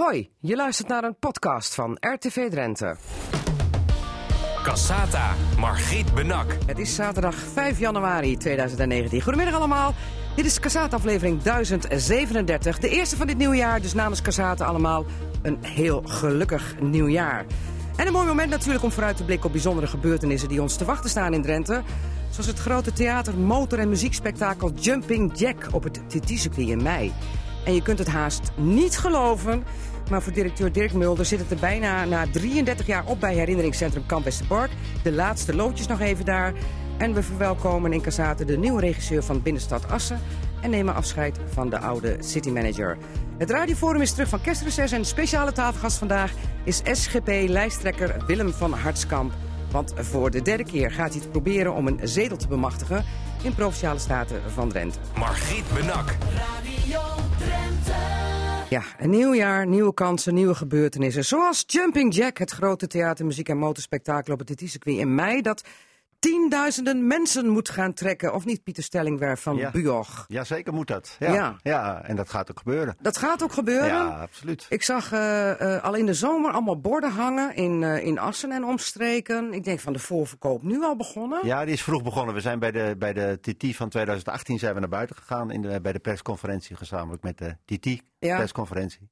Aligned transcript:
Hoi, 0.00 0.30
je 0.40 0.56
luistert 0.56 0.88
naar 0.88 1.04
een 1.04 1.18
podcast 1.18 1.74
van 1.74 1.96
RTV 2.00 2.50
Drenthe. 2.50 2.96
Cassata, 4.62 5.34
Margriet 5.58 6.14
Benak. 6.14 6.56
Het 6.66 6.78
is 6.78 6.94
zaterdag 6.94 7.34
5 7.34 7.78
januari 7.78 8.36
2019. 8.36 9.22
Goedemiddag 9.22 9.54
allemaal. 9.54 9.94
Dit 10.36 10.44
is 10.44 10.60
Cassata 10.60 10.96
aflevering 10.96 11.42
1037. 11.42 12.78
De 12.78 12.88
eerste 12.88 13.16
van 13.16 13.26
dit 13.26 13.36
nieuwjaar, 13.36 13.80
dus 13.80 13.94
namens 13.94 14.22
Cassata 14.22 14.64
allemaal 14.64 15.04
een 15.42 15.64
heel 15.64 16.02
gelukkig 16.04 16.80
nieuwjaar. 16.80 17.46
En 17.96 18.06
een 18.06 18.12
mooi 18.12 18.26
moment 18.26 18.50
natuurlijk 18.50 18.84
om 18.84 18.92
vooruit 18.92 19.16
te 19.16 19.24
blikken 19.24 19.46
op 19.46 19.52
bijzondere 19.52 19.86
gebeurtenissen 19.86 20.48
die 20.48 20.62
ons 20.62 20.76
te 20.76 20.84
wachten 20.84 21.10
staan 21.10 21.34
in 21.34 21.42
Drenthe. 21.42 21.82
Zoals 22.30 22.46
het 22.46 22.58
grote 22.58 22.92
theater, 22.92 23.38
motor- 23.38 23.78
en 23.78 23.88
muziekspektakel 23.88 24.72
Jumping 24.72 25.38
Jack 25.38 25.68
op 25.72 25.82
het 25.82 26.00
TT-circuit 26.08 26.68
in 26.68 26.82
mei. 26.82 27.12
En 27.64 27.74
je 27.74 27.82
kunt 27.82 27.98
het 27.98 28.08
haast 28.08 28.50
niet 28.56 28.98
geloven. 28.98 29.64
Maar 30.10 30.22
voor 30.22 30.32
directeur 30.32 30.72
Dirk 30.72 30.92
Mulder 30.92 31.24
zit 31.24 31.38
het 31.38 31.50
er 31.50 31.56
bijna 31.56 32.04
na 32.04 32.26
33 32.32 32.86
jaar 32.86 33.04
op 33.06 33.20
bij 33.20 33.34
herinneringscentrum 33.34 34.06
Kamp 34.06 34.24
Westerbork. 34.24 34.70
De 35.02 35.12
laatste 35.12 35.54
loodjes 35.54 35.86
nog 35.86 36.00
even 36.00 36.24
daar. 36.24 36.52
En 36.98 37.14
we 37.14 37.22
verwelkomen 37.22 37.92
in 37.92 38.00
Casate 38.00 38.44
de 38.44 38.58
nieuwe 38.58 38.80
regisseur 38.80 39.22
van 39.22 39.42
Binnenstad 39.42 39.88
Assen. 39.88 40.20
En 40.60 40.70
nemen 40.70 40.94
afscheid 40.94 41.38
van 41.52 41.70
de 41.70 41.78
oude 41.78 42.16
citymanager. 42.20 42.96
Het 43.38 43.50
radioforum 43.50 44.00
is 44.00 44.12
terug 44.12 44.28
van 44.28 44.40
kerstreces 44.40 44.92
en 44.92 45.04
speciale 45.04 45.52
tafelgast 45.52 45.98
vandaag 45.98 46.32
is 46.64 46.82
SGP-lijsttrekker 46.92 48.24
Willem 48.26 48.52
van 48.52 48.72
Hartskamp. 48.72 49.32
Want 49.74 49.92
voor 49.96 50.30
de 50.30 50.42
derde 50.42 50.64
keer 50.64 50.90
gaat 50.90 51.12
hij 51.12 51.20
het 51.20 51.30
proberen 51.30 51.74
om 51.74 51.86
een 51.86 52.00
zetel 52.02 52.36
te 52.36 52.48
bemachtigen 52.48 53.04
in 53.42 53.54
Provinciale 53.54 53.98
Staten 53.98 54.50
van 54.50 54.68
Drenthe. 54.68 54.98
Margriet 55.18 55.64
Benak. 55.74 56.16
Ja, 58.70 58.82
een 58.98 59.10
nieuw 59.10 59.34
jaar, 59.34 59.66
nieuwe 59.66 59.94
kansen, 59.94 60.34
nieuwe 60.34 60.54
gebeurtenissen. 60.54 61.24
Zoals 61.24 61.64
Jumping 61.66 62.14
Jack, 62.14 62.38
het 62.38 62.50
grote 62.50 62.86
theater, 62.86 63.26
muziek 63.26 63.48
en 63.48 63.58
motorspektakel 63.58 64.32
op 64.32 64.38
het 64.38 64.48
TT-circuit 64.48 64.98
in 64.98 65.14
mei. 65.14 65.40
Dat 65.40 65.64
tienduizenden 66.24 67.06
mensen 67.06 67.48
moet 67.48 67.68
gaan 67.68 67.92
trekken. 67.92 68.34
Of 68.34 68.44
niet, 68.44 68.62
Pieter 68.62 68.82
Stellingwerf 68.82 69.40
van 69.40 69.56
Ja. 69.56 69.70
Buog? 69.70 70.24
Ja, 70.28 70.44
zeker 70.44 70.72
moet 70.72 70.86
dat. 70.86 71.16
Ja. 71.18 71.32
Ja. 71.32 71.56
Ja. 71.62 72.02
en 72.02 72.16
dat 72.16 72.30
gaat 72.30 72.50
ook 72.50 72.58
gebeuren. 72.58 72.96
Dat 73.00 73.16
gaat 73.16 73.42
ook 73.42 73.52
gebeuren. 73.52 73.86
Ja, 73.88 74.06
absoluut. 74.20 74.66
Ik 74.68 74.82
zag 74.82 75.12
eh, 75.12 75.76
eh, 75.76 75.84
al 75.84 75.94
in 75.94 76.06
de 76.06 76.14
zomer 76.14 76.52
allemaal 76.52 76.80
borden 76.80 77.10
hangen 77.10 77.54
in, 77.54 77.82
eh, 77.82 78.06
in 78.06 78.18
Assen 78.18 78.52
en 78.52 78.64
omstreken. 78.64 79.52
Ik 79.52 79.64
denk 79.64 79.80
van 79.80 79.92
de 79.92 79.98
voorverkoop 79.98 80.62
nu 80.62 80.82
al 80.82 80.96
begonnen. 80.96 81.46
Ja, 81.46 81.64
die 81.64 81.74
is 81.74 81.82
vroeg 81.82 82.02
begonnen. 82.02 82.34
We 82.34 82.40
zijn 82.40 82.58
bij 82.58 82.70
de, 82.70 82.94
bij 82.98 83.12
de 83.12 83.38
TT 83.40 83.76
van 83.76 83.88
2018 83.88 84.58
zijn 84.58 84.74
we 84.74 84.80
naar 84.80 84.88
buiten 84.88 85.16
gegaan 85.16 85.50
in 85.50 85.62
de, 85.62 85.80
bij 85.80 85.92
de 85.92 85.98
persconferentie 85.98 86.76
gezamenlijk 86.76 87.22
met 87.22 87.38
de 87.38 87.56
TT 87.64 88.02
Ja. 88.18 88.36
persconferentie. 88.36 89.10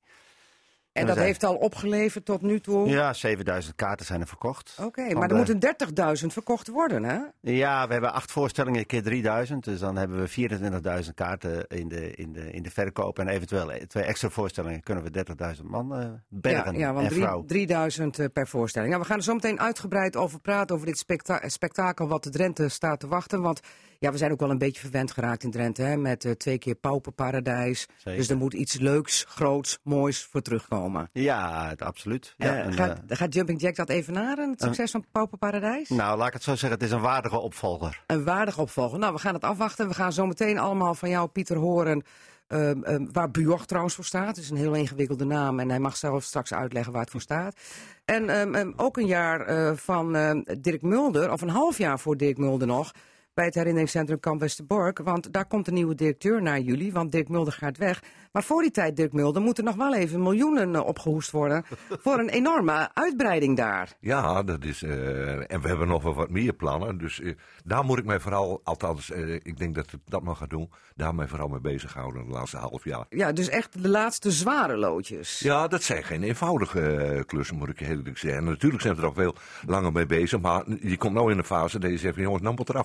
En 0.93 1.07
dat 1.07 1.15
zijn- 1.15 1.27
heeft 1.27 1.45
al 1.45 1.55
opgeleverd 1.57 2.25
tot 2.25 2.43
nu 2.43 2.61
toe. 2.61 2.89
Ja, 2.89 3.13
7000 3.13 3.75
kaarten 3.75 4.07
zijn 4.07 4.21
er 4.21 4.27
verkocht. 4.27 4.77
Oké, 4.83 5.13
maar 5.13 5.23
er 5.23 5.29
de- 5.29 5.35
moeten 5.35 5.59
30.000 5.59 6.33
verkocht 6.33 6.69
worden, 6.69 7.05
hè? 7.05 7.19
Ja, 7.41 7.87
we 7.87 7.93
hebben 7.93 8.13
acht 8.13 8.33
voorstellingen 8.33 8.87
keer 8.87 9.03
3000. 9.03 9.65
Dus 9.65 9.79
dan 9.81 9.97
hebben 9.97 10.21
we 10.21 10.29
24.000 10.29 11.15
kaarten 11.15 11.67
in 11.69 11.89
de, 11.89 12.11
in, 12.11 12.33
de, 12.33 12.51
in 12.51 12.63
de 12.63 12.71
verkoop. 12.71 13.19
En 13.19 13.29
eventueel 13.29 13.71
twee 13.89 14.05
extra 14.05 14.29
voorstellingen 14.29 14.83
kunnen 14.83 15.05
we 15.05 15.11
30.000 15.57 15.65
man 15.65 15.95
eh 15.95 16.09
bergen 16.29 16.73
Ja, 16.73 16.79
ja 16.79 16.93
want 16.93 17.07
en 17.07 17.13
drie- 17.13 17.23
vrouw. 17.25 17.45
3000 17.45 18.19
eh, 18.19 18.27
per 18.33 18.49
voorstelling. 18.49 18.91
Nou, 18.91 19.03
we 19.03 19.09
gaan 19.09 19.19
er 19.19 19.25
zo 19.25 19.35
meteen 19.35 19.61
uitgebreid 19.61 20.17
over 20.17 20.41
praten, 20.41 20.75
over 20.75 20.87
dit 20.87 20.99
spekta- 20.99 21.49
spektakel 21.49 22.09
wat 22.09 22.23
de 22.25 22.31
Drenthe 22.31 22.69
staat 22.69 23.01
te 23.01 23.07
wachten. 23.09 23.41
Want 23.41 23.61
ja, 24.03 24.11
we 24.13 24.17
zijn 24.19 24.33
ook 24.33 24.41
wel 24.41 24.51
een 24.51 24.59
beetje 24.59 24.81
verwend 24.81 25.11
geraakt 25.13 25.43
in 25.43 25.51
Drenthe, 25.51 25.83
hè, 25.83 25.97
met 25.97 26.25
eh, 26.25 26.33
twee 26.33 26.59
keer 26.59 26.75
Pauperparadijs. 26.75 27.87
Zeker. 27.97 28.19
Dus 28.19 28.29
er 28.31 28.37
moet 28.37 28.55
iets 28.55 28.79
leuks, 28.79 29.25
groots, 29.29 29.79
moois 29.83 30.23
voor 30.25 30.43
terugkomen. 30.43 31.09
Ja, 31.13 31.69
het- 31.69 31.83
absoluut. 31.83 32.35
Ja, 32.37 32.55
Eh, 32.57 32.65
en, 32.67 32.73
gaat, 32.73 33.01
eh, 33.09 33.17
gaat 33.17 33.35
Jumping 33.35 33.61
Jack 33.61 33.77
dat 33.77 33.89
evenaren, 33.89 34.51
het 34.51 34.61
succes 34.61 34.91
van 34.91 35.05
Pauperparadijs? 35.13 35.89
nou, 35.89 36.19
laat 36.19 36.27
ik 36.27 36.33
het 36.33 36.43
zo 36.43 36.51
zeggen. 36.51 36.71
Het 36.79 36.83
is 36.83 36.91
een 36.91 37.01
waardige 37.01 37.39
opvolger. 37.39 38.03
Een 38.07 38.25
waardig 38.25 38.59
opvolger. 38.59 38.99
Nou, 38.99 39.13
we 39.13 39.19
gaan 39.19 39.35
het 39.35 39.45
afwachten. 39.45 39.89
We 39.89 39.95
gaan 39.95 40.13
zo 40.13 40.27
meteen 40.27 40.59
allemaal 40.59 40.95
van 40.95 41.09
jou, 41.09 41.29
Pieter, 41.29 41.57
horen 41.57 42.03
ehm, 42.47 42.83
ehm, 42.83 43.07
waar 43.13 43.31
Buog 43.31 43.67
trouwens 43.67 43.95
voor 43.95 44.05
staat. 44.05 44.27
Het 44.27 44.37
is 44.45 44.51
een 44.51 44.57
heel 44.57 44.75
ingewikkelde 44.75 45.25
naam 45.25 45.61
en 45.61 45.69
hij 45.69 45.79
mag 45.79 45.97
zelf 45.97 46.23
straks 46.25 46.53
uitleggen 46.55 46.93
waar 46.93 47.01
het 47.03 47.11
voor 47.11 47.21
staat. 47.21 47.57
En 48.05 48.29
ehm, 48.29 48.73
ook 48.77 48.97
een 48.97 49.07
jaar 49.07 49.77
van 49.77 50.13
Dirk 50.61 50.83
Mulder, 50.83 51.33
of 51.33 51.41
een 51.41 51.49
half 51.49 51.79
jaar 51.79 51.99
voor 51.99 52.17
Dirk 52.17 52.39
Mulder 52.39 52.67
nog, 52.67 52.91
bij 53.35 53.45
het 53.45 53.55
herinneringscentrum 53.55 54.21
Kamp 54.21 54.41
Westerbork. 54.41 54.99
Want 54.99 55.33
daar 55.33 55.47
komt 55.47 55.67
een 55.67 55.75
nieuwe 55.75 55.95
directeur 55.95 56.43
naar 56.43 56.61
jullie, 56.61 56.93
want 56.93 57.13
Dirk 57.13 57.29
Mulder 57.29 57.53
gaat 57.53 57.77
weg. 57.77 58.03
Maar 58.33 58.43
voor 58.43 58.63
die 58.63 58.71
tijd, 58.71 58.97
Dirk 58.97 59.13
Mulder, 59.13 59.43
moeten 59.43 59.65
nog 59.65 59.75
wel 59.77 59.95
even 59.95 60.23
miljoenen 60.23 60.75
eh, 60.75 60.87
opgehoest 60.87 61.31
worden 61.31 61.65
voor 62.03 62.19
een 62.19 62.29
enorme 62.29 62.91
uitbreiding 62.95 63.57
daar. 63.57 63.93
Ja, 64.01 64.43
dat 64.43 64.65
is. 64.65 64.83
eh, 64.83 65.53
en 65.53 65.61
we 65.61 65.69
hebben 65.69 65.89
nog 65.89 66.03
wel 66.03 66.15
wat 66.15 66.31
meer 66.31 66.53
plannen. 66.53 66.99
Dus 66.99 67.21
eh, 67.21 67.35
daar 67.65 67.85
moet 67.85 67.99
ik 67.99 68.05
mij 68.05 68.21
vooral, 68.21 68.61
althans, 68.65 69.11
ik 69.43 69.59
denk 69.59 69.75
dat 69.75 69.93
ik 69.93 69.99
dat 70.05 70.23
nog 70.23 70.39
ga 70.39 70.47
doen. 70.47 70.71
Daar 70.97 71.15
mij 71.15 71.29
vooral 71.29 71.49
mee 71.49 71.61
bezighouden 71.61 72.25
de 72.27 72.33
laatste 72.33 72.57
half 72.57 72.85
jaar. 72.85 73.07
Ja, 73.09 73.33
dus 73.33 73.49
echt 73.49 73.83
de 73.83 73.89
laatste 73.89 74.31
zware 74.31 74.77
loodjes. 74.77 75.39
Ja, 75.39 75.69
dat 75.69 75.83
zijn 75.83 76.05
geen 76.05 76.23
eenvoudige 76.23 77.23
klussen, 77.27 77.57
moet 77.57 77.69
ik 77.69 77.79
heel 77.79 77.97
eerlijk 77.97 78.19
zeggen. 78.19 78.45
Natuurlijk 78.45 78.83
zijn 78.83 78.95
we 78.95 79.01
er 79.01 79.07
al 79.07 79.15
veel 79.15 79.35
langer 79.67 79.93
mee 79.93 80.07
bezig. 80.07 80.41
Maar 80.41 80.65
je 80.81 80.97
komt 80.97 81.15
nou 81.15 81.31
in 81.33 81.39
een 81.39 81.45
fase 81.45 81.79
dat 81.79 81.91
je 81.91 81.99
zegt: 81.99 82.17
jongens, 82.17 82.43
nou 82.43 82.55
moet 82.55 82.69
er 82.69 82.77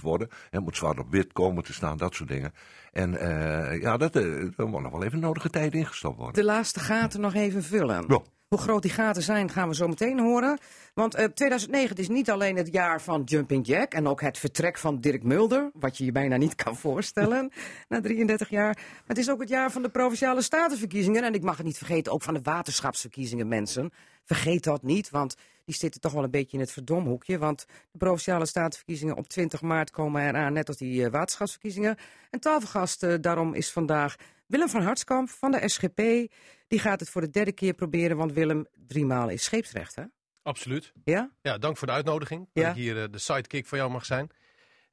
worden. 0.00 0.28
Het 0.50 0.60
moet 0.60 0.76
zwart 0.76 0.98
op 0.98 1.10
wit 1.10 1.32
komen 1.32 1.64
te 1.64 1.72
staan, 1.72 1.96
dat 1.96 2.14
soort 2.14 2.28
dingen. 2.28 2.52
En 2.92 3.18
eh, 3.18 3.80
ja, 3.80 3.96
dat, 3.96 4.14
er 4.14 4.52
moet 4.56 4.82
nog 4.82 4.92
wel 4.92 5.04
even 5.04 5.18
nodige 5.18 5.50
tijd 5.50 5.74
ingestopt 5.74 6.16
worden. 6.16 6.34
de 6.34 6.44
laatste 6.44 6.80
gaten 6.80 7.20
nog 7.20 7.34
even 7.34 7.62
vullen. 7.62 8.04
Ja. 8.08 8.20
Hoe 8.46 8.58
groot 8.58 8.82
die 8.82 8.90
gaten 8.90 9.22
zijn, 9.22 9.50
gaan 9.50 9.68
we 9.68 9.74
zo 9.74 9.88
meteen 9.88 10.18
horen. 10.18 10.58
Want 10.94 11.14
eh 11.14 11.24
2009 11.24 11.88
het 11.88 11.98
is 11.98 12.08
niet 12.08 12.30
alleen 12.30 12.56
het 12.56 12.72
jaar 12.72 13.02
van 13.02 13.22
Jumping 13.24 13.66
Jack... 13.66 13.94
en 13.94 14.06
ook 14.08 14.20
het 14.20 14.38
vertrek 14.38 14.78
van 14.78 15.00
Dirk 15.00 15.22
Mulder... 15.22 15.70
wat 15.74 15.98
je 15.98 16.04
je 16.04 16.12
bijna 16.12 16.36
niet 16.36 16.54
kan 16.54 16.76
voorstellen 16.76 17.50
na 17.88 18.00
33 18.00 18.48
jaar. 18.48 18.74
Maar 18.74 19.02
het 19.06 19.18
is 19.18 19.30
ook 19.30 19.40
het 19.40 19.48
jaar 19.48 19.70
van 19.70 19.82
de 19.82 19.88
Provinciale 19.88 20.42
Statenverkiezingen... 20.42 21.24
en 21.24 21.34
ik 21.34 21.42
mag 21.42 21.56
het 21.56 21.66
niet 21.66 21.78
vergeten, 21.78 22.12
ook 22.12 22.22
van 22.22 22.34
de 22.34 22.40
waterschapsverkiezingen, 22.42 23.48
mensen. 23.48 23.90
Vergeet 24.24 24.64
dat 24.64 24.82
niet, 24.82 25.10
want 25.10 25.36
die 25.64 25.74
zitten 25.74 26.00
toch 26.00 26.12
wel 26.12 26.24
een 26.24 26.30
beetje 26.30 26.56
in 26.56 26.62
het 26.62 26.72
verdomhoekje. 26.72 27.38
Want 27.38 27.66
de 27.90 27.98
Provinciale 27.98 28.46
Statenverkiezingen 28.46 29.16
op 29.16 29.28
20 29.28 29.62
maart 29.62 29.90
komen 29.90 30.28
eraan... 30.28 30.52
net 30.52 30.68
als 30.68 30.76
die 30.76 31.04
eh, 31.04 31.10
waterschapsverkiezingen. 31.10 31.96
En 32.30 32.40
tafelgast 32.40 33.02
eh, 33.02 33.14
daarom 33.20 33.54
is 33.54 33.72
vandaag 33.72 34.16
Willem 34.46 34.68
van 34.68 34.82
Hartskamp 34.82 35.28
van 35.28 35.50
de 35.50 35.68
SGP... 35.68 36.32
Die 36.68 36.78
gaat 36.78 37.00
het 37.00 37.10
voor 37.10 37.20
de 37.20 37.30
derde 37.30 37.52
keer 37.52 37.74
proberen, 37.74 38.16
want 38.16 38.32
Willem 38.32 38.66
driemaal 38.86 39.28
is 39.28 39.44
scheepsrecht, 39.44 39.94
hè? 39.94 40.02
Absoluut. 40.42 40.92
Ja? 41.04 41.30
Ja, 41.42 41.58
dank 41.58 41.76
voor 41.76 41.86
de 41.86 41.92
uitnodiging. 41.92 42.48
Dat 42.52 42.64
Ja. 42.64 42.68
ik 42.70 42.74
hier 42.76 43.02
eh, 43.02 43.08
de 43.10 43.18
sidekick 43.18 43.66
van 43.66 43.78
jou 43.78 43.90
mag 43.90 44.04
zijn. 44.04 44.30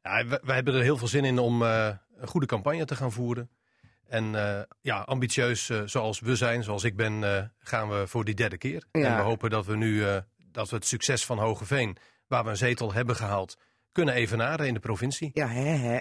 Ja, 0.02 0.26
wij, 0.26 0.40
wij 0.44 0.56
hebben 0.56 0.74
er 0.74 0.82
heel 0.82 0.98
veel 0.98 1.08
zin 1.08 1.26
in 1.26 1.40
om 1.40 1.64
eh, 1.64 1.88
een 2.18 2.28
goede 2.28 2.46
campagne 2.46 2.86
te 2.86 2.96
gaan 2.96 3.12
voeren. 3.12 3.50
En 4.08 4.36
eh, 4.36 4.62
ja, 4.82 5.00
ambitieus 5.00 5.72
zoals 5.86 6.20
we 6.20 6.36
zijn, 6.36 6.64
zoals 6.64 6.84
ik 6.84 6.96
ben, 6.96 7.52
gaan 7.60 7.90
we 7.90 8.08
voor 8.08 8.26
die 8.26 8.36
derde 8.36 8.58
keer. 8.58 8.84
Ja. 8.92 9.02
En 9.08 9.16
we 9.16 9.22
hopen 9.22 9.50
dat 9.50 9.66
we 9.66 9.76
nu 9.76 10.04
dat 10.52 10.70
we 10.70 10.76
het 10.76 10.86
succes 10.86 11.26
van 11.26 11.38
Hogeveen, 11.40 11.98
waar 12.28 12.44
we 12.44 12.50
een 12.50 12.58
zetel 12.58 12.94
hebben 12.94 13.16
gehaald, 13.16 13.58
kunnen 13.94 14.14
evenaren 14.14 14.68
in 14.68 14.74
de 14.74 14.80
provincie. 14.80 15.32
Ja, 15.34 15.48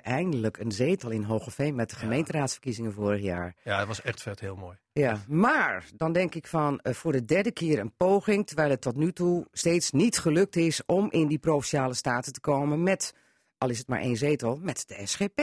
eindelijk 0.00 0.58
een 0.58 0.72
zetel 0.72 1.10
in 1.10 1.22
Hogeveen 1.22 1.74
met 1.74 1.90
de 1.90 1.96
gemeenteraadsverkiezingen 1.96 2.92
vorig 2.92 3.22
jaar. 3.22 3.56
Ja, 3.64 3.78
het 3.78 3.86
was 3.86 4.02
echt 4.02 4.22
vet 4.22 4.40
heel 4.40 4.56
mooi. 4.56 4.76
Ja, 4.92 5.20
maar 5.28 5.84
dan 5.94 6.12
denk 6.12 6.34
ik 6.34 6.46
van 6.46 6.80
eh, 6.80 6.94
voor 6.94 7.12
de 7.12 7.24
derde 7.24 7.52
keer 7.52 7.78
een 7.78 7.96
poging, 7.96 8.46
terwijl 8.46 8.70
het 8.70 8.80
tot 8.80 8.96
nu 8.96 9.12
toe 9.12 9.46
steeds 9.52 9.90
niet 9.90 10.18
gelukt 10.18 10.56
is 10.56 10.84
om 10.86 11.10
in 11.10 11.26
die 11.26 11.38
provinciale 11.38 11.94
staten 11.94 12.32
te 12.32 12.40
komen 12.40 12.82
met, 12.82 13.14
al 13.58 13.68
is 13.68 13.78
het 13.78 13.88
maar 13.88 14.00
één 14.00 14.16
zetel, 14.16 14.56
met 14.56 14.84
de 14.88 15.06
SGP. 15.06 15.40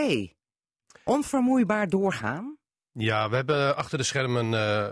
Onvermoeibaar 1.04 1.90
doorgaan. 1.90 2.58
Ja, 2.92 3.30
we 3.30 3.36
hebben 3.36 3.76
achter 3.76 3.98
de 3.98 4.04
schermen 4.04 4.54
eh, 4.54 4.88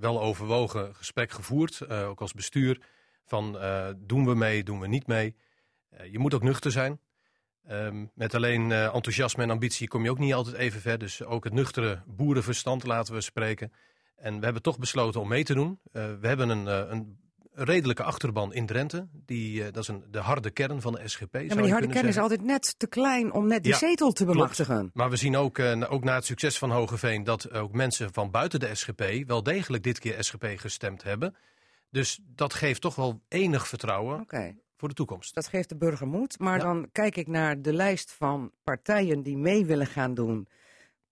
wel 0.00 0.20
overwogen 0.22 0.94
gesprek 0.94 1.30
gevoerd, 1.30 1.80
eh, 1.80 2.08
ook 2.08 2.20
als 2.20 2.32
bestuur. 2.32 2.80
Van 3.24 3.58
doen 3.98 4.26
we 4.26 4.34
mee, 4.34 4.62
doen 4.62 4.80
we 4.80 4.86
niet 4.86 5.06
mee. 5.06 5.36
Eh, 5.96 6.12
je 6.12 6.18
moet 6.18 6.34
ook 6.34 6.42
nuchter 6.42 6.70
zijn. 6.70 7.00
Ehm, 7.66 8.04
met 8.14 8.34
alleen 8.34 8.72
eh, 8.72 8.94
enthousiasme 8.94 9.42
en 9.42 9.50
ambitie 9.50 9.88
kom 9.88 10.04
je 10.04 10.10
ook 10.10 10.18
niet 10.18 10.34
altijd 10.34 10.56
even 10.56 10.80
ver. 10.80 10.98
Dus 10.98 11.24
ook 11.24 11.44
het 11.44 11.52
nuchtere 11.52 12.02
boerenverstand 12.06 12.84
laten 12.84 13.14
we 13.14 13.20
spreken. 13.20 13.72
En 14.16 14.38
we 14.38 14.44
hebben 14.44 14.62
toch 14.62 14.78
besloten 14.78 15.20
om 15.20 15.28
mee 15.28 15.44
te 15.44 15.54
doen. 15.54 15.78
Eh, 15.92 16.04
we 16.20 16.26
hebben 16.26 16.48
een, 16.48 16.66
een 16.92 17.20
redelijke 17.52 18.02
achterban 18.02 18.54
in 18.54 18.66
Drenthe. 18.66 19.08
Die, 19.12 19.70
dat 19.70 19.82
is 19.82 19.88
een, 19.88 20.04
de 20.10 20.18
harde 20.18 20.50
kern 20.50 20.80
van 20.80 20.92
de 20.92 21.08
SGP. 21.08 21.34
Ja, 21.34 21.54
maar 21.54 21.62
die 21.62 21.72
harde 21.72 21.86
kern 21.86 22.08
is 22.08 22.18
altijd 22.18 22.42
net 22.42 22.74
te 22.78 22.86
klein 22.86 23.32
om 23.32 23.46
net 23.46 23.62
die 23.62 23.72
Ja, 23.72 23.78
zetel 23.78 24.12
te 24.12 24.24
bemachtigen. 24.24 24.90
Maar 24.94 25.10
we 25.10 25.16
zien 25.16 25.36
ook, 25.36 25.58
ook 25.88 26.04
na 26.04 26.14
het 26.14 26.24
succes 26.24 26.58
van 26.58 26.70
Hogeveen 26.70 27.24
dat 27.24 27.52
ook 27.52 27.72
mensen 27.72 28.12
van 28.12 28.30
buiten 28.30 28.60
de 28.60 28.74
SGP 28.74 29.04
wel 29.26 29.42
degelijk 29.42 29.82
dit 29.82 29.98
keer 29.98 30.24
SGP 30.24 30.46
gestemd 30.56 31.02
hebben. 31.02 31.34
Dus 31.90 32.20
dat 32.22 32.54
geeft 32.54 32.80
toch 32.80 32.94
wel 32.94 33.22
enig 33.28 33.68
vertrouwen 33.68 34.20
Oké. 34.20 34.54
Voor 34.82 34.90
de 34.90 34.96
toekomst. 34.96 35.34
Dat 35.34 35.46
geeft 35.46 35.68
de 35.68 35.76
burger 35.76 36.06
moed. 36.06 36.38
Maar 36.38 36.56
Ja. 36.58 36.64
dan 36.64 36.88
kijk 36.92 37.16
ik 37.16 37.26
naar 37.26 37.62
de 37.62 37.72
lijst 37.72 38.12
van 38.12 38.50
partijen 38.64 39.22
die 39.22 39.36
mee 39.36 39.64
willen 39.66 39.86
gaan 39.86 40.14
doen 40.14 40.48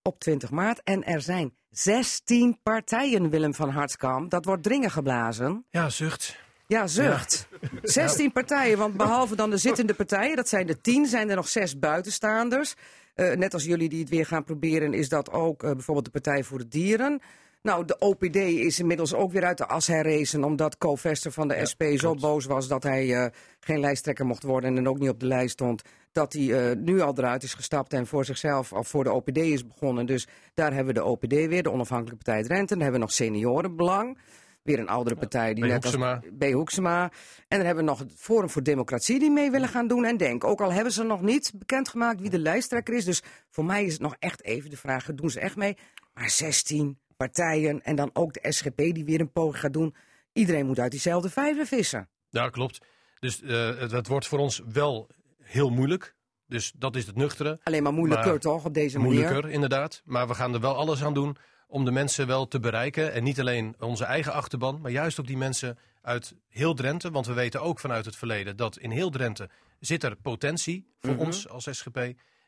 op 0.03 0.21
20 0.21 0.51
maart. 0.51 0.81
En 0.85 1.05
er 1.05 1.21
zijn 1.21 1.55
16 1.71 2.59
partijen, 2.63 3.31
Willem 3.31 3.55
van 3.55 3.69
Hartkamp. 3.69 4.31
Dat 4.31 4.45
wordt 4.45 4.63
dringen 4.63 4.91
geblazen. 4.91 5.65
Ja, 5.71 5.89
zucht. 5.89 6.37
Ja, 6.67 6.87
zucht. 6.87 7.49
16 7.83 8.33
partijen, 8.41 8.79
want 8.79 8.97
behalve 8.97 9.37
dan 9.37 9.51
de 9.51 9.57
zittende 9.57 9.95
partijen, 9.95 10.37
dat 10.37 10.49
zijn 10.49 10.69
er 10.69 10.81
10, 10.81 11.07
zijn 11.07 11.29
er 11.31 11.37
nog 11.37 11.49
zes 11.49 11.79
buitenstaanders. 11.79 12.75
Eh, 13.15 13.33
net 13.37 13.55
als 13.55 13.65
jullie 13.65 13.89
die 13.89 14.01
het 14.01 14.09
weer 14.09 14.27
gaan 14.27 14.45
proberen, 14.45 14.95
is 14.95 15.09
dat 15.09 15.31
ook 15.31 15.63
eh, 15.63 15.71
bijvoorbeeld 15.71 16.05
de 16.07 16.21
Partij 16.21 16.45
voor 16.45 16.59
de 16.59 16.69
Dieren. 16.69 17.21
Nou, 17.63 17.85
de 17.85 17.99
OPD 17.99 18.37
is 18.37 18.79
inmiddels 18.79 19.15
ook 19.15 19.33
weer 19.33 19.45
uit 19.45 19.59
de 19.59 19.67
as 19.67 19.87
herrezen, 19.87 20.45
omdat 20.45 20.79
Co 20.79 20.95
Vester 20.95 21.33
van 21.33 21.49
de 21.49 21.67
SP 21.71 21.83
zo 21.95 22.15
boos 22.15 22.45
was 22.45 22.69
dat 22.69 22.83
hij 22.83 23.15
eh, 23.15 23.31
geen 23.61 23.81
lijsttrekker 23.81 24.27
mocht 24.27 24.43
worden 24.43 24.77
en 24.77 24.89
ook 24.89 24.99
niet 24.99 25.09
op 25.09 25.21
de 25.21 25.27
lijst 25.27 25.53
stond. 25.53 25.83
Dat 26.13 26.33
hij 26.33 26.75
nu 26.75 27.01
al 27.01 27.15
eruit 27.17 27.43
is 27.43 27.55
gestapt 27.55 27.93
en 27.93 28.07
voor 28.07 28.25
zichzelf 28.25 28.73
of 28.73 28.89
voor 28.89 29.05
de 29.05 29.13
OPD 29.13 29.37
is 29.37 29.67
begonnen. 29.67 30.07
Dus 30.07 30.29
daar 30.55 30.73
hebben 30.73 30.95
we 30.95 31.01
de 31.01 31.07
OPD 31.07 31.33
weer, 31.33 31.63
de 31.63 31.71
Onafhankelijke 31.71 32.25
Partij 32.25 32.43
Drenthe. 32.43 32.75
Dan 32.75 32.83
hebben 32.83 33.01
we 33.01 33.07
nog 33.07 33.15
Seniorenbelang. 33.15 34.19
Weer 34.63 34.79
een 34.79 34.89
oudere 34.89 35.17
partij 35.17 35.55
die 35.55 35.65
B. 35.65 35.67
net 35.67 35.85
als 35.85 35.97
B. 36.39 36.45
Hoeksema. 36.45 37.03
En 37.49 37.57
dan 37.57 37.67
hebben 37.67 37.85
we 37.85 37.91
nog 37.91 37.99
het 37.99 38.13
Forum 38.17 38.51
voor 38.51 38.63
Democratie 38.63 39.19
die 39.19 39.31
mee 39.31 39.51
willen 39.51 39.69
gaan 39.69 39.87
doen. 39.87 40.05
En 40.05 40.17
Denk, 40.17 40.45
ook 40.45 40.61
al 40.61 40.73
hebben 40.73 40.93
ze 40.93 41.03
nog 41.03 41.23
niet 41.23 41.53
bekendgemaakt 41.55 42.21
wie 42.21 42.31
de 42.31 42.39
lijsttrekker 42.39 42.95
is. 42.95 43.05
Dus 43.05 43.23
voor 43.51 43.65
mij 43.65 43.85
is 43.85 43.93
het 43.93 44.03
nog 44.03 44.17
echt 44.19 44.45
even 44.45 44.71
de 44.71 44.77
vraag, 44.77 45.15
doen 45.15 45.31
ze 45.31 45.41
echt 45.41 45.57
mee? 45.57 45.77
Maar 46.15 46.31
16 46.31 46.99
partijen 47.27 47.83
en 47.83 47.97
dan 47.97 48.11
ook 48.13 48.33
de 48.33 48.53
SGP 48.53 48.77
die 48.77 49.05
weer 49.05 49.21
een 49.21 49.33
poging 49.33 49.61
gaat 49.61 49.73
doen. 49.73 49.95
Iedereen 50.33 50.67
moet 50.67 50.79
uit 50.79 50.91
diezelfde 50.91 51.31
vijver 51.31 51.67
vissen. 51.67 52.09
Ja, 52.29 52.49
klopt. 52.49 52.79
Dus 53.19 53.43
eh, 53.43 53.79
het, 53.79 54.07
wordt 54.07 54.27
voor 54.27 54.39
ons 54.39 54.61
wel 54.73 55.09
heel 55.43 55.71
moeilijk. 55.71 56.15
Dus 56.47 56.73
dat 56.77 56.97
is 56.97 57.07
het 57.07 57.17
nuchtere. 57.17 57.59
Alleen 57.63 57.83
maar 57.83 57.93
moeilijker 57.93 58.31
Maar 58.31 58.39
toch, 58.39 58.65
op 58.65 58.75
deze 58.75 58.99
manier? 58.99 59.13
Moeilijker, 59.15 59.51
inderdaad. 59.51 60.03
Maar 60.05 60.29
we 60.29 60.35
gaan 60.35 60.55
er 60.55 60.61
wel 60.61 60.77
alles 60.77 61.03
aan 61.03 61.15
doen 61.15 61.37
om 61.67 61.85
de 61.85 61.91
mensen 61.91 62.27
wel 62.27 62.49
te 62.49 62.61
bereiken. 62.61 63.13
En 63.13 63.23
niet 63.25 63.41
alleen 63.41 63.75
onze 63.79 64.05
eigen 64.05 64.33
achterban, 64.33 64.81
maar 64.81 64.91
juist 64.91 65.21
ook 65.21 65.27
die 65.27 65.37
mensen 65.37 65.79
uit 66.03 66.35
heel 66.49 66.75
Drenthe. 66.75 67.11
Want 67.11 67.27
we 67.27 67.33
weten 67.33 67.63
ook 67.63 67.81
vanuit 67.81 68.05
het 68.05 68.17
verleden 68.17 68.57
dat 68.57 68.79
in 68.79 68.91
heel 68.91 69.11
Drenthe 69.11 69.49
zit 69.81 70.03
er 70.03 70.17
potentie 70.17 70.87
voor 71.01 71.15
Mhm. 71.15 71.21
ons 71.25 71.49
als 71.49 71.69
SGP. 71.71 71.99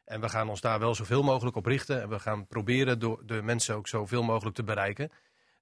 En 0.05 0.21
we 0.21 0.29
gaan 0.29 0.49
ons 0.49 0.61
daar 0.61 0.79
wel 0.79 0.95
zoveel 0.95 1.23
mogelijk 1.23 1.57
op 1.57 1.67
richten. 1.67 2.03
En 2.03 2.09
we 2.09 2.19
gaan 2.19 2.47
proberen 2.47 2.99
door 2.99 3.23
de 3.27 3.43
mensen 3.43 3.75
ook 3.75 3.89
zoveel 3.89 4.23
mogelijk 4.23 4.57
te 4.57 4.65
bereiken. 4.65 5.11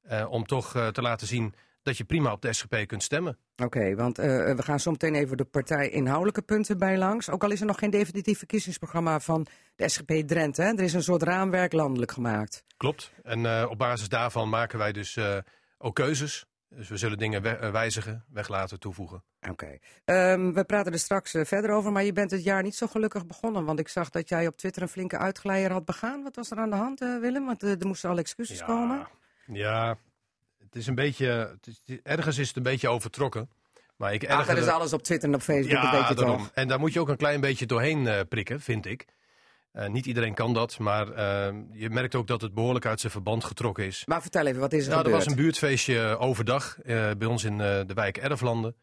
eh, 0.02 0.26
om 0.31 0.46
toch 0.46 0.75
eh, 0.75 0.88
te 0.88 1.02
laten 1.02 1.26
zien 1.26 1.54
dat 1.82 1.96
je 1.96 2.04
prima 2.04 2.32
op 2.32 2.42
de 2.42 2.52
SGP 2.52 2.76
kunt 2.87 3.02
stemmen. 3.02 3.38
Oké, 3.56 3.94
want 3.94 4.19
eh, 4.19 4.26
we 4.54 4.62
gaan 4.62 4.81
zo 4.81 4.90
meteen 4.90 5.14
even 5.14 5.37
de 5.37 5.44
partij 5.44 5.88
inhoudelijke 5.88 6.42
punten 6.42 6.78
bij 6.78 6.98
langs. 6.98 7.31
Ook 7.31 7.44
al 7.44 7.50
is 7.50 7.60
er 7.60 7.66
nog 7.66 7.78
geen 7.78 7.90
definitief 7.90 8.38
verkiezingsprogramma 8.38 9.20
van 9.20 9.46
de 9.76 9.88
SGP 9.88 10.12
Drenthe. 10.26 10.62
Hè? 10.62 10.69
Er 10.69 10.81
is 10.81 10.92
een 10.92 11.02
soort 11.02 11.22
raamwerk 11.22 11.72
landelijk 11.72 12.12
gemaakt. 12.12 12.64
Klopt. 12.76 13.12
En 13.22 13.69
op 13.69 13.78
basis 13.78 14.08
daarvan 14.08 14.48
maken 14.48 14.78
wij 14.78 14.92
dus 14.92 15.19
ook 15.78 15.94
keuzes. 15.94 16.44
Dus 16.69 16.88
we 16.88 16.96
zullen 16.96 17.19
dingen 17.19 17.42
we- 17.42 17.70
wijzigen, 17.70 18.25
weglaten, 18.28 18.78
toevoegen. 18.81 19.22
Oké. 19.48 19.78
Ehm, 20.04 20.52
we 20.52 20.64
praten 20.64 20.92
er 20.92 20.98
straks 20.98 21.34
eh, 21.34 21.44
verder 21.44 21.70
over, 21.70 21.92
maar 21.92 22.04
je 22.04 22.12
bent 22.12 22.31
het 22.31 22.44
jaar 22.44 22.62
niet 22.62 22.75
zo 22.75 22.87
gelukkig 22.87 23.26
begonnen. 23.26 23.64
Want 23.64 23.78
ik 23.78 23.88
zag 23.88 24.10
dat 24.10 24.28
jij 24.28 24.46
op 24.46 24.56
Twitter 24.56 24.82
een 24.82 24.88
flinke 24.88 25.19
uitglijer 25.19 25.72
had 25.72 25.84
begaan. 25.84 26.22
Wat 26.22 26.37
was 26.37 26.50
er 26.50 26.58
aan 26.58 26.70
de 26.70 26.76
hand, 26.76 27.00
eh, 27.00 27.19
Willem? 27.20 27.46
Want 27.46 27.62
eh, 27.62 27.70
er 27.81 27.87
moesten 27.87 28.10
al 28.10 28.19
excuses 28.19 28.64
komen. 28.64 29.08
Ja, 29.46 29.96
het 30.58 30.76
is 30.76 30.87
een 30.87 30.94
beetje. 30.94 31.26
Het 31.26 31.66
is, 31.87 31.98
ergens 32.02 32.38
is 32.38 32.48
het 32.48 32.56
een 32.56 32.62
beetje 32.62 32.88
overtrokken. 32.88 33.50
Maar 33.96 34.12
ik 34.12 34.25
Ach, 34.28 34.38
erger 34.38 34.54
dat 34.54 34.64
is 34.64 34.70
alles 34.70 34.92
op 34.92 35.02
Twitter 35.02 35.28
en 35.28 35.34
op 35.34 35.40
Facebook, 35.40 35.82
dat 35.82 35.90
weet 35.92 36.08
je 36.08 36.14
daarom. 36.14 36.38
toch? 36.38 36.50
En 36.54 36.69
daar 36.69 36.78
moet 36.81 36.92
je 36.92 37.00
ook 37.00 37.08
een 37.08 37.16
klein 37.16 37.40
beetje 37.40 37.66
doorheen 37.66 38.26
prikken, 38.28 38.60
vind 38.60 38.87
ik. 38.87 39.06
Niet 39.72 40.06
iedereen 40.06 40.34
kan 40.34 40.54
dat, 40.54 40.78
maar 40.78 41.12
eh, 41.12 41.54
je 41.72 41.90
merkt 41.90 42.14
ook 42.14 42.26
dat 42.26 42.40
het 42.40 42.54
behoorlijk 42.54 42.87
uit 42.87 43.00
zijn 43.00 43.12
verband 43.12 43.44
getrokken 43.44 43.84
is. 43.84 44.02
Maar 44.06 44.20
vertel 44.22 44.46
even, 44.46 44.60
wat 44.60 44.72
is 44.72 44.84
er 44.84 44.88
Nou, 44.90 44.98
er 44.98 45.04
gebeurd? 45.04 45.25
was 45.25 45.34
een 45.34 45.42
buurtfeestje 45.42 46.19
overdag 46.19 46.78
bij 47.19 47.25
ons 47.26 47.44
in 47.44 47.58
de 47.58 47.92
wijk 47.94 48.16
Erflanden. 48.16 48.75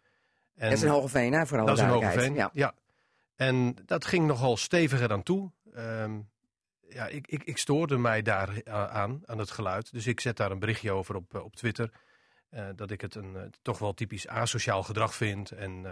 En 0.57 0.69
Dat 0.69 0.77
is 0.77 0.83
in 0.83 0.89
Hogeveen, 0.89 1.33
hè, 1.33 1.45
voor 1.45 1.57
alle 1.57 1.68
dat 1.68 1.77
is. 1.77 1.83
Hogeveen, 1.83 2.33
ja. 2.54 2.74
En 3.36 3.75
dat 3.86 4.06
ging 4.06 4.27
nogal 4.27 4.57
steviger 4.57 5.12
aan 5.12 5.24
toe. 5.24 5.51
Ehm, 5.74 6.12
ja, 6.89 7.07
ik, 7.07 7.27
ik, 7.27 7.44
ik 7.44 7.57
stoorde 7.57 7.98
mij 7.98 8.21
daar 8.21 8.50
a- 8.69 8.88
aan, 8.89 9.21
aan 9.25 9.38
het 9.38 9.51
geluid. 9.51 9.92
Dus 9.92 10.07
ik 10.07 10.19
zet 10.19 10.38
daar 10.38 10.51
een 10.51 10.59
berichtje 10.59 10.92
over 10.92 11.15
op, 11.15 11.36
eh, 11.36 11.44
op 11.44 11.56
Twitter. 11.56 11.92
eh, 12.50 12.65
dat 12.75 12.92
ik 12.92 13.01
het 13.01 13.15
een 13.15 13.36
eh, 13.36 13.42
toch 13.62 13.80
wel 13.80 13.94
typisch 13.94 14.27
asociaal 14.27 14.83
gedrag 14.83 15.15
vind. 15.15 15.51
En 15.51 15.86
eh, 15.86 15.92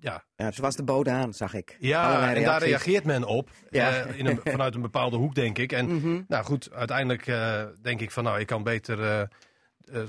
ja, 0.00 0.24
Ja, 0.36 0.50
toen 0.50 0.64
was 0.64 0.76
de 0.76 0.82
bode 0.82 1.10
aan, 1.10 1.32
zag 1.34 1.54
ik. 1.54 1.76
ja 1.80 2.34
en 2.34 2.42
daar 2.44 2.62
reageert 2.62 3.04
men 3.04 3.24
op. 3.24 3.50
Ja. 3.70 3.90
eh, 4.00 4.18
in 4.18 4.26
een, 4.26 4.40
vanuit 4.44 4.74
een 4.74 4.80
bepaalde 4.80 5.16
hoek, 5.16 5.34
denk 5.34 5.58
ik. 5.58 5.72
En 5.72 5.94
Mhm. 5.96 6.20
nou 6.28 6.44
goed, 6.44 6.72
uiteindelijk 6.72 7.26
eh, 7.26 7.64
denk 7.82 8.00
ik 8.00 8.10
van 8.10 8.24
nou, 8.24 8.40
ik 8.40 8.46
kan 8.46 8.62
beter 8.62 9.02
eh, 9.02 9.20
eh, 9.20 9.28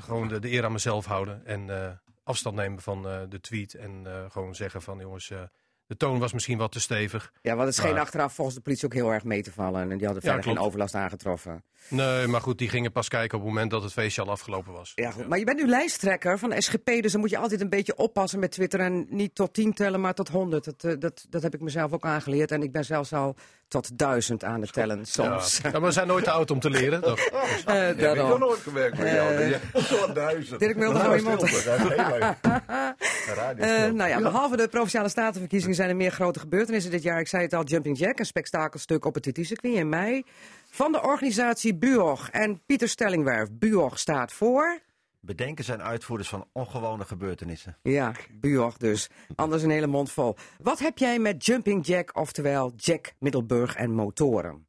gewoon 0.02 0.28
de, 0.28 0.40
de 0.40 0.52
eer 0.52 0.66
aan 0.66 0.72
mezelf 0.72 1.06
houden. 1.06 1.46
En 1.46 1.70
eh, 1.84 1.92
afstand 2.24 2.56
nemen 2.56 2.82
van 2.82 3.08
eh, 3.08 3.20
de 3.30 3.40
tweet. 3.40 3.74
En 3.74 4.02
eh, 4.06 4.32
gewoon 4.32 4.56
zeggen 4.56 4.82
van 4.82 5.00
jongens, 5.00 5.30
eh, 5.30 5.42
de 5.86 5.98
toon 5.98 6.20
was 6.20 6.34
misschien 6.34 6.58
wat 6.58 6.72
te 6.72 6.80
stevig. 6.80 7.32
Ja, 7.42 7.54
want 7.56 7.66
het 7.68 7.76
scheen 7.76 7.92
Maar- 7.94 8.02
achteraf 8.02 8.34
volgens 8.34 8.56
de 8.58 8.62
politie 8.64 8.86
ook 8.86 8.94
heel 8.94 9.12
erg 9.14 9.24
mee 9.24 9.42
te 9.44 9.52
vallen. 9.52 9.82
En 9.92 9.98
die 9.98 10.06
hadden 10.06 10.26
Ja, 10.26 10.32
verder 10.34 10.44
geen 10.56 10.64
overlast 10.64 10.96
aangetroffen. 10.96 11.64
Nee, 11.88 12.28
maar 12.28 12.42
goed, 12.42 12.58
die 12.58 12.70
gingen 12.70 12.92
pas 12.92 13.08
kijken 13.08 13.38
op 13.38 13.44
het 13.44 13.54
moment 13.54 13.72
dat 13.72 13.84
het 13.84 13.94
feestje 13.94 14.22
al 14.22 14.30
afgelopen 14.30 14.74
was. 14.74 14.92
Ja, 14.96 15.12
goed. 15.12 15.28
Maar 15.28 15.38
je 15.40 15.46
bent 15.46 15.60
nu 15.60 15.68
lijsttrekker 15.68 16.40
van 16.40 16.50
de 16.50 16.62
SGP, 16.62 16.86
dus 17.02 17.12
dan 17.12 17.22
moet 17.22 17.30
je 17.30 17.38
altijd 17.38 17.62
een 17.62 17.70
beetje 17.70 17.96
oppassen 17.98 18.40
met 18.40 18.52
Twitter. 18.52 18.80
En 18.80 19.06
niet 19.10 19.36
tot 19.36 19.54
10 19.54 19.74
tellen, 19.74 20.02
maar 20.02 20.14
tot 20.14 20.28
100. 20.30 20.64
Dat, 20.66 20.84
eh, 20.84 20.94
dat, 21.00 21.26
dat 21.30 21.42
heb 21.42 21.54
ik 21.54 21.62
mezelf 21.62 21.92
ook 21.92 22.06
aangeleerd. 22.06 22.52
En 22.52 22.62
ik 22.64 22.72
ben 22.72 22.86
zelfs 22.86 23.14
al 23.14 23.36
tot 23.68 23.98
1000 23.98 24.44
aan 24.44 24.62
het 24.62 24.74
tellen 24.74 25.06
soms. 25.06 25.60
Ja. 25.64 25.72
maar 25.72 25.82
we 25.82 25.92
zijn 25.92 26.08
nooit 26.08 26.24
te 26.24 26.32
oud 26.32 26.52
om 26.52 26.60
te 26.60 26.70
leren. 26.70 27.02
toch? 27.02 27.20
Eh, 27.66 27.74
Heb 27.80 27.98
ik 27.98 28.06
nog 28.06 28.16
daarom. 28.16 28.40
nooit 28.40 28.60
gewerkt 28.60 28.98
met 28.98 29.12
jou. 29.12 29.34
Eh, 29.34 29.50
Je 29.50 29.58
hebt 29.74 29.88
zo'n 29.88 30.14
duizend. 30.14 30.60
Dirk 30.60 30.76
Mulder, 30.76 31.24
Nou, 31.24 31.38
dat. 31.38 31.52
Een 31.52 33.36
radio 33.36 33.64
Eh, 33.66 33.92
nou 33.92 34.10
ja, 34.10 34.22
behalve 34.22 34.58
de 34.58 34.68
Provinciale 34.68 35.10
Statenverkiezingen 35.10 35.76
zijn 35.76 35.90
er 35.90 35.96
meer 35.96 36.12
grote 36.12 36.40
gebeurtenissen 36.40 36.92
dit 36.92 37.04
jaar. 37.04 37.20
Ik 37.20 37.28
zei 37.28 37.44
het 37.44 37.54
al, 37.54 37.64
Jumping 37.64 37.98
Jack, 37.98 38.20
een 38.20 38.26
spektakelstuk 38.26 39.06
op 39.06 39.14
het 39.14 39.24
TT-circuit 39.24 39.76
in 39.76 39.90
mei. 39.90 40.24
Van 40.74 40.92
de 40.92 41.02
organisatie 41.02 41.76
Buog 41.76 42.30
en 42.30 42.62
Pieter 42.66 42.88
Stellingwerf. 42.88 43.50
Buog 43.52 44.00
staat 44.00 44.34
voor... 44.34 44.80
Bedenken 45.20 45.64
zijn 45.64 45.82
uitvoerders 45.82 46.30
van 46.30 46.48
ongewone 46.52 47.06
gebeurtenissen. 47.06 47.78
Ja, 47.82 48.14
Buog 48.32 48.78
dus. 48.78 49.10
Anders 49.36 49.64
een 49.64 49.70
hele 49.70 49.88
mond 49.88 50.12
vol. 50.12 50.36
Wat 50.62 50.80
heb 50.80 50.98
jij 50.98 51.20
met 51.20 51.46
Jumping 51.46 51.86
Jack, 51.86 52.18
oftewel 52.18 52.74
Jack 52.76 53.14
Middelburg 53.20 53.76
en 53.76 53.92
motoren? 53.92 54.68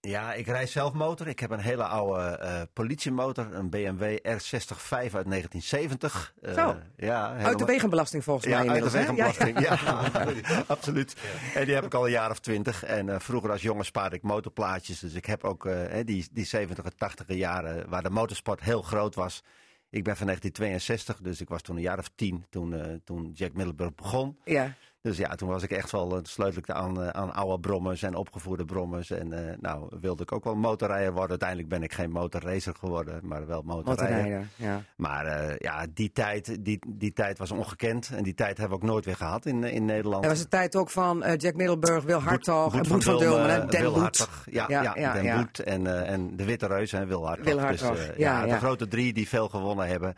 Ja, 0.00 0.34
ik 0.34 0.46
rijd 0.46 0.68
zelf 0.68 0.92
motor. 0.92 1.26
Ik 1.28 1.38
heb 1.40 1.50
een 1.50 1.58
hele 1.60 1.84
oude 1.84 2.20
eh, 2.36 2.60
politiemotor, 2.72 3.54
een 3.54 3.70
BMW 3.70 4.02
R65 4.16 4.88
uit 4.90 5.12
1970. 5.30 6.34
Eh, 6.42 6.54
Zo. 6.54 6.76
ja, 6.96 7.26
Uit 7.28 7.36
de 7.38 7.42
helemaal- 7.44 7.66
wegenbelasting 7.66 8.24
volgens 8.24 8.46
mij 8.46 8.64
Ja, 8.64 8.70
uit 8.72 8.82
de 8.84 8.90
wegenbelasting. 8.90 9.60
Ja, 9.60 9.78
absoluut. 10.66 11.16
En 11.54 11.64
die 11.64 11.74
heb 11.74 11.84
ik 11.84 11.94
al 11.94 12.04
een 12.04 12.10
jaar 12.10 12.30
of 12.30 12.38
twintig. 12.38 12.84
En 12.84 13.08
eh, 13.08 13.18
vroeger 13.20 13.50
als 13.50 13.62
jongen 13.62 13.84
spaarde 13.84 14.16
ik 14.16 14.22
motorplaatjes. 14.22 14.98
Dus 14.98 15.14
ik 15.14 15.26
heb 15.26 15.44
ook 15.44 15.66
eh, 15.66 16.04
die, 16.04 16.28
die 16.32 16.44
70 16.44 16.84
en 16.84 16.96
80 16.96 17.26
jaren 17.28 17.88
waar 17.88 18.02
de 18.02 18.10
motorsport 18.10 18.60
heel 18.60 18.82
groot 18.82 19.14
was. 19.14 19.42
Ik 19.90 20.04
ben 20.04 20.16
van 20.16 20.26
1962, 20.26 21.20
dus 21.20 21.40
ik 21.40 21.48
was 21.48 21.62
toen 21.62 21.76
een 21.76 21.82
jaar 21.82 21.98
of 21.98 22.10
tien 22.14 22.44
toen, 22.50 22.74
eh, 22.74 22.94
toen 23.04 23.30
Jack 23.34 23.52
Middelburg 23.52 23.94
begon. 23.94 24.38
Ja. 24.44 24.72
Dus 25.02 25.16
ja, 25.16 25.34
toen 25.34 25.48
was 25.48 25.62
ik 25.62 25.70
echt 25.70 25.90
wel 25.90 26.16
uh, 26.16 26.18
sleutelijk 26.22 26.70
aan, 26.70 27.02
eh, 27.02 27.08
aan 27.08 27.34
oude 27.34 27.60
brommers 27.60 28.02
en 28.02 28.14
opgevoerde 28.14 28.64
brommers. 28.64 29.10
En 29.10 29.32
eh, 29.32 29.56
nou 29.60 29.88
wilde 30.00 30.22
ik 30.22 30.32
ook 30.32 30.44
wel 30.44 30.54
motorrijder 30.54 31.12
worden. 31.12 31.30
Uiteindelijk 31.30 31.68
ben 31.68 31.82
ik 31.82 31.92
geen 31.92 32.10
motorracer 32.10 32.74
geworden, 32.78 33.20
maar 33.22 33.46
wel 33.46 33.62
motorrijder. 33.62 34.16
Motorrijder, 34.16 34.48
ja. 34.56 34.82
Maar 34.96 35.26
eh, 35.26 35.56
ja, 35.58 35.86
die 35.94 36.12
tijd, 36.12 36.64
die, 36.64 36.78
die 36.88 37.12
tijd 37.12 37.38
was 37.38 37.50
ongekend. 37.50 38.10
En 38.14 38.22
die 38.22 38.34
tijd 38.34 38.58
hebben 38.58 38.78
we 38.78 38.84
ook 38.84 38.90
nooit 38.90 39.04
weer 39.04 39.16
gehad 39.16 39.46
in, 39.46 39.64
in 39.64 39.84
Nederland. 39.84 40.22
Dat 40.22 40.32
was 40.32 40.40
de 40.42 40.48
tijd 40.48 40.76
ook 40.76 40.90
van 40.90 41.22
eh, 41.22 41.36
Jack 41.36 41.54
Middelburg, 41.54 42.04
Wil 42.04 42.20
Hartog 42.20 42.72
Boet 42.72 42.88
Boet 42.88 43.04
van 43.04 43.18
Dulmen. 43.18 43.50
hè? 43.50 43.66
Den 43.66 43.80
Wil. 43.80 44.00
Hartog. 44.00 44.44
Ja, 44.50 44.64
Ja, 44.68 44.82
ja, 44.82 44.92
ja, 44.96 45.12
Den 45.12 45.24
ja. 45.24 45.36
Boet 45.36 45.58
en, 45.58 45.86
eh, 45.86 46.12
en 46.12 46.36
de 46.36 46.44
Witte 46.44 46.66
Reus 46.66 46.92
en 46.92 47.06
Wil 47.08 47.26
Hartog. 47.26 47.44
Wil 47.44 47.60
Hartog, 47.60 47.90
Dus, 47.96 48.08
eh, 48.08 48.16
ja. 48.18 48.46
de 48.46 48.56
grote 48.58 48.88
drie 48.88 49.12
die 49.12 49.28
veel 49.28 49.48
gewonnen 49.48 49.86
hebben. 49.86 50.14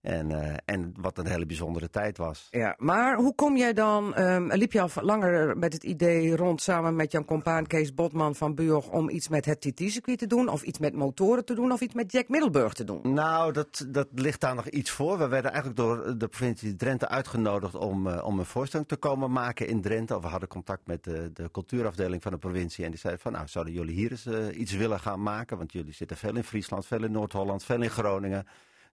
En, 0.00 0.30
eh, 0.30 0.56
en 0.64 0.92
wat 1.00 1.18
een 1.18 1.26
hele 1.26 1.46
bijzondere 1.46 1.90
tijd 1.90 2.18
was. 2.18 2.46
Ja, 2.50 2.74
maar 2.78 3.16
hoe 3.16 3.34
kom 3.34 3.56
jij 3.56 3.72
dan, 3.72 4.14
ehm, 4.14 4.52
liep 4.52 4.72
je 4.72 4.80
al 4.80 4.88
langer 5.00 5.58
met 5.58 5.72
het 5.72 5.84
idee 5.84 6.36
rond 6.36 6.62
samen 6.62 6.96
met 6.96 7.12
Jan 7.12 7.24
Compaan, 7.24 7.66
Kees 7.66 7.94
Botman 7.94 8.34
van 8.34 8.54
Buog 8.54 8.88
om 8.88 9.08
iets 9.08 9.28
met 9.28 9.44
het 9.44 9.60
TT-circuit 9.60 10.18
te 10.18 10.26
doen? 10.26 10.48
Of 10.48 10.62
iets 10.62 10.78
met 10.78 10.94
motoren 10.94 11.44
te 11.44 11.54
doen? 11.54 11.72
Of 11.72 11.80
iets 11.80 11.94
met 11.94 12.12
Jack 12.12 12.28
Middelburg 12.28 12.72
te 12.72 12.84
doen? 12.84 13.00
Nou, 13.14 13.52
dat, 13.52 13.86
dat 13.88 14.08
ligt 14.14 14.40
daar 14.40 14.54
nog 14.54 14.68
iets 14.68 14.90
voor. 14.90 15.18
We 15.18 15.28
werden 15.28 15.52
eigenlijk 15.52 15.80
door 15.80 16.18
de 16.18 16.28
provincie 16.28 16.76
Drenthe 16.76 17.08
uitgenodigd 17.08 17.74
om, 17.74 18.06
eh, 18.06 18.24
om 18.24 18.38
een 18.38 18.44
voorstelling 18.44 18.88
te 18.88 18.96
komen 18.96 19.32
maken 19.32 19.66
in 19.68 19.80
Drenthe. 19.80 20.20
We 20.20 20.26
hadden 20.26 20.48
contact 20.48 20.86
met 20.86 21.04
de, 21.04 21.30
de 21.32 21.50
cultuurafdeling 21.50 22.22
van 22.22 22.32
de 22.32 22.38
provincie. 22.38 22.84
En 22.84 22.90
die 22.90 23.00
zeiden 23.00 23.22
van, 23.22 23.32
nou, 23.32 23.48
zouden 23.48 23.74
jullie 23.74 23.94
hier 23.94 24.10
eens 24.10 24.26
eh, 24.26 24.58
iets 24.58 24.72
willen 24.72 25.00
gaan 25.00 25.22
maken? 25.22 25.56
Want 25.58 25.72
jullie 25.72 25.92
zitten 25.92 26.16
veel 26.16 26.36
in 26.36 26.44
Friesland, 26.44 26.86
veel 26.86 27.04
in 27.04 27.12
Noord-Holland, 27.12 27.64
veel 27.64 27.82
in 27.82 27.90
Groningen. 27.90 28.46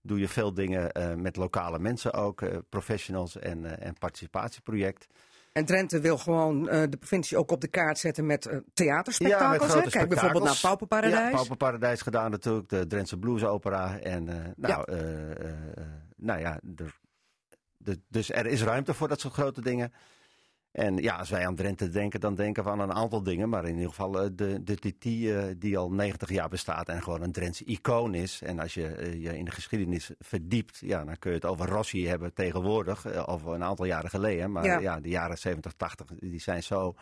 Doe 0.06 0.20
je 0.20 0.28
veel 0.28 0.54
dingen 0.54 0.92
eh, 0.92 1.14
met 1.16 1.36
lokale 1.36 1.80
mensen 1.80 2.14
ook, 2.14 2.42
eh, 2.42 2.58
professionals 2.70 3.38
en, 3.38 3.66
eh, 3.66 3.88
en 3.88 3.94
participatieproject. 3.98 5.08
En 5.52 5.66
Drenthe 5.66 6.00
wil 6.00 6.18
gewoon 6.18 6.64
de 6.64 6.98
provincie 7.00 7.38
ook 7.38 7.52
op 7.52 7.62
de 7.62 7.68
kaart 7.68 7.98
zetten 7.98 8.26
met 8.26 8.62
theaterspektakels. 8.74 9.70
grote 9.72 9.86
hè? 9.86 9.90
Kijk 9.92 10.10
bijvoorbeeld 10.10 10.44
naar. 10.44 10.60
Pauperparadijs. 10.62 11.30
Ja, 11.30 11.36
Pauperparadijs 11.36 12.02
gedaan 12.02 12.32
natuurlijk, 12.32 12.70
de 12.70 12.88
Drentse 12.88 13.18
Blues 13.18 13.44
Opera. 13.44 14.00
En 14.00 14.54
nou, 14.56 14.92
eh, 14.92 15.52
nou 16.16 16.40
ja, 16.40 16.60
er, 16.76 17.00
de- 17.78 18.02
dus 18.08 18.32
er 18.32 18.46
is 18.46 18.64
ruimte 18.64 18.94
voor 18.94 19.08
dat 19.08 19.20
soort 19.20 19.34
grote 19.34 19.62
dingen. 19.62 19.94
En 20.75 20.98
ja, 20.98 21.15
als 21.15 21.29
wij 21.29 21.48
aan 21.48 21.55
Drenthe 21.55 21.89
denken, 21.89 22.20
dan 22.20 22.36
denken 22.36 22.63
we 22.63 22.70
aan 22.70 22.79
een 22.79 22.94
aantal 22.94 23.24
dingen. 23.24 23.50
Maar 23.50 23.65
in 23.65 23.74
ieder 23.74 23.89
geval 23.89 24.22
eh, 24.22 24.29
de, 24.34 24.63
de 24.63 24.75
TT 24.75 25.05
eh, 25.05 25.44
die 25.58 25.77
al 25.77 25.91
90 25.91 26.29
jaar 26.29 26.50
bestaat 26.50 26.89
en 26.89 27.03
gewoon 27.03 27.22
een 27.22 27.32
Drentse 27.32 27.63
icoon 27.65 28.13
is. 28.13 28.41
En 28.41 28.60
als 28.60 28.74
je 28.74 28.88
eh, 28.88 29.24
je 29.24 29.38
in 29.38 29.46
de 29.46 29.51
geschiedenis 29.51 30.12
verdiept, 30.20 30.77
ja, 30.79 31.03
dan 31.03 31.20
kun 31.20 31.29
je 31.32 31.38
het 31.38 31.46
over 31.46 31.67
Rossi 31.67 32.08
hebben 32.08 32.34
tegenwoordig. 32.34 33.27
over 33.27 33.53
een 33.53 33.63
aantal 33.63 33.86
jaren 33.86 34.10
geleden. 34.10 34.51
Maar 34.51 34.65
Ja. 34.65 34.79
ja, 34.79 35.00
de 35.00 35.10
jaren 35.10 35.38
70, 35.38 35.74
80, 35.74 36.08
die 36.20 36.39
zijn 36.39 36.63
zo 36.63 36.96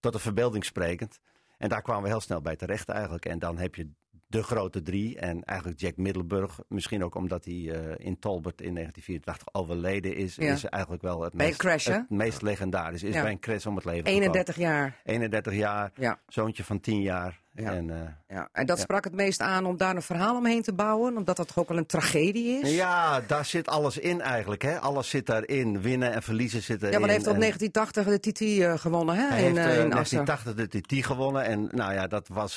tot 0.00 0.12
de 0.12 0.18
verbeelding 0.18 0.64
sprekend. 0.64 1.20
En 1.58 1.68
daar 1.68 1.82
kwamen 1.82 2.02
we 2.02 2.08
heel 2.08 2.20
snel 2.20 2.40
bij 2.40 2.56
terecht 2.56 2.88
eigenlijk. 2.88 3.26
En 3.26 3.38
dan 3.38 3.58
heb 3.58 3.74
je 3.74 3.90
de 4.32 4.42
grote 4.42 4.82
drie. 4.82 5.18
En 5.18 5.44
eigenlijk 5.44 5.80
Jack 5.80 5.96
Middelburg, 5.96 6.58
misschien 6.68 7.04
ook 7.04 7.14
omdat 7.14 7.44
hij 7.44 7.54
eh, 7.70 8.06
in 8.06 8.18
Talbot 8.18 8.60
in 8.60 8.74
1984 8.74 9.48
overleden 9.52 10.14
is, 10.16 10.34
Ja. 10.36 10.52
is 10.52 10.64
eigenlijk 10.64 11.02
wel 11.02 11.22
het 11.22 11.32
meest, 11.34 11.58
crash, 11.58 11.86
het 11.86 12.10
meest 12.10 12.42
legendarisch. 12.42 13.02
Is 13.02 13.14
Ja. 13.14 13.22
bij 13.22 13.30
een 13.30 13.38
crash 13.40 13.66
om 13.66 13.76
het 13.76 13.84
leven 13.84 13.98
gekomen. 14.04 14.22
31 14.22 14.56
jaar. 14.56 15.00
31 15.04 15.54
jaar, 15.54 15.92
Ja. 15.94 16.20
zoontje 16.28 16.64
van 16.64 16.80
10 16.80 17.00
jaar. 17.02 17.40
Ja. 17.54 17.72
En, 17.72 17.90
eh, 17.90 17.96
Ja. 18.36 18.48
En 18.52 18.66
dat 18.66 18.76
Ja. 18.76 18.82
sprak 18.82 19.04
het 19.04 19.14
meest 19.14 19.40
aan 19.40 19.64
om 19.66 19.76
daar 19.76 19.96
een 19.96 20.02
verhaal 20.02 20.36
omheen 20.36 20.62
te 20.62 20.72
bouwen, 20.74 21.16
omdat 21.16 21.36
dat 21.36 21.46
toch 21.48 21.58
ook 21.58 21.68
wel 21.68 21.78
een 21.78 21.86
tragedie 21.86 22.60
is. 22.60 22.74
ja, 22.74 23.20
daar 23.20 23.44
zit 23.44 23.68
alles 23.68 23.98
in 23.98 24.20
eigenlijk. 24.20 24.62
Hè? 24.62 24.78
Alles 24.80 25.08
zit 25.10 25.26
daarin. 25.26 25.80
Winnen 25.80 26.12
en 26.12 26.22
verliezen 26.22 26.62
zitten 26.62 26.90
Ja, 26.90 26.98
maar 26.98 27.08
hij 27.08 27.16
heeft 27.16 27.28
op 27.28 27.34
en- 27.34 27.40
1980 27.40 28.04
de 28.06 28.18
TT 28.32 28.40
eh, 28.40 28.78
gewonnen 28.78 29.14
hè, 29.16 29.28
Hij 29.28 29.38
in, 29.38 29.44
heeft 29.44 29.56
eh, 29.58 29.64
eh, 29.78 29.84
in 29.84 29.92
Assen. 29.92 30.24
1980 30.24 30.54
de 30.54 30.80
TT 31.00 31.06
gewonnen. 31.06 31.44
En 31.44 31.68
nou 31.70 31.92
ja, 31.92 32.06
dat 32.06 32.28
was, 32.28 32.56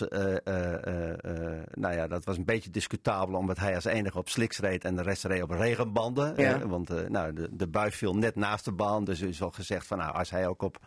nou 1.74 1.96
ja, 1.96 2.08
dat 2.08 2.26
was 2.26 2.38
een 2.38 2.46
beetje 2.46 2.70
discutabel. 2.70 3.38
Omdat 3.38 3.58
hij 3.58 3.76
als 3.76 3.86
enige 3.86 4.18
op 4.18 4.30
slicks 4.30 4.60
reed 4.60 4.84
en 4.84 4.96
de 4.96 5.02
rest 5.02 5.24
reed 5.24 5.42
op 5.42 5.50
regenbanden. 5.50 6.34
Ja. 6.38 6.68
Want 6.68 7.10
nou, 7.10 7.34
de, 7.34 7.48
de 7.52 7.68
bui 7.68 7.92
viel 7.92 8.14
net 8.14 8.36
naast 8.36 8.66
de 8.66 8.72
baan. 8.72 9.04
Dus 9.04 9.22
er 9.22 9.28
is 9.28 9.42
al 9.42 9.52
gezegd 9.52 9.88
van 9.88 9.98
nou, 9.98 10.14
als 10.16 10.30
hij 10.30 10.48
ook 10.48 10.62
op, 10.62 10.80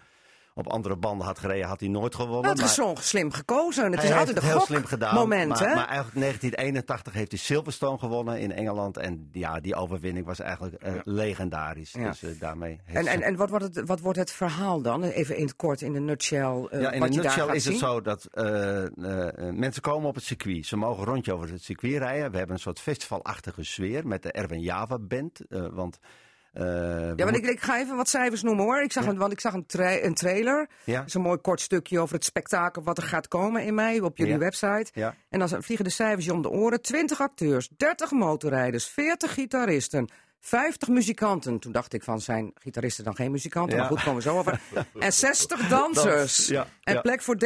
op 0.58 0.66
andere 0.68 0.96
banden 0.96 1.26
had 1.26 1.38
gereden, 1.38 1.66
had 1.68 1.80
hij 1.80 1.88
nooit 1.88 2.14
gewonnen. 2.14 2.42
Dat 2.42 2.54
is 2.54 2.60
Maar- 2.76 2.86
zo 2.86 2.94
slim 3.00 3.32
gekozen. 3.32 3.84
Het 3.84 3.94
hij 3.94 4.02
is 4.04 4.08
heeft 4.08 4.18
altijd 4.18 4.36
het 4.36 4.44
een 4.44 4.50
heel 4.50 4.60
slim 4.66 4.84
gedaan. 4.84 5.14
moment, 5.14 5.48
maar, 5.48 5.58
hè? 5.58 5.74
maar 5.74 5.86
eigenlijk 5.86 6.14
1981 6.18 7.12
heeft 7.12 7.30
hij 7.30 7.40
Silverstone 7.40 7.98
gewonnen 7.98 8.40
in 8.40 8.52
Engeland. 8.52 8.96
En 8.96 9.28
ja, 9.32 9.60
die 9.60 9.74
overwinning 9.74 10.26
was 10.26 10.40
eigenlijk 10.40 10.74
eh, 10.74 10.92
legendarisch. 11.04 11.92
Ja. 11.92 12.08
Dus 12.08 12.22
eh, 12.22 12.30
daarmee 12.40 12.80
heeft 12.84 13.06
En, 13.06 13.12
en, 13.12 13.22
en 13.22 13.36
wat, 13.36 13.50
wordt 13.50 13.74
het, 13.74 13.86
wat 13.86 14.00
wordt 14.00 14.18
het 14.18 14.30
verhaal 14.30 14.82
dan? 14.82 15.02
Even 15.02 15.36
in 15.36 15.44
het 15.44 15.56
kort, 15.56 15.82
in 15.82 15.92
de 15.92 16.00
nutshell. 16.00 16.66
eh, 16.70 16.80
Ja, 16.80 16.90
in 16.90 17.00
daar 17.00 17.10
nutshell 17.10 17.54
is 17.54 17.64
het 17.64 17.78
zo 17.78 18.00
dat 18.00 18.24
eh, 18.32 18.84
eh, 18.84 18.88
eh, 19.48 19.54
mensen 19.54 19.82
komen 19.82 20.08
op 20.08 20.14
het 20.14 20.24
circuit. 20.24 20.66
Ze 20.66 20.76
mogen 20.76 21.04
rondje 21.04 21.32
over 21.32 21.50
het 21.50 21.62
circuit 21.62 21.96
rijden. 21.98 22.30
We 22.30 22.36
hebben 22.36 22.54
een 22.56 22.62
soort 22.62 22.80
festivalachtige 22.80 23.62
sfeer 23.64 24.06
met 24.06 24.22
de 24.22 24.32
Erwin 24.32 24.60
Java 24.60 24.98
Band. 24.98 25.40
eh, 25.48 25.66
want, 25.70 25.98
Ja, 26.64 27.14
want 27.14 27.16
moeten- 27.30 27.42
ik, 27.42 27.48
ik 27.50 27.60
ga 27.60 27.78
even 27.78 27.96
wat 27.96 28.08
cijfers 28.08 28.42
noemen 28.42 28.64
hoor. 28.64 28.82
Ik 28.82 28.92
zag 28.92 29.06
een, 29.06 29.16
want 29.18 29.32
ik 29.32 29.40
zag 29.40 29.52
een, 29.54 29.66
tra- 29.66 30.02
een 30.02 30.14
trailer. 30.14 30.68
Ja. 30.84 30.98
Dat 30.98 31.06
is 31.06 31.14
een 31.14 31.20
mooi 31.20 31.38
kort 31.38 31.60
stukje 31.60 32.00
over 32.00 32.14
het 32.14 32.24
spektakel 32.24 32.82
wat 32.82 32.96
er 32.98 33.04
gaat 33.04 33.28
komen 33.28 33.62
in 33.64 33.74
mei 33.74 34.00
op 34.00 34.16
jullie 34.16 34.32
Ja. 34.32 34.38
website. 34.38 34.86
Ja. 34.92 35.14
En 35.28 35.38
dan 35.38 35.48
vliegen 35.62 35.84
de 35.84 35.90
cijfers 35.92 36.24
je 36.24 36.32
om 36.32 36.42
de 36.42 36.50
oren. 36.50 36.82
20 36.82 37.20
acteurs, 37.20 37.68
30 37.76 38.10
motorrijders, 38.10 38.88
40 38.88 39.32
gitaristen, 39.34 40.08
50 40.40 40.88
muzikanten. 40.88 41.58
Toen 41.58 41.72
dacht 41.72 41.92
ik 41.92 42.02
van, 42.02 42.20
zijn 42.20 42.52
gitaristen 42.54 43.04
dan 43.04 43.14
geen 43.16 43.30
muzikanten? 43.30 43.76
Ja. 43.76 43.82
Maar 43.82 43.90
goed, 43.90 44.02
komen 44.02 44.22
we 44.22 44.28
zo 44.28 44.38
over. 44.38 44.60
En 44.98 45.12
60 45.12 45.68
dansers. 45.68 46.04
Dans, 46.36 46.46
ja, 46.46 46.66
en 46.82 46.94
ja. 46.94 47.00
plek 47.00 47.22
voor 47.22 47.36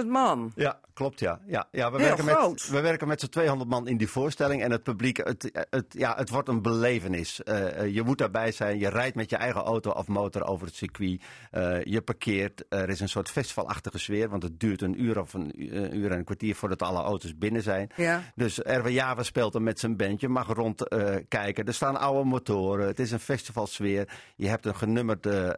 30.000 0.00 0.06
man. 0.06 0.52
Ja, 0.54 0.80
klopt 0.96 1.20
ja. 1.20 1.40
ja, 1.46 1.68
ja 1.70 1.90
we, 1.90 1.96
Heel 1.98 2.06
werken 2.06 2.24
groot. 2.24 2.50
met, 2.50 2.68
we 2.68 2.80
werken 2.80 3.08
met 3.08 3.20
z'n 3.20 3.28
200 3.28 3.70
man 3.70 3.88
in 3.88 3.96
die 3.96 4.08
voorstelling. 4.08 4.62
En 4.62 4.70
het 4.70 4.82
publiek, 4.82 5.16
het, 5.16 5.66
het, 5.70 5.86
ja, 5.88 6.14
het 6.16 6.30
wordt 6.30 6.48
een 6.48 6.62
belevenis. 6.62 7.42
Eh, 7.42 7.78
eh, 7.78 7.94
je 7.94 8.02
moet 8.02 8.18
daarbij 8.18 8.52
zijn. 8.52 8.78
Je 8.78 8.88
rijdt 8.88 9.16
met 9.16 9.30
je 9.30 9.36
eigen 9.36 9.60
auto 9.60 9.90
of 9.90 10.06
motor 10.06 10.44
over 10.44 10.66
het 10.66 10.74
circuit. 10.76 11.22
Eh, 11.50 11.84
je 11.84 12.00
parkeert. 12.02 12.64
Er 12.68 12.88
is 12.88 13.00
een 13.00 13.08
soort 13.08 13.30
festivalachtige 13.30 13.98
sfeer. 13.98 14.28
Want 14.28 14.42
het 14.42 14.60
duurt 14.60 14.82
een 14.82 15.02
uur 15.02 15.20
of 15.20 15.34
een, 15.34 15.74
uur 15.96 16.10
en 16.10 16.18
een 16.18 16.24
kwartier 16.24 16.54
voordat 16.54 16.82
alle 16.82 17.02
auto's 17.02 17.36
binnen 17.38 17.62
zijn. 17.62 17.90
Ja. 17.96 18.22
Dus 18.34 18.62
Erwin 18.62 18.92
Java 18.92 19.22
speelt 19.22 19.54
er 19.54 19.62
met 19.62 19.80
zijn 19.80 19.96
band. 19.96 20.20
Je 20.20 20.28
mag 20.28 20.46
rond 20.46 20.88
eh, 20.88 21.14
kijken. 21.28 21.64
Er 21.64 21.74
staan 21.74 21.96
oude 22.00 22.28
motoren. 22.28 22.86
Het 22.86 22.98
is 22.98 23.10
een 23.10 23.20
festivalsfeer. 23.20 24.08
Je 24.36 24.48
hebt 24.48 24.66
een 24.66 24.76
genummerd 24.76 25.26
eh, 25.26 25.50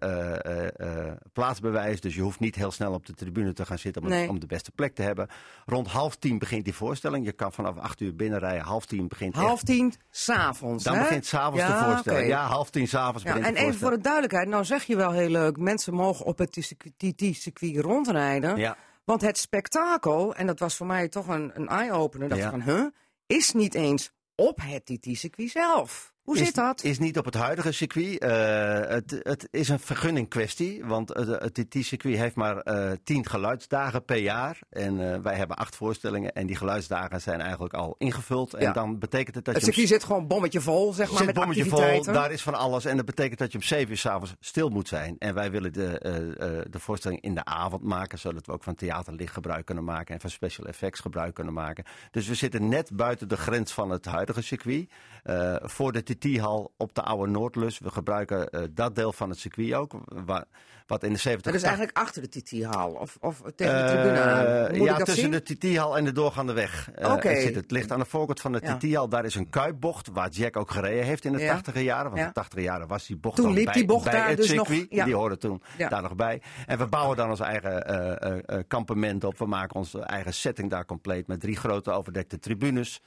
plaatsbewijs. 1.32 2.00
Dus 2.00 2.14
je 2.14 2.20
hoeft 2.20 2.40
niet 2.40 2.54
heel 2.54 2.70
snel 2.70 2.92
op 2.92 3.06
de 3.06 3.14
tribune 3.14 3.52
te 3.52 3.66
gaan 3.66 3.78
zitten 3.78 4.02
om, 4.02 4.08
Nee. 4.08 4.28
om 4.28 4.40
de 4.40 4.46
beste 4.46 4.70
plek 4.70 4.94
te 4.94 5.02
hebben. 5.02 5.27
Rond 5.66 5.86
half 5.88 6.16
tien 6.16 6.38
begint 6.38 6.64
die 6.64 6.74
voorstelling. 6.74 7.24
Je 7.24 7.32
kan 7.32 7.52
vanaf 7.52 7.76
acht 7.76 8.00
uur 8.00 8.16
binnenrijden. 8.16 8.62
Half 8.64 8.86
tien 8.86 9.08
begint 9.08 9.34
echt- 9.34 9.42
Half 9.44 9.62
tien, 9.62 9.94
s'avonds. 10.10 10.84
Dan 10.84 10.94
hè? 10.94 11.00
begint 11.02 11.26
s'avonds 11.26 11.60
ja, 11.60 11.78
de 11.78 11.84
voorstelling. 11.84 12.28
Ja, 12.28 12.46
half 12.46 12.70
tien 12.70 12.88
s'avonds 12.88 13.22
Ja, 13.22 13.32
begint 13.34 13.56
en 13.56 13.62
even 13.64 13.78
voor 13.78 13.90
de 13.90 14.00
duidelijkheid, 14.00 14.48
nou 14.48 14.64
zeg 14.64 14.84
je 14.84 14.96
wel 14.96 15.12
heel 15.12 15.28
leuk, 15.28 15.56
mensen 15.56 15.94
mogen 15.94 16.24
op 16.26 16.38
het 16.38 16.52
TT-circuit 16.96 17.76
rondrijden. 17.76 18.56
Ja. 18.56 18.76
Want 19.04 19.20
het 19.20 19.38
spektakel, 19.38 20.34
en 20.34 20.46
dat 20.46 20.58
was 20.58 20.76
voor 20.76 20.86
mij 20.86 21.08
toch 21.08 21.26
een, 21.28 21.50
een 21.54 21.68
eye-opener, 21.68 22.28
dat 22.28 22.38
Ja. 22.38 22.50
van, 22.50 22.62
huh, 22.62 22.86
is 23.26 23.52
niet 23.52 23.74
eens 23.74 24.10
op 24.34 24.58
het 24.62 24.86
TT-circuit 24.86 25.50
zelf. 25.50 26.12
Hoe 26.28 26.38
is, 26.38 26.44
zit 26.44 26.54
dat? 26.54 26.84
Is 26.84 26.98
niet 26.98 27.18
op 27.18 27.24
het 27.24 27.34
huidige 27.34 27.72
circuit. 27.72 28.18
Eh, 28.18 28.80
het, 28.80 29.20
het 29.22 29.48
is 29.50 29.68
een 29.68 29.78
vergunning 29.78 30.28
kwestie. 30.28 30.84
Want 30.84 31.08
het, 31.08 31.28
het 31.28 31.54
TT-circuit 31.54 32.16
heeft 32.16 32.34
maar 32.34 32.56
eh, 32.56 32.90
tien 33.04 33.26
geluidsdagen 33.26 34.04
per 34.04 34.16
jaar. 34.16 34.58
En 34.70 35.12
eh, 35.12 35.20
wij 35.20 35.34
hebben 35.34 35.56
acht 35.56 35.76
voorstellingen. 35.76 36.32
En 36.32 36.46
die 36.46 36.56
geluidsdagen 36.56 37.20
zijn 37.20 37.40
eigenlijk 37.40 37.74
al 37.74 37.94
ingevuld. 37.98 38.54
En 38.54 38.72
dan 38.72 38.98
betekent 38.98 39.34
het 39.34 39.44
dat 39.44 39.54
het 39.54 39.64
je... 39.64 39.70
hem 39.70 39.78
circuit 39.78 40.00
zit 40.00 40.08
gewoon 40.08 40.26
bommetje 40.26 40.60
vol, 40.60 40.92
zeg 40.92 41.08
maar, 41.08 41.16
zit 41.16 41.26
met 41.26 41.34
bommetje 41.34 41.64
vol, 41.64 42.02
daar 42.02 42.32
is 42.32 42.42
van 42.42 42.54
alles. 42.54 42.84
En 42.84 42.96
dat 42.96 43.06
betekent 43.06 43.38
dat 43.38 43.52
je 43.52 43.58
om 43.58 43.64
zeven 43.64 43.90
uur 43.90 43.96
s'avonds 43.96 44.34
stil 44.40 44.68
moet 44.68 44.88
zijn. 44.88 45.16
En 45.18 45.34
wij 45.34 45.50
willen 45.50 45.72
de, 45.72 45.98
eh, 45.98 46.16
eh, 46.16 46.64
de 46.70 46.78
voorstelling 46.78 47.20
in 47.20 47.34
de 47.34 47.44
avond 47.44 47.82
maken. 47.82 48.18
Zodat 48.18 48.46
we 48.46 48.52
ook 48.52 48.62
van 48.62 48.74
theaterlicht 48.74 49.32
gebruik 49.32 49.64
kunnen 49.64 49.84
maken. 49.84 50.14
En 50.14 50.20
van 50.20 50.30
special 50.30 50.66
effects 50.66 51.00
gebruik 51.00 51.34
kunnen 51.34 51.54
maken. 51.54 51.84
Dus 52.10 52.28
we 52.28 52.34
zitten 52.34 52.68
net 52.68 52.90
buiten 52.92 53.28
de 53.28 53.36
grens 53.36 53.72
van 53.72 53.90
het 53.90 54.04
huidige 54.04 54.42
circuit. 54.42 54.90
Eh, 55.22 55.56
voor 55.60 55.92
de 55.92 56.02
TT-hal 56.18 56.72
op 56.76 56.94
de 56.94 57.02
oude 57.02 57.30
Noordlus. 57.32 57.78
We 57.78 57.90
gebruiken 57.90 58.48
eh, 58.50 58.62
dat 58.70 58.94
deel 58.94 59.12
van 59.12 59.30
het 59.30 59.38
circuit 59.38 59.72
ook. 59.74 59.92
Wa- 60.04 60.44
wat 60.86 61.02
in 61.02 61.12
de 61.12 61.18
70 61.18 61.52
dat 61.52 61.60
is 61.60 61.66
eigenlijk 61.66 61.96
achter 61.98 62.22
de 62.22 62.28
TT-hal, 62.28 62.90
of, 62.92 63.16
of 63.20 63.42
tegen 63.56 63.86
de 63.86 63.92
tribune 63.92 64.20
aan. 64.20 64.44
eh, 64.46 64.76
Moet 64.76 64.86
ja, 64.86 64.92
ik 64.92 64.98
dat 64.98 65.06
tussen 65.06 65.32
zien? 65.32 65.42
de 65.58 65.72
TT-hal 65.72 65.96
en 65.96 66.04
de 66.04 66.12
doorgaande 66.12 66.52
weg. 66.52 66.90
eh, 66.94 67.12
Oké. 67.12 67.28
het, 67.28 67.40
zit. 67.42 67.54
het 67.54 67.70
ligt 67.70 67.92
aan 67.92 67.98
de 67.98 68.04
voorkant 68.04 68.40
van 68.40 68.52
de 68.52 68.60
Ja. 68.62 68.76
TT-hal. 68.76 69.08
Daar 69.08 69.24
is 69.24 69.34
een 69.34 69.50
kuipbocht 69.50 70.08
waar 70.12 70.28
Jack 70.30 70.56
ook 70.56 70.70
gereden 70.70 71.04
heeft 71.04 71.24
in 71.24 71.32
de 71.32 71.38
Ja. 71.38 71.52
80 71.52 71.82
jaren. 71.82 72.04
Want 72.10 72.16
in 72.20 72.26
de 72.26 72.32
80 72.32 72.62
jaren 72.62 72.86
was 72.88 73.06
die 73.06 73.16
bocht 73.16 73.36
Toen 73.36 73.46
al 73.46 73.52
liep 73.52 73.64
bij, 73.64 73.74
die 73.74 73.84
bocht 73.86 74.04
bij 74.04 74.12
daar 74.12 74.28
het 74.28 74.36
dus 74.36 74.46
circuit. 74.48 74.86
ja. 74.90 75.04
Die 75.04 75.14
hoorde 75.14 75.36
toen 75.36 75.62
daar 75.88 76.02
nog 76.02 76.16
bij. 76.16 76.42
En 76.66 76.78
we 76.78 76.86
bouwen 76.86 77.16
dan 77.16 77.30
ons 77.30 77.40
eigen 77.40 77.86
eh, 77.86 78.30
eh, 78.32 78.38
eh, 78.46 78.64
kampement 78.68 79.24
op. 79.24 79.38
We 79.38 79.46
maken 79.46 79.76
onze 79.76 80.00
eigen 80.00 80.34
setting 80.34 80.70
daar 80.70 80.84
compleet 80.84 81.26
met 81.26 81.40
drie 81.40 81.56
grote 81.56 81.90
overdekte 81.90 82.38
tribunes. 82.38 83.00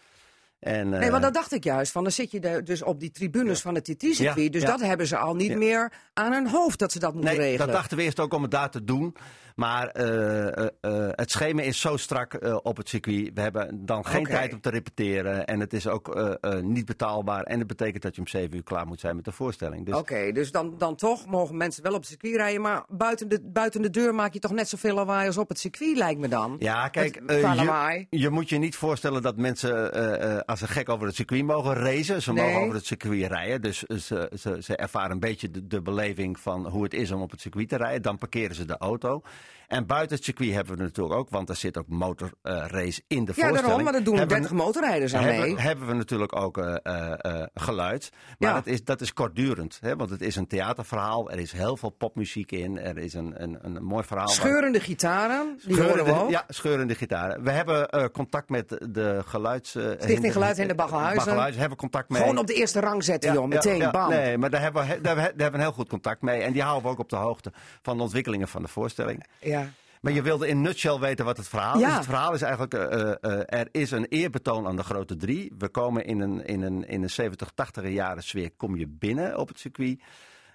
En, 0.61 0.93
eh, 0.93 0.99
Nee, 0.99 1.11
want 1.11 1.23
dat 1.23 1.33
dacht 1.33 1.51
ik 1.53 1.63
juist. 1.63 1.91
Van 1.91 2.03
dan 2.03 2.11
zit 2.11 2.31
je 2.31 2.39
de- 2.39 2.63
dus 2.63 2.83
op 2.83 2.99
die 2.99 3.11
tribunes 3.11 3.61
van 3.61 3.75
het 3.75 3.83
TT-circuit. 3.83 4.43
Ja, 4.45 4.49
dus 4.49 4.61
ja. 4.61 4.67
dat 4.67 4.79
hebben 4.81 5.07
ze 5.07 5.17
al 5.17 5.35
niet 5.35 5.57
meer 5.57 5.91
aan 6.13 6.31
hun 6.33 6.47
hoofd 6.47 6.79
dat 6.79 6.91
ze 6.91 6.99
dat 6.99 7.13
moeten 7.13 7.31
Nee, 7.31 7.39
regelen. 7.39 7.65
dat 7.67 7.75
dachten 7.75 7.97
we 7.97 8.03
eerst 8.03 8.19
ook 8.19 8.33
om 8.33 8.41
het 8.41 8.51
daar 8.51 8.69
te 8.69 8.83
doen. 8.83 9.15
Maar 9.55 9.87
eh, 9.87 10.47
eh, 10.57 10.67
eh, 10.81 11.07
het 11.11 11.31
schema 11.31 11.61
is 11.61 11.79
zo 11.79 11.97
strak 11.97 12.33
eh, 12.33 12.57
op 12.63 12.77
het 12.77 12.89
circuit. 12.89 13.31
We 13.33 13.41
hebben 13.41 13.85
dan 13.85 14.05
geen 14.05 14.23
tijd 14.25 14.53
om 14.53 14.61
te 14.61 14.69
repeteren. 14.69 15.45
En 15.45 15.59
het 15.59 15.73
is 15.73 15.87
ook 15.87 16.15
eh, 16.15 16.33
eh, 16.41 16.63
niet 16.63 16.85
betaalbaar. 16.85 17.43
En 17.43 17.57
dat 17.59 17.67
betekent 17.67 18.03
dat 18.03 18.15
je 18.15 18.21
om 18.21 18.27
zeven 18.27 18.55
uur 18.55 18.63
klaar 18.63 18.87
moet 18.87 18.99
zijn 18.99 19.15
met 19.15 19.25
de 19.25 19.31
voorstelling. 19.31 19.85
Dus 19.85 19.95
Oké, 19.95 20.31
dus 20.31 20.51
dan, 20.51 20.75
dan 20.77 20.95
toch 20.95 21.25
mogen 21.25 21.57
mensen 21.57 21.83
wel 21.83 21.93
op 21.93 21.99
het 21.99 22.07
circuit 22.09 22.35
rijden. 22.35 22.61
Maar 22.61 22.83
buiten 22.87 23.29
de, 23.29 23.39
buiten 23.43 23.81
de 23.81 23.89
deur 23.89 24.15
maak 24.15 24.33
je 24.33 24.39
toch 24.39 24.51
net 24.51 24.69
zoveel 24.69 24.95
lawaai 24.95 25.27
als 25.27 25.37
op 25.37 25.49
het 25.49 25.59
circuit, 25.59 25.97
lijkt 25.97 26.19
me 26.19 26.27
dan. 26.27 26.55
ja, 26.59 26.87
kijk, 26.87 27.15
eh, 27.15 27.55
je, 27.55 28.05
je 28.09 28.29
moet 28.29 28.49
je 28.49 28.57
niet 28.57 28.75
voorstellen 28.75 29.21
dat 29.21 29.37
mensen 29.37 29.93
eh, 29.93 30.35
eh, 30.37 30.41
als 30.51 30.61
een 30.61 30.67
gek 30.67 30.89
over 30.89 31.07
het 31.07 31.15
circuit 31.15 31.43
mogen 31.45 31.73
racen. 31.73 32.21
Ze 32.21 32.33
Nee. 32.33 32.45
mogen 32.45 32.61
over 32.61 32.75
het 32.75 32.85
circuit 32.85 33.27
rijden. 33.27 33.61
Dus 33.61 33.79
ze, 33.79 34.31
ze, 34.39 34.57
ze 34.61 34.75
ervaren 34.75 35.11
een 35.11 35.19
beetje 35.19 35.51
de, 35.51 35.67
de 35.67 35.81
beleving 35.81 36.39
van 36.39 36.67
hoe 36.67 36.83
het 36.83 36.93
is 36.93 37.11
om 37.11 37.21
op 37.21 37.31
het 37.31 37.41
circuit 37.41 37.69
te 37.69 37.75
rijden. 37.77 38.01
Dan 38.01 38.17
parkeren 38.17 38.55
ze 38.55 38.65
de 38.65 38.77
auto. 38.77 39.21
En 39.71 39.85
buiten 39.85 40.15
het 40.15 40.25
circuit 40.25 40.53
hebben 40.53 40.77
we 40.77 40.83
natuurlijk 40.83 41.15
ook, 41.15 41.29
want 41.29 41.49
er 41.49 41.55
zit 41.55 41.77
ook 41.77 41.87
motorrace 41.87 43.01
in 43.07 43.25
de 43.25 43.31
Ja, 43.35 43.43
voorstelling. 43.43 43.59
daarom, 43.61 43.83
maar 43.83 43.93
dat 43.93 44.05
doen 44.05 44.17
Hebben 44.17 44.35
we- 44.35 44.41
30 44.41 44.57
motorrijders 44.65 45.13
aan 45.15 45.23
mee. 45.23 45.39
hebben, 45.39 45.59
hebben 45.59 45.87
we 45.87 45.93
natuurlijk 45.93 46.35
ook 46.35 46.57
eh, 46.57 46.75
eh, 46.83 47.13
eh, 47.17 47.47
geluid. 47.53 48.09
Maar 48.39 48.49
Ja. 48.49 48.55
dat, 48.55 48.67
is, 48.67 48.83
dat 48.83 49.01
is 49.01 49.13
kortdurend. 49.13 49.77
Hè? 49.81 49.95
Want 49.95 50.09
het 50.09 50.21
is 50.21 50.35
een 50.35 50.47
theaterverhaal. 50.47 51.31
Er 51.31 51.39
is 51.39 51.51
heel 51.51 51.77
veel 51.77 51.89
popmuziek 51.89 52.51
in. 52.51 52.79
Er 52.79 52.97
is 52.97 53.13
een, 53.13 53.33
een, 53.43 53.57
een 53.61 53.83
mooi 53.83 54.03
verhaal. 54.03 54.25
waar- 54.25 54.35
Scheurende 54.35 54.79
gitaren, 54.79 55.57
die 55.65 55.73
Scheurende- 55.73 55.99
horen 55.99 56.15
we 56.15 56.23
ook. 56.23 56.29
Ja, 56.29 56.43
scheurende 56.47 56.95
gitaren. 56.95 57.43
We 57.43 57.51
hebben 57.51 58.11
contact 58.11 58.49
met 58.49 58.69
de 58.89 59.21
geluids... 59.25 59.69
Stichting 59.69 60.21
Baggeluid 60.21 60.57
en 60.59 60.67
de 60.67 60.75
Baggelhuizen. 60.75 61.59
Hebben 61.59 61.77
contact 61.77 62.09
mee. 62.09 62.21
Gewoon 62.21 62.37
op 62.37 62.47
de 62.47 62.53
eerste 62.53 62.79
rang 62.79 63.03
zetten, 63.03 63.29
Ja, 63.29 63.35
joh. 63.35 63.47
Meteen, 63.47 63.77
ja, 63.77 63.83
ja. 63.83 63.91
bam. 63.91 64.09
Nee, 64.09 64.37
maar 64.37 64.49
daar 64.49 64.61
hebben, 64.61 64.81
we, 64.81 64.87
daar, 64.87 64.95
hebben 64.95 65.15
we, 65.15 65.21
daar 65.21 65.27
hebben 65.27 65.51
we 65.51 65.57
een 65.57 65.63
heel 65.71 65.71
goed 65.79 65.89
contact 65.89 66.21
mee. 66.21 66.41
En 66.41 66.51
die 66.53 66.61
houden 66.61 66.83
we 66.83 66.89
ook 66.89 66.99
op 66.99 67.09
de 67.09 67.15
hoogte 67.15 67.51
van 67.81 67.97
de 67.97 68.03
ontwikkelingen 68.03 68.47
van 68.47 68.61
de 68.61 68.67
voorstelling. 68.67 69.25
Ja. 69.39 69.60
Maar 70.01 70.13
je 70.13 70.21
wilde 70.21 70.47
in 70.47 70.61
nutshell 70.61 70.99
weten 70.99 71.25
wat 71.25 71.37
het 71.37 71.47
verhaal 71.47 71.79
Ja. 71.79 71.87
is. 71.89 71.95
Het 71.95 72.05
verhaal 72.05 72.33
is 72.33 72.41
eigenlijk, 72.41 72.73
eh, 72.73 73.01
eh, 73.01 73.13
eh, 73.21 73.59
er 73.59 73.67
is 73.71 73.91
een 73.91 74.05
eerbetoon 74.05 74.67
aan 74.67 74.75
de 74.75 74.83
grote 74.83 75.15
drie. 75.15 75.51
We 75.57 75.69
komen 75.69 76.05
in 76.05 76.19
een, 76.19 76.45
in 76.45 76.61
een, 76.61 76.87
in 76.87 77.03
een 77.03 77.09
70, 77.09 77.51
80 77.55 77.89
jaren 77.89 78.23
sfeer, 78.23 78.51
kom 78.57 78.75
je 78.75 78.87
binnen 78.87 79.37
op 79.37 79.47
het 79.47 79.59
circuit. 79.59 80.01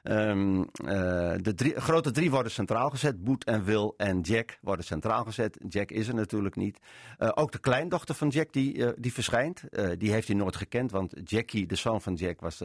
Ehm, 0.07 0.61
eh, 0.63 1.35
de 1.41 1.53
drie, 1.55 1.81
grote 1.81 2.11
drie 2.11 2.31
worden 2.31 2.53
centraal 2.53 2.91
gezet. 2.91 3.25
Boet 3.25 3.45
en 3.45 3.65
Wil 3.65 3.95
en 3.97 4.21
Jack 4.21 4.59
worden 4.61 4.85
centraal 4.85 5.25
gezet. 5.25 5.59
Jack 5.69 5.91
is 5.91 6.09
er 6.09 6.15
natuurlijk 6.15 6.57
niet. 6.57 6.79
Eh, 7.19 7.29
ook 7.35 7.53
de 7.53 7.59
kleindochter 7.59 8.15
van 8.15 8.29
Jack 8.29 8.53
die, 8.53 8.87
eh, 8.87 8.93
die 8.99 9.13
verschijnt. 9.13 9.63
Die 9.99 10.13
heeft 10.13 10.29
hij 10.29 10.37
nooit 10.37 10.57
gekend, 10.57 10.91
want 10.91 11.13
Jackie, 11.25 11.67
de 11.67 11.77
zoon 11.77 12.03
van 12.03 12.15
Jack, 12.15 12.41
was 12.41 12.63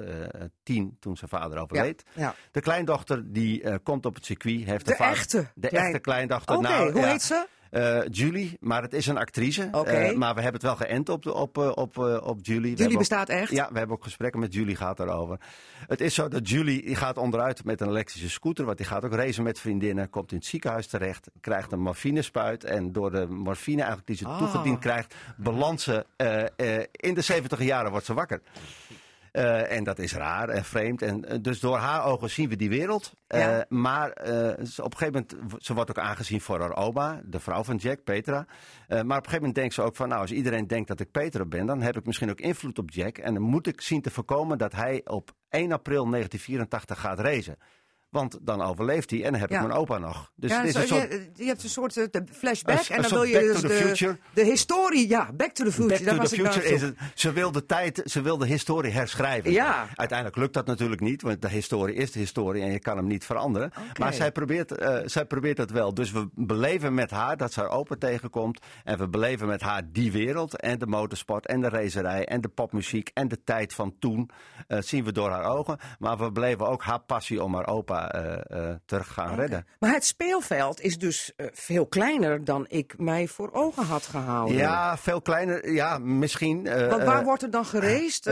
tien 0.63 0.97
toen 0.99 1.17
zijn 1.17 1.29
vader 1.29 1.59
overleed. 1.59 2.03
ja. 2.13 2.35
De 2.51 2.61
kleindochter 2.61 3.31
die 3.33 3.79
komt 3.79 4.05
op 4.05 4.15
het 4.15 4.25
circuit. 4.25 4.63
Heeft 4.65 4.85
De 4.85 4.95
vader- 4.95 5.13
echte 5.13 5.47
De 5.55 5.67
klein- 5.67 5.85
echte 5.85 5.99
kleindochter. 5.99 6.55
Oké, 6.55 6.67
Nou, 6.67 6.91
hoe 6.91 7.01
ja. 7.01 7.07
heet 7.07 7.21
ze? 7.21 7.47
Eh, 7.71 7.99
Julie, 8.09 8.57
maar 8.59 8.81
het 8.81 8.93
is 8.93 9.07
een 9.07 9.17
actrice. 9.17 9.67
Oké. 9.71 9.89
Eh, 9.89 10.15
maar 10.17 10.35
we 10.35 10.41
hebben 10.41 10.61
het 10.61 10.77
wel 10.77 10.87
geënt 10.87 11.09
op, 11.09 11.25
op, 11.25 11.57
eh, 11.57 11.71
op, 11.75 11.97
op 12.23 12.39
Julie. 12.41 12.75
Julie 12.75 12.91
ook- 12.91 12.97
bestaat 12.97 13.29
echt? 13.29 13.51
Ja, 13.51 13.69
we 13.71 13.77
hebben 13.77 13.95
ook 13.97 14.03
gesprekken 14.03 14.39
met 14.39 14.53
Julie 14.53 14.75
gaat 14.75 14.97
daarover. 14.97 15.37
Het 15.87 16.01
is 16.01 16.13
zo 16.13 16.27
dat 16.27 16.49
Julie 16.49 16.85
die 16.85 16.95
gaat 16.95 17.17
onderuit 17.17 17.63
met 17.63 17.81
een 17.81 17.87
elektrische 17.87 18.29
scooter. 18.29 18.65
Want 18.65 18.77
die 18.77 18.85
gaat 18.87 19.05
ook 19.05 19.13
racen 19.13 19.43
met 19.43 19.59
vriendinnen. 19.59 20.09
Komt 20.09 20.31
in 20.31 20.37
het 20.37 20.45
ziekenhuis 20.45 20.87
terecht. 20.87 21.27
Krijgt 21.41 21.71
een 21.71 21.79
morfinespuit. 21.81 22.63
En 22.63 22.91
door 22.91 23.11
de 23.11 23.27
morfine 23.27 23.77
eigenlijk 23.77 24.07
die 24.07 24.17
ze 24.17 24.25
Ah. 24.27 24.37
toegediend 24.37 24.79
krijgt. 24.79 25.15
Eh, 26.15 26.77
in 26.91 27.13
de 27.13 27.21
70 27.21 27.63
jaren 27.63 27.91
wordt 27.91 28.05
ze 28.05 28.13
wakker. 28.13 28.41
Eh, 29.31 29.71
en 29.71 29.83
dat 29.83 29.99
is 29.99 30.13
raar 30.13 30.49
en 30.49 30.65
vreemd. 30.65 31.01
En, 31.01 31.25
eh, 31.25 31.37
dus 31.41 31.59
door 31.59 31.77
haar 31.77 32.05
ogen 32.05 32.29
zien 32.29 32.49
we 32.49 32.55
die 32.55 32.69
wereld. 32.69 33.13
Eh, 33.27 33.59
maar 33.69 34.09
op 34.09 34.91
een 34.91 34.97
gegeven 34.97 35.25
moment, 35.39 35.63
ze 35.63 35.73
wordt 35.73 35.89
ook 35.89 35.97
aangezien 35.97 36.41
voor 36.41 36.59
haar 36.59 36.75
oma, 36.75 37.21
de 37.23 37.39
vrouw 37.39 37.63
van 37.63 37.75
Jack, 37.75 38.03
Petra. 38.03 38.45
Maar 38.87 38.99
op 38.99 39.07
een 39.07 39.13
gegeven 39.13 39.37
moment 39.37 39.55
denkt 39.55 39.73
ze 39.73 39.81
ook 39.81 39.95
van, 39.95 40.07
nou, 40.07 40.21
als 40.21 40.31
iedereen 40.31 40.67
denkt 40.67 40.87
dat 40.87 40.99
ik 40.99 41.11
Petra 41.11 41.45
ben, 41.45 41.65
dan 41.65 41.81
heb 41.81 41.97
ik 41.97 42.05
misschien 42.05 42.29
ook 42.29 42.39
invloed 42.39 42.79
op 42.79 42.91
Jack. 42.91 43.17
En 43.17 43.33
dan 43.33 43.43
moet 43.43 43.67
ik 43.67 43.81
zien 43.81 44.01
te 44.01 44.09
voorkomen 44.11 44.57
dat 44.57 44.71
hij 44.71 45.01
op 45.05 45.31
1 45.49 45.71
april 45.71 46.09
1984 46.09 46.99
gaat 46.99 47.19
racen. 47.19 47.57
Want 48.11 48.37
dan 48.41 48.61
overleeft 48.61 49.09
hij 49.11 49.23
en 49.23 49.31
dan 49.31 49.41
heb 49.41 49.49
Ja. 49.49 49.59
ik 49.61 49.67
mijn 49.67 49.79
opa 49.79 49.97
nog. 49.97 50.31
Dus 50.35 50.51
ja, 50.51 50.57
het 50.57 50.67
is 50.67 50.73
zo- 50.73 50.79
een 50.81 50.87
soort 50.87 51.11
je, 51.11 51.29
je 51.35 51.45
hebt 51.45 51.63
een 51.63 51.69
soort 51.69 51.97
eh, 51.97 52.05
de 52.11 52.23
flashback 52.31 52.79
Een- 52.79 52.95
en 52.95 53.01
dan 53.01 53.11
wil 53.11 53.23
je 53.23 53.39
dus 53.39 53.61
de, 53.61 54.17
de 54.33 54.43
historie, 54.43 55.09
ja, 55.09 55.31
Back 55.33 55.51
to 55.51 55.63
the 55.63 55.71
Future. 55.71 56.03
Back 56.03 56.13
to 56.13 56.17
was 56.21 56.29
the 56.29 56.35
nou 56.41 56.51
Future 56.53 56.73
is 56.73 56.81
het. 56.81 56.95
Ze 57.15 57.31
wil 57.31 57.51
de 57.51 57.65
tijd, 57.65 58.01
ze 58.05 58.21
wil 58.21 58.37
de 58.37 58.45
historie 58.45 58.91
herschrijven. 58.91 59.51
Ja. 59.51 59.87
Uiteindelijk 59.95 60.37
lukt 60.37 60.53
dat 60.53 60.65
natuurlijk 60.65 61.01
niet, 61.01 61.21
want 61.21 61.41
de 61.41 61.49
historie 61.49 61.95
is 61.95 62.11
de 62.11 62.19
historie 62.19 62.63
en 62.63 62.71
je 62.71 62.79
kan 62.79 62.97
hem 62.97 63.07
niet 63.07 63.25
veranderen. 63.25 63.71
Maar 63.99 64.13
zij 64.13 64.31
probeert, 64.31 64.71
eh, 64.71 64.97
zij 65.05 65.25
probeert 65.25 65.57
het 65.57 65.71
wel. 65.71 65.93
Dus 65.93 66.11
we 66.11 66.29
beleven 66.35 66.93
met 66.93 67.11
haar 67.11 67.37
dat 67.37 67.53
ze 67.53 67.59
haar 67.59 67.69
opa 67.69 67.95
tegenkomt. 67.99 68.59
En 68.83 68.97
we 68.97 69.07
beleven 69.09 69.47
met 69.47 69.61
haar 69.61 69.81
die 69.91 70.11
wereld 70.11 70.59
en 70.61 70.79
de 70.79 70.87
motorsport 70.87 71.47
en 71.47 71.61
de 71.61 71.69
racerij 71.69 72.25
en 72.25 72.41
de 72.41 72.47
popmuziek 72.49 73.09
en 73.13 73.27
de 73.27 73.43
tijd 73.43 73.73
van 73.73 73.95
toen. 73.99 74.29
eh, 74.67 74.81
zien 74.81 75.03
we 75.03 75.11
door 75.11 75.29
haar 75.29 75.43
ogen. 75.45 75.77
Maar 75.99 76.17
we 76.17 76.31
beleven 76.31 76.67
ook 76.67 76.83
haar 76.83 76.99
passie 76.99 77.43
om 77.43 77.55
haar 77.55 77.67
opa 77.67 78.00
eh, 78.09 78.69
eh, 78.69 78.75
terug 78.85 79.07
te 79.07 79.13
gaan 79.13 79.35
redden. 79.35 79.65
Maar 79.79 79.93
het 79.93 80.05
speelveld 80.05 80.81
is 80.81 80.97
dus 80.97 81.31
eh, 81.35 81.45
veel 81.51 81.85
kleiner 81.85 82.43
dan 82.43 82.65
ik 82.69 82.93
mij 82.97 83.27
voor 83.27 83.49
ogen 83.51 83.83
had 83.85 84.03
gehouden. 84.05 84.55
Ja, 84.57 84.97
veel 84.97 85.21
kleiner. 85.21 85.71
Ja, 85.71 85.97
misschien. 85.97 86.63
Want 86.89 87.03
waar 87.03 87.23
wordt 87.23 87.43
er 87.43 87.51
dan 87.51 87.65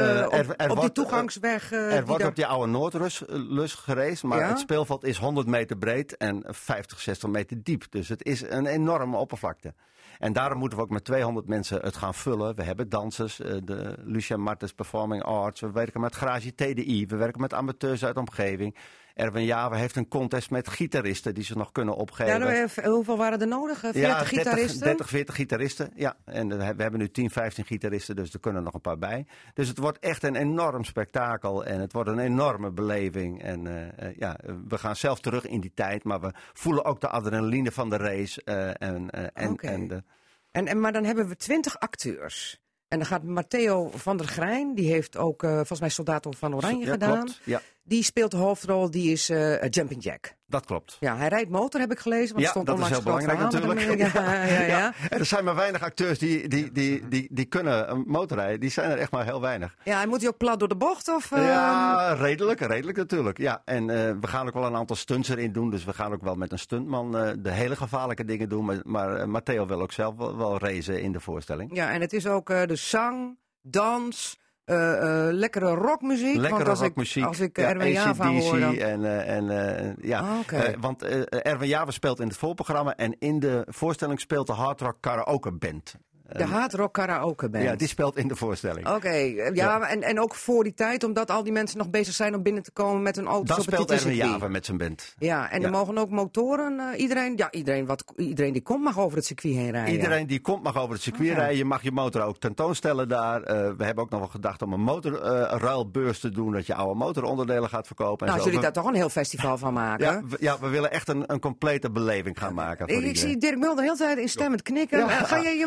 er- 0.02 0.26
op, 0.28 0.34
er 0.34 0.40
op 0.50 0.58
die 0.58 0.68
wordt, 0.68 0.82
eh, 0.84 1.04
toegangsweg? 1.04 1.72
Er 1.72 1.90
die 1.90 2.02
wordt 2.06 2.20
daar- 2.20 2.30
op 2.30 2.36
die 2.36 2.46
oude 2.48 2.72
Noordlus 2.72 3.26
eh, 3.26 3.36
lus 3.50 3.74
gereisd, 3.74 4.24
maar 4.24 4.40
Ja? 4.40 4.48
het 4.48 4.60
speelveld 4.60 5.04
is 5.04 5.18
100 5.18 5.48
meter 5.48 5.78
breed 5.78 6.18
en 6.18 6.44
50, 6.48 7.00
60 7.00 7.30
meter 7.30 7.64
diep. 7.64 7.84
Dus 7.90 8.08
het 8.10 8.24
is 8.26 8.42
een 8.42 8.66
enorme 8.66 9.18
oppervlakte. 9.18 9.74
En 10.20 10.34
daarom 10.34 10.58
moeten 10.58 10.78
we 10.78 10.84
ook 10.84 10.90
met 10.90 11.04
200 11.06 11.48
mensen 11.48 11.80
het 11.82 11.96
gaan 11.98 12.14
vullen. 12.14 12.56
We 12.56 12.64
hebben 12.64 12.90
dansers, 12.90 13.36
de 13.64 13.96
Lucia 14.04 14.38
Martens 14.38 14.74
Performing 14.74 15.24
Arts. 15.24 15.62
We 15.62 15.72
werken 15.72 16.02
met 16.02 16.16
Garage 16.16 16.56
TDI. 16.56 17.06
We 17.08 17.16
werken 17.16 17.42
met 17.42 17.54
amateurs 17.54 18.06
uit 18.06 18.14
de 18.14 18.20
omgeving. 18.20 18.76
Erwin 19.20 19.46
Javer 19.46 19.78
heeft 19.78 19.96
een 19.96 20.08
contest 20.08 20.50
met 20.50 20.68
gitaristen 20.70 21.34
die 21.34 21.44
ze 21.44 21.58
nog 21.58 21.72
kunnen 21.72 21.96
opgeven. 21.96 22.32
Ja, 22.34 22.38
nou, 22.38 22.68
eh, 22.76 22.86
hoeveel 22.86 23.18
waren 23.18 23.42
er 23.42 23.48
nodig? 23.48 23.84
Eh, 23.84 23.92
40 23.92 24.02
Ja, 24.02 24.18
30, 24.18 24.28
gitaristen? 24.28 24.84
30, 24.84 25.10
40 25.10 25.36
gitaristen. 25.36 25.92
Ja, 25.96 26.18
en 26.26 26.52
eh, 26.52 26.58
we 26.58 26.82
hebben 26.82 27.00
nu 27.00 27.10
10, 27.10 27.30
15 27.30 27.66
gitaristen, 27.66 28.16
dus 28.16 28.34
er 28.34 28.40
kunnen 28.40 28.64
nog 28.64 28.74
een 28.74 28.82
paar 28.82 28.98
bij. 28.98 29.26
Dus 29.54 29.68
het 29.68 29.78
wordt 29.78 30.00
echt 30.00 30.24
een 30.24 30.36
enorm 30.36 30.84
spektakel 30.84 31.66
en 31.66 31.80
het 31.80 31.94
wordt 31.94 32.10
een 32.10 32.20
enorme 32.20 32.72
beleving. 32.72 33.44
En 33.44 33.68
eh, 33.68 34.08
eh, 34.10 34.16
ja, 34.18 34.38
eh, 34.38 34.54
we 34.68 34.78
gaan 34.78 34.96
zelf 34.96 35.20
terug 35.20 35.48
in 35.48 35.60
die 35.62 35.72
tijd, 35.74 36.04
maar 36.04 36.20
we 36.22 36.32
voelen 36.54 36.86
ook 36.86 37.02
de 37.02 37.08
adrenaline 37.10 37.72
van 37.72 37.90
de 37.90 37.98
race. 37.98 38.42
eh, 38.44 38.68
en, 38.90 39.10
eh, 39.10 39.24
en, 39.34 39.56
en 39.58 39.88
de, 39.88 40.04
En, 40.52 40.68
en, 40.68 40.80
maar 40.80 40.92
dan 40.94 41.04
hebben 41.04 41.28
we 41.28 41.36
20 41.36 41.80
acteurs. 41.80 42.60
En 42.88 42.98
dan 42.98 43.08
gaat 43.08 43.24
Matteo 43.24 43.90
van 43.96 44.18
der 44.18 44.28
Grijn, 44.28 44.76
die 44.76 44.92
heeft 44.92 45.18
ook 45.18 45.44
eh, 45.44 45.54
volgens 45.56 45.80
mij 45.80 45.90
Soldato 45.90 46.32
van 46.32 46.56
Oranje 46.56 46.86
ja, 46.86 46.92
gedaan. 46.92 47.24
Klopt. 47.24 47.42
Ja, 47.44 47.62
Die 47.90 48.04
speelt 48.04 48.32
de 48.32 48.38
hoofdrol, 48.38 48.92
die 48.92 49.12
is 49.12 49.30
eh, 49.30 49.70
Jumping 49.70 50.04
Jack. 50.04 50.34
dat 50.46 50.66
klopt. 50.66 50.98
Ja, 51.00 51.18
hij 51.18 51.28
rijdt 51.28 51.50
motor, 51.50 51.80
heb 51.80 51.92
ik 51.92 52.00
gelezen. 52.00 52.34
Want 52.34 52.46
Ja, 52.46 52.50
stond 52.50 52.66
dat 52.66 52.80
is 52.80 52.88
heel 52.88 53.02
belangrijk 53.02 53.40
natuurlijk. 53.40 53.80
Ja, 54.20 54.44
ja, 54.46 54.62
ja. 54.62 54.94
Er 55.10 55.26
zijn 55.26 55.44
maar 55.44 55.56
weinig 55.56 55.82
acteurs 55.82 56.20
die, 56.20 56.48
die, 56.48 56.72
die, 56.72 57.08
die, 57.08 57.28
die 57.32 57.46
kunnen 57.46 58.04
motorrijden. 58.08 58.60
Die 58.60 58.70
zijn 58.70 58.92
er 58.92 58.98
echt 58.98 59.12
maar 59.12 59.26
heel 59.26 59.42
weinig. 59.42 59.76
Ja, 59.84 60.02
en 60.02 60.10
moet 60.10 60.20
hij 60.20 60.30
ook 60.30 60.38
plat 60.38 60.60
door 60.60 60.68
de 60.68 60.76
bocht? 60.76 61.08
Of, 61.08 61.30
Ja, 61.30 62.14
redelijk, 62.14 62.60
redelijk 62.60 62.98
natuurlijk. 62.98 63.38
Ja, 63.38 63.62
en 63.66 63.90
eh, 63.90 64.14
we 64.22 64.28
gaan 64.28 64.48
ook 64.48 64.54
wel 64.54 64.66
een 64.66 64.76
aantal 64.76 64.96
stunts 64.96 65.30
erin 65.30 65.52
doen. 65.52 65.70
Dus 65.70 65.86
we 65.86 65.94
gaan 65.94 66.14
ook 66.14 66.24
wel 66.24 66.36
met 66.36 66.52
een 66.52 66.60
stuntman 66.60 67.18
eh, 67.18 67.32
de 67.40 67.52
hele 67.52 67.76
gevaarlijke 67.76 68.26
dingen 68.26 68.50
doen. 68.50 68.66
Maar, 68.66 68.80
maar 68.84 69.30
Matteo 69.30 69.66
wil 69.66 69.82
ook 69.82 69.92
zelf 69.92 70.16
wel, 70.16 70.38
wel 70.38 70.58
racen 70.58 71.02
in 71.02 71.12
de 71.12 71.20
voorstelling. 71.20 71.76
ja, 71.76 71.92
en 71.92 72.02
het 72.02 72.14
is 72.14 72.28
ook 72.28 72.48
de 72.48 72.76
zang, 72.76 73.38
dans, 73.62 74.38
eh, 74.70 75.28
eh, 75.28 75.34
lekkere 75.34 75.74
rockmuziek. 75.74 76.36
Lekkere 76.36 76.54
want 76.56 76.68
als 76.68 76.80
rockmuziek. 76.80 77.24
Ik, 77.24 77.30
als 77.30 77.40
ik 77.40 77.58
ja, 77.58 77.70
Erwin 77.70 77.92
Java 77.92 78.32
hoor, 78.32 78.60
dan... 78.60 78.76
En, 78.76 79.06
eh, 79.06 79.36
en, 79.36 79.96
ja, 80.02 80.20
Ah, 80.20 80.64
want 80.80 81.04
Erwin 81.30 81.68
Java 81.68 81.92
speelt 81.92 82.20
in 82.20 82.28
het 82.28 82.38
voorprogramma. 82.38 82.96
En 82.96 83.16
in 83.20 83.40
de 83.40 83.64
voorstelling 83.68 84.20
speelt 84.20 84.48
de 84.48 84.54
Hard 84.54 84.82
Rock 84.82 84.98
Karaoke 85.00 85.52
Band. 85.52 85.96
De 86.38 86.44
Hard 86.46 86.74
Rock 86.74 86.94
Karaoke 86.94 87.50
Band. 87.50 87.64
Ja, 87.64 87.76
die 87.76 87.88
speelt 87.88 88.18
in 88.18 88.28
de 88.28 88.36
voorstelling. 88.36 88.88
Oké, 88.90 89.08
eh, 89.08 89.56
ja, 89.56 89.82
En, 89.90 90.04
en 90.04 90.20
ook 90.20 90.36
voor 90.36 90.64
die 90.64 90.74
tijd, 90.74 91.04
omdat 91.04 91.32
al 91.32 91.44
die 91.44 91.52
mensen 91.54 91.78
nog 91.78 91.90
bezig 91.90 92.14
zijn 92.14 92.36
om 92.36 92.44
binnen 92.44 92.64
te 92.64 92.72
komen 92.72 93.02
met 93.02 93.16
hun 93.16 93.26
auto's 93.26 93.50
op 93.58 93.66
het 93.66 93.74
speelt 93.74 93.90
Erwin 93.90 93.98
titelcircuit. 93.98 94.34
Java 94.42 94.48
met 94.52 94.66
zijn 94.66 94.78
band. 94.78 95.14
Ja, 95.18 95.50
en 95.52 95.58
er 95.58 95.66
Ja. 95.66 95.78
mogen 95.78 95.98
ook 95.98 96.10
motoren, 96.10 96.80
eh, 96.80 97.00
iedereen, 97.00 97.34
ja, 97.36 97.52
iedereen, 97.52 97.86
wat, 97.86 98.04
iedereen 98.16 98.54
die 98.54 98.62
komt 98.62 98.84
mag 98.84 99.00
over 99.00 99.18
het 99.18 99.26
circuit 99.26 99.54
heen 99.56 99.72
rijden. 99.72 99.94
Iedereen 99.94 100.28
die 100.28 100.40
komt 100.40 100.64
mag 100.64 100.78
over 100.78 100.94
het 100.94 101.02
circuit 101.02 101.30
Oh, 101.30 101.36
rijden. 101.38 101.58
Je 101.58 101.66
mag 101.66 101.82
je 101.84 101.92
motor 101.92 102.22
ook 102.22 102.38
tentoonstellen 102.40 103.08
daar. 103.10 103.42
Eh, 103.44 103.72
we 103.78 103.86
hebben 103.86 104.04
ook 104.04 104.10
nog 104.10 104.20
wel 104.20 104.30
gedacht 104.30 104.62
om 104.62 104.74
een 104.74 104.82
motorruilbeurs 104.82 106.20
te 106.20 106.30
doen. 106.30 106.52
Dat 106.52 106.66
je 106.66 106.74
oude 106.76 106.96
motoronderdelen 107.00 107.70
gaat 107.70 107.88
verkopen. 107.88 108.28
En 108.28 108.34
Nou, 108.34 108.38
zo. 108.38 108.44
zullen 108.50 108.60
We- 108.66 108.74
daar 108.74 108.84
toch 108.84 108.92
een 108.92 108.98
heel 108.98 109.10
festival 109.10 109.58
van 109.58 109.74
maken? 109.74 110.06
ja, 110.06 110.22
we, 110.30 110.38
ja, 110.40 110.60
we 110.60 110.68
willen 110.68 110.92
echt 110.92 111.08
een, 111.08 111.24
een 111.28 111.40
complete 111.40 111.92
beleving 111.92 112.40
gaan 112.40 112.54
maken. 112.54 112.90
Voor 112.90 112.98
Ik, 113.04 113.10
ik 113.10 113.18
zie 113.18 113.38
Dirk 113.38 113.58
Mulder 113.58 113.76
de 113.76 113.82
hele 113.82 113.98
tijd 113.98 114.18
instemmend 114.18 114.62
knikken. 114.62 115.00
Ja. 115.00 115.10
Eh, 115.10 115.24
Ga 115.24 115.38
je 115.38 115.50
je 115.50 115.66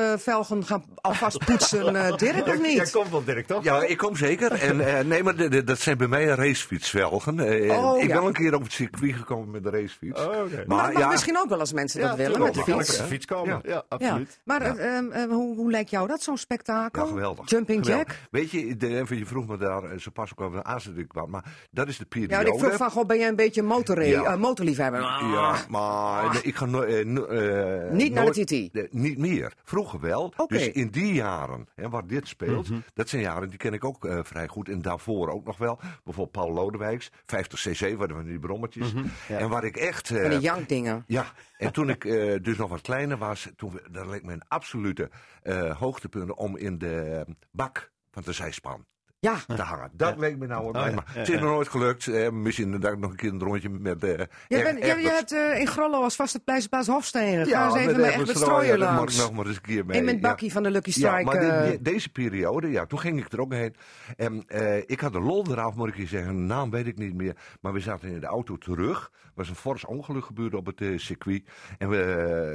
motorvelgen 0.00 0.64
gaan 0.64 0.84
alvast 0.94 1.44
poetsen, 1.44 1.96
eh, 1.96 2.16
Dirk, 2.16 2.46
of 2.46 2.46
Jij 2.46 2.74
niet? 2.74 2.90
komt 2.90 3.10
wel, 3.10 3.24
Dirk, 3.24 3.46
toch? 3.46 3.64
Ja, 3.64 3.82
ik 3.82 3.96
kom 3.98 4.16
zeker. 4.16 4.52
En, 4.52 4.80
eh, 4.98 5.04
nee, 5.04 5.22
maar 5.22 5.36
de- 5.36 5.48
de- 5.48 5.64
dat 5.64 5.78
zijn 5.78 5.96
bij 5.98 6.06
mij 6.08 6.24
racefietsvelgen. 6.24 7.40
Eh, 7.40 7.78
Oh, 7.78 7.96
ik 7.96 8.02
ja. 8.02 8.08
ben 8.08 8.18
al 8.20 8.26
een 8.26 8.32
keer 8.32 8.54
op 8.54 8.62
het 8.62 8.72
circuit 8.72 9.14
gekomen 9.14 9.50
met 9.50 9.62
de 9.62 9.70
racefiets. 9.70 10.20
Oh, 10.20 10.26
oké. 10.26 10.64
Maar 10.66 10.84
dat 10.84 10.92
mag 10.92 11.02
ja, 11.02 11.08
misschien 11.08 11.38
ook 11.38 11.48
wel 11.48 11.58
als 11.60 11.72
mensen 11.72 12.00
dat 12.00 12.16
willen 12.16 12.40
met 12.42 12.54
de 12.54 12.62
fiets. 12.62 12.96
de 12.96 13.02
fiets 13.04 13.26
komen. 13.26 13.48
Ja, 13.54 13.60
Ja. 13.62 13.68
Ja, 13.74 13.84
absoluut. 13.88 14.40
maar 14.44 14.62
eh, 14.62 14.96
ehm, 14.96 15.10
eh, 15.10 15.24
hoe, 15.24 15.56
hoe 15.56 15.70
lijkt 15.70 15.90
jou 15.90 16.08
dat, 16.08 16.22
zo'n 16.22 16.36
spektakel? 16.36 17.02
Ja, 17.04 17.08
geweldig. 17.08 17.50
Jumping 17.50 17.84
Geweldig. 17.84 18.06
Jack? 18.08 18.16
Weet 18.30 18.50
je, 18.50 18.76
de, 18.76 19.04
je 19.08 19.26
vroeg 19.26 19.46
me 19.46 19.56
daar 19.58 19.82
zo 19.98 20.10
pas 20.10 20.30
ook 20.32 20.40
over 20.40 20.60
een 20.64 21.06
kwam, 21.06 21.30
maar 21.30 21.44
dat 21.70 21.88
is 21.88 21.98
de 21.98 22.04
periode. 22.04 22.34
Ja, 22.46 22.52
ik 22.52 22.58
vroeg 22.58 22.76
van, 22.76 22.90
goh, 22.90 23.06
ben 23.06 23.18
jij 23.18 23.28
een 23.28 23.36
beetje 23.36 23.62
motorliefhebber? 23.62 25.00
Ja, 25.00 25.54
maar 25.68 26.32
nee, 26.32 26.42
ik 26.42 26.54
ga 26.56 26.64
no- 26.66 26.82
eh, 26.82 27.04
no- 27.04 27.24
eh, 27.24 27.90
Niet 27.90 28.12
naar 28.12 28.24
de 28.32 28.44
nooit- 28.46 28.72
TT? 28.72 28.92
niet 28.92 29.18
meer. 29.18 29.52
Vroeger 29.64 29.89
wel. 29.92 30.32
Oké. 30.36 30.54
Dus 30.54 30.68
in 30.68 30.88
die 30.88 31.12
jaren, 31.12 31.68
hè, 31.74 31.88
waar 31.88 32.06
dit 32.06 32.28
speelt, 32.28 32.68
Mhm. 32.70 32.80
dat 32.94 33.08
zijn 33.08 33.22
jaren 33.22 33.48
die 33.48 33.58
ken 33.58 33.72
ik 33.72 33.84
ook 33.84 34.04
eh, 34.04 34.18
vrij 34.22 34.48
goed. 34.48 34.68
En 34.68 34.82
daarvoor 34.82 35.28
ook 35.28 35.44
nog 35.44 35.58
wel. 35.58 35.76
Bijvoorbeeld 36.04 36.30
Paul 36.32 36.52
Lodewijks, 36.52 37.10
50cc, 37.26 37.96
waar 37.96 38.08
van 38.08 38.24
die 38.24 38.38
brommetjes. 38.38 38.92
Mhm. 38.92 39.06
En 39.28 39.48
waar 39.48 39.64
ik 39.64 39.76
echt... 39.76 40.10
eh, 40.10 40.20
Van 40.20 40.30
die 40.30 40.40
jankdingen. 40.40 41.04
ja, 41.06 41.32
en 41.56 41.72
toen 41.72 41.88
ik 41.88 42.04
eh, 42.04 42.42
dus 42.42 42.56
nog 42.56 42.68
wat 42.70 42.80
kleiner 42.80 43.18
was, 43.18 43.48
toen, 43.56 43.72
we- 43.72 43.88
dat 43.90 44.06
leek 44.06 44.24
me 44.24 44.32
een 44.32 44.48
absolute 44.48 45.10
eh 45.42 45.78
hoogtepunt 45.78 46.34
om 46.34 46.56
in 46.56 46.78
de 46.78 47.26
bak 47.50 47.92
van 48.10 48.22
de 48.22 48.32
zijspan 48.32 48.86
Ja, 49.20 49.36
te 49.46 49.62
hangen. 49.62 49.90
Dat 49.92 50.18
leek 50.18 50.36
me 50.38 50.46
nou 50.46 50.72
wel. 50.72 50.82
Oh, 50.82 50.88
ja. 50.88 50.94
maar 50.94 51.04
Ja, 51.14 51.18
het 51.18 51.28
is 51.28 51.34
ja. 51.34 51.40
me 51.40 51.46
nooit 51.46 51.68
gelukt. 51.68 52.06
Eh, 52.06 52.30
misschien 52.30 52.80
dat 52.80 52.92
ik 52.92 52.98
nog 52.98 53.10
een 53.10 53.16
keer 53.16 53.32
een 53.32 53.40
rondje 53.42 53.68
met... 53.68 54.04
eh 54.04 54.16
bent, 54.62 54.78
echt 54.78 54.86
jij 54.86 55.02
met- 55.02 55.12
hebt 55.12 55.32
eh, 55.32 55.60
in 55.60 55.66
Grollo 55.66 56.02
als 56.02 56.16
vaste 56.16 56.40
pleisterplaats 56.40 56.88
Hofstenen. 56.88 57.46
Ga 57.46 57.64
eens 57.66 57.74
even 57.74 57.96
met, 57.96 58.04
echt 58.04 58.14
echt 58.14 58.26
met 58.26 58.36
strooien, 58.36 58.36
strooien 58.64 58.78
dat 58.78 58.88
moet 58.88 58.98
langs. 58.98 59.14
ik 59.16 59.20
nog 59.22 59.32
maar 59.32 59.46
eens 59.46 59.56
een 59.56 59.62
keer 59.62 59.86
mee. 59.86 59.98
En 59.98 60.04
met 60.04 60.14
ja. 60.14 60.20
Bakkie 60.20 60.52
van 60.52 60.62
de 60.62 60.70
Lucky 60.70 60.88
Ja, 60.94 60.94
Strike. 60.94 61.24
maar 61.24 61.36
eh, 61.36 61.70
dit- 61.70 61.84
deze 61.84 62.10
periode, 62.12 62.70
ja, 62.70 62.86
toen 62.86 62.98
ging 63.00 63.18
ik 63.24 63.32
er 63.32 63.40
ook 63.40 63.52
heen. 63.52 63.74
En 64.16 64.44
eh, 64.46 64.76
ik 64.76 65.00
had 65.00 65.12
de 65.12 65.20
lol 65.20 65.46
eraf, 65.50 65.74
moet 65.74 65.88
ik 65.88 65.96
je 65.96 66.06
zeggen. 66.06 66.34
De 66.34 66.40
naam 66.40 66.70
weet 66.70 66.86
ik 66.86 66.98
niet 66.98 67.14
meer. 67.14 67.36
Maar 67.60 67.72
we 67.72 67.80
zaten 67.80 68.08
in 68.08 68.20
de 68.20 68.26
auto 68.26 68.56
terug. 68.58 69.10
Er 69.24 69.46
was 69.46 69.48
een 69.48 69.54
fors 69.54 69.84
ongeluk 69.84 70.24
gebeurd 70.24 70.54
op 70.54 70.66
het 70.66 70.80
circuit. 70.96 71.42
En 71.78 71.88
we, 71.88 71.96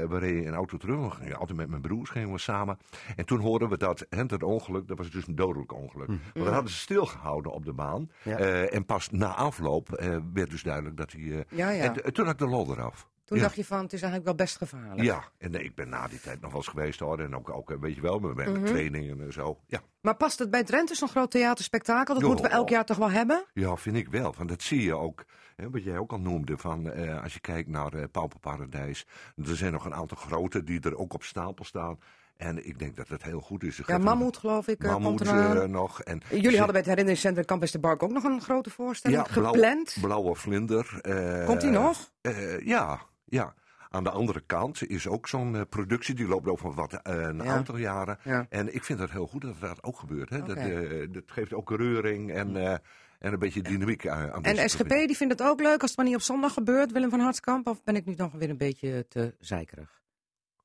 we 0.10 0.18
reden 0.20 0.44
in 0.44 0.52
de 0.52 0.58
auto 0.58 0.78
terug. 0.78 0.96
We 1.00 1.10
gingen 1.10 1.38
altijd 1.38 1.58
met 1.58 1.70
mijn 1.70 1.82
broers 1.82 2.10
gingen 2.10 2.32
we 2.32 2.38
samen. 2.38 2.78
En 3.16 3.26
toen 3.26 3.40
hoorden 3.40 3.70
we 3.70 3.78
dat 3.78 4.06
het 4.10 4.32
het 4.32 4.44
ongeluk, 4.44 4.88
dat 4.88 4.98
was 4.98 5.10
dus 5.12 5.28
een 5.28 5.36
dodelijk 5.36 5.74
ongeluk. 5.74 6.08
Mhm. 6.08 6.18
Hadden 6.56 6.74
ze 6.74 6.80
stilgehouden 6.80 7.52
op 7.52 7.66
de 7.66 7.74
baan. 7.74 8.12
Ja. 8.24 8.38
Eh, 8.38 8.74
en 8.74 8.86
pas 8.86 9.10
na 9.12 9.34
afloop 9.36 9.94
eh, 9.94 10.18
werd 10.34 10.50
dus 10.50 10.64
duidelijk 10.64 10.98
dat 10.98 11.12
hij... 11.12 11.22
eh, 11.22 11.40
Ja, 11.50 11.70
ja. 11.70 11.96
En 11.96 12.14
toen 12.14 12.26
had 12.26 12.34
ik 12.34 12.40
de 12.40 12.48
lol 12.48 12.72
eraf. 12.72 13.08
Toen 13.26 13.38
Ja. 13.38 13.44
dacht 13.44 13.56
je 13.56 13.66
van, 13.66 13.78
het 13.84 13.94
is 13.94 14.02
eigenlijk 14.02 14.26
wel 14.26 14.36
best 14.46 14.58
gevaarlijk. 14.58 15.02
Ja, 15.02 15.24
en 15.38 15.52
nee, 15.52 15.64
ik 15.64 15.76
ben 15.76 15.90
na 15.90 16.08
die 16.08 16.20
tijd 16.20 16.42
nog 16.42 16.50
wel 16.52 16.60
eens 16.60 16.70
geweest 16.70 17.00
hoor. 17.00 17.20
En 17.20 17.36
ook, 17.36 17.50
ook 17.50 17.76
weet 17.80 17.96
je 17.96 18.02
wel, 18.02 18.20
met 18.20 18.36
mijn 18.36 18.52
Mhm. 18.52 18.66
trainingen 18.66 19.22
en 19.22 19.34
zo. 19.34 19.60
Ja. 19.68 19.82
Maar 20.02 20.16
past 20.16 20.40
het 20.40 20.50
bij 20.50 20.64
Drenthe, 20.64 20.96
zo'n 20.96 21.08
groot 21.10 21.32
theaterspektakel? 21.32 22.14
Dat 22.14 22.24
Jo. 22.24 22.30
moeten 22.30 22.46
we 22.46 22.52
elk 22.52 22.70
jaar 22.70 22.86
toch 22.86 22.98
wel 22.98 23.12
hebben? 23.12 23.46
ja, 23.54 23.76
vind 23.76 23.96
ik 23.96 24.08
wel. 24.10 24.34
Want 24.38 24.50
dat 24.50 24.62
zie 24.62 24.82
je 24.82 24.96
ook. 24.96 25.26
Hè, 25.56 25.70
wat 25.70 25.84
jij 25.84 25.98
ook 25.98 26.12
al 26.12 26.20
noemde. 26.20 26.58
Van, 26.58 26.92
eh, 26.92 27.24
als 27.24 27.34
je 27.34 27.40
kijkt 27.40 27.70
naar 27.70 27.94
eh 27.94 28.04
Pauperparadijs. 28.12 29.06
Er 29.36 29.56
zijn 29.56 29.72
nog 29.72 29.86
een 29.86 29.94
aantal 29.94 30.18
grote 30.18 30.64
die 30.64 30.80
er 30.80 30.98
ook 30.98 31.14
op 31.14 31.24
stapel 31.24 31.66
staan. 31.66 32.00
En 32.38 32.68
ik 32.68 32.80
denk 32.80 32.96
dat 32.96 33.08
het 33.08 33.24
heel 33.24 33.40
goed 33.42 33.64
is. 33.64 33.82
Ja, 33.86 33.98
Mammoet 33.98 34.38
geloof 34.38 34.68
ik 34.68 34.84
eh, 34.84 34.90
Mammoet 34.90 35.22
eh, 35.22 35.64
nog. 35.64 36.02
En 36.02 36.22
Jullie 36.30 36.48
hadden 36.50 36.68
bij 36.68 36.76
het 36.78 36.86
herinneringscentrum 36.86 37.46
Campus 37.46 37.72
de 37.72 37.80
Bark 37.80 38.04
ook 38.04 38.12
nog 38.12 38.24
een 38.24 38.42
grote 38.42 38.70
voorstelling 38.70 39.26
ja, 39.28 39.34
blauw- 39.34 39.52
gepland. 39.52 39.98
Blauwe 40.02 40.36
vlinder. 40.36 41.00
eh, 41.02 41.46
Komt 41.46 41.62
die 41.62 41.70
nog? 41.70 42.12
eh, 42.22 42.60
ja, 42.66 43.00
ja. 43.26 43.54
Aan 43.90 44.04
de 44.04 44.10
andere 44.10 44.42
kant 44.46 44.88
is 44.88 45.08
ook 45.08 45.28
zo'n 45.28 45.66
productie, 45.70 46.16
die 46.16 46.28
loopt 46.28 46.48
over 46.48 46.74
wat, 46.74 46.94
eh, 46.94 47.16
een 47.22 47.38
Ja. 47.38 47.44
aantal 47.44 47.78
jaren. 47.78 48.18
Ja. 48.24 48.46
En 48.50 48.76
ik 48.76 48.84
vind 48.84 49.00
het 49.00 49.12
heel 49.12 49.28
goed 49.28 49.42
dat 49.42 49.60
dat 49.60 49.84
ook 49.84 50.00
gebeurt. 50.00 50.30
Hè? 50.30 50.44
Dat, 50.44 50.58
eh, 50.58 51.08
dat 51.12 51.24
geeft 51.26 51.54
ook 51.54 51.70
reuring 51.72 52.32
en, 52.32 52.56
eh, 52.58 52.72
en 53.20 53.34
een 53.34 53.40
beetje 53.40 53.62
dynamiek 53.62 54.08
aan, 54.08 54.32
aan 54.32 54.44
En 54.44 54.70
SGP 54.70 54.90
die 54.90 55.16
vindt 55.18 55.40
het 55.40 55.48
ook 55.50 55.62
leuk 55.62 55.82
als 55.82 55.90
het 55.90 55.98
maar 55.98 56.06
niet 56.06 56.16
op 56.16 56.22
zondag 56.22 56.54
gebeurt, 56.54 56.92
Willem 56.92 57.10
van 57.10 57.20
Hartskamp? 57.20 57.68
Of 57.68 57.84
ben 57.84 57.96
ik 57.96 58.06
nu 58.06 58.14
nog 58.18 58.32
weer 58.32 58.50
een 58.50 58.58
beetje 58.58 59.06
te 59.10 59.36
zeikerig? 59.40 60.02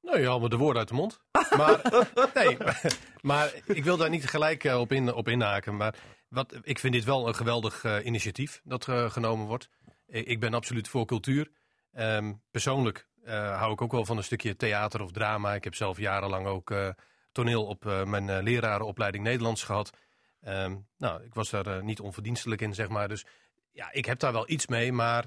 Nou, 0.03 0.21
je 0.21 0.27
haalt 0.27 0.43
me 0.43 0.49
de 0.49 0.57
woorden 0.57 0.79
uit 0.79 0.89
de 0.89 0.95
mond. 0.95 1.21
Maar, 1.57 1.81
nee, 2.35 2.57
maar 3.21 3.53
ik 3.67 3.85
wil 3.85 3.97
daar 3.97 4.11
niet 4.11 4.27
gelijk 4.29 4.65
eh, 4.65 4.81
op, 4.81 4.93
in, 4.93 5.13
op 5.15 5.29
inhaken. 5.29 5.77
Maar 5.77 5.95
wat, 6.29 6.55
ik 6.63 6.79
vind 6.79 6.93
dit 6.93 7.05
wel 7.05 7.29
een 7.29 7.35
geweldig 7.35 7.85
eh, 7.85 8.05
initiatief 8.05 8.61
dat 8.65 8.89
eh, 8.89 9.11
genomen 9.11 9.47
wordt. 9.47 9.69
Ik, 10.07 10.27
ik 10.27 10.41
ben 10.41 10.55
absoluut 10.55 10.89
voor 10.89 11.07
cultuur. 11.07 11.51
Ehm, 11.93 12.33
persoonlijk 12.51 13.09
hou 13.25 13.73
ik 13.73 13.83
ook 13.83 13.93
wel 13.93 14.05
van 14.05 14.17
een 14.17 14.25
stukje 14.25 14.57
theater 14.57 15.03
of 15.03 15.13
drama. 15.13 15.55
Ik 15.55 15.65
heb 15.65 15.75
zelf 15.75 15.99
jarenlang 15.99 16.47
ook 16.47 16.75
toneel 17.33 17.67
op 17.67 17.85
mijn 18.05 18.43
lerarenopleiding 18.43 19.25
Nederlands 19.25 19.63
gehad. 19.63 19.91
Ehm, 20.41 20.77
nou, 20.99 21.23
ik 21.25 21.35
was 21.35 21.51
daar 21.51 21.85
niet 21.85 22.01
onverdienstelijk 22.01 22.61
in, 22.61 22.75
zeg 22.75 22.89
maar. 22.89 23.09
Dus 23.09 23.27
ja, 23.73 23.93
ik 23.93 24.05
heb 24.05 24.19
daar 24.19 24.33
wel 24.33 24.51
iets 24.51 24.67
mee. 24.67 24.93
Maar 24.93 25.25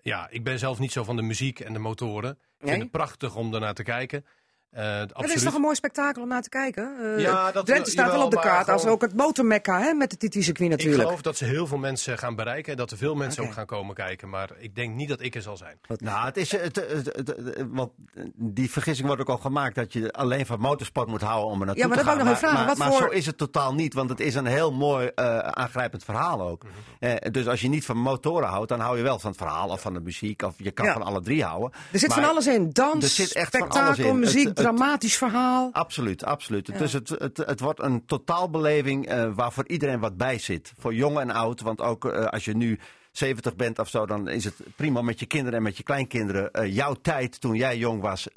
ja, 0.00 0.28
ik 0.30 0.44
ben 0.44 0.58
zelf 0.58 0.78
niet 0.78 0.92
zo 0.92 1.04
van 1.04 1.16
de 1.16 1.22
muziek 1.22 1.60
en 1.60 1.72
de 1.72 1.78
motoren. 1.78 2.30
Ik 2.30 2.38
Nee? 2.62 2.70
vind 2.70 2.82
het 2.82 2.90
prachtig 2.90 3.36
om 3.36 3.50
daarnaar 3.50 3.74
te 3.74 3.82
kijken. 3.82 4.26
Eh, 4.70 4.98
Het 4.98 5.14
absoluut. 5.14 5.36
is 5.36 5.42
toch 5.42 5.54
een 5.54 5.60
mooi 5.60 5.74
spektakel 5.74 6.22
om 6.22 6.28
naar 6.28 6.42
te 6.42 6.48
kijken? 6.48 6.96
Eh, 7.16 7.20
Ja, 7.22 7.52
dat- 7.52 7.66
Drenthe 7.66 7.90
staat 7.90 8.12
wel 8.12 8.22
op 8.24 8.30
de 8.30 8.36
maar 8.36 8.44
kaart 8.44 8.68
als 8.68 8.84
ook 8.86 9.00
het 9.02 9.14
motormekka 9.14 9.80
hè, 9.80 9.92
met 9.92 10.10
de 10.10 10.16
TT-circuit 10.16 10.60
Ik 10.60 10.68
natuurlijk. 10.76 11.02
geloof 11.02 11.22
dat 11.22 11.36
ze 11.36 11.44
heel 11.44 11.66
veel 11.66 11.78
mensen 11.78 12.18
gaan 12.18 12.34
bereiken 12.34 12.72
en 12.72 12.78
dat 12.78 12.90
er 12.90 12.96
veel 12.96 13.14
mensen 13.14 13.42
ook 13.44 13.52
gaan 13.52 13.66
komen 13.66 13.94
kijken. 13.94 14.28
Maar 14.28 14.50
ik 14.58 14.74
denk 14.74 14.94
niet 14.94 15.08
dat 15.08 15.20
ik 15.20 15.34
er 15.34 15.42
zal 15.42 15.56
zijn. 15.56 15.78
Nou, 15.96 16.26
het 16.26 16.36
is, 16.36 16.52
het, 16.52 16.76
het, 16.76 17.06
het- 17.16 17.26
het- 17.26 17.66
want 17.70 17.90
die 18.34 18.70
vergissing 18.70 19.06
wordt 19.06 19.22
ook 19.22 19.28
al 19.28 19.38
gemaakt 19.38 19.74
dat 19.74 19.92
je 19.92 20.12
alleen 20.12 20.46
van 20.46 20.60
motorsport 20.60 21.08
moet 21.08 21.20
houden 21.22 21.50
om 21.50 21.60
er 21.60 21.66
naartoe 21.66 21.82
Ja, 21.82 21.88
maar 21.88 21.98
te 21.98 22.04
dat 22.04 22.12
gaan. 22.12 22.22
ik 22.22 22.30
nog 22.30 22.40
maar 22.40 22.50
vragen. 22.50 22.66
maar 22.78 22.88
Wat 22.88 22.98
voor- 22.98 23.08
zo 23.08 23.14
is 23.14 23.26
het 23.26 23.38
totaal 23.38 23.74
niet, 23.74 23.94
want 23.94 24.10
het 24.10 24.20
is 24.20 24.34
een 24.34 24.46
heel 24.46 24.72
mooi 24.72 25.06
eh, 25.14 25.38
aangrijpend 25.38 26.04
verhaal 26.04 26.40
ook. 26.48 26.62
Mhm. 26.62 26.72
Eh, 27.12 27.30
dus 27.32 27.46
als 27.48 27.60
je 27.60 27.68
niet 27.68 27.84
van 27.84 27.96
motoren 27.96 28.48
houdt, 28.48 28.68
dan 28.68 28.80
hou 28.80 28.96
je 28.96 29.02
wel 29.02 29.18
van 29.18 29.30
het 29.30 29.38
verhaal 29.38 29.68
of 29.68 29.80
van 29.80 29.94
de 29.94 30.00
muziek. 30.00 30.42
Of 30.42 30.54
je 30.56 30.70
kan 30.70 30.86
Ja. 30.86 30.92
van 30.92 31.02
alle 31.02 31.20
drie 31.22 31.44
houden. 31.44 31.70
Er 31.92 31.98
zit 31.98 32.08
Maar- 32.08 32.18
van 32.20 32.28
alles 32.28 32.46
in. 32.46 32.70
Dans, 32.72 33.04
Er 33.04 33.10
zit 33.10 33.32
echt 33.32 33.50
van 33.50 33.60
spektakel, 33.60 33.86
alles 33.86 33.98
in. 33.98 34.18
muziek, 34.18 34.55
dramatisch 34.62 35.16
verhaal. 35.16 35.68
Absoluut, 35.72 36.24
absoluut. 36.24 36.78
Dus 36.78 36.92
het, 36.92 37.08
het, 37.08 37.36
het 37.36 37.60
wordt 37.60 37.82
een 37.82 38.06
totaalbeleving 38.06 39.06
eh 39.06 39.30
waar 39.34 39.52
voor 39.52 39.68
iedereen 39.68 40.00
wat 40.00 40.16
bij 40.16 40.38
zit. 40.38 40.72
Voor 40.78 40.94
jong 40.94 41.18
en 41.18 41.30
oud. 41.30 41.60
Want 41.60 41.80
ook 41.80 42.04
eh, 42.04 42.24
als 42.24 42.44
je 42.44 42.56
nu 42.56 42.78
70 43.12 43.56
bent 43.56 43.78
of 43.78 43.88
zo, 43.88 44.06
dan 44.06 44.28
is 44.28 44.44
het 44.44 44.54
prima 44.76 45.02
met 45.02 45.20
je 45.20 45.26
kinderen 45.26 45.54
en 45.58 45.62
met 45.62 45.76
je 45.76 45.82
kleinkinderen. 45.82 46.50
eh, 46.52 46.74
jouw 46.74 46.94
tijd 46.94 47.40
toen 47.40 47.54
jij 47.54 47.76
jong 47.78 48.00
was 48.00 48.28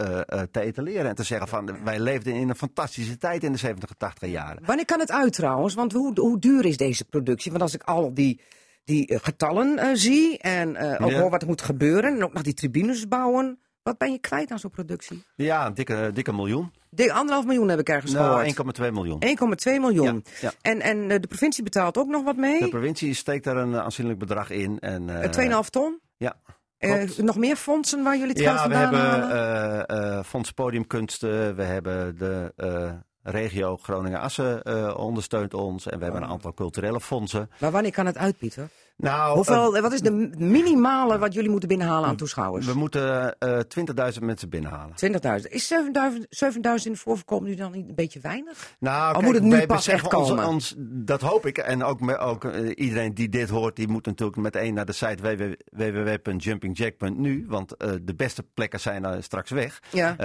te 0.51 0.59
etaleren. 0.61 1.09
En 1.09 1.15
te 1.15 1.23
zeggen 1.23 1.47
van 1.47 1.83
wij 1.83 1.99
leefden 1.99 2.33
in 2.33 2.49
een 2.49 2.55
fantastische 2.55 3.17
tijd 3.17 3.43
in 3.43 3.51
de 3.51 3.57
70 3.57 3.89
en 3.89 3.97
80 3.97 4.29
jaren. 4.29 4.65
Wanneer 4.65 4.85
kan 4.85 4.99
het 4.99 5.11
uit 5.11 5.33
trouwens? 5.33 5.73
Want 5.73 5.91
hoe, 5.93 6.19
hoe 6.19 6.39
duur 6.39 6.65
is 6.65 6.77
deze 6.77 7.05
productie? 7.05 7.51
Want 7.51 7.63
als 7.63 7.73
ik 7.73 7.83
al 7.83 8.13
die, 8.13 8.41
die 8.83 9.19
getallen 9.21 9.97
zie 9.97 10.37
en 10.37 10.77
ook 10.99 11.09
Ja. 11.09 11.19
hoor 11.19 11.29
wat 11.29 11.41
er 11.41 11.47
moet 11.47 11.61
gebeuren 11.61 12.15
en 12.15 12.23
ook 12.23 12.33
nog 12.33 12.43
die 12.43 12.53
tribunes 12.53 13.07
bouwen. 13.07 13.59
Wat 13.83 13.97
ben 13.97 14.11
je 14.11 14.19
kwijt 14.19 14.51
aan 14.51 14.59
zo'n 14.59 14.69
productie? 14.71 15.23
Ja, 15.35 15.65
een 15.65 15.73
dikke, 15.73 16.11
dikke 16.13 16.33
miljoen. 16.33 16.71
Dik 16.89 17.09
anderhalf 17.09 17.45
miljoen 17.45 17.69
heb 17.69 17.79
ik 17.79 17.89
ergens 17.89 18.11
Nou, 18.11 18.49
gehoord. 18.53 18.77
1,2 18.79 18.91
miljoen. 18.91 19.23
1,2 19.67 19.79
miljoen. 19.79 20.23
Ja, 20.25 20.31
ja. 20.41 20.51
En, 20.61 20.81
en 20.81 21.11
eh, 21.11 21.19
de 21.19 21.27
provincie 21.27 21.63
betaalt 21.63 21.97
ook 21.97 22.07
nog 22.07 22.23
wat 22.23 22.35
mee? 22.35 22.59
De 22.59 22.69
provincie 22.69 23.13
steekt 23.13 23.43
daar 23.43 23.57
een 23.57 23.75
aanzienlijk 23.75 24.19
bedrag 24.19 24.49
in. 24.49 24.79
En, 24.79 25.09
eh, 25.09 25.23
Eh, 25.23 25.29
2,5 25.31 25.69
ton? 25.69 25.99
Ja. 26.17 26.35
Eh, 26.77 27.03
nog 27.17 27.37
meer 27.37 27.55
fondsen 27.55 28.03
waar 28.03 28.17
jullie 28.17 28.33
het 28.33 28.41
geld 28.41 28.59
Ja, 28.59 28.67
we 28.67 28.75
hebben 28.75 29.31
eh, 29.31 30.17
eh, 30.17 30.23
Fonds 30.23 30.51
Podiumkunsten, 30.51 31.55
we 31.55 31.63
hebben 31.63 32.17
de 32.17 32.53
eh, 32.55 32.91
regio 33.23 33.77
Groningen-Assen 33.77 34.63
eh, 34.63 34.93
ondersteunt 34.97 35.53
ons 35.53 35.87
en 35.87 35.97
we 35.97 36.03
hebben 36.03 36.21
een 36.23 36.29
aantal 36.29 36.53
culturele 36.53 36.99
fondsen. 36.99 37.49
Maar 37.59 37.71
wanneer 37.71 37.91
kan 37.91 38.05
het 38.05 38.17
uit, 38.17 38.37
Pieter? 38.37 38.69
Nou, 39.01 39.35
Hoeveel, 39.35 39.75
eh, 39.75 39.81
wat 39.81 39.93
is 39.93 40.01
de 40.01 40.11
minimale 40.37 41.17
wat 41.17 41.33
jullie 41.33 41.49
moeten 41.49 41.69
binnenhalen 41.69 42.09
aan 42.09 42.15
toeschouwers? 42.15 42.65
we 42.65 42.73
moeten 42.73 43.37
eh 43.39 43.59
20.000 43.59 44.23
mensen 44.23 44.49
binnenhalen. 44.49 44.95
20.000. 44.95 45.51
Is 45.51 45.67
7000 45.67 46.25
7000 46.29 46.85
in 46.85 46.91
de 46.91 46.97
voorverkoop 46.99 47.41
nu 47.41 47.55
dan 47.55 47.71
niet 47.71 47.89
een 47.89 47.95
beetje 47.95 48.19
weinig? 48.19 48.75
Nou, 48.79 49.15
Of 49.15 49.23
moet 49.23 49.33
het 49.33 49.43
nu 49.43 49.65
pas 49.65 49.87
echt 49.87 50.13
ons- 50.13 50.27
komen? 50.29 50.47
Ons, 50.47 50.75
dat 50.79 51.21
hoop 51.21 51.45
ik. 51.45 51.57
En 51.57 51.83
ook, 51.83 51.99
me- 51.99 52.17
ook 52.17 52.45
eh, 52.45 52.71
iedereen 52.75 53.13
die 53.13 53.29
dit 53.29 53.49
hoort, 53.49 53.75
die 53.75 53.87
moet 53.87 54.05
natuurlijk 54.05 54.37
meteen 54.37 54.73
naar 54.73 54.85
de 54.85 54.91
site 54.91 55.23
www- 55.23 55.53
www.jumpingjack.nu. 55.71 57.45
Want 57.47 57.75
eh, 57.77 57.91
de 58.01 58.15
beste 58.15 58.43
plekken 58.53 58.79
zijn 58.79 59.23
straks 59.23 59.49
weg. 59.51 59.79
Ja. 59.91 60.15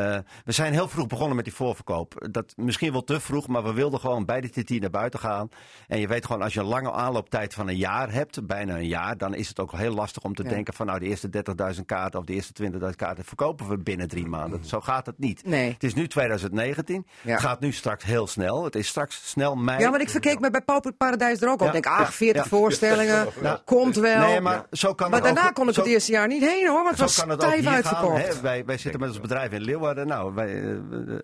We 0.45 0.53
zijn 0.53 0.73
heel 0.73 0.89
vroeg 0.89 1.07
begonnen 1.07 1.37
met 1.37 1.45
die 1.45 1.55
voorverkoop. 1.55 2.27
Dat 2.31 2.53
misschien 2.57 2.93
wel 2.93 3.05
te 3.05 3.21
vroeg, 3.21 3.49
maar 3.49 3.63
we 3.63 3.73
wilden 3.73 4.01
gewoon 4.01 4.25
bij 4.25 4.41
de 4.41 4.49
TT 4.63 4.81
naar 4.81 4.91
buiten 4.91 5.21
gaan. 5.21 5.49
En 5.89 6.01
je 6.01 6.09
weet 6.09 6.27
gewoon, 6.27 6.43
als 6.43 6.55
je 6.55 6.61
een 6.61 6.67
lange 6.67 6.93
aanlooptijd 6.93 7.55
van 7.55 7.69
een 7.69 7.77
jaar 7.77 8.13
hebt, 8.13 8.47
bijna 8.67 8.81
een 8.81 8.87
jaar, 8.89 9.17
dan 9.19 9.35
is 9.35 9.49
het 9.49 9.61
ook 9.61 9.73
heel 9.73 9.95
lastig 9.95 10.23
om 10.23 10.35
te 10.35 10.43
Ja. 10.43 10.49
denken 10.49 10.75
van 10.75 10.87
nou 10.87 10.99
de 10.99 11.07
eerste 11.07 11.29
30.000 11.77 11.87
kaarten 11.87 12.19
of 12.21 12.27
de 12.27 12.33
eerste 12.33 12.53
20.000 12.53 12.97
kaarten 12.97 13.25
verkopen 13.25 13.69
we 13.69 13.79
binnen 13.79 14.09
drie 14.09 14.27
maanden. 14.27 14.65
Zo 14.65 14.81
gaat 14.81 15.07
het 15.07 15.19
niet. 15.19 15.47
Nee. 15.47 15.73
Het 15.73 15.85
is 15.85 15.95
nu 15.95 16.09
2019. 16.09 17.07
Ja. 17.23 17.31
Het 17.33 17.41
gaat 17.41 17.61
nu 17.61 17.73
straks 17.73 18.05
heel 18.05 18.27
snel. 18.27 18.65
Het 18.65 18.75
is 18.75 18.89
straks 18.89 19.29
snel 19.31 19.55
mei. 19.57 19.81
Ja, 19.81 19.91
want 19.91 20.03
ik 20.03 20.11
verkeek 20.11 20.41
me 20.41 20.51
bij 20.51 20.61
Pauper 20.63 20.93
Paradijs 20.93 21.41
er 21.41 21.51
ook. 21.51 21.61
Ja, 21.61 21.67
Ik 21.67 21.73
denk, 21.73 21.87
ach, 21.87 22.15
40 22.15 22.43
ja. 22.43 22.49
voorstellingen, 22.49 23.27
Nou, 23.43 23.59
komt 23.65 23.97
wel. 23.97 24.27
Nee, 24.29 24.41
maar 24.41 24.67
zo 24.71 24.95
kan 24.95 25.11
Maar 25.11 25.21
het 25.21 25.29
ook- 25.29 25.35
daarna 25.35 25.51
kon 25.51 25.69
ik 25.69 25.75
zo- 25.75 25.81
het 25.81 25.91
eerste 25.91 26.13
jaar 26.13 26.27
niet 26.27 26.43
heen 26.43 26.67
hoor, 26.69 26.83
want 26.83 26.89
het 26.99 27.11
Zo 27.11 27.23
was 27.25 27.37
stijf 27.39 27.55
hier 27.55 27.63
gaan. 27.63 27.75
uitverkocht. 27.75 28.41
Wij, 28.41 28.65
wij 28.65 28.79
zitten 28.79 29.01
met 29.01 29.09
ons 29.11 29.21
bedrijf 29.21 29.53
in 29.53 29.61
Leeuwarden. 29.61 30.07
Nou, 30.07 30.35
wij, 30.35 30.49
eh, 30.63 30.71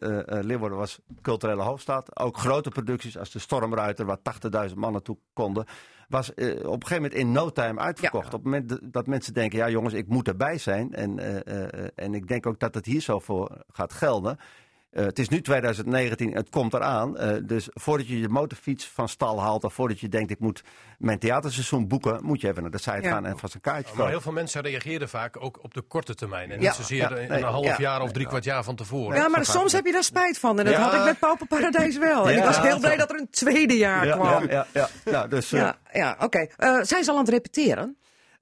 eh, 0.01 0.19
eh, 0.39 0.45
Leeuwarden 0.45 0.79
was 0.79 0.99
culturele 1.23 1.63
hoofdstad. 1.63 2.19
Ook 2.21 2.37
grote 2.37 2.71
producties 2.71 3.19
als 3.19 3.31
de 3.31 3.39
Stormruiter, 3.39 4.05
waar 4.07 4.23
80.000 4.23 4.79
man 4.81 4.93
naartoe 4.93 5.17
konden. 5.33 5.67
Was 6.11 6.35
eh, 6.35 6.49
op 6.49 6.57
een 6.65 6.71
gegeven 6.87 6.95
moment 7.03 7.15
in 7.15 7.33
no 7.33 7.51
time 7.51 7.81
uitverkocht. 7.81 8.27
Op 8.27 8.33
het 8.33 8.43
moment 8.45 8.93
dat- 8.93 9.07
mensen 9.07 9.35
denken, 9.35 9.59
ja 9.59 9.71
jongens, 9.71 9.95
ik 9.95 10.09
moet 10.09 10.29
erbij 10.29 10.59
zijn. 10.59 10.95
En, 10.95 11.19
eh, 11.19 11.65
eh, 11.85 11.89
en 11.95 12.15
ik 12.15 12.29
denk 12.29 12.47
ook 12.47 12.59
dat 12.61 12.75
het 12.75 12.87
hier 12.87 13.01
zo 13.01 13.19
voor 13.19 13.65
gaat 13.73 13.93
gelden. 13.93 14.39
Eh, 14.91 15.05
het 15.05 15.19
is 15.19 15.29
nu 15.29 15.41
2019, 15.41 16.35
het 16.35 16.51
komt 16.51 16.75
eraan. 16.75 17.19
Eh, 17.19 17.37
dus 17.43 17.69
voordat 17.73 18.09
je 18.09 18.21
je 18.21 18.29
motorfiets 18.29 18.87
van 18.89 19.09
stal 19.09 19.41
haalt... 19.41 19.65
of 19.65 19.75
voordat 19.75 20.01
je 20.01 20.09
denkt, 20.09 20.31
ik 20.31 20.39
moet 20.39 20.63
mijn 20.99 21.19
theaterseizoen 21.19 21.89
boeken... 21.89 22.25
moet 22.25 22.41
je 22.41 22.49
even 22.49 22.63
naar 22.63 22.71
de 22.71 22.79
site 22.79 23.01
Ja. 23.03 23.11
gaan 23.11 23.27
en 23.27 23.39
vast 23.39 23.55
een 23.55 23.61
kaartje 23.61 23.97
Maar 23.97 24.09
heel 24.09 24.21
veel 24.21 24.33
mensen 24.33 24.63
reageerden 24.63 25.09
vaak 25.09 25.43
ook 25.45 25.59
op 25.65 25.75
de 25.75 25.81
korte 25.81 26.15
termijn. 26.15 26.51
En 26.51 26.61
Ja. 26.61 26.67
niet 26.67 26.75
zozeer 26.77 26.99
Ja, 26.99 27.09
in 27.17 27.29
nee, 27.29 27.39
een 27.39 27.45
half 27.45 27.65
ja. 27.65 27.75
jaar 27.79 28.03
of 28.03 28.13
drie 28.13 28.27
kwart 28.27 28.45
jaar 28.45 28.65
van 28.65 28.77
tevoren. 28.77 29.17
Ja, 29.17 29.29
maar 29.29 29.45
soms 29.45 29.73
heb 29.73 29.87
je 29.87 29.93
daar 29.93 30.05
spijt 30.05 30.39
van. 30.39 30.59
En 30.59 30.65
dat 30.65 30.75
Ja. 30.75 30.81
had 30.81 30.95
ik 30.95 31.05
met 31.05 31.19
Pauper 31.19 31.47
Paradijs 31.47 31.99
wel. 31.99 32.27
En 32.29 32.33
Ja. 32.33 32.39
ik 32.39 32.45
was 32.45 32.61
heel 32.61 32.79
blij 32.79 32.97
dat 32.97 33.11
er 33.11 33.19
een 33.19 33.31
tweede 33.31 33.77
jaar 33.77 34.07
ja, 34.07 34.15
kwam. 34.17 34.43
ja, 34.49 34.67
ja, 34.73 34.89
ja. 35.05 35.11
Nou, 35.13 35.29
dus, 35.29 35.53
eh, 35.53 35.61
Ja, 35.61 35.77
ja 35.93 36.17
oké. 36.21 36.47
Eh, 36.57 36.79
zijn 36.83 37.05
ze 37.05 37.11
al 37.11 37.17
aan 37.17 37.25
het 37.25 37.33
repeteren? 37.33 37.97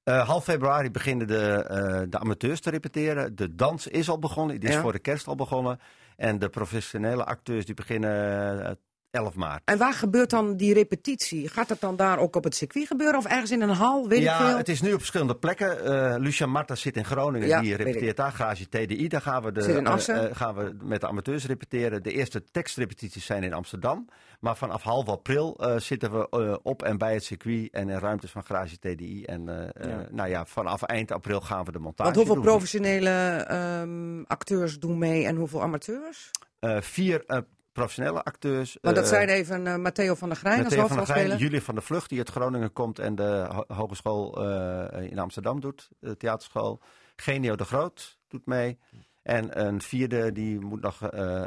Eh, 0.05 0.27
half 0.29 0.45
februari 0.45 0.91
beginnen 0.91 1.27
de, 1.27 1.65
eh, 1.69 2.03
de 2.09 2.19
amateurs 2.19 2.61
te 2.61 2.71
repeteren. 2.71 3.37
De 3.37 3.55
dans 3.55 3.87
is 3.87 4.09
al 4.09 4.19
begonnen. 4.19 4.61
Die 4.61 4.69
is 4.69 4.75
Ja. 4.75 4.81
voor 4.81 4.93
de 4.93 4.99
kerst 4.99 5.27
al 5.27 5.35
begonnen. 5.35 5.81
En 6.19 6.39
de 6.39 6.49
professionele 6.49 7.25
acteurs 7.25 7.65
die 7.65 7.75
beginnen 7.75 8.65
eh, 8.65 8.73
11 9.11 9.35
maart. 9.35 9.63
En 9.65 9.79
waar 9.79 9.93
gebeurt 9.93 10.31
dan 10.31 10.57
die 10.57 10.75
repetitie? 10.75 11.49
Gaat 11.49 11.69
dat 11.69 11.81
dan 11.81 11.97
daar 11.97 12.19
ook 12.19 12.37
op 12.37 12.45
het 12.45 12.55
circuit 12.55 12.87
gebeuren 12.87 13.19
of 13.19 13.27
ergens 13.27 13.51
in 13.51 13.61
een 13.61 13.69
hal? 13.69 14.09
Weet 14.09 14.19
ik 14.19 14.25
ja, 14.25 14.47
veel? 14.47 14.57
het 14.57 14.69
is 14.69 14.81
nu 14.81 14.93
op 14.93 14.99
verschillende 14.99 15.37
plekken. 15.37 15.85
Eh 15.85 16.15
Lucia 16.19 16.47
Marta 16.47 16.75
zit 16.75 16.97
in 16.97 17.05
Groningen, 17.05 17.49
Ja, 17.49 17.61
die 17.61 17.73
ik. 17.73 17.77
repeteert 17.77 18.17
daar. 18.17 18.33
Garage 18.33 18.69
TDI, 18.69 19.09
daar 19.09 19.21
gaan 19.21 19.43
we, 19.43 19.53
de, 19.53 19.61
eh, 19.61 20.09
eh, 20.09 20.37
gaan 20.37 20.55
we 20.55 20.77
met 20.83 21.01
de 21.01 21.07
amateurs 21.07 21.47
repeteren. 21.47 22.03
De 22.03 22.13
eerste 22.13 22.45
tekstrepetities 22.51 23.27
zijn 23.27 23.43
in 23.43 23.53
Amsterdam. 23.53 24.09
Maar 24.39 24.57
vanaf 24.57 24.83
half 24.83 25.09
april 25.09 25.57
eh, 25.57 25.77
zitten 25.77 26.13
we 26.13 26.29
eh, 26.31 26.57
op 26.63 26.83
en 26.83 26.99
bij 26.99 27.15
het 27.15 27.25
circuit 27.25 27.71
en 27.73 27.89
in 27.89 27.99
ruimtes 27.99 28.31
van 28.31 28.45
Garage 28.45 28.79
TDI. 28.79 29.25
En 29.25 29.49
eh, 29.75 29.89
Ja. 29.91 30.07
nou 30.11 30.29
ja, 30.29 30.45
vanaf 30.47 30.83
eind 30.83 31.11
april 31.13 31.41
gaan 31.41 31.65
we 31.65 31.73
de 31.73 31.79
montage 31.79 32.03
Want 32.03 32.17
hoeveel 32.17 32.35
doen. 32.35 32.45
professionele 32.45 33.11
ehm, 33.49 34.23
acteurs 34.23 34.79
doen 34.79 34.99
mee 34.99 35.27
en 35.27 35.37
hoeveel 35.37 35.63
amateurs? 35.63 36.31
Vier 36.81 37.25
professionele 37.73 38.23
acteurs. 38.25 38.79
Want 38.81 38.97
dat 38.97 39.09
zijn 39.09 39.29
even 39.29 39.83
Matteo 39.83 40.15
van 40.15 40.29
der 40.29 40.39
Grijn 40.39 40.55
als 40.65 40.65
Matteo 40.65 40.87
van 40.87 40.97
der 40.97 41.05
Grijn, 41.07 41.19
hoofdrolspeler. 41.19 41.39
Julie 41.51 41.63
van 41.65 41.75
der 41.75 41.85
Vlucht, 41.85 42.09
die 42.09 42.19
uit 42.19 42.29
Groningen 42.31 42.73
komt 42.73 42.99
en 42.99 43.15
de 43.15 43.47
ho- 43.53 43.75
hogeschool 43.75 44.43
in 45.01 45.19
Amsterdam 45.19 45.61
doet, 45.61 45.89
de 46.01 46.17
theaterschool. 46.17 46.81
Genio 47.17 47.57
de 47.57 47.65
Groot 47.65 48.19
doet 48.29 48.47
mee. 48.47 48.79
En 49.23 49.67
een 49.67 49.81
vierde 49.83 50.33
die 50.33 50.61
moet 50.61 50.81
nog 50.81 50.99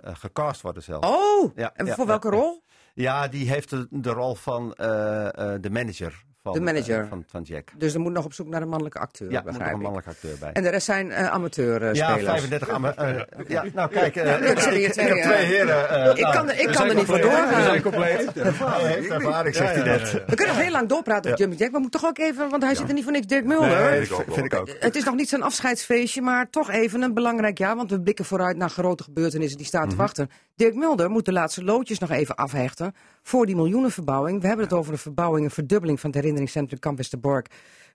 gecast 0.01 0.61
worden 0.61 0.83
zelf. 0.83 1.05
Oh, 1.05 1.55
Ja, 1.55 1.71
en 1.75 1.85
ja, 1.85 1.95
voor 1.95 2.05
welke 2.05 2.29
rol? 2.29 2.60
Ja, 2.93 3.27
die 3.27 3.49
heeft 3.49 3.69
de, 3.69 3.87
de 3.89 4.09
rol 4.09 4.35
van 4.35 4.73
eh, 4.73 5.25
eh, 5.27 5.61
de 5.61 5.69
manager 5.69 6.23
van, 6.43 6.53
De 6.53 6.61
manager. 6.61 7.01
eh, 7.01 7.09
van, 7.09 7.23
van 7.27 7.41
Jack. 7.41 7.69
Dus 7.77 7.93
er 7.93 7.99
moet 7.99 8.11
nog 8.13 8.25
op 8.25 8.33
zoek 8.33 8.47
naar 8.47 8.61
een 8.61 8.67
mannelijke 8.67 8.99
acteur, 8.99 9.31
Ja, 9.31 9.37
er 9.45 9.51
moet 9.51 9.59
nog 9.61 9.71
een 9.71 9.79
mannelijke 9.79 10.09
acteur 10.09 10.35
bij. 10.39 10.51
En 10.51 10.63
de 10.63 10.69
rest 10.69 10.85
zijn 10.85 11.11
eh 11.11 11.27
amateurspelers. 11.27 11.97
ja, 11.97 12.17
35 12.19 12.69
ama- 12.69 12.95
eh, 12.95 13.19
ja, 13.47 13.65
nou 13.73 13.89
kijk, 13.89 14.15
Ja, 14.15 14.21
ik, 14.21 14.43
er 14.47 14.55
twee, 14.55 14.83
heb 14.83 14.91
twee 14.93 15.45
heren. 15.45 15.89
eh, 15.89 16.09
ik 16.09 16.19
nou, 16.21 16.33
kan, 16.35 16.49
er- 16.49 16.59
ik 16.59 16.67
kan 16.71 16.87
er 16.89 16.95
niet 16.95 17.05
voor 17.05 17.19
compleet. 17.19 17.49
We 17.49 17.61
zijn 17.63 17.81
doorgaan. 17.81 17.81
compleet. 17.81 18.33
Hij 18.59 18.91
heeft 18.93 19.09
ervaring, 19.09 19.55
zegt 19.55 19.73
hij 19.75 19.83
net. 19.83 20.11
We 20.11 20.35
kunnen 20.35 20.55
nog 20.55 20.63
heel 20.63 20.71
lang 20.71 20.89
doorpraten 20.89 21.25
over 21.31 21.37
Jumping 21.39 21.59
Jack. 21.61 21.71
Maar 21.71 21.81
we 21.81 21.87
moeten 21.87 21.99
toch 22.01 22.09
ook 22.09 22.17
even, 22.17 22.49
want 22.49 22.63
hij 22.63 22.75
zit 22.75 22.87
er 22.87 22.93
niet 22.93 23.03
voor 23.03 23.11
niks, 23.13 23.25
Dirk 23.27 23.45
Mulder. 23.45 23.89
Nee, 23.91 24.05
vind 24.05 24.45
ik 24.45 24.53
ook. 24.53 24.69
Het 24.79 24.95
is 24.95 25.03
nog 25.03 25.15
niet 25.15 25.29
zijn 25.29 25.41
afscheidsfeestje, 25.43 26.21
maar 26.21 26.49
toch 26.49 26.71
even 26.71 27.01
een 27.01 27.13
belangrijk 27.13 27.57
jaar. 27.57 27.75
Want 27.75 27.89
we 27.91 28.01
blikken 28.01 28.25
vooruit 28.25 28.57
naar 28.57 28.69
grote 28.69 29.03
gebeurtenissen 29.03 29.57
die 29.57 29.67
staan 29.67 29.89
te 29.89 29.95
wachten. 29.95 30.29
Dirk 30.61 30.75
Mulder 30.75 31.09
moet 31.09 31.25
de 31.25 31.31
laatste 31.31 31.63
loodjes 31.63 31.99
nog 31.99 32.09
even 32.09 32.35
afhechten 32.35 32.93
voor 33.21 33.45
die 33.45 33.55
miljoenenverbouwing. 33.55 34.41
We 34.41 34.47
hebben 34.47 34.65
het 34.65 34.73
over 34.73 34.91
een 34.93 34.97
verbouwing, 34.99 35.45
een 35.45 35.51
verdubbeling 35.51 35.99
van 35.99 36.09
het 36.09 36.15
herinneringscentrum 36.19 36.79
Kamp 36.79 36.97
Westerbork. 36.97 37.47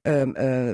eh, 0.03 0.23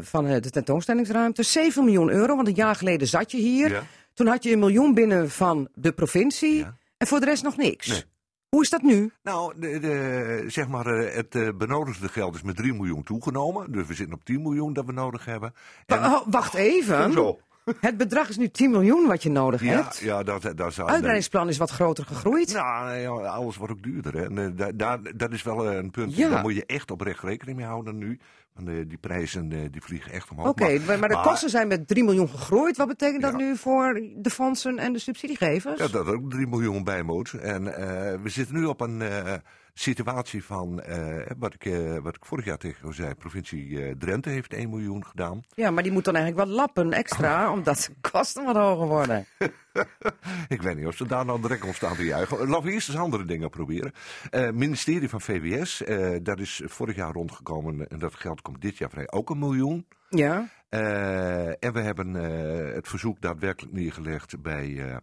van 0.01 0.27
eh, 0.27 0.41
de 0.41 0.51
tentoonstellingsruimte. 0.51 1.43
7 1.43 1.85
miljoen 1.85 2.11
euro, 2.11 2.37
want 2.37 2.49
een 2.49 2.55
jaar 2.55 2.75
geleden 2.75 3.09
zat 3.09 3.31
je 3.31 3.39
hier. 3.39 3.71
Ja. 3.71 3.83
Toen 4.15 4.27
had 4.27 4.43
je 4.45 4.53
een 4.53 4.59
miljoen 4.59 4.95
binnen 4.95 5.31
van 5.31 5.69
de 5.75 5.93
provincie. 5.93 6.57
Ja. 6.59 6.77
En 6.97 7.07
voor 7.07 7.21
de 7.21 7.27
rest 7.27 7.43
nog 7.43 7.57
niks. 7.57 7.87
Nee. 7.89 8.03
Hoe 8.49 8.63
is 8.63 8.71
dat 8.71 8.83
nu? 8.83 9.11
Nou, 9.23 9.55
de, 9.61 9.79
de, 9.79 10.45
zeg 10.47 10.69
maar, 10.69 10.87
eh, 10.87 11.15
het 11.15 11.59
benodigde 11.59 12.09
geld 12.09 12.35
is 12.35 12.43
met 12.43 12.57
3 12.57 12.73
miljoen 12.75 13.03
toegenomen. 13.03 13.73
Dus 13.73 13.87
we 13.87 13.95
zitten 13.95 14.15
op 14.15 14.25
10 14.25 14.43
miljoen 14.43 14.73
dat 14.73 14.85
we 14.85 14.93
nodig 14.93 15.25
hebben. 15.25 15.55
En- 15.87 16.01
Wa- 16.01 16.23
wacht 16.27 16.55
even. 16.55 17.13
Zo. 17.13 17.39
Het 17.81 17.97
bedrag 17.97 18.29
is 18.29 18.37
nu 18.37 18.49
10 18.49 18.71
miljoen 18.71 19.07
wat 19.07 19.23
je 19.23 19.31
nodig 19.31 19.63
Ja, 19.63 19.69
hebt. 19.69 19.99
ja 19.99 20.23
dat, 20.23 20.53
dat 20.57 20.73
zou... 20.75 20.89
Uitbreidingsplan 20.89 21.49
is 21.49 21.57
wat 21.59 21.71
groter 21.71 22.05
gegroeid. 22.07 22.53
Nou, 22.53 23.27
alles 23.27 23.57
wordt 23.57 23.73
ook 23.73 23.83
duurder. 23.83 24.15
Hè. 24.17 24.25
En, 24.25 24.57
daar, 24.77 24.99
dat 25.17 25.33
is 25.33 25.43
wel 25.43 25.69
eh, 25.71 25.77
een 25.77 25.91
punt. 25.91 26.17
Ja. 26.17 26.29
Daar 26.29 26.43
moet 26.43 26.55
je 26.55 26.67
echt 26.67 26.91
oprecht 26.91 27.23
rekening 27.23 27.57
mee 27.57 27.67
houden 27.67 27.99
nu. 27.99 28.19
Want 28.55 28.69
eh, 28.69 28.75
die 28.87 28.99
prijzen 28.99 29.53
eh, 29.53 29.59
die 29.71 29.83
vliegen 29.83 30.13
echt 30.13 30.31
omhoog. 30.31 30.49
Oké, 30.49 30.79
maar, 30.87 30.99
maar 30.99 31.09
de 31.09 31.15
maar- 31.15 31.25
kosten 31.25 31.51
zijn 31.51 31.69
met 31.69 31.89
3 31.89 32.05
miljoen 32.05 32.29
gegroeid. 32.29 32.77
Wat 32.77 32.89
betekent 32.89 33.23
dat 33.23 33.37
nu 33.37 33.57
voor 33.57 34.01
de 34.17 34.31
fondsen 34.31 34.79
en 34.79 34.93
de 34.93 34.99
subsidiegevers? 34.99 35.79
Ja, 35.79 35.89
dat 35.89 36.07
er 36.07 36.15
ook 36.15 36.31
3 36.31 36.47
miljoen 36.47 36.85
bij 36.85 37.03
moet. 37.03 37.33
En 37.33 37.65
we 38.23 38.29
zitten 38.29 38.55
nu 38.55 38.65
op 38.65 38.81
een 38.81 39.03
situatie 39.75 40.45
van, 40.45 40.81
eh, 40.81 41.27
wat, 41.39 41.55
ik, 41.55 41.65
eh, 41.65 41.97
wat 41.99 42.17
ik 42.17 42.25
vorig 42.25 42.45
jaar 42.45 42.59
tegen 42.59 42.79
jou 42.81 42.95
zei, 42.95 43.15
provincie 43.15 43.85
eh, 43.85 43.95
Drenthe 43.99 44.31
heeft 44.31 44.53
1 44.53 44.71
miljoen 44.71 45.07
gedaan. 45.07 45.43
Ja, 45.55 45.71
maar 45.71 45.83
die 45.83 45.93
moet 45.93 46.05
dan 46.05 46.15
eigenlijk 46.17 46.47
wat 46.47 46.57
lappen 46.57 46.93
extra, 46.93 47.51
omdat 47.57 47.77
de 47.77 48.11
kosten 48.11 48.45
wat 48.45 48.57
hoger 48.57 48.87
worden. 48.87 49.27
Ik 50.49 50.63
weet 50.63 50.77
niet 50.77 50.87
of 50.87 50.97
ze 50.97 51.07
daar 51.07 51.25
nou 51.25 51.41
direct 51.41 51.65
om 51.65 51.73
staan 51.73 51.97
te 51.97 52.05
juichen. 52.05 52.49
Laten 52.49 52.65
we 52.65 52.73
eerst 52.73 52.89
eens 52.89 52.99
andere 52.99 53.25
dingen 53.25 53.51
proberen. 53.51 53.93
Eh 54.31 54.51
ministerie 54.51 55.09
van 55.09 55.21
VWS, 55.21 55.83
dat 56.23 56.39
is 56.39 56.63
vorig 56.65 56.97
jaar 56.97 57.13
rondgekomen 57.13 57.89
en 57.89 57.99
dat 57.99 58.15
geld 58.15 58.43
komt 58.43 58.61
dit 58.61 58.79
jaar 58.79 58.91
vrij 58.91 59.11
ook 59.11 59.31
een 59.31 59.39
miljoen. 59.39 59.87
Ja, 60.09 60.49
en 61.59 61.73
we 61.73 61.81
hebben 61.81 62.15
het 62.75 62.89
verzoek 62.89 63.21
daadwerkelijk 63.21 63.75
neergelegd 63.75 64.43
bij 64.43 65.01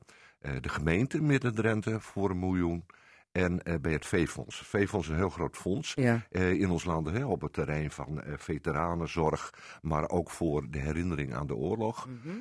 de 0.62 0.70
gemeente 0.70 1.22
Midden-Drenthe 1.22 2.00
voor 2.00 2.30
een 2.30 2.40
miljoen. 2.40 2.86
En 3.32 3.64
eh, 3.64 3.74
bij 3.82 3.92
het 3.92 4.06
V-fonds. 4.06 4.74
Is 4.74 5.08
een 5.08 5.16
heel 5.16 5.30
groot 5.30 5.58
fonds 5.58 5.92
ja. 5.96 6.26
eh, 6.32 6.52
in 6.52 6.70
ons 6.70 6.84
land 6.84 7.10
hè, 7.10 7.26
op 7.26 7.42
het 7.42 7.54
terrein 7.54 7.92
van 7.92 8.22
eh, 8.22 8.34
veteranenzorg, 8.38 9.54
maar 9.82 10.10
ook 10.10 10.30
voor 10.30 10.68
de 10.70 10.80
herinnering 10.80 11.34
aan 11.34 11.48
de 11.48 11.56
oorlog. 11.56 12.08
Mhm. 12.08 12.38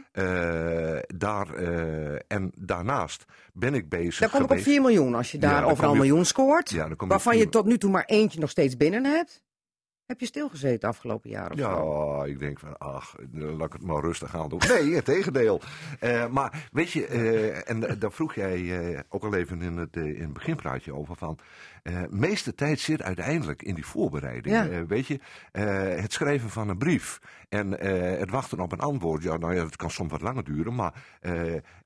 Daar, 1.16 1.54
en 2.26 2.52
daarnaast 2.54 3.24
ben 3.52 3.74
ik 3.74 3.88
bezig 3.88 4.18
Dan 4.18 4.28
kom 4.30 4.38
ik 4.38 4.44
op 4.44 4.50
geweest- 4.50 4.68
4 4.68 4.80
miljoen 4.80 5.14
als 5.14 5.30
je 5.32 5.40
Ja, 5.40 5.48
daar 5.50 5.60
dan 5.60 5.70
overal 5.70 5.90
een 5.90 5.96
miljoen 5.98 6.24
scoort. 6.24 6.70
Ja, 6.70 6.88
waarvan 6.96 7.36
je 7.38 7.48
tot 7.48 7.66
nu 7.66 7.78
toe 7.78 7.90
maar 7.90 8.04
eentje 8.04 8.40
nog 8.40 8.50
steeds 8.50 8.76
binnen 8.76 9.04
hebt. 9.04 9.42
Heb 10.08 10.20
je 10.20 10.26
stilgezeten 10.26 10.88
afgelopen 10.88 11.30
jaar 11.30 11.50
of 11.52 11.58
zo? 11.58 12.18
Ja, 12.20 12.24
ik 12.24 12.38
denk 12.38 12.58
van, 12.58 12.78
ach, 12.78 13.14
laat 13.32 13.66
ik 13.66 13.72
het 13.72 13.82
maar 13.82 14.00
rustig 14.00 14.36
aan 14.36 14.48
doen. 14.48 14.60
Nee, 14.68 14.94
het 14.94 15.04
tegendeel. 15.04 15.60
Eh, 16.00 16.26
maar 16.26 16.68
weet 16.72 16.90
je, 16.90 17.06
eh, 17.06 17.70
en 17.70 17.98
daar 17.98 18.12
vroeg 18.12 18.34
jij 18.34 18.80
eh, 18.80 19.00
ook 19.08 19.24
al 19.24 19.34
even 19.34 19.62
in 19.62 19.76
het, 19.76 19.96
in 19.96 20.20
het 20.20 20.32
beginpraatje 20.32 20.94
over 20.94 21.16
van... 21.16 21.38
meeste 22.10 22.54
tijd 22.54 22.80
zit 22.80 23.02
uiteindelijk 23.02 23.62
in 23.62 23.74
die 23.74 23.86
voorbereiding. 23.86 24.54
Ja. 24.54 24.86
Weet 24.86 25.06
je, 25.06 25.20
het 26.00 26.12
schrijven 26.12 26.50
van 26.50 26.68
een 26.68 26.78
brief 26.78 27.20
en 27.48 27.70
het 28.18 28.30
wachten 28.30 28.60
op 28.60 28.72
een 28.72 28.80
antwoord. 28.80 29.22
Ja, 29.22 29.36
nou 29.36 29.54
ja, 29.54 29.62
dat 29.62 29.76
kan 29.76 29.90
soms 29.90 30.10
wat 30.10 30.22
langer 30.22 30.44
duren, 30.44 30.74
maar 30.74 30.94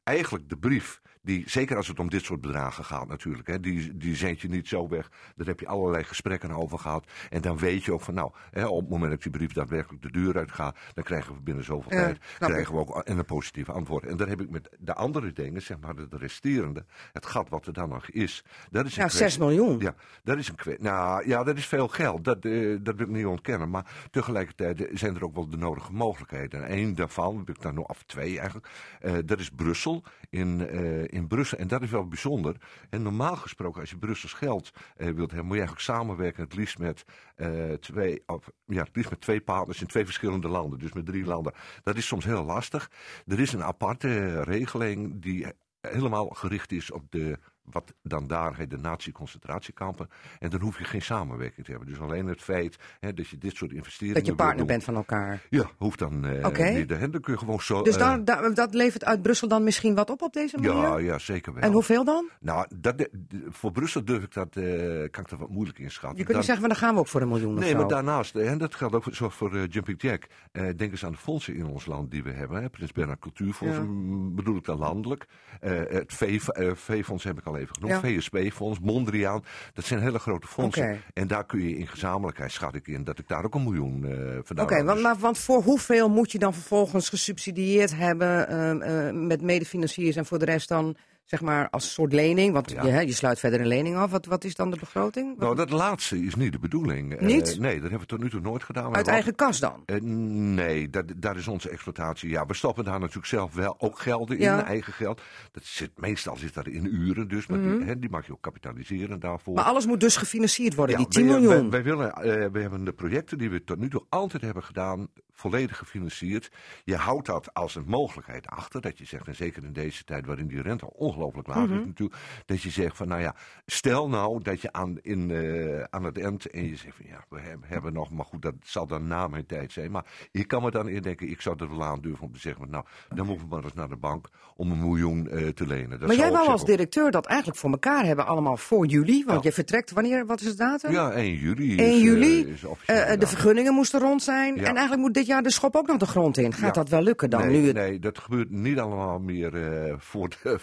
eigenlijk 0.03 0.49
de 0.49 0.57
brief... 0.57 1.01
Die, 1.25 1.43
zeker 1.51 1.77
als 1.77 1.89
het 1.89 1.99
om 1.99 2.11
dit 2.11 2.25
soort 2.25 2.41
bedragen 2.41 2.85
gaat 2.85 3.09
natuurlijk. 3.09 3.47
Hè, 3.49 3.61
die, 3.61 3.97
die 3.97 4.17
zend 4.17 4.41
je 4.41 4.49
niet 4.49 4.69
zo 4.69 4.89
weg. 4.89 5.11
Daar 5.37 5.47
heb 5.47 5.61
je 5.61 5.67
allerlei 5.67 6.05
gesprekken 6.05 6.51
over 6.51 6.79
gehad. 6.79 7.11
En 7.31 7.41
dan 7.41 7.59
weet 7.59 7.85
je 7.85 7.93
ook 7.93 8.01
van 8.01 8.15
nou, 8.15 8.31
hè, 8.51 8.67
op 8.67 8.81
het 8.81 8.89
moment 8.91 9.11
dat 9.11 9.23
die 9.23 9.33
brief 9.33 9.53
daadwerkelijk 9.53 10.03
de 10.03 10.11
deur 10.11 10.37
uitgaat. 10.39 10.77
Dan 10.95 11.05
krijgen 11.05 11.35
we 11.35 11.41
binnen 11.41 11.65
zoveel 11.65 11.93
Ja, 11.99 12.05
tijd 12.05 12.19
krijgen 12.39 12.75
we 12.75 12.81
ook 12.81 12.99
en 13.03 13.19
een 13.19 13.25
positief 13.25 13.69
antwoord. 13.71 14.07
En 14.07 14.17
dan 14.17 14.29
heb 14.29 14.41
ik 14.41 14.51
met 14.51 14.69
de 14.79 14.95
andere 14.95 15.33
dingen, 15.33 15.63
zeg 15.63 15.79
maar 15.81 15.95
de 15.97 16.07
resterende. 16.11 16.85
Het 17.13 17.27
gat 17.27 17.49
wat 17.49 17.67
er 17.67 17.73
dan 17.73 17.89
nog 17.89 18.11
is. 18.11 18.45
Dat 18.71 18.87
is 18.87 18.97
een 18.97 19.03
Ja, 19.03 19.09
kwestie- 19.09 19.29
6 19.29 19.39
miljoen. 19.39 19.79
ja, 19.79 19.95
dat 20.25 20.39
is 20.39 20.49
een 20.49 20.55
kwestie. 20.55 20.85
Nou 20.85 21.29
ja, 21.29 21.45
dat 21.45 21.57
is 21.57 21.67
veel 21.67 21.89
geld. 21.89 22.25
Dat, 22.25 22.45
eh, 22.45 22.77
dat 22.81 22.97
wil 22.97 23.07
ik 23.07 23.13
niet 23.13 23.27
ontkennen. 23.27 23.71
Maar 23.71 23.87
tegelijkertijd 24.11 24.81
eh, 24.87 24.97
zijn 24.97 25.15
er 25.17 25.25
ook 25.25 25.35
wel 25.35 25.49
de 25.49 25.57
nodige 25.57 25.93
mogelijkheden. 25.93 26.63
En 26.65 26.69
één 26.69 26.95
daarvan, 26.95 27.37
heb 27.39 27.49
ik 27.49 27.63
daar 27.63 27.75
nog 27.75 27.89
af 27.89 28.03
twee 28.03 28.39
eigenlijk. 28.39 28.69
eh, 29.01 29.13
dat 29.25 29.39
is 29.41 29.51
Brussel. 29.51 30.03
In, 30.31 30.69
in 31.13 31.27
Brussel. 31.27 31.59
En 31.59 31.69
dat 31.69 31.83
is 31.83 31.91
wel 31.91 32.09
bijzonder. 32.09 32.57
En 32.91 33.03
normaal 33.03 33.37
gesproken, 33.37 33.81
als 33.81 33.91
je 33.91 33.97
Brussels 33.97 34.33
geld 34.33 34.71
eh, 34.97 35.07
wilt 35.07 35.31
hebben, 35.31 35.47
moet 35.47 35.57
je 35.57 35.63
eigenlijk 35.63 35.81
samenwerken. 35.81 36.43
Het 36.43 36.55
liefst 36.55 36.79
met 36.79 37.05
eh, 37.35 37.73
twee, 37.73 38.23
of, 38.27 38.51
ja, 38.67 38.83
het 38.83 38.97
liefst 38.97 39.11
met 39.11 39.21
twee 39.21 39.41
partners 39.41 39.81
in 39.81 39.87
twee 39.87 40.05
verschillende 40.05 40.49
landen. 40.49 40.79
Dus 40.79 40.93
met 40.93 41.07
drie 41.07 41.25
landen. 41.25 41.53
Dat 41.83 41.97
is 41.97 42.07
soms 42.07 42.25
heel 42.25 42.45
lastig. 42.45 42.91
Er 43.27 43.41
is 43.41 43.53
een 43.53 43.65
aparte 43.65 44.43
regeling 44.43 45.23
die 45.23 45.47
helemaal 45.81 46.29
gericht 46.29 46.73
is 46.73 46.91
op 46.91 47.11
de, 47.11 47.39
wat 47.65 47.95
dan 48.03 48.27
daar 48.27 48.57
heet 48.57 48.71
de 48.71 48.79
nazi-concentratiekampen. 48.79 50.09
En 50.39 50.51
dan 50.51 50.61
hoef 50.61 50.79
je 50.79 50.85
geen 50.85 51.03
samenwerking 51.03 51.65
te 51.65 51.71
hebben. 51.71 51.89
Dus 51.89 52.01
alleen 52.01 52.27
het 52.27 52.43
feit 52.43 52.77
hè, 53.01 53.13
dat 53.15 53.29
je 53.29 53.39
dit 53.39 53.57
soort 53.57 53.73
investeringen 53.73 54.17
Dat 54.19 54.27
je 54.27 54.35
partner 54.35 54.67
bent 54.67 54.85
van 54.85 54.95
elkaar. 54.95 55.41
Ja, 55.51 55.71
hoeft 55.77 55.99
dan 55.99 56.25
eh 56.27 56.47
Oké. 56.47 56.69
niet. 56.71 56.91
hè. 56.91 57.11
Dan 57.11 57.21
kun 57.21 57.33
je 57.33 57.39
gewoon 57.39 57.61
zo... 57.61 57.83
Dus 57.83 57.95
eh, 57.95 58.01
daar, 58.01 58.25
daar- 58.25 58.55
dat 58.55 58.75
levert 58.75 59.05
uit 59.05 59.23
Brussel 59.23 59.49
dan 59.49 59.65
misschien 59.65 59.95
wat 59.95 60.11
op 60.11 60.23
op 60.23 60.33
deze 60.33 60.57
manier? 60.59 60.73
ja, 60.83 60.99
ja, 60.99 61.19
zeker 61.19 61.53
wel. 61.55 61.63
en 61.63 61.73
hoeveel 61.73 62.05
dan? 62.05 62.29
Nou, 62.41 62.67
dat, 62.77 63.09
voor 63.49 63.73
Brussel 63.73 64.05
durf 64.05 64.23
ik 64.23 64.33
dat, 64.35 64.57
eh, 64.57 64.65
kan 65.11 65.23
ik 65.25 65.29
dat 65.29 65.39
wat 65.39 65.49
moeilijk 65.51 65.79
inschatten. 65.79 66.19
Je 66.19 66.25
kunt 66.25 66.37
niet 66.37 66.47
zeggen, 66.47 66.67
maar 66.67 66.75
dan 66.79 66.83
gaan 66.85 66.95
we 66.95 67.01
ook 67.01 67.09
voor 67.09 67.21
een 67.21 67.29
miljoen 67.29 67.55
Nee, 67.55 67.77
maar 67.77 67.89
daarnaast, 67.89 68.35
en 68.35 68.59
dat 68.59 68.75
geldt 68.75 68.95
ook 68.95 69.05
voor, 69.11 69.31
voor 69.33 69.55
eh, 69.57 69.63
Jumping 69.69 70.03
Jack. 70.03 70.27
eh, 70.53 70.63
denk 70.77 70.91
eens 70.91 71.05
aan 71.05 71.13
de 71.13 71.19
fondsen 71.19 71.55
in 71.55 71.67
ons 71.67 71.87
land 71.87 72.11
die 72.11 72.23
we 72.23 72.31
hebben. 72.31 72.63
Hè. 72.63 72.71
Prins 72.71 72.93
Bernhard 72.93 73.21
Cultuurfonds, 73.21 73.77
Ja. 73.77 73.83
mm, 73.83 74.35
bedoel 74.35 74.57
ik 74.57 74.65
dan 74.65 74.79
landelijk. 74.79 75.27
Eh, 75.61 75.81
het 75.89 76.13
V- 76.15 76.49
eh, 76.49 76.71
V-fonds 76.75 77.25
heb 77.25 77.39
ik 77.39 77.45
al 77.47 77.52
even 77.57 77.75
genoemd. 77.75 78.03
Ja. 78.03 78.21
VSP-fonds, 78.21 78.79
Mondriaan. 78.81 79.45
Dat 79.73 79.85
zijn 79.85 80.01
hele 80.01 80.19
grote 80.19 80.47
fondsen. 80.47 81.01
En 81.15 81.27
daar 81.27 81.47
kun 81.47 81.69
je 81.69 81.77
in 81.77 81.87
gezamenlijkheid, 81.87 82.53
schat 82.53 82.75
ik 82.75 82.87
in, 82.87 83.05
dat 83.05 83.19
ik 83.19 83.29
daar 83.29 83.45
ook 83.45 83.55
een 83.55 83.63
miljoen 83.63 84.05
eh 84.05 84.39
vandaan 84.43 84.65
Oké, 84.65 84.85
want, 84.85 84.95
Dus- 84.95 85.03
maar, 85.03 85.19
want 85.19 85.39
voor 85.39 85.63
hoeveel 85.63 86.09
moet 86.09 86.33
je 86.33 86.39
dan 86.39 86.55
vervolgens 86.55 87.09
gesubsidieerd 87.09 87.97
hebben 87.97 88.49
ehm, 88.49 88.81
eh, 88.81 89.13
met 89.13 89.43
medefinanciers 89.43 90.17
en 90.17 90.27
voor 90.27 90.39
de 90.39 90.45
rest 90.45 90.69
dan 90.69 90.97
zeg 91.33 91.41
maar 91.41 91.71
als 91.71 91.93
soort 91.93 92.13
lening? 92.13 92.53
Want 92.53 92.71
Ja. 92.71 92.83
je, 92.85 92.89
hè, 92.91 93.01
je 93.01 93.13
sluit 93.13 93.39
verder 93.39 93.61
een 93.61 93.67
lening 93.67 93.97
af. 93.97 94.11
Wat, 94.11 94.27
wat 94.27 94.45
is 94.45 94.55
dan 94.55 94.71
de 94.71 94.77
begroting? 94.81 95.39
Nou, 95.39 95.57
dat 95.57 95.71
laatste 95.71 96.25
is 96.25 96.35
niet 96.35 96.53
de 96.53 96.59
bedoeling. 96.59 97.15
Eh, 97.15 97.27
Niet? 97.27 97.59
nee, 97.59 97.73
dat 97.73 97.83
hebben 97.83 98.01
we 98.01 98.07
tot 98.07 98.21
nu 98.21 98.31
toe 98.31 98.41
nooit 98.41 98.63
gedaan. 98.65 98.95
Uit 98.95 99.07
eigen 99.09 99.35
kas 99.35 99.61
dan? 99.61 99.83
Eh, 99.85 100.01
nee, 100.01 100.91
dat, 100.91 101.05
daar 101.17 101.37
is 101.37 101.49
onze 101.49 101.69
exploitatie. 101.71 102.31
Ja, 102.31 102.47
we 102.47 102.55
stoppen 102.55 102.85
daar 102.85 102.99
natuurlijk 103.01 103.27
zelf 103.27 103.55
wel 103.55 103.75
ook 103.79 103.99
gelden 103.99 104.37
in, 104.37 104.43
Ja. 104.43 104.57
Mhm. 104.57 104.67
eigen 104.67 104.93
geld. 104.93 105.21
Dat 105.53 105.65
zit, 105.65 105.91
meestal 106.01 106.37
zit 106.37 106.55
dat 106.55 106.67
in 106.67 106.85
uren, 106.95 107.29
dus 107.29 107.47
maar 107.47 107.61
die, 107.61 107.85
hè, 107.85 107.99
die 107.99 108.11
mag 108.11 108.27
je 108.27 108.33
ook 108.33 108.43
kapitaliseren 108.43 109.21
daarvoor. 109.21 109.55
Maar 109.55 109.65
alles 109.65 109.87
moet 109.87 110.01
dus 110.01 110.17
gefinancierd 110.17 110.75
worden, 110.75 110.97
Ja, 110.99 111.03
die 111.03 111.11
10 111.13 111.29
wij- 111.29 111.41
miljoen. 111.41 111.71
Wij, 111.71 111.83
wij 111.83 111.83
willen, 111.83 112.13
eh, 112.13 112.51
we 112.53 112.61
hebben 112.61 112.85
de 112.85 112.93
projecten 112.93 113.39
die 113.39 113.51
we 113.51 113.65
tot 113.65 113.79
nu 113.79 113.89
toe 113.91 114.05
altijd 114.09 114.43
hebben 114.43 114.63
gedaan, 114.63 115.09
volledig 115.43 115.79
gefinancierd. 115.79 116.51
Je 116.85 116.97
houdt 116.97 117.27
dat 117.27 117.55
als 117.55 117.75
een 117.75 117.85
mogelijkheid 117.87 118.47
achter. 118.47 118.81
Dat 118.81 118.99
je 118.99 119.05
zegt, 119.05 119.27
en 119.27 119.35
zeker 119.35 119.65
in 119.65 119.73
deze 119.73 120.05
tijd 120.05 120.27
waarin 120.27 120.47
die 120.47 120.63
rente 120.63 120.93
ongelooflijk 120.95 121.49
laag 121.49 121.67
Mhm. 121.69 121.79
is 121.79 121.87
natuurlijk. 121.87 122.21
Dat 122.47 122.63
je 122.63 122.71
zegt 122.71 122.97
van, 122.97 123.09
nou 123.09 123.21
ja, 123.21 123.35
stel 123.67 124.09
nou 124.09 124.43
dat 124.43 124.61
je 124.61 124.73
aan, 124.73 124.99
in, 125.01 125.31
eh, 125.31 125.83
aan 125.91 126.05
het 126.05 126.19
eind 126.19 126.47
en 126.51 126.65
je 126.69 126.77
zegt 126.77 126.97
van, 126.97 127.07
ja, 127.09 127.25
we 127.29 127.41
hebben, 127.67 127.93
nog, 127.93 128.11
maar 128.11 128.25
goed, 128.25 128.43
dat 128.43 128.55
zal 128.63 128.87
dan 128.87 129.07
na 129.07 129.29
mijn 129.29 129.47
tijd 129.47 129.73
zijn. 129.73 129.91
Maar 129.91 130.05
je 130.33 130.45
kan 130.45 130.63
me 130.63 130.71
dan 130.71 130.89
indenken, 130.89 131.29
ik 131.31 131.41
zou 131.41 131.57
er 131.59 131.69
wel 131.71 131.85
aan 131.85 132.01
durven 132.01 132.25
om 132.27 132.33
te 132.33 132.39
zeggen, 132.41 132.71
nou, 132.71 132.85
dan 133.15 133.27
moeten 133.27 133.49
we 133.49 133.55
maar 133.55 133.65
eens 133.65 133.73
naar 133.75 133.89
de 133.89 133.97
bank 133.97 134.29
om 134.57 134.71
een 134.71 134.81
miljoen 134.81 135.29
eh, 135.29 135.49
te 135.49 135.67
lenen. 135.67 135.99
Dat 135.99 136.09
maar 136.09 136.17
jij 136.17 136.31
wou 136.31 136.49
als 136.49 136.65
directeur 136.65 137.11
dat 137.11 137.27
eigenlijk 137.27 137.59
voor 137.59 137.71
elkaar 137.71 138.05
hebben, 138.05 138.27
allemaal 138.27 138.57
voor 138.57 138.87
juli. 138.87 139.25
Want 139.25 139.43
Ja. 139.43 139.49
je 139.49 139.55
vertrekt, 139.55 139.91
wanneer, 139.91 140.27
wat 140.27 140.41
is 140.41 140.47
het 140.47 140.57
datum? 140.57 140.93
Ja, 140.93 141.13
1 141.13 141.35
juli. 141.35 141.77
1 141.79 141.87
is, 141.87 141.95
eh, 141.95 142.03
juli. 142.03 142.47
is 142.47 142.63
Eh, 142.87 143.19
de 143.19 143.27
vergunningen 143.27 143.75
moesten 143.75 144.01
rond 144.01 144.23
zijn. 144.23 144.55
Ja. 144.55 144.61
En 144.61 144.73
eigenlijk 144.77 145.01
moet 145.01 145.15
dit 145.15 145.27
jaar 145.27 145.32
de 145.41 145.51
schop 145.51 145.77
ook 145.77 145.87
nog 145.87 145.97
de 145.97 146.07
grond 146.07 146.39
in. 146.39 146.53
Gaat 146.53 146.61
Ja. 146.61 146.71
dat 146.71 146.89
wel 146.89 147.03
lukken 147.03 147.31
dan? 147.31 147.47
nee, 147.47 147.61
nu 147.61 147.67
het... 147.67 147.77
nee, 147.77 147.99
dat 147.99 148.19
gebeurt 148.19 148.51
niet 148.51 148.79
allemaal 148.79 149.19
meer 149.19 149.55
eh, 149.55 149.95
voor 149.99 150.29
de, 150.29 150.61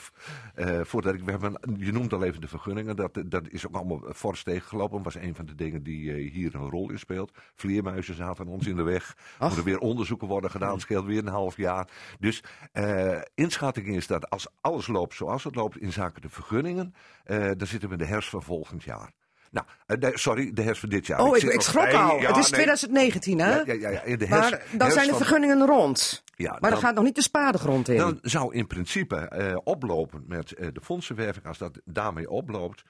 eh, 0.55 0.79
voordat 0.83 1.13
ik. 1.13 1.23
We 1.23 1.31
hebben, 1.31 1.59
je 1.77 1.91
noemt 1.91 2.13
al 2.13 2.23
even 2.23 2.41
de 2.41 2.47
vergunningen. 2.47 2.95
Dat, 2.95 3.23
dat 3.25 3.49
is 3.49 3.67
ook 3.67 3.75
allemaal 3.75 4.01
fors 4.13 4.43
tegengelopen. 4.43 5.03
was 5.03 5.15
een 5.15 5.35
van 5.35 5.45
de 5.45 5.55
dingen 5.55 5.83
die 5.83 6.11
eh, 6.11 6.31
hier 6.31 6.55
een 6.55 6.69
rol 6.69 6.89
in 6.89 6.99
speelt. 6.99 7.31
Vleermuizen 7.55 8.15
zaten 8.15 8.47
ons 8.47 8.67
in 8.67 8.75
de 8.75 8.83
weg. 8.83 9.15
Er 9.39 9.45
moeten 9.45 9.63
weer 9.63 9.79
onderzoeken 9.79 10.27
worden 10.27 10.51
gedaan. 10.51 10.71
Het 10.71 10.81
scheelt 10.81 11.05
weer 11.05 11.17
een 11.17 11.27
half 11.27 11.57
jaar. 11.57 11.87
Dus 12.19 12.43
inschatting 13.35 13.87
is 13.87 14.07
dat 14.07 14.29
als 14.29 14.47
alles 14.61 14.87
loopt 14.87 15.15
zoals 15.15 15.43
het 15.43 15.55
loopt 15.55 15.77
in 15.77 15.91
zaken 15.91 16.21
de 16.21 16.29
vergunningen. 16.29 16.93
dan 17.25 17.67
zitten 17.67 17.89
we 17.89 17.95
in 17.95 18.01
de 18.01 18.05
herfst 18.05 18.29
van 18.29 18.43
volgend 18.43 18.83
jaar. 18.83 19.11
Nou, 19.51 19.65
eh, 19.85 20.09
sorry, 20.15 20.53
de 20.53 20.61
herfst 20.61 20.79
van 20.79 20.89
dit 20.89 21.07
jaar. 21.07 21.19
Oh, 21.21 21.37
ik, 21.37 21.43
ik 21.43 21.61
schrok 21.61 21.91
al. 21.93 22.19
ja, 22.19 22.27
het 22.27 22.37
is 22.37 22.49
nee. 22.49 22.59
2019, 22.61 23.39
hè? 23.39 23.49
Ja, 23.59 23.73
ja, 23.73 23.89
ja, 24.05 24.17
de 24.17 24.25
herfst, 24.25 24.51
maar 24.51 24.63
dan 24.77 24.91
zijn 24.91 25.07
de 25.07 25.15
vergunningen 25.15 25.65
rond. 25.65 26.23
Ja, 26.35 26.51
maar 26.51 26.59
dan, 26.61 26.69
dan- 26.69 26.79
gaat 26.79 26.95
nog 26.95 27.03
niet 27.03 27.15
de 27.15 27.21
spade 27.21 27.57
grond 27.57 27.87
in. 27.89 27.97
Dan 27.97 28.17
zou 28.21 28.53
in 28.53 28.67
principe 28.67 29.15
eh, 29.15 29.57
oplopen 29.63 30.23
met 30.27 30.51
eh, 30.51 30.67
de 30.73 30.81
fondsenwerving, 30.81 31.45
als 31.45 31.57
dat 31.57 31.79
daarmee 31.85 32.29
oploopt, 32.29 32.83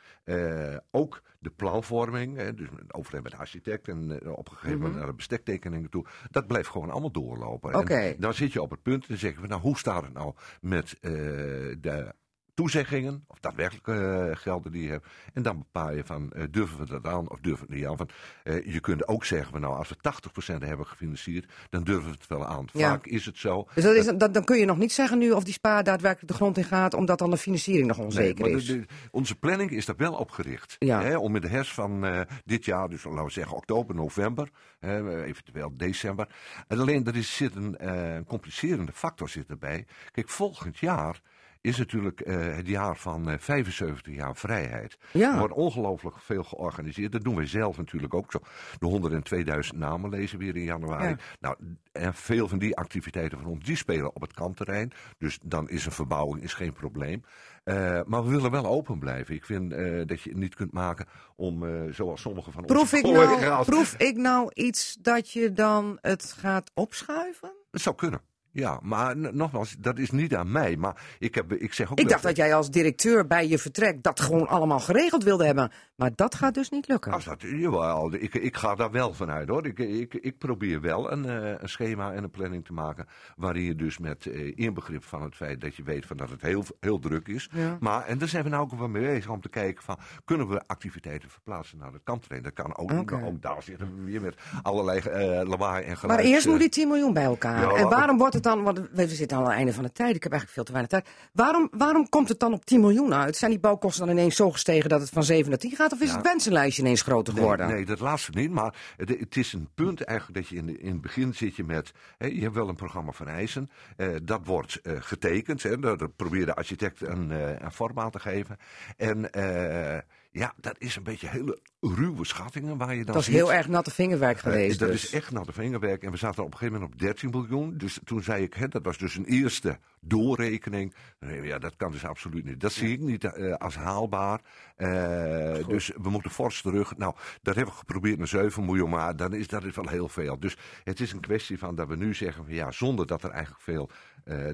ook 0.91 1.21
de 1.39 1.49
planvorming, 1.49 2.51
dus 2.51 2.67
overleg 2.91 3.21
met 3.23 3.31
de 3.31 3.37
architect 3.37 3.87
en 3.87 4.19
op 4.35 4.49
een 4.49 4.55
gegeven 4.55 4.77
moment 4.79 4.95
naar 4.97 5.05
de 5.05 5.13
bestektekeningen 5.13 5.89
toe, 5.89 6.05
dat 6.31 6.47
blijft 6.47 6.69
gewoon 6.69 6.89
allemaal 6.89 7.11
doorlopen. 7.11 7.71
En 7.71 7.79
Mhm. 7.79 7.91
Oké. 7.93 8.15
dan 8.17 8.33
zit 8.33 8.53
je 8.53 8.61
op 8.61 8.69
het 8.71 8.81
punt 8.81 9.05
en 9.07 9.17
zeggen 9.17 9.41
we, 9.41 9.47
nou 9.47 9.61
hoe 9.61 9.77
staat 9.77 10.03
het 10.03 10.13
nou 10.13 10.33
met 10.61 10.95
de 11.01 12.13
toezeggingen, 12.59 13.23
of 13.27 13.39
daadwerkelijk 13.39 13.87
eh, 13.87 14.35
gelden 14.35 14.71
die 14.71 14.83
je 14.83 14.89
hebt. 14.89 15.07
En 15.33 15.41
dan 15.41 15.57
bepaal 15.57 15.91
je 15.91 16.03
van, 16.03 16.31
eh, 16.31 16.43
durven 16.51 16.77
we 16.79 16.85
dat 16.85 17.05
aan 17.05 17.29
of 17.29 17.39
durven 17.39 17.67
we 17.67 17.73
het 17.73 17.81
niet 17.81 17.89
aan. 17.89 17.97
Van, 17.97 18.09
eh, 18.43 18.73
je 18.73 18.79
kunt 18.79 19.07
ook 19.07 19.25
zeggen, 19.25 19.51
van, 19.51 19.61
nou 19.61 19.75
als 19.75 19.89
we 19.89 19.95
80% 20.01 20.63
hebben 20.63 20.85
gefinancierd, 20.85 21.51
dan 21.69 21.83
durven 21.83 22.05
we 22.05 22.15
het 22.19 22.27
wel 22.27 22.45
aan. 22.45 22.65
Ja. 22.73 22.89
Vaak 22.89 23.05
is 23.05 23.25
het 23.25 23.37
zo. 23.37 23.67
dus 23.73 23.83
dat 23.83 23.95
is, 23.95 24.05
dat, 24.05 24.33
dan 24.33 24.43
kun 24.43 24.57
je 24.57 24.65
nog 24.65 24.77
niet 24.77 24.91
zeggen 24.91 25.17
nu 25.17 25.31
of 25.31 25.43
die 25.43 25.53
spa 25.53 25.81
daadwerkelijk 25.81 26.31
de 26.31 26.37
grond 26.37 26.57
in 26.57 26.63
gaat, 26.63 26.93
omdat 26.93 27.19
dan 27.19 27.29
de 27.29 27.37
financiering 27.37 27.87
nog 27.87 27.97
onzeker 27.97 28.47
is. 28.47 28.65
de- 28.65 28.85
onze 29.11 29.35
planning 29.35 29.71
is 29.71 29.85
daar 29.85 29.97
wel 29.97 30.13
op 30.13 30.31
gericht. 30.31 30.75
Ja. 30.79 31.01
Hè, 31.01 31.17
om 31.17 31.35
in 31.35 31.41
de 31.41 31.47
herfst 31.47 31.73
van 31.73 32.05
dit 32.45 32.65
jaar, 32.65 32.89
dus 32.89 33.03
laten 33.03 33.23
we 33.25 33.31
zeggen 33.31 33.55
oktober, 33.55 33.95
november, 33.95 34.49
hè, 34.79 35.23
eventueel 35.23 35.77
december. 35.77 36.27
En 36.67 36.79
alleen 36.79 37.05
er 37.05 37.15
is, 37.15 37.35
zit 37.35 37.55
een, 37.55 37.87
een 37.89 38.25
complicerende 38.25 38.91
factor 38.91 39.29
zit 39.29 39.49
erbij. 39.49 39.85
Kijk, 40.11 40.29
volgend 40.29 40.77
jaar 40.77 41.21
is 41.61 41.77
natuurlijk 41.77 42.21
eh, 42.21 42.55
het 42.55 42.67
jaar 42.67 42.97
van 42.97 43.29
eh, 43.29 43.37
75 43.39 44.15
jaar 44.15 44.35
vrijheid. 44.35 44.97
Ja. 45.11 45.31
Er 45.31 45.39
wordt 45.39 45.53
ongelooflijk 45.53 46.19
veel 46.19 46.43
georganiseerd. 46.43 47.11
Dat 47.11 47.23
doen 47.23 47.35
wij 47.35 47.47
zelf 47.47 47.77
natuurlijk 47.77 48.13
ook 48.13 48.31
zo. 48.31 48.39
De 48.79 49.71
102.000 49.73 49.77
namen 49.77 50.09
lezen 50.09 50.39
weer 50.39 50.55
in 50.55 50.63
januari. 50.63 51.09
Ja. 51.09 51.17
Nou, 51.39 51.55
en 51.91 52.13
veel 52.13 52.47
van 52.47 52.59
die 52.59 52.75
activiteiten 52.75 53.37
van 53.37 53.47
ons, 53.47 53.63
die 53.63 53.75
spelen 53.75 54.15
op 54.15 54.21
het 54.21 54.33
kantterrein. 54.33 54.91
Dus 55.17 55.39
dan 55.43 55.69
is 55.69 55.85
een 55.85 55.91
verbouwing 55.91 56.43
is 56.43 56.53
geen 56.53 56.73
probleem. 56.73 57.23
Eh, 57.63 58.01
maar 58.05 58.23
we 58.23 58.29
willen 58.29 58.51
wel 58.51 58.65
open 58.65 58.99
blijven. 58.99 59.35
Ik 59.35 59.45
vind 59.45 59.69
dat 60.07 60.21
je 60.21 60.29
het 60.29 60.39
niet 60.39 60.55
kunt 60.55 60.71
maken 60.71 61.05
om, 61.35 61.65
zoals 61.93 62.21
sommige 62.21 62.51
van 62.51 62.65
Proef 62.65 62.93
ik, 62.93 63.03
nou, 63.03 63.63
proef 63.65 63.95
ik 63.97 64.17
nou 64.17 64.51
iets 64.53 64.97
dat 65.01 65.31
je 65.31 65.53
dan 65.53 65.97
het 66.01 66.23
gaat 66.23 66.71
opschuiven? 66.73 67.51
Het 67.71 67.81
zou 67.81 67.95
kunnen. 67.95 68.28
Ja, 68.51 68.79
maar 68.81 69.17
nogmaals, 69.17 69.75
dat 69.79 69.97
is 69.97 70.11
niet 70.11 70.35
aan 70.35 70.51
mij. 70.51 70.77
Maar 70.77 71.01
ik, 71.19 71.35
heb, 71.35 71.53
ik 71.53 71.73
zeg 71.73 71.91
ook 71.91 71.99
Ik 71.99 72.09
dacht 72.09 72.23
dat 72.23 72.35
jij 72.35 72.55
als 72.55 72.69
directeur 72.69 73.27
bij 73.27 73.47
je 73.47 73.57
vertrek 73.57 74.03
dat 74.03 74.19
gewoon 74.19 74.47
allemaal 74.47 74.79
geregeld 74.79 75.23
wilde 75.23 75.45
hebben. 75.45 75.71
Maar 75.95 76.11
dat 76.15 76.35
gaat 76.35 76.53
dus 76.53 76.69
niet 76.69 76.87
lukken. 76.87 77.11
Als 77.11 77.25
dat, 77.25 77.41
jawel, 77.41 78.13
ik, 78.13 78.33
ik 78.33 78.57
ga 78.57 78.75
daar 78.75 78.91
wel 78.91 79.13
vanuit 79.13 79.47
hoor. 79.49 79.65
Ik, 79.65 79.79
ik, 79.79 80.13
ik 80.13 80.37
probeer 80.37 80.81
wel 80.81 81.11
een, 81.11 81.25
eh, 81.25 81.53
een 81.57 81.69
schema 81.69 82.13
en 82.13 82.23
een 82.23 82.29
planning 82.29 82.65
te 82.65 82.73
maken. 82.73 83.07
Waarin 83.35 83.63
je 83.63 83.75
dus 83.75 83.97
met 83.97 84.25
eh, 84.25 84.57
inbegrip 84.57 85.03
van 85.03 85.21
het 85.21 85.35
feit 85.35 85.61
dat 85.61 85.75
je 85.75 85.83
weet 85.83 86.05
van 86.05 86.17
dat 86.17 86.29
het 86.29 86.41
heel, 86.41 86.63
heel 86.79 86.99
druk 86.99 87.27
is. 87.27 87.49
Ja. 87.51 87.77
Maar, 87.79 88.05
en 88.05 88.17
daar 88.17 88.27
zijn 88.27 88.43
we 88.43 88.49
nou 88.49 88.63
ook 88.63 88.79
wel 88.79 88.87
mee 88.87 89.03
bezig 89.03 89.29
om 89.29 89.41
te 89.41 89.49
kijken 89.49 89.83
van. 89.83 89.97
Kunnen 90.25 90.47
we 90.47 90.61
activiteiten 90.67 91.29
verplaatsen 91.29 91.77
naar 91.77 91.91
de 91.91 92.01
kantterrein? 92.03 92.43
Dat 92.43 92.53
kan 92.53 92.77
ook. 92.77 92.91
Nou, 92.91 93.23
ook 93.25 93.41
daar 93.41 93.63
zitten 93.63 93.95
we 93.95 94.03
weer 94.03 94.21
met 94.21 94.35
allerlei 94.61 94.99
eh 94.99 95.47
lawaai 95.47 95.85
en 95.85 95.97
geluid. 95.97 96.19
Maar 96.19 96.29
eerst 96.29 96.47
moet 96.47 96.59
die 96.59 96.69
10 96.69 96.87
miljoen 96.87 97.13
bij 97.13 97.23
elkaar. 97.23 97.61
Ja, 97.61 97.75
en 97.75 97.89
waarom 97.89 98.17
wordt 98.17 98.33
het 98.33 98.38
dan, 98.43 98.63
want 98.63 98.81
we 98.91 99.07
zitten 99.07 99.37
al 99.37 99.43
aan 99.43 99.49
het 99.49 99.57
einde 99.57 99.73
van 99.73 99.83
de 99.83 99.91
tijd, 99.91 100.15
ik 100.15 100.23
heb 100.23 100.31
eigenlijk 100.31 100.51
veel 100.53 100.63
te 100.63 100.71
weinig 100.71 100.91
tijd. 100.91 101.29
Waarom, 101.33 101.67
waarom 101.71 102.09
komt 102.09 102.29
het 102.29 102.39
dan 102.39 102.53
op 102.53 102.65
10 102.65 102.79
miljoen 102.79 103.13
uit? 103.13 103.35
Zijn 103.35 103.51
die 103.51 103.59
bouwkosten 103.59 104.05
dan 104.07 104.17
ineens 104.17 104.35
zo 104.35 104.51
gestegen 104.51 104.89
dat 104.89 105.01
het 105.01 105.09
van 105.09 105.23
7 105.23 105.49
naar 105.49 105.59
10 105.59 105.75
gaat? 105.75 105.91
Of 105.93 106.01
is 106.01 106.09
Ja. 106.09 106.15
het 106.15 106.25
wensenlijstje 106.25 106.81
ineens 106.81 107.01
groter 107.01 107.33
Nee, 107.33 107.41
geworden? 107.41 107.67
nee, 107.67 107.85
dat 107.85 107.99
laatste 107.99 108.31
niet. 108.33 108.51
Maar 108.51 108.75
het, 108.97 109.09
het 109.09 109.35
is 109.37 109.53
een 109.53 109.69
punt 109.75 110.01
eigenlijk 110.01 110.39
dat 110.39 110.47
je 110.47 110.55
in, 110.55 110.65
de- 110.65 110.77
in 110.79 110.91
het 110.91 111.01
begin 111.01 111.33
zit 111.35 111.55
je 111.55 111.63
met... 111.63 111.91
Hè, 112.17 112.27
je 112.27 112.41
hebt 112.41 112.55
wel 112.55 112.69
een 112.69 112.75
programma 112.75 113.11
van 113.11 113.27
eisen. 113.27 113.69
eh, 113.97 114.07
dat 114.23 114.41
wordt 114.45 114.79
eh, 114.81 114.93
getekend. 114.99 115.63
Hè, 115.63 115.79
daar 115.79 115.97
daar 115.97 116.09
probeert 116.09 116.45
de 116.45 116.55
architect 116.55 117.01
een, 117.01 117.31
eh, 117.31 117.49
een 117.59 117.71
vorm 117.71 117.99
aan 117.99 118.11
te 118.11 118.19
geven. 118.19 118.57
En 118.97 119.31
eh, 119.31 119.97
ja, 120.31 120.53
dat 120.57 120.75
is 120.77 120.95
een 120.95 121.03
beetje 121.03 121.27
hele 121.29 121.59
ruwe 121.79 122.25
schattingen 122.25 122.77
waar 122.77 122.95
je 122.95 123.05
dan 123.05 123.13
dat 123.13 123.21
is 123.27 123.27
heel 123.33 123.53
erg 123.53 123.67
natte 123.67 123.91
vingerwerk 123.91 124.37
Eh, 124.37 124.43
geweest. 124.43 124.79
dat 124.79 124.89
dus. 124.91 125.03
is 125.03 125.11
echt 125.13 125.31
naar 125.31 125.45
de 125.45 125.51
vingerwerk. 125.53 126.03
En 126.03 126.11
we 126.11 126.17
zaten 126.17 126.43
op 126.43 126.51
een 126.51 126.57
gegeven 126.57 126.73
moment 126.79 126.93
op 126.93 126.99
13 126.99 127.29
miljoen. 127.29 127.77
Dus 127.77 127.99
toen 128.03 128.23
zei 128.23 128.43
ik, 128.43 128.53
hè, 128.53 128.67
dat 128.67 128.83
was 128.83 128.97
dus 128.97 129.15
een 129.15 129.25
eerste 129.25 129.79
doorrekening. 130.01 130.93
Nee, 131.19 131.41
ja, 131.41 131.59
dat 131.59 131.75
kan 131.75 131.91
dus 131.91 132.05
absoluut 132.05 132.45
niet. 132.45 132.59
Dat 132.59 132.71
zie 132.71 132.91
ik 132.91 132.99
niet 132.99 133.23
eh, 133.23 133.53
als 133.53 133.75
haalbaar. 133.75 134.41
Eh, 134.75 135.67
dus 135.67 135.91
we 136.01 136.09
moeten 136.09 136.31
fors 136.31 136.61
terug. 136.61 136.97
Nou, 136.97 137.15
dat 137.41 137.55
hebben 137.55 137.73
we 137.73 137.79
geprobeerd 137.79 138.17
naar 138.17 138.27
7 138.27 138.65
miljoen. 138.65 138.89
Maar 138.89 139.15
dan 139.15 139.33
is 139.33 139.47
dat 139.47 139.63
is 139.63 139.75
wel 139.75 139.87
heel 139.87 140.09
veel. 140.09 140.39
Dus 140.39 140.57
het 140.83 140.99
is 140.99 141.11
een 141.11 141.19
kwestie 141.19 141.57
van 141.59 141.75
dat 141.75 141.87
we 141.87 141.95
nu 141.95 142.13
zeggen, 142.13 142.45
van, 142.45 142.53
ja, 142.53 142.71
zonder 142.71 143.07
dat 143.07 143.23
er 143.23 143.29
eigenlijk 143.29 143.61
veel, 143.63 143.89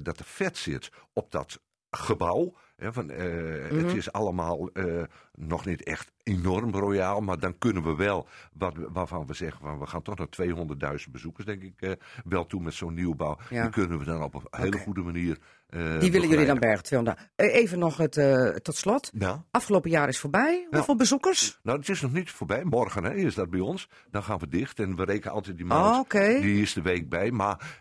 dat 0.02 0.18
er 0.18 0.24
vet 0.24 0.56
zit 0.56 0.90
op 1.12 1.30
dat 1.30 1.60
gebouw. 1.90 2.54
Hè, 2.76 2.92
van, 2.92 3.10
eh, 3.10 3.24
Mhm. 3.70 3.84
Het 3.86 3.96
is 3.96 4.12
allemaal 4.12 4.70
eh, 4.72 5.02
nog 5.34 5.64
niet 5.64 5.82
echt 5.82 6.12
enorm 6.22 6.74
royaal, 6.74 7.20
maar 7.20 7.38
dan 7.38 7.58
kunnen 7.58 7.82
we 7.82 7.94
wel, 7.96 8.28
wat, 8.52 8.74
waarvan 8.92 9.26
we 9.26 9.34
zeggen, 9.34 9.60
van, 9.60 9.78
we 9.78 9.86
gaan 9.86 10.02
toch 10.02 10.16
naar 10.18 10.28
200.000 10.28 11.12
bezoekers, 11.12 11.46
denk 11.46 11.62
ik, 11.62 11.80
eh, 11.80 11.92
wel 12.24 12.46
toe 12.46 12.62
met 12.62 12.74
zo'n 12.74 12.94
nieuwbouw. 12.94 13.38
Ja. 13.50 13.62
Die 13.62 13.70
kunnen 13.70 13.98
we 13.98 14.04
dan 14.04 14.22
op 14.22 14.34
een 14.34 14.42
hele 14.50 14.78
goede 14.78 15.02
manier 15.02 15.38
eh, 15.66 16.00
Die 16.00 16.12
willen 16.12 16.28
jullie 16.28 16.46
dan 16.46 16.58
bergen, 16.58 16.84
200. 16.84 17.30
Eh, 17.36 17.54
Even 17.54 17.78
nog 17.78 17.96
het, 17.96 18.16
eh, 18.16 18.48
tot 18.48 18.76
slot. 18.76 19.10
Ja. 19.18 19.44
Afgelopen 19.50 19.90
jaar 19.90 20.08
is 20.08 20.18
voorbij. 20.18 20.66
Hoeveel 20.70 20.96
bezoekers? 20.96 21.58
Nou, 21.62 21.78
het 21.78 21.88
is 21.88 22.00
nog 22.00 22.12
niet 22.12 22.30
voorbij. 22.30 22.64
Morgen 22.64 23.04
hè, 23.04 23.14
is 23.14 23.34
dat 23.34 23.50
bij 23.50 23.60
ons. 23.60 23.88
Dan 24.10 24.22
gaan 24.22 24.38
we 24.38 24.48
dicht 24.48 24.78
en 24.78 24.96
we 24.96 25.04
rekenen 25.04 25.34
altijd 25.34 25.56
die 25.56 25.66
maand. 25.66 26.14
Oh. 26.14 26.40
Die 26.40 26.62
is 26.62 26.72
de 26.72 26.82
week 26.82 27.08
bij. 27.08 27.30
Maar 27.30 27.80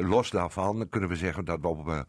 los 0.00 0.30
daarvan 0.30 0.88
kunnen 0.88 1.08
we 1.08 1.16
zeggen 1.16 1.44
dat 1.44 1.60
we 1.60 1.68
op 1.68 1.88
eh, 1.88 2.00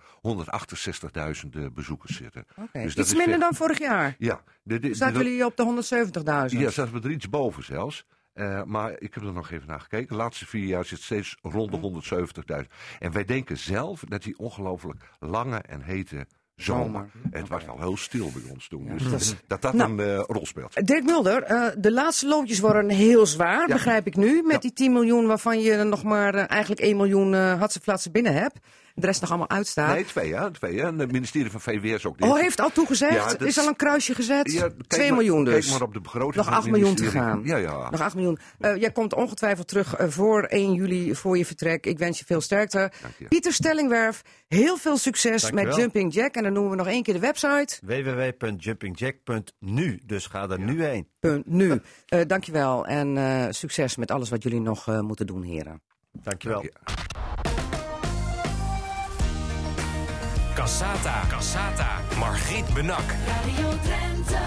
168.000 1.64 1.74
bezoekers 1.74 2.18
zitten. 2.18 2.46
Dus 2.72 2.96
dat 2.96 3.06
Iets 3.06 3.12
is 3.12 3.18
minder 3.18 3.40
dan 3.40 3.54
vorig 3.54 3.80
jaar. 3.80 4.16
Ja. 4.18 4.42
De, 4.64 4.80
de, 4.80 4.94
Zaten 4.94 5.24
jullie 5.24 5.46
op 5.46 5.58
de 5.58 6.50
170.000? 6.52 6.58
Ja, 6.60 6.70
zaten 6.70 6.94
we 6.94 7.08
er 7.08 7.12
iets 7.12 7.30
boven 7.30 7.64
zelfs. 7.64 8.06
Eh, 8.38 8.64
maar 8.64 8.92
ik 9.00 9.14
heb 9.14 9.24
er 9.24 9.34
nog 9.34 9.52
even 9.52 9.68
naar 9.68 9.80
gekeken. 9.80 10.08
De 10.08 10.16
laatste 10.16 10.46
vier 10.46 10.66
jaar 10.66 10.86
zit 10.86 10.98
het 10.98 11.02
steeds 11.06 11.38
rond 11.42 11.72
de 11.72 11.78
170.000. 11.78 12.68
En 13.00 13.12
wij 13.12 13.26
denken 13.26 13.58
zelf 13.58 14.04
dat 14.08 14.24
die 14.24 14.38
ongelooflijk 14.40 15.04
lange 15.20 15.58
en 15.58 15.82
hete 15.82 16.26
zomer. 16.56 17.10
Het 17.32 17.48
was 17.48 17.66
wel 17.66 17.78
heel 17.80 17.98
stil 17.98 18.32
bij 18.34 18.52
ons 18.52 18.68
toen. 18.68 18.98
dus 18.98 19.36
dat 19.48 19.62
dat 19.62 19.74
Nou. 19.74 19.92
een 19.92 20.00
eh, 20.00 20.24
rol 20.28 20.46
speelt. 20.46 20.88
Dirk 20.88 21.04
Mulder, 21.04 21.44
eh, 21.44 21.68
de 21.78 21.92
laatste 21.92 22.28
loodjes 22.28 22.60
worden 22.60 22.90
heel 22.90 23.26
zwaar, 23.26 23.68
Ja. 23.68 23.74
begrijp 23.74 24.08
ik 24.08 24.16
nu. 24.16 24.42
Met 24.42 24.52
Ja. 24.52 24.60
die 24.60 24.74
10 24.74 24.92
miljoen 24.94 25.28
waarvan 25.28 25.60
je 25.62 25.72
er 25.72 25.86
nog 25.86 26.04
maar 26.04 26.34
eigenlijk 26.34 26.82
1 26.82 26.98
miljoen 26.98 27.34
uh, 27.34 27.64
binnen 28.12 28.34
hebt. 28.34 28.60
De 29.00 29.06
rest 29.06 29.22
nog 29.22 29.30
allemaal 29.30 29.50
uitstaat. 29.50 29.94
Nee, 29.94 30.06
twee, 30.06 30.28
ja. 30.28 30.52
Twee, 30.52 30.80
hè. 30.80 30.86
En 30.86 31.00
het 31.00 31.12
ministerie 31.12 31.52
van 31.52 31.62
VWS 31.62 32.06
ook. 32.06 32.18
Die 32.18 32.26
oh, 32.28 32.32
heeft- 32.32 32.44
heeft 32.44 32.60
al 32.60 32.70
toegezegd? 32.72 33.14
Ja, 33.14 33.28
dat- 33.28 33.42
is 33.42 33.60
al 33.60 33.68
een 33.68 33.76
kruisje 33.76 34.16
gezet? 34.16 34.52
Ja, 34.52 34.60
kijk 34.62 34.84
2 34.88 35.08
maar- 35.08 35.18
miljoen 35.18 35.44
dus. 35.44 35.54
Kijk 35.68 35.80
maar 35.80 35.88
op 35.88 35.94
de 35.94 36.02
begroting. 36.02 36.36
Nog 36.36 36.46
van 36.46 36.54
8 36.54 36.64
het 36.64 36.72
miljoen 36.72 36.96
te 36.96 37.06
gaan. 37.06 37.42
Ja, 37.44 37.58
ja. 37.58 37.90
Nog 37.90 38.02
8 38.02 38.16
miljoen. 38.16 38.38
Eh, 38.60 38.76
jij 38.76 38.92
komt 38.92 39.14
ongetwijfeld 39.14 39.68
terug 39.68 39.96
eh, 39.96 40.08
voor 40.08 40.44
1 40.44 40.74
juli, 40.74 41.16
voor 41.16 41.38
je 41.38 41.46
vertrek. 41.46 41.86
Ik 41.86 41.98
wens 41.98 42.20
je 42.20 42.26
veel 42.26 42.42
sterkte. 42.42 42.92
Dank 43.02 43.14
je. 43.18 43.28
Pieter 43.28 43.54
Stellingwerf, 43.54 44.22
heel 44.48 44.78
veel 44.78 44.98
succes 44.98 45.52
met. 45.52 45.76
Jumping 45.76 46.14
Jack. 46.14 46.36
En 46.36 46.44
dan 46.44 46.54
noemen 46.54 46.72
we 46.72 46.78
nog 46.78 46.88
één 46.88 47.04
keer 47.04 47.14
de 47.14 47.20
website. 47.20 47.78
www.jumpingjack.nu. 47.82 50.00
Dus 50.06 50.26
ga 50.26 50.50
er 50.50 50.60
nu 50.60 50.84
heen. 50.84 51.08
Punt 51.20 51.48
nu. 51.48 51.82
Eh 52.08 52.22
dankjewel 52.28 52.86
en 52.86 53.18
eh, 53.18 53.46
succes 53.50 53.96
met 53.96 54.12
alles 54.12 54.30
wat 54.30 54.44
jullie 54.44 54.62
nog 54.62 54.88
eh, 54.88 55.00
moeten 55.00 55.28
doen, 55.28 55.42
heren. 55.44 55.82
Dankjewel. 56.12 56.64
Ja. 56.64 56.70
Cassata. 60.58 61.26
Cassata. 61.30 62.02
Margriet 62.20 62.74
Benak. 62.74 63.12
Radio 63.28 63.70
Drenthe. 63.84 64.38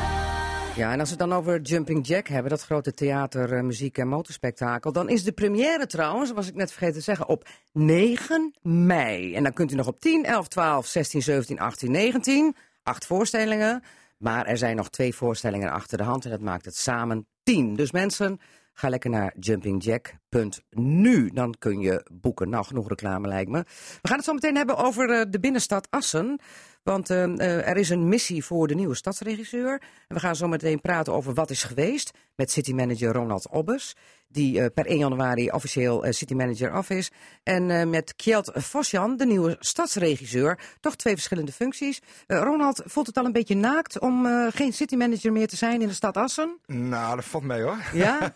Ja, 0.76 0.92
en 0.92 1.00
als 1.00 1.10
we 1.10 1.16
het 1.16 1.28
dan 1.28 1.32
over 1.32 1.60
Jumping 1.60 2.06
Jack 2.06 2.28
hebben, 2.28 2.50
dat 2.50 2.62
grote 2.62 2.92
theater, 2.92 3.52
eh, 3.52 3.62
muziek 3.62 3.98
en 3.98 4.08
motorspektakel, 4.08 4.92
dan 4.92 5.08
is 5.08 5.24
de 5.24 5.32
première 5.32 5.86
trouwens, 5.86 6.32
was 6.32 6.48
ik 6.48 6.54
net 6.54 6.70
vergeten 6.70 6.94
te 6.94 7.00
zeggen, 7.00 7.28
op 7.28 7.48
9 7.72 8.54
mei. 8.62 9.34
En 9.34 9.42
dan 9.42 9.52
kunt 9.52 9.72
u 9.72 9.74
nog 9.74 9.86
op 9.86 10.00
10, 10.00 10.24
11, 10.24 10.48
12, 10.48 10.86
16, 10.86 11.22
17, 11.22 11.58
18, 11.58 11.90
19, 11.90 12.56
acht 12.82 13.06
voorstellingen. 13.06 13.82
Maar 14.18 14.46
er 14.46 14.58
zijn 14.58 14.76
nog 14.76 14.90
twee 14.90 15.14
voorstellingen 15.14 15.70
achter 15.70 15.98
de 15.98 16.04
hand 16.04 16.24
en 16.24 16.30
dat 16.30 16.40
maakt 16.40 16.64
het 16.64 16.76
samen 16.76 17.26
10. 17.42 17.74
Dus 17.74 17.92
mensen, 17.92 18.40
ga 18.80 18.88
lekker 18.88 19.10
naar 19.10 19.34
jumpingjack.nu. 19.38 21.30
Dan 21.30 21.54
kun 21.58 21.80
je 21.80 22.06
boeken. 22.12 22.48
Nou, 22.48 22.64
genoeg 22.64 22.88
reclame 22.88 23.28
lijkt 23.28 23.50
me. 23.50 23.64
We 24.02 24.08
gaan 24.08 24.16
het 24.16 24.26
zo 24.26 24.32
meteen 24.32 24.56
hebben 24.56 24.76
over 24.76 25.10
eh, 25.10 25.24
de 25.30 25.40
binnenstad 25.40 25.86
Assen. 25.90 26.40
Want 26.82 27.10
eh, 27.10 27.24
eh, 27.24 27.68
er 27.68 27.76
is 27.76 27.90
een 27.90 28.08
missie 28.08 28.44
voor 28.44 28.66
de 28.66 28.74
nieuwe 28.74 28.94
stadsregisseur. 28.94 29.72
En 30.08 30.14
we 30.14 30.20
gaan 30.20 30.36
zo 30.36 30.48
meteen 30.48 30.80
praten 30.80 31.12
over 31.12 31.34
wat 31.34 31.50
is 31.50 31.62
geweest 31.62 32.10
met 32.34 32.50
citymanager 32.50 33.12
Ronald 33.12 33.48
Obbes. 33.48 33.96
Die 34.32 34.60
eh, 34.60 34.66
per 34.74 34.86
1 34.86 34.98
januari 34.98 35.50
officieel 35.50 36.04
eh, 36.04 36.12
citymanager 36.12 36.70
af 36.72 36.90
is. 36.90 37.10
En 37.42 37.70
eh, 37.70 37.86
met 37.86 38.14
Kjeld 38.16 38.50
Vosjan, 38.54 39.16
de 39.16 39.26
nieuwe 39.26 39.56
stadsregisseur. 39.60 40.58
Toch 40.80 40.96
twee 40.96 41.14
verschillende 41.14 41.52
functies. 41.52 42.00
Eh, 42.26 42.38
Ronald, 42.38 42.82
voelt 42.84 43.06
het 43.06 43.16
al 43.18 43.24
een 43.24 43.32
beetje 43.32 43.56
naakt 43.56 43.98
om 43.98 44.26
eh, 44.26 44.46
geen 44.54 44.72
citymanager 44.72 45.32
meer 45.32 45.48
te 45.48 45.56
zijn 45.56 45.82
in 45.82 45.88
de 45.88 45.94
stad 45.94 46.16
Assen? 46.16 46.58
Nou, 46.66 47.16
dat 47.16 47.24
valt 47.24 47.44
mee 47.44 47.62
hoor. 47.62 47.78
Ja? 47.92 48.18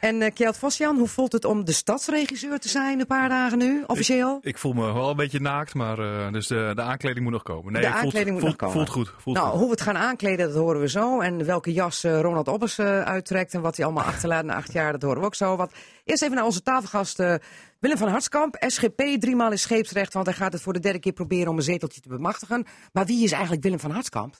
En 0.00 0.22
eh 0.22 0.32
Kjeld 0.34 0.56
Vosjan, 0.56 0.98
hoe 0.98 1.08
voelt 1.08 1.32
het 1.32 1.44
om 1.44 1.64
de 1.64 1.72
stadsregisseur 1.72 2.58
te 2.58 2.68
zijn 2.68 3.00
een 3.00 3.06
paar 3.06 3.28
dagen 3.28 3.58
nu, 3.58 3.82
officieel? 3.86 4.38
Ik 4.42 4.58
voel 4.58 4.72
me 4.72 4.92
wel 4.92 5.10
een 5.10 5.16
beetje 5.16 5.40
naakt, 5.40 5.74
maar 5.74 5.98
eh, 5.98 6.32
dus 6.32 6.46
de, 6.46 6.72
de 6.74 6.82
aankleding 6.82 7.22
moet 7.24 7.32
nog 7.32 7.42
komen. 7.42 7.72
Nee, 7.72 7.82
De 7.82 7.88
voelt- 7.88 8.02
aankleding 8.02 8.30
moet 8.30 8.40
voelt, 8.40 8.60
nog 8.60 8.70
komen. 8.70 8.86
Voelt 8.86 9.06
goed. 9.08 9.14
Voelt 9.22 9.36
nou, 9.36 9.48
goed. 9.48 9.56
hoe 9.58 9.64
we 9.66 9.72
het 9.74 9.80
gaan 9.80 9.96
aankleden, 9.96 10.46
dat 10.46 10.56
horen 10.56 10.80
we 10.80 10.88
zo. 10.88 11.20
En 11.20 11.44
welke 11.44 11.72
jas 11.72 12.04
eh, 12.04 12.20
Ronald 12.20 12.48
Obbers 12.48 12.78
eh, 12.78 13.02
uittrekt 13.02 13.54
en 13.54 13.60
wat 13.60 13.76
hij 13.76 13.84
allemaal 13.84 14.04
achterlaat 14.04 14.44
na 14.44 14.54
acht 14.54 14.72
jaar, 14.72 14.92
dat 14.92 15.02
horen 15.02 15.20
we 15.20 15.26
ook 15.26 15.31
zo. 15.34 15.56
Wat. 15.56 15.72
Eerst 16.04 16.22
even 16.22 16.34
naar 16.34 16.44
onze 16.44 16.62
tafelgast 16.62 17.18
eh, 17.18 17.34
Willem 17.78 17.98
van 17.98 18.08
Hartskamp, 18.08 18.56
SGP, 18.66 19.00
driemaal 19.18 19.50
in 19.50 19.58
scheepsrecht, 19.58 20.12
want 20.12 20.26
hij 20.26 20.34
gaat 20.34 20.52
het 20.52 20.62
voor 20.62 20.72
de 20.72 20.78
derde 20.78 20.98
keer 20.98 21.12
proberen 21.12 21.48
om 21.48 21.56
een 21.56 21.62
zeteltje 21.62 22.00
te 22.00 22.08
bemachtigen. 22.08 22.66
Maar 22.92 23.06
wie 23.06 23.24
is 23.24 23.32
eigenlijk 23.32 23.62
Willem 23.62 23.80
van 23.80 23.90
Hartskamp? 23.90 24.34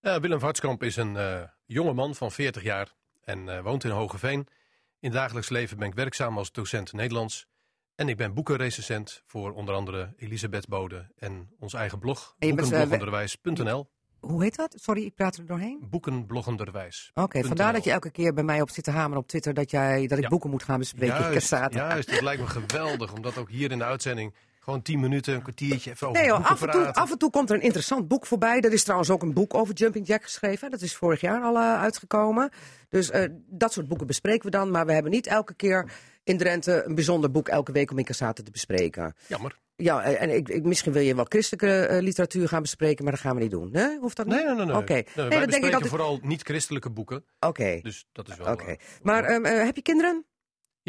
Eh, 0.00 0.16
Willem 0.16 0.40
Hartskamp 0.40 0.82
is 0.82 0.96
een 0.96 1.16
eh, 1.16 1.42
jonge 1.66 1.92
man 1.92 2.14
van 2.14 2.32
40 2.32 2.62
jaar 2.62 2.94
en 3.24 3.62
woont 3.62 3.84
in 3.84 3.90
Hogeveen. 3.90 4.46
In 5.00 5.08
het 5.10 5.12
dagelijks 5.12 5.48
leven 5.48 5.78
ben 5.78 5.88
ik 5.88 5.94
werkzaam 5.94 6.38
als 6.38 6.52
docent 6.52 6.92
Nederlands. 6.92 7.46
En 7.94 8.08
ik 8.08 8.16
ben 8.16 8.34
boekenrecensent 8.34 9.22
voor 9.26 9.52
onder 9.52 9.74
andere 9.74 10.12
Elisabeth 10.16 10.68
Bode 10.68 11.12
en 11.16 11.50
ons 11.58 11.74
eigen 11.74 11.98
blog, 11.98 12.34
En 12.38 13.95
Hoe 14.26 14.42
heet 14.42 14.56
dat? 14.56 14.74
Sorry, 14.80 15.04
ik 15.04 15.14
praat 15.14 15.36
er 15.36 15.46
doorheen. 15.46 15.86
Boekenbloggenderwijs. 15.90 17.10
Oké, 17.14 17.44
vandaar 17.44 17.72
dat 17.72 17.84
je 17.84 17.90
elke 17.90 18.10
keer 18.10 18.34
bij 18.34 18.44
mij 18.44 18.60
op 18.60 18.70
zit 18.70 18.84
te 18.84 18.90
hameren 18.90 19.18
op 19.22 19.28
Twitter 19.28 19.54
dat, 19.54 19.70
jij, 19.70 20.06
dat 20.06 20.18
ik 20.18 20.24
Ja. 20.24 20.30
boeken 20.30 20.50
moet 20.50 20.62
gaan 20.62 20.78
bespreken. 20.78 21.16
Juist, 21.20 21.50
juist, 21.70 22.10
het 22.10 22.20
lijkt 22.20 22.40
me 22.42 22.48
geweldig, 22.48 23.12
omdat 23.12 23.38
ook 23.38 23.50
hier 23.50 23.70
in 23.70 23.78
de 23.78 23.84
uitzending 23.84 24.34
gewoon 24.60 24.82
10 24.82 25.00
minuten, 25.00 25.34
een 25.34 25.42
kwartiertje 25.42 25.90
even 25.90 26.08
over 26.08 26.20
Nee 26.20 26.30
joh, 26.30 26.44
af 26.50 26.62
en, 26.62 26.70
toe, 26.70 26.80
praten. 26.82 27.02
af 27.02 27.10
en 27.10 27.18
toe 27.18 27.30
komt 27.30 27.50
er 27.50 27.56
een 27.56 27.62
interessant 27.62 28.08
boek 28.08 28.26
voorbij. 28.26 28.60
Er 28.60 28.72
is 28.72 28.82
trouwens 28.82 29.10
ook 29.10 29.22
een 29.22 29.32
boek 29.34 29.54
over 29.54 29.74
Jumping 29.74 30.06
Jack 30.06 30.22
geschreven. 30.22 30.70
Dat 30.70 30.80
is 30.80 30.94
vorig 30.96 31.20
jaar 31.20 31.42
al 31.42 31.56
eh, 31.56 31.80
uitgekomen. 31.80 32.50
Dus 32.88 33.10
eh, 33.10 33.28
dat 33.46 33.72
soort 33.72 33.88
boeken 33.88 34.06
bespreken 34.06 34.44
we 34.44 34.50
dan. 34.50 34.70
Maar 34.70 34.86
we 34.86 34.92
hebben 34.92 35.10
niet 35.12 35.26
elke 35.26 35.54
keer 35.54 35.90
in 36.24 36.38
Drenthe 36.38 36.82
een 36.86 36.94
bijzonder 36.94 37.30
boek 37.30 37.48
elke 37.48 37.72
week 37.72 37.90
om 37.90 37.98
in 37.98 38.04
Cassata 38.04 38.42
te 38.42 38.50
bespreken. 38.50 39.14
Jammer. 39.26 39.58
Ja, 39.76 40.02
en 40.02 40.30
ik, 40.30 40.48
ik, 40.48 40.64
misschien 40.64 40.92
wil 40.92 41.02
je 41.02 41.14
wel 41.14 41.24
christelijke 41.28 41.86
eh, 41.86 42.02
literatuur 42.02 42.48
gaan 42.48 42.62
bespreken, 42.62 43.04
maar 43.04 43.12
dat 43.12 43.22
gaan 43.22 43.34
we 43.36 43.42
niet 43.42 43.50
doen. 43.50 43.68
Nee, 43.72 43.98
hoeft 43.98 44.16
dat 44.16 44.26
niet? 44.26 44.34
Nee, 44.34 44.44
nee, 44.44 44.54
nee. 44.54 44.64
nee. 44.66 44.76
Oké, 44.76 44.92
Nee, 44.92 45.04
nee, 45.28 45.40
dat 45.40 45.50
denk 45.50 45.64
ik 45.64 45.72
altijd. 45.72 45.90
vooral 45.90 46.18
niet-christelijke 46.22 46.90
boeken, 46.90 47.24
Oké, 47.40 47.78
dus 47.82 48.06
dat 48.12 48.28
is 48.28 48.36
wel... 48.36 48.52
oké. 48.52 48.64
eh, 48.64 48.76
Maar 49.02 49.24
ehm, 49.24 49.44
eh, 49.44 49.64
heb 49.64 49.76
je 49.76 49.82
kinderen? 49.82 50.24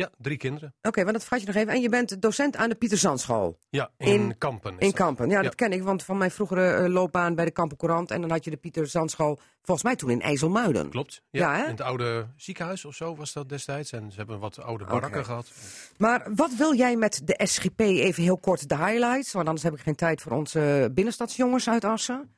Ja, 0.04 0.10
drie 0.18 0.38
kinderen. 0.38 0.74
Oké, 0.82 1.02
want 1.02 1.14
dat 1.14 1.22
vergat 1.24 1.40
je 1.42 1.48
nog 1.48 1.56
even. 1.56 1.74
En 1.74 1.82
je 1.82 1.90
bent 1.90 2.22
docent 2.22 2.56
aan 2.56 2.70
de 2.70 2.76
Pieter 2.76 2.98
Zandschool. 2.98 3.60
Ja, 3.70 3.90
in, 3.98 4.08
In- 4.08 4.38
Kampen. 4.38 4.72
In 4.72 4.78
dat. 4.88 4.94
Kampen, 4.94 5.30
ja, 5.30 5.36
Ja. 5.38 5.42
dat 5.44 5.56
ken 5.56 5.72
ik, 5.72 5.84
want 5.84 6.04
van 6.04 6.18
mijn 6.18 6.32
vroegere 6.32 6.70
eh, 6.74 6.88
loopbaan 6.90 7.36
bij 7.36 7.46
de 7.46 7.52
Kampen 7.52 7.78
Courant. 7.78 8.12
En 8.12 8.22
dan 8.22 8.30
had 8.32 8.44
je 8.44 8.50
de 8.50 8.58
Pieter 8.58 8.88
Zandschool, 8.88 9.40
volgens 9.62 9.84
mij 9.84 9.96
toen 9.96 10.10
in 10.10 10.22
IJsselmuiden. 10.22 10.90
Klopt. 10.90 11.22
Ja, 11.30 11.52
Ja, 11.54 11.58
hè? 11.58 11.64
in 11.64 11.70
het 11.70 11.82
oude 11.82 12.28
ziekenhuis 12.36 12.86
of 12.86 12.96
zo 12.96 13.16
was 13.16 13.34
dat 13.34 13.50
destijds. 13.50 13.92
En 13.92 14.12
ze 14.12 14.18
hebben 14.18 14.40
wat 14.40 14.62
oude 14.62 14.86
barakken 14.86 15.26
gehad. 15.26 15.52
Maar 15.98 16.28
wat 16.36 16.56
wil 16.56 16.76
jij 16.76 16.96
met 16.96 17.22
de 17.24 17.40
SGP? 17.48 17.80
Even 17.80 18.24
heel 18.24 18.38
kort 18.38 18.70
de 18.70 18.78
highlights, 18.78 19.32
want 19.32 19.46
anders 19.48 19.64
heb 19.66 19.74
ik 19.74 19.80
geen 19.80 19.96
tijd 19.96 20.22
voor 20.22 20.32
onze 20.32 20.90
binnenstadsjongens 20.94 21.70
uit 21.70 21.84
Assen. 21.86 22.32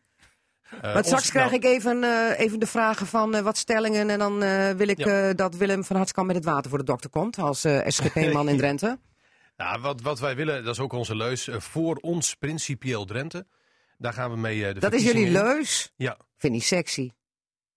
Eh, 0.72 0.82
Want 0.82 0.95
ons- 0.95 1.05
straks 1.07 1.30
krijg 1.30 1.45
nou, 1.51 1.57
ik 1.63 1.70
even, 1.70 2.03
eh, 2.03 2.39
even 2.39 2.59
de 2.59 2.65
vragen 2.67 3.07
van 3.07 3.36
eh, 3.36 3.41
wat 3.41 3.57
stellingen. 3.57 4.09
En 4.09 4.20
dan 4.20 4.39
wil 4.78 4.88
ik 4.88 4.97
Ja. 5.05 5.34
dat 5.34 5.55
Willem 5.55 5.84
van 5.84 5.95
Hartskamp 5.95 6.28
met 6.28 6.36
het 6.36 6.45
water 6.45 6.70
voor 6.70 6.80
de 6.80 6.86
dokter 6.86 7.09
komt. 7.09 7.38
Als 7.38 7.59
SGP-man 7.88 8.49
in 8.49 8.57
Drenthe. 8.63 8.99
nou, 9.57 9.82
wat, 9.82 10.01
wat 10.01 10.20
wij 10.20 10.36
willen, 10.36 10.63
dat 10.63 10.74
is 10.74 10.80
ook 10.80 10.93
onze 10.93 11.15
leus. 11.15 11.49
voor 11.51 11.95
ons 11.95 12.36
principieel 12.36 13.05
Drenthe. 13.05 13.45
Daar 13.97 14.13
gaan 14.13 14.32
we 14.32 14.38
mee 14.38 14.74
de 14.74 14.80
Dat 14.80 14.93
is 14.93 15.03
jullie 15.03 15.30
leus. 15.30 15.93
Ja, 15.95 16.17
Vind 16.38 16.55
ik 16.55 16.63
sexy. 16.63 17.11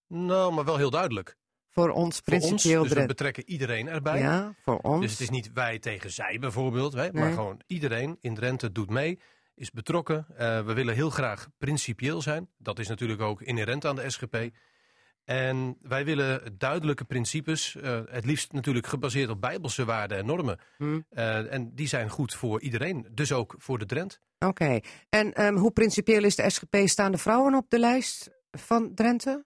nou, 0.07 0.53
maar 0.53 0.65
wel 0.65 0.77
heel 0.77 0.91
duidelijk. 0.91 1.37
Voor 1.71 1.89
ons 1.91 1.95
Voor 1.95 2.05
ons, 2.05 2.21
principieel 2.21 2.79
dus 2.81 2.89
we 2.89 2.95
Drenthe. 2.95 3.15
betrekken 3.15 3.49
iedereen 3.49 3.89
erbij. 3.89 4.19
Ja, 4.19 4.55
voor 4.63 4.77
ons. 4.79 5.01
Dus 5.01 5.11
het 5.11 5.21
is 5.21 5.31
niet 5.31 5.51
wij 5.55 5.79
tegen 5.79 6.11
zij 6.11 6.39
bijvoorbeeld, 6.41 6.93
hè, 6.93 7.13
maar 7.13 7.33
gewoon 7.33 7.61
iedereen 7.67 8.17
in 8.21 8.35
Drenthe 8.35 8.73
doet 8.73 8.91
mee, 8.91 9.21
is 9.63 9.71
betrokken. 9.71 10.27
Eh, 10.37 10.65
we 10.65 10.73
willen 10.73 10.95
heel 10.95 11.11
graag 11.11 11.49
principieel 11.59 12.23
zijn. 12.23 12.49
Dat 12.59 12.79
is 12.79 12.89
natuurlijk 12.89 13.21
ook 13.21 13.43
inherent 13.43 13.85
aan 13.85 13.97
de 13.97 14.11
SGP. 14.11 14.37
En 15.25 15.77
wij 15.83 16.05
willen 16.05 16.59
duidelijke 16.59 17.05
principes, 17.05 17.77
eh, 17.77 18.01
het 18.11 18.25
liefst 18.25 18.53
natuurlijk 18.53 18.87
gebaseerd 18.87 19.31
op 19.31 19.41
bijbelse 19.41 19.85
waarden 19.85 20.19
en 20.19 20.27
normen. 20.27 20.59
Hm. 20.77 21.01
Eh, 21.11 21.53
en 21.53 21.75
die 21.75 21.87
zijn 21.87 22.09
goed 22.09 22.35
voor 22.35 22.61
iedereen, 22.61 23.07
dus 23.11 23.33
ook 23.33 23.55
voor 23.59 23.79
de 23.79 23.87
Drent. 23.87 24.21
Oké. 24.39 24.81
En 25.09 25.33
ehm, 25.33 25.55
hoe 25.55 25.73
principieel 25.73 26.25
is 26.25 26.37
de 26.37 26.51
SGP? 26.51 26.77
Staan 26.85 27.13
de 27.13 27.19
vrouwen 27.19 27.55
op 27.55 27.71
de 27.71 27.79
lijst 27.79 28.31
van 28.51 28.95
Drenthe? 28.95 29.45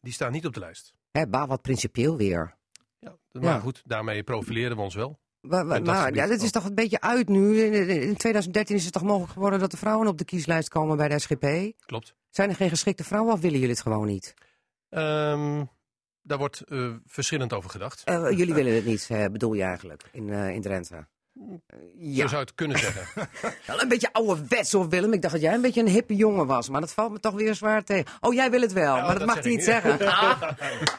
Die 0.00 0.12
staan 0.12 0.32
niet 0.32 0.46
op 0.46 0.54
de 0.54 0.60
lijst. 0.60 0.94
Bah, 1.28 1.48
wat 1.48 1.62
principieel 1.62 2.16
weer. 2.16 2.56
Ja, 2.98 3.16
maar 3.32 3.42
Ja. 3.42 3.58
goed, 3.60 3.82
daarmee 3.84 4.22
profileren 4.22 4.76
we 4.76 4.82
ons 4.82 4.94
wel. 4.94 5.18
Dat 5.48 5.84
maar 5.84 5.96
gebied 5.96 6.16
ja, 6.16 6.26
dit 6.26 6.42
is 6.42 6.50
toch 6.50 6.64
een 6.64 6.74
beetje 6.74 7.00
uit 7.00 7.28
nu. 7.28 7.60
In, 7.60 7.88
in 7.88 8.16
2013 8.16 8.76
is 8.76 8.84
het 8.84 8.92
toch 8.92 9.02
mogelijk 9.02 9.32
geworden 9.32 9.60
dat 9.60 9.70
de 9.70 9.76
vrouwen 9.76 10.08
op 10.08 10.18
de 10.18 10.24
kieslijst 10.24 10.68
komen 10.68 10.96
bij 10.96 11.08
de 11.08 11.18
SGP? 11.18 11.72
Klopt. 11.86 12.14
Zijn 12.30 12.48
er 12.48 12.56
geen 12.56 12.68
geschikte 12.68 13.04
vrouwen 13.04 13.32
of 13.32 13.40
willen 13.40 13.58
jullie 13.58 13.74
het 13.74 13.82
gewoon 13.82 14.06
niet? 14.06 14.34
Ehm, 14.88 15.64
daar 16.22 16.38
wordt 16.38 16.60
eh, 16.60 16.94
verschillend 17.06 17.52
over 17.52 17.70
gedacht. 17.70 18.02
Eh, 18.04 18.30
jullie 18.30 18.54
willen 18.54 18.74
het 18.74 18.84
niet, 18.84 19.06
eh, 19.10 19.24
bedoel 19.24 19.52
je 19.52 19.62
eigenlijk, 19.62 20.02
in, 20.12 20.30
eh, 20.30 20.50
in 20.50 20.60
Drenthe? 20.60 21.06
Zo 21.36 21.60
ja, 21.98 22.26
zou 22.28 22.30
je 22.30 22.36
het 22.46 22.54
kunnen 22.54 22.78
zeggen. 22.78 23.28
wel 23.66 23.82
een 23.82 23.88
beetje 23.88 24.12
ouderwets 24.12 24.72
hoor 24.72 24.88
Willem. 24.88 25.12
Ik 25.12 25.22
dacht 25.22 25.34
dat 25.34 25.42
jij 25.42 25.54
een 25.54 25.60
beetje 25.60 25.80
een 25.80 25.88
hippe 25.88 26.14
jongen 26.14 26.46
was, 26.46 26.68
maar 26.68 26.80
dat 26.80 26.92
valt 26.92 27.12
me 27.12 27.20
toch 27.20 27.34
weer 27.34 27.54
zwaar 27.54 27.84
tegen. 27.84 28.12
Oh, 28.20 28.34
jij 28.34 28.50
wil 28.50 28.60
het 28.60 28.72
wel, 28.72 28.94
maar 28.96 29.08
dat, 29.08 29.18
dat 29.18 29.26
mag 29.26 29.36
ik 29.36 29.44
niet 29.44 29.64
zeggen. 29.64 29.98
Ah, 30.06 30.42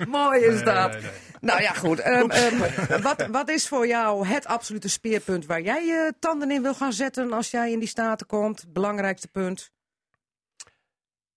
mooi 0.08 0.42
is 0.42 0.64
dat. 0.64 0.92
nee, 0.92 1.02
nee. 1.02 1.12
Nou 1.42 1.62
ja, 1.62 1.72
goed. 1.74 2.00
Ehm, 2.00 2.30
ehm, 2.30 3.02
wat, 3.02 3.28
wat 3.32 3.50
is 3.50 3.68
voor 3.68 3.88
jou 3.88 4.28
het 4.28 4.46
absolute 4.46 4.90
speerpunt 4.90 5.46
waar 5.46 5.62
jij 5.62 5.86
je 5.86 6.14
tanden 6.20 6.52
in 6.52 6.62
wil 6.62 6.74
gaan 6.74 6.94
zetten 6.94 7.34
als 7.34 7.52
jij 7.52 7.72
in 7.72 7.80
die 7.80 7.88
staten 7.88 8.28
komt? 8.28 8.66
Belangrijkste 8.74 9.28
punt. 9.28 9.72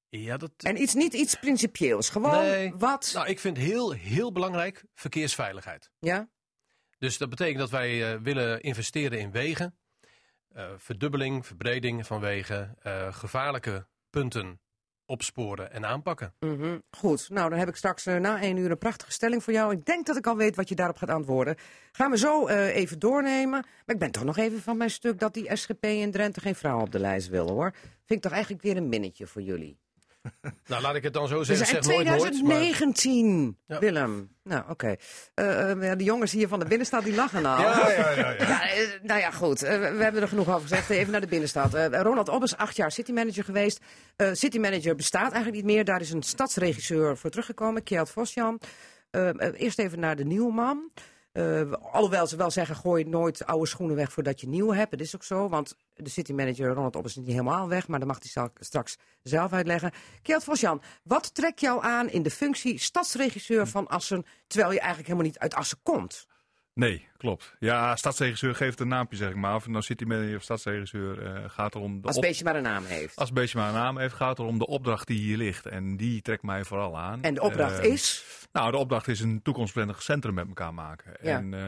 Ja, 0.08 0.36
dat, 0.36 0.50
En 0.56 0.82
iets, 0.82 0.94
niet 0.94 1.14
iets 1.14 1.34
principieels. 1.34 2.08
Gewoon 2.08 2.42
Nee. 2.42 2.72
wat. 2.78 3.10
Nou, 3.14 3.26
ik 3.28 3.40
vind 3.40 3.56
heel, 3.56 3.90
heel 3.90 4.32
belangrijk 4.32 4.84
verkeersveiligheid. 4.94 5.90
Ja? 5.98 6.28
Dus 7.00 7.18
dat 7.18 7.28
betekent 7.30 7.58
dat 7.58 7.70
wij 7.70 8.12
eh, 8.14 8.20
willen 8.22 8.60
investeren 8.62 9.18
in 9.18 9.30
wegen. 9.30 9.74
eh, 10.54 10.68
verdubbeling, 10.76 11.46
verbreding 11.46 12.06
van 12.06 12.20
wegen. 12.20 12.74
eh, 12.82 13.14
gevaarlijke 13.14 13.86
punten 14.10 14.60
opsporen 15.06 15.72
en 15.72 15.86
aanpakken. 15.86 16.34
Mhm, 16.40 16.78
Goed, 16.90 17.28
nou 17.30 17.50
dan 17.50 17.58
heb 17.58 17.68
ik 17.68 17.76
straks 17.76 18.04
na 18.04 18.40
één 18.40 18.56
uur 18.56 18.70
een 18.70 18.78
prachtige 18.78 19.12
stelling 19.12 19.42
voor 19.44 19.52
jou. 19.52 19.72
Ik 19.72 19.84
denk 19.84 20.06
dat 20.06 20.16
ik 20.16 20.26
al 20.26 20.36
weet 20.36 20.56
wat 20.56 20.68
je 20.68 20.74
daarop 20.74 20.96
gaat 20.96 21.08
antwoorden. 21.10 21.56
Gaan 21.92 22.10
we 22.10 22.18
zo 22.18 22.48
even 22.48 22.98
doornemen. 22.98 23.50
Maar 23.86 23.94
ik 23.94 23.98
ben 23.98 24.10
toch 24.10 24.24
nog 24.24 24.36
even 24.36 24.60
van 24.60 24.76
mijn 24.76 24.90
stuk 24.90 25.18
dat 25.18 25.34
die 25.34 25.56
SGP 25.56 25.84
in 25.84 26.10
Drenthe 26.10 26.40
geen 26.40 26.54
vrouw 26.54 26.80
op 26.80 26.92
de 26.92 26.98
lijst 26.98 27.28
willen 27.28 27.52
hoor. 27.52 27.70
Vind 27.72 27.90
ik 28.06 28.20
toch 28.20 28.32
eigenlijk 28.32 28.62
weer 28.62 28.76
een 28.76 28.88
minnetje 28.88 29.26
voor 29.26 29.42
jullie. 29.42 29.78
Nou, 30.66 30.82
laat 30.82 30.94
ik 30.94 31.02
het 31.02 31.12
dan 31.12 31.28
zo 31.28 31.42
zeggen. 31.42 31.66
zijn 31.66 31.82
Zeg 31.82 31.92
nooit 31.94 32.06
nooit. 32.06 32.20
maar- 32.20 32.30
2019, 32.30 33.58
Ja. 33.66 33.78
Willem. 33.78 34.36
Nou, 34.42 34.62
oké. 34.70 34.94
Eh, 35.34 35.90
eh, 35.90 35.98
de 35.98 36.04
jongens 36.04 36.32
hier 36.32 36.48
van 36.48 36.58
de 36.58 36.64
binnenstad 36.64 37.04
die 37.04 37.14
lachen 37.14 37.46
al. 37.46 37.60
Ja, 37.60 37.88
ja, 37.90 38.10
ja. 38.10 38.30
ja. 38.30 38.32
Ja, 38.32 38.68
eh, 38.70 38.88
nou 39.02 39.20
ja, 39.20 39.30
goed. 39.30 39.60
We 39.60 39.66
hebben 39.98 40.22
er 40.22 40.28
genoeg 40.28 40.48
over 40.48 40.60
gezegd. 40.60 40.90
Even 40.90 41.12
naar 41.12 41.20
de 41.20 41.26
binnenstad. 41.26 41.74
Ronald 41.74 42.28
Obbes, 42.28 42.56
acht 42.56 42.76
jaar 42.76 42.92
citymanager 42.92 43.44
geweest. 43.44 43.80
Citymanager 44.32 44.94
bestaat 44.94 45.32
eigenlijk 45.32 45.54
niet 45.64 45.74
meer. 45.74 45.84
Daar 45.84 46.00
is 46.00 46.10
een 46.10 46.22
stadsregisseur 46.22 47.16
voor 47.16 47.30
teruggekomen, 47.30 47.82
Kjeld 47.82 48.10
Vosjan. 48.10 48.60
Eerst 49.56 49.78
even 49.78 50.00
naar 50.00 50.16
de 50.16 50.24
nieuwman. 50.24 50.90
Eh, 51.32 51.72
alhoewel 51.72 52.26
ze 52.26 52.36
wel 52.36 52.50
zeggen, 52.50 52.76
gooi 52.76 53.04
nooit 53.04 53.46
oude 53.46 53.66
schoenen 53.66 53.96
weg 53.96 54.12
voordat 54.12 54.40
je 54.40 54.48
nieuw 54.48 54.72
hebt. 54.72 54.90
Dat 54.90 55.00
is 55.00 55.14
ook 55.14 55.24
zo, 55.24 55.48
want 55.48 55.76
de 55.94 56.10
citymanager 56.10 56.68
Ronald 56.68 56.96
Obbes 56.96 57.10
is 57.10 57.16
niet 57.16 57.26
helemaal 57.26 57.68
weg. 57.68 57.88
Maar 57.88 57.98
dat 57.98 58.08
mag 58.08 58.18
hij 58.22 58.50
straks 58.60 58.96
zelf 59.22 59.52
uitleggen. 59.52 59.92
Kjeld 60.22 60.44
Vosjan, 60.44 60.82
wat 61.02 61.34
trekt 61.34 61.60
jou 61.60 61.84
aan 61.84 62.10
in 62.10 62.22
de 62.22 62.30
functie 62.30 62.78
stadsregisseur 62.78 63.66
van 63.66 63.86
Assen... 63.86 64.24
terwijl 64.46 64.72
je 64.72 64.78
eigenlijk 64.78 65.08
helemaal 65.08 65.30
niet 65.30 65.38
uit 65.38 65.54
Assen 65.54 65.78
komt? 65.82 66.26
Nee, 66.74 67.08
klopt. 67.16 67.54
Ja, 67.58 67.96
stadsregisseur 67.96 68.54
geeft 68.54 68.80
een 68.80 68.88
naampje, 68.88 69.16
zeg 69.16 69.30
ik 69.30 69.36
maar. 69.36 69.54
Of 69.54 69.66
nou 69.66 69.82
city 69.82 70.04
manager 70.04 70.36
of 70.36 70.42
stadsregisseur 70.42 71.22
eh, 71.26 71.42
gaat 71.46 71.74
erom... 71.74 72.00
De 72.00 72.06
Als 72.06 72.16
het 72.16 72.24
beestje 72.24 72.44
maar 72.44 72.56
een 72.56 72.62
naam 72.62 72.84
heeft. 72.84 73.16
Als 73.16 73.28
het 73.28 73.38
beestje 73.38 73.58
maar 73.58 73.68
een 73.68 73.74
naam 73.74 73.98
heeft, 73.98 74.14
gaat 74.14 74.28
het 74.28 74.38
erom 74.38 74.58
de 74.58 74.66
opdracht 74.66 75.06
die 75.06 75.18
hier 75.20 75.36
ligt. 75.36 75.66
En 75.66 75.96
die 75.96 76.22
trekt 76.22 76.42
mij 76.42 76.64
vooral 76.64 76.98
aan. 76.98 77.22
En 77.22 77.34
de 77.34 77.40
opdracht 77.42 77.78
Eh, 77.78 77.92
is... 77.92 78.24
Nou, 78.52 78.70
de 78.70 78.76
opdracht 78.76 79.08
is 79.08 79.20
een 79.20 79.42
toekomstbestendig 79.42 80.02
centrum 80.02 80.34
met 80.34 80.46
elkaar 80.48 80.74
maken. 80.74 81.12
Ja. 81.22 81.36
En 81.38 81.54
eh, 81.54 81.60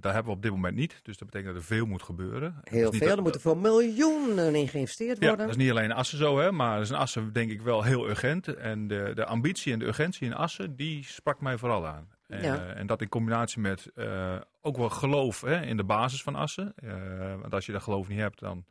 daar 0.00 0.12
hebben 0.12 0.24
we 0.24 0.30
op 0.36 0.42
dit 0.42 0.50
moment 0.50 0.74
niet. 0.76 1.00
Dus 1.02 1.16
dat 1.18 1.30
betekent 1.30 1.52
dat 1.54 1.62
er 1.62 1.68
veel 1.68 1.86
moet 1.86 2.02
gebeuren. 2.02 2.60
Heel 2.64 2.90
veel, 2.92 3.08
dat- 3.08 3.16
er 3.16 3.22
moeten 3.22 3.40
veel 3.40 3.56
miljoenen 3.56 4.54
in 4.54 4.68
geïnvesteerd 4.68 5.18
Ja, 5.20 5.26
worden. 5.28 5.46
dat 5.46 5.56
is 5.56 5.62
niet 5.62 5.70
alleen 5.70 5.84
in 5.84 5.92
Assen 5.92 6.18
zo, 6.18 6.38
hè, 6.38 6.52
maar 6.52 6.74
dat 6.74 6.84
is 6.84 6.90
in 6.90 6.96
Assen 6.96 7.32
denk 7.32 7.50
ik 7.50 7.60
wel 7.62 7.82
heel 7.82 8.08
urgent. 8.08 8.48
En 8.54 8.88
de, 8.88 9.10
de 9.14 9.24
ambitie 9.24 9.72
en 9.72 9.78
de 9.78 9.84
urgentie 9.86 10.26
in 10.26 10.34
Assen, 10.34 10.76
die 10.76 11.04
sprak 11.04 11.40
mij 11.40 11.58
vooral 11.58 11.86
aan. 11.86 12.08
Ja. 12.28 12.38
eh, 12.38 12.78
en 12.78 12.86
dat 12.86 13.00
in 13.00 13.08
combinatie 13.08 13.60
met 13.60 13.90
eh, 13.94 14.36
ook 14.60 14.76
wel 14.76 14.90
geloof 14.90 15.40
hè, 15.40 15.62
in 15.62 15.76
de 15.76 15.84
basis 15.84 16.22
van 16.22 16.34
Assen. 16.34 16.72
Eh, 16.76 17.40
want 17.40 17.54
als 17.54 17.66
je 17.66 17.72
dat 17.72 17.82
geloof 17.82 18.08
niet 18.08 18.18
hebt, 18.18 18.38
dan 18.40 18.64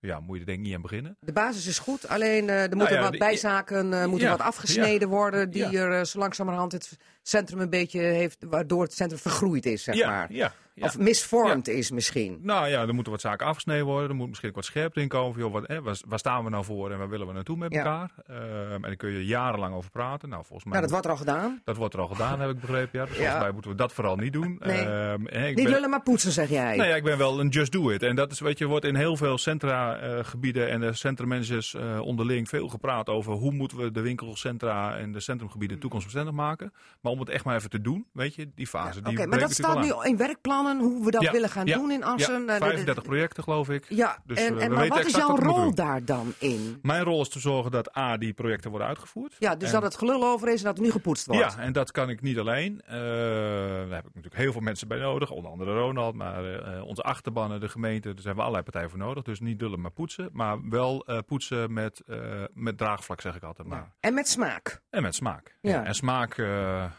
ja, 0.00 0.20
moet 0.20 0.34
je 0.34 0.40
er 0.40 0.46
denk 0.46 0.58
ik 0.58 0.64
niet 0.64 0.74
aan 0.74 0.82
beginnen. 0.82 1.16
De 1.20 1.32
basis 1.32 1.66
is 1.66 1.78
goed, 1.78 2.08
alleen 2.08 2.48
er 2.48 2.76
moeten 2.76 2.96
ja, 2.96 3.02
wat 3.02 3.18
bijzaken 3.18 4.08
moeten 4.08 4.28
ja, 4.28 4.36
wat 4.36 4.46
afgesneden 4.46 5.08
worden. 5.08 5.50
Die 5.50 5.78
er 5.78 6.06
zo 6.06 6.18
langzamerhand 6.18 6.72
het 6.72 6.96
centrum 7.22 7.60
een 7.60 7.70
beetje 7.70 8.00
heeft, 8.00 8.44
waardoor 8.48 8.82
het 8.82 8.92
centrum 8.92 9.20
vergroeid 9.20 9.66
is, 9.66 9.82
zeg 9.82 9.94
ja, 9.94 10.08
maar. 10.08 10.32
ja, 10.32 10.52
ja. 10.74 10.86
Of 10.86 10.98
misvormd 10.98 11.68
is 11.68 11.90
misschien. 11.90 12.38
Nou 12.42 12.68
ja, 12.68 12.80
er 12.86 12.94
moeten 12.94 13.12
wat 13.12 13.20
zaken 13.20 13.46
afgesneden 13.46 13.84
worden. 13.84 14.08
Er 14.08 14.14
moet 14.14 14.28
misschien 14.28 14.52
wat 14.52 14.64
scherper 14.64 15.02
in 15.02 15.08
komen. 15.08 15.32
Van, 15.32 15.42
joh, 15.42 15.52
wat, 15.52 15.66
hè, 15.66 15.82
waar, 15.82 16.18
staan 16.18 16.44
we 16.44 16.50
nou 16.50 16.64
voor 16.64 16.90
en 16.90 16.98
waar 16.98 17.08
willen 17.08 17.26
we 17.26 17.32
naartoe 17.32 17.56
met 17.56 17.72
Ja. 17.72 17.78
elkaar? 17.78 18.10
Ehm, 18.26 18.72
en 18.72 18.80
daar 18.82 18.96
kun 18.96 19.10
je 19.10 19.24
jarenlang 19.26 19.74
over 19.74 19.90
praten. 19.90 20.28
Nou, 20.28 20.44
volgens 20.44 20.64
mij 20.64 20.72
Nou, 20.80 20.82
dat 20.82 20.90
wordt 20.90 21.06
er 21.06 21.12
al 21.12 21.16
gedaan. 21.18 21.60
dat 21.64 21.76
wordt 21.76 21.94
er 21.94 22.00
al 22.00 22.08
gedaan, 22.08 22.40
heb 22.40 22.50
ik 22.50 22.60
begrepen. 22.60 22.98
Ja. 22.98 23.04
Dus 23.04 23.14
volgens 23.14 23.34
Ja. 23.36 23.42
mij 23.42 23.52
moeten 23.52 23.70
we 23.70 23.76
dat 23.76 23.92
vooral 23.92 24.16
niet 24.16 24.32
doen. 24.32 24.56
Nee. 24.60 24.76
Hè, 24.84 25.14
ik 25.46 25.54
Niet 25.56 25.64
ben- 25.64 25.72
lullen, 25.74 25.90
maar 25.90 26.02
poetsen, 26.02 26.32
zeg 26.32 26.48
jij. 26.48 26.76
Nou 26.76 26.88
ja, 26.88 26.94
ik 26.94 27.02
ben 27.04 27.18
wel 27.18 27.40
een 27.40 27.48
just 27.48 27.72
do 27.72 27.88
it. 27.90 28.02
En 28.02 28.16
dat 28.16 28.32
is, 28.32 28.40
weet 28.40 28.58
je, 28.58 28.66
wordt 28.66 28.84
in 28.84 28.94
heel 28.96 29.16
veel 29.16 29.38
centra-gebieden 29.38 30.68
en 30.70 30.80
de 30.80 30.92
centrummanagers 30.92 31.74
eh, 31.74 32.00
onderling 32.00 32.48
veel 32.48 32.68
gepraat 32.68 33.08
over 33.08 33.32
hoe 33.32 33.52
moeten 33.52 33.78
we 33.78 33.90
de 33.90 34.00
winkelcentra 34.00 34.96
en 34.96 35.12
de 35.12 35.20
centrumgebieden 35.20 35.78
toekomstbestendig 35.78 36.34
maken. 36.34 36.72
Maar 37.00 37.12
om 37.12 37.18
het 37.18 37.28
echt 37.28 37.44
maar 37.44 37.56
even 37.56 37.70
te 37.70 37.80
doen, 37.80 38.06
weet 38.12 38.34
je, 38.34 38.50
die 38.54 38.66
fase. 38.66 38.98
Oké, 38.98 39.08
die 39.16 39.26
maar 39.26 39.38
dat 39.38 39.52
staat 39.52 39.80
nu 39.80 39.92
in 40.02 40.16
hoe 40.66 41.04
we 41.04 41.10
dat 41.10 41.22
Ja, 41.22 41.32
willen 41.32 41.48
gaan 41.48 41.66
ja, 41.66 41.76
doen 41.76 41.90
in. 41.90 42.04
Assen. 42.04 42.32
Ja, 42.32 42.38
Eh, 42.40 42.46
de- 42.46 42.58
de- 42.60 42.64
35 42.66 43.02
projecten 43.02 43.42
geloof 43.42 43.68
ik. 43.68 43.84
Ja, 43.88 44.18
Dus, 44.24 44.38
en, 44.38 44.58
eh, 44.58 44.68
maar 44.68 44.78
weten 44.78 44.96
wat 44.96 45.06
is 45.06 45.14
jouw 45.16 45.36
rol 45.36 45.74
daar 45.74 46.04
dan 46.04 46.32
in? 46.38 46.78
Mijn 46.82 47.02
rol 47.04 47.20
is 47.20 47.28
te 47.28 47.40
zorgen 47.40 47.70
dat 47.70 47.96
A, 47.96 48.16
die 48.16 48.32
projecten 48.32 48.70
worden 48.70 48.88
uitgevoerd. 48.88 49.36
Ja, 49.38 49.56
dus 49.56 49.68
En- 49.68 49.74
dat 49.74 49.82
het 49.82 49.96
gelul 49.96 50.24
over 50.24 50.48
is 50.48 50.58
en 50.60 50.64
dat 50.64 50.76
er 50.76 50.82
nu 50.82 50.90
gepoetst 50.90 51.26
wordt. 51.26 51.52
Ja, 51.54 51.58
en 51.62 51.72
dat 51.72 51.90
kan 51.90 52.08
ik 52.08 52.20
niet 52.22 52.38
alleen. 52.38 52.80
Eh, 52.86 52.94
daar 52.96 53.90
heb 53.90 54.06
ik 54.06 54.14
natuurlijk 54.14 54.42
heel 54.42 54.52
veel 54.52 54.60
mensen 54.60 54.88
bij 54.88 54.98
nodig. 54.98 55.30
Onder 55.30 55.50
andere 55.50 55.78
Ronald, 55.78 56.14
maar 56.14 56.44
eh, 56.54 56.84
onze 56.86 57.02
achterbannen, 57.02 57.60
de 57.60 57.68
gemeente. 57.68 58.06
Daar 58.08 58.14
hebben 58.16 58.34
we 58.34 58.40
allerlei 58.40 58.62
partijen 58.64 58.90
voor 58.90 58.98
nodig. 58.98 59.22
Dus 59.22 59.40
niet 59.40 59.58
dullen, 59.58 59.80
maar 59.80 59.90
poetsen. 59.90 60.28
Maar 60.32 60.68
wel 60.68 61.04
eh, 61.06 61.18
poetsen 61.26 61.72
met, 61.72 62.02
eh, 62.06 62.18
met 62.54 62.78
draagvlak, 62.78 63.20
zeg 63.20 63.36
ik 63.36 63.42
altijd 63.42 63.68
maar. 63.68 63.90
En 64.00 64.14
met 64.14 64.28
smaak. 64.28 64.80
En 64.90 65.02
met 65.02 65.14
smaak. 65.14 65.56
Ja. 65.60 65.84
En 65.84 65.94
smaak... 65.94 66.38
eh, 66.38 66.84
eh, 66.84 66.90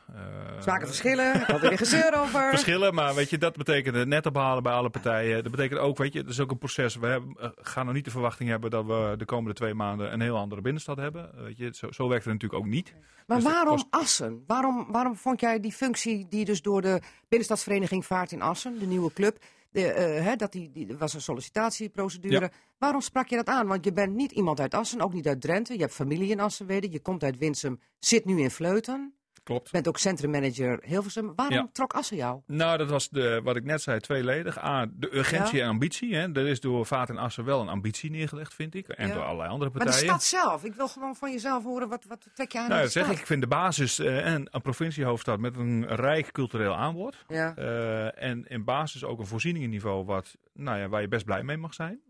Smaken 0.59 0.87
verschillen, 0.87 1.33
altijd 1.33 1.61
weer 1.61 1.77
gezeur 1.77 2.19
over. 2.21 2.49
Verschillen, 2.55 2.93
maar 2.93 3.15
weet 3.15 3.29
je, 3.29 3.37
dat 3.37 3.50
betekent 3.55 3.95
het 3.95 4.07
net 4.07 4.25
ophalen 4.25 4.63
bij 4.63 4.73
alle 4.73 4.89
partijen. 4.89 5.43
Dat 5.43 5.51
betekent 5.51 5.79
ook, 5.79 5.97
weet 5.97 6.13
je, 6.13 6.19
het 6.19 6.29
is 6.29 6.39
ook 6.39 6.51
een 6.51 6.57
proces. 6.57 6.95
We 6.95 7.07
hebben, 7.07 7.35
eh, 7.39 7.49
gaan 7.55 7.85
nog 7.85 7.95
niet 7.95 8.05
de 8.05 8.11
verwachting 8.11 8.49
hebben 8.49 8.69
dat 8.69 8.85
we 8.85 9.13
de 9.17 9.25
komende 9.25 9.53
twee 9.53 9.73
maanden 9.73 10.13
een 10.13 10.21
heel 10.21 10.37
andere 10.37 10.61
binnenstad 10.61 10.97
hebben. 10.97 11.35
Eh, 11.35 11.43
Weet 11.43 11.57
je, 11.57 11.69
zo, 11.73 11.91
zo 11.91 12.07
werkt 12.07 12.23
het 12.25 12.33
natuurlijk 12.33 12.61
ook 12.63 12.69
niet. 12.69 12.93
Maar 13.27 13.37
Dus 13.37 13.45
dat 13.45 13.53
waarom 13.55 13.75
kost- 13.75 13.87
Assen? 13.89 14.43
Waarom, 14.47 14.87
waarom 14.91 15.15
vond 15.15 15.39
jij 15.41 15.59
die 15.59 15.71
functie 15.71 16.25
die 16.29 16.45
dus 16.45 16.61
door 16.61 16.81
de 16.81 17.01
binnenstadsvereniging 17.27 18.05
Vaart 18.05 18.31
in 18.31 18.41
Assen, 18.41 18.79
de 18.79 18.85
nieuwe 18.85 19.13
club, 19.13 19.37
de, 19.71 19.91
eh, 19.91 20.23
hè, 20.23 20.35
dat 20.35 20.51
die, 20.51 20.71
die 20.71 20.95
was 20.97 21.13
een 21.13 21.21
sollicitatieprocedure. 21.21 22.39
Ja. 22.39 22.49
Waarom 22.77 23.01
sprak 23.01 23.27
je 23.27 23.35
dat 23.35 23.47
aan? 23.47 23.67
Want 23.67 23.85
je 23.85 23.93
bent 23.93 24.13
niet 24.15 24.31
iemand 24.31 24.59
uit 24.59 24.73
Assen, 24.73 25.01
ook 25.01 25.13
niet 25.13 25.27
uit 25.27 25.41
Drenthe. 25.41 25.73
Je 25.73 25.79
hebt 25.79 25.93
familie 25.93 26.29
in 26.29 26.39
Assen, 26.39 26.65
weet 26.65 26.83
ik. 26.83 26.91
Je 26.91 26.99
komt 27.01 27.23
uit 27.23 27.37
Winsum, 27.37 27.79
zit 27.99 28.25
nu 28.25 28.41
in 28.41 28.51
Vleuten. 28.51 29.13
Klopt. 29.43 29.65
Je 29.65 29.71
bent 29.71 29.87
ook 29.87 29.97
centrummanager 29.97 30.79
Hilversum. 30.85 31.33
Waarom 31.35 31.55
Ja. 31.55 31.69
trok 31.73 31.93
Assen 31.93 32.17
jou? 32.17 32.41
Nou, 32.45 32.77
dat 32.77 32.89
was 32.89 33.09
de, 33.09 33.41
wat 33.43 33.55
ik 33.55 33.63
net 33.63 33.81
zei, 33.81 33.99
tweeledig. 33.99 34.57
A, 34.63 34.85
de 34.93 35.15
urgentie 35.15 35.57
Ja. 35.57 35.63
en 35.63 35.69
ambitie. 35.69 36.15
Hè. 36.15 36.31
Er 36.35 36.47
is 36.47 36.59
door 36.59 36.85
Vaart 36.85 37.09
en 37.09 37.17
Assen 37.17 37.45
wel 37.45 37.61
een 37.61 37.67
ambitie 37.69 38.09
neergelegd, 38.11 38.53
vind 38.53 38.75
ik. 38.75 38.87
En 38.87 39.07
Ja. 39.07 39.13
door 39.13 39.23
allerlei 39.23 39.49
andere 39.49 39.71
Maar 39.71 39.79
de 39.79 39.85
partijen. 39.85 40.09
stad 40.09 40.23
zelf, 40.23 40.63
ik 40.63 40.73
wil 40.73 40.87
gewoon 40.87 41.15
van 41.15 41.31
jezelf 41.31 41.63
horen, 41.63 41.89
wat, 41.89 42.03
wat 42.05 42.27
trek 42.33 42.51
je 42.51 42.59
aan 42.59 42.69
nou, 42.69 42.81
dat 42.81 42.91
zeg 42.91 43.09
ik. 43.11 43.19
Ik 43.19 43.25
vind 43.25 43.41
de 43.41 43.47
basis 43.47 43.99
en 43.99 44.47
een 44.51 44.61
provinciehoofdstad 44.61 45.39
met 45.39 45.55
een 45.57 45.85
rijk 45.87 46.31
cultureel 46.31 46.75
aanbod. 46.75 47.15
Ja, 47.27 47.55
Eh, 47.55 48.23
en 48.23 48.45
in 48.47 48.63
basis 48.63 49.03
ook 49.03 49.19
een 49.19 49.27
voorzieningenniveau 49.27 50.05
wat, 50.05 50.35
nou 50.53 50.77
ja, 50.79 50.87
waar 50.87 51.01
je 51.01 51.07
best 51.07 51.25
blij 51.25 51.43
mee 51.43 51.57
mag 51.57 51.73
zijn. 51.73 52.01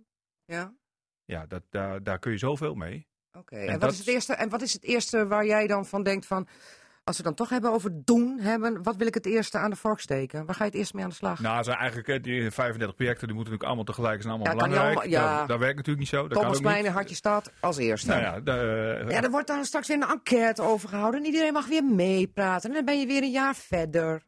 ja. 0.46 0.74
Ja, 1.26 1.46
dat, 1.46 1.64
daar, 1.70 2.04
daar 2.04 2.20
kun 2.20 2.32
je 2.32 2.38
zoveel 2.38 2.74
mee. 2.76 3.08
Oké, 3.38 3.56
En 3.56 3.66
en, 3.66 3.72
wat 3.72 3.82
dat- 3.82 3.92
is 3.92 3.98
het 3.98 4.08
eerste, 4.08 4.34
en 4.34 4.50
wat 4.50 4.62
is 4.62 4.74
het 4.74 4.84
eerste 4.84 5.28
waar 5.28 5.46
jij 5.46 5.68
dan 5.68 5.86
van 5.86 6.04
denkt 6.04 6.26
van... 6.26 6.48
Als 7.04 7.18
we 7.18 7.24
dan 7.24 7.34
toch 7.34 7.50
hebben 7.50 7.72
over 7.72 7.92
doen 8.04 8.40
hebben, 8.40 8.84
wat 8.84 8.96
wil 8.96 9.08
ik 9.08 9.14
het 9.14 9.26
eerste 9.26 9.58
aan 9.58 9.70
de 9.70 9.76
vork 9.76 10.00
steken? 10.00 10.46
Waar 10.46 10.56
ga 10.56 10.64
je 10.64 10.70
het 10.70 10.80
eerst 10.80 10.94
mee 10.94 11.04
aan 11.04 11.10
de 11.10 11.16
slag? 11.16 11.40
Nou, 11.40 11.64
zijn 11.64 11.78
eigenlijk 11.78 12.08
eh, 12.08 12.24
die 12.24 12.52
35 12.52 12.96
projecten, 12.96 13.28
die 13.28 13.36
moeten 13.36 13.54
natuurlijk 13.54 13.64
allemaal 13.64 13.84
tegelijk 13.84 14.22
zijn 14.22 14.34
allemaal 14.34 14.54
Ja, 14.54 14.64
belangrijk. 14.64 14.98
allemaal- 14.98 15.12
ja. 15.30 15.38
dat, 15.40 15.48
dat 15.48 15.60
werkt 15.60 15.76
natuurlijk 15.76 16.00
niet 16.00 16.08
zo. 16.10 16.24
Niet. 16.28 16.86
en 16.86 16.92
Hartje 16.92 17.16
Stad 17.16 17.52
als 17.60 17.78
eerste. 17.78 18.08
Nou 18.10 18.22
ja, 18.22 18.40
de, 18.40 19.06
Ja, 19.08 19.24
er 19.24 19.30
wordt 19.32 19.48
dan 19.48 19.66
straks 19.66 19.88
weer 19.88 19.98
een 20.02 20.10
enquête 20.10 20.62
over 20.62 20.90
gehouden. 20.90 21.20
En 21.20 21.26
iedereen 21.26 21.54
mag 21.54 21.68
weer 21.68 21.84
meepraten. 21.84 22.70
En 22.70 22.76
dan 22.76 22.86
ben 22.86 23.00
je 23.00 23.06
weer 23.06 23.24
een 23.24 23.32
jaar 23.32 23.56
verder. 23.56 24.24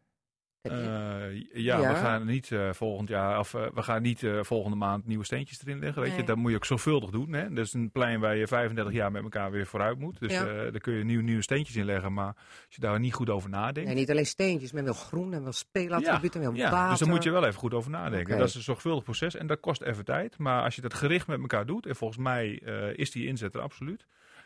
Je- 0.64 0.70
Eh, 0.70 1.64
ja, 1.64 1.80
Ja. 1.80 1.90
we 1.90 1.96
gaan 1.96 2.26
niet 2.26 2.52
eh, 2.52 2.74
volgend 2.74 3.10
jaar 3.10 3.40
of 3.40 3.54
eh, 3.54 3.62
we 3.74 3.82
gaan 3.82 4.02
niet 4.02 4.24
eh, 4.24 4.40
volgende 4.44 4.78
maand 4.78 5.06
nieuwe 5.06 5.24
steentjes 5.26 5.62
erin 5.66 5.80
leggen. 5.80 6.02
Weet 6.02 6.16
je, 6.16 6.24
dat 6.24 6.36
moet 6.38 6.50
je 6.52 6.56
ook 6.58 6.66
zorgvuldig 6.66 7.10
doen. 7.10 7.34
Hè? 7.34 7.50
Dat 7.54 7.66
is 7.66 7.74
een 7.74 7.92
plein 7.92 8.20
waar 8.20 8.36
je 8.36 8.48
35 8.48 8.94
jaar 8.94 9.12
met 9.12 9.24
elkaar 9.24 9.52
weer 9.52 9.66
vooruit 9.66 10.00
moet. 10.00 10.20
Dus 10.20 10.32
Ja. 10.34 10.46
eh, 10.46 10.56
daar 10.72 10.80
kun 10.80 10.94
je 10.94 11.04
nieuwe, 11.04 11.24
nieuwe 11.24 11.42
steentjes 11.42 11.76
in 11.76 11.86
leggen. 11.86 12.14
Maar 12.14 12.28
als 12.66 12.76
je 12.76 12.82
daar 12.82 13.00
niet 13.00 13.14
goed 13.14 13.30
over 13.30 13.50
nadenkt. 13.50 13.90
nee, 13.90 13.98
niet 14.00 14.12
alleen 14.12 14.26
steentjes. 14.26 14.72
Men 14.72 14.84
wil 14.84 14.94
groen 14.94 15.34
en 15.34 15.44
wil 15.44 15.52
speelattribuut 15.52 16.36
en 16.36 16.42
wil 16.42 16.54
ja, 16.54 16.72
water. 16.72 16.90
dus 16.90 17.00
daar 17.00 17.10
moet 17.10 17.24
je 17.24 17.32
wel 17.32 17.46
even 17.46 17.60
goed 17.60 17.74
over 17.74 17.92
nadenken. 17.92 18.38
Dat 18.38 18.48
is 18.48 18.56
een 18.56 18.62
zorgvuldig 18.62 19.04
proces 19.04 19.36
en 19.36 19.48
dat 19.48 19.60
kost 19.60 19.82
even 19.82 20.06
tijd. 20.06 20.38
Maar 20.38 20.64
als 20.64 20.76
je 20.76 20.82
dat 20.82 20.94
gericht 20.94 21.28
met 21.28 21.40
elkaar 21.40 21.66
doet, 21.66 21.86
en 21.86 21.96
volgens 21.96 22.20
mij 22.20 22.60
eh, 22.66 22.98
is 22.98 23.12
die 23.12 23.28
inzet 23.28 23.56
er 23.56 23.62
absoluut, 23.62 24.06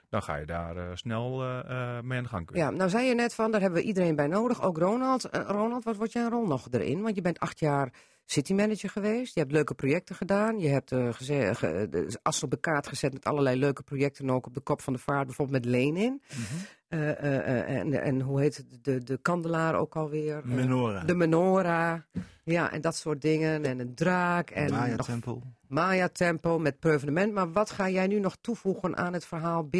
dan 0.09 0.21
ga 0.23 0.35
je 0.35 0.45
daar 0.45 0.77
eh, 0.77 0.83
snel 0.93 1.41
eh, 1.43 1.59
eh, 1.59 2.03
mee 2.03 2.17
aan 2.17 2.23
de 2.23 2.29
gang 2.29 2.45
kunnen. 2.45 2.65
Ja, 2.65 2.71
nou 2.71 2.89
zei 2.89 3.05
je 3.07 3.15
net 3.15 3.33
van, 3.33 3.51
daar 3.51 3.61
hebben 3.61 3.81
we 3.81 3.87
iedereen 3.87 4.15
bij 4.15 4.27
nodig. 4.27 4.61
Ook 4.63 4.77
Ronald. 4.77 5.27
Ronald, 5.31 5.83
wat 5.83 5.95
wordt 5.95 6.11
jouw 6.13 6.29
rol 6.29 6.45
nog 6.47 6.67
erin? 6.71 7.01
Want 7.01 7.15
je 7.15 7.21
bent 7.21 7.39
acht 7.39 7.59
jaar 7.59 7.93
citymanager 8.25 8.89
geweest. 8.89 9.33
Je 9.33 9.39
hebt 9.39 9.51
leuke 9.51 9.73
projecten 9.73 10.15
gedaan. 10.15 10.59
Je 10.59 10.67
hebt 10.67 10.91
eh 10.91 11.07
geze- 11.13 11.55
ge- 11.55 11.87
de 11.89 12.19
as 12.21 12.43
op 12.43 12.51
de 12.51 12.59
kaart 12.59 12.87
gezet 12.87 13.13
met 13.13 13.25
allerlei 13.25 13.59
leuke 13.59 13.83
projecten. 13.83 14.29
Ook 14.29 14.45
op 14.45 14.53
de 14.53 14.59
kop 14.61 14.81
van 14.81 14.93
de 14.93 14.99
vaart, 14.99 15.25
bijvoorbeeld 15.25 15.63
met 15.63 15.73
Lenin. 15.73 16.21
Mhm. 16.29 16.41
Eh, 16.87 17.09
eh, 17.09 17.37
eh, 17.59 17.77
en, 17.79 17.93
en 18.01 18.21
hoe 18.21 18.39
heet 18.39 18.57
het? 18.57 18.65
De, 18.81 19.03
de 19.03 19.17
kandelaar 19.21 19.75
ook 19.75 19.95
alweer. 19.95 20.41
Menorah. 20.43 21.05
de 21.05 21.15
menorah. 21.15 21.99
Ja, 22.43 22.71
en 22.71 22.81
dat 22.81 22.95
soort 22.95 23.21
dingen. 23.21 23.65
En 23.65 23.79
een 23.79 23.95
draak. 23.95 24.49
En 24.49 24.67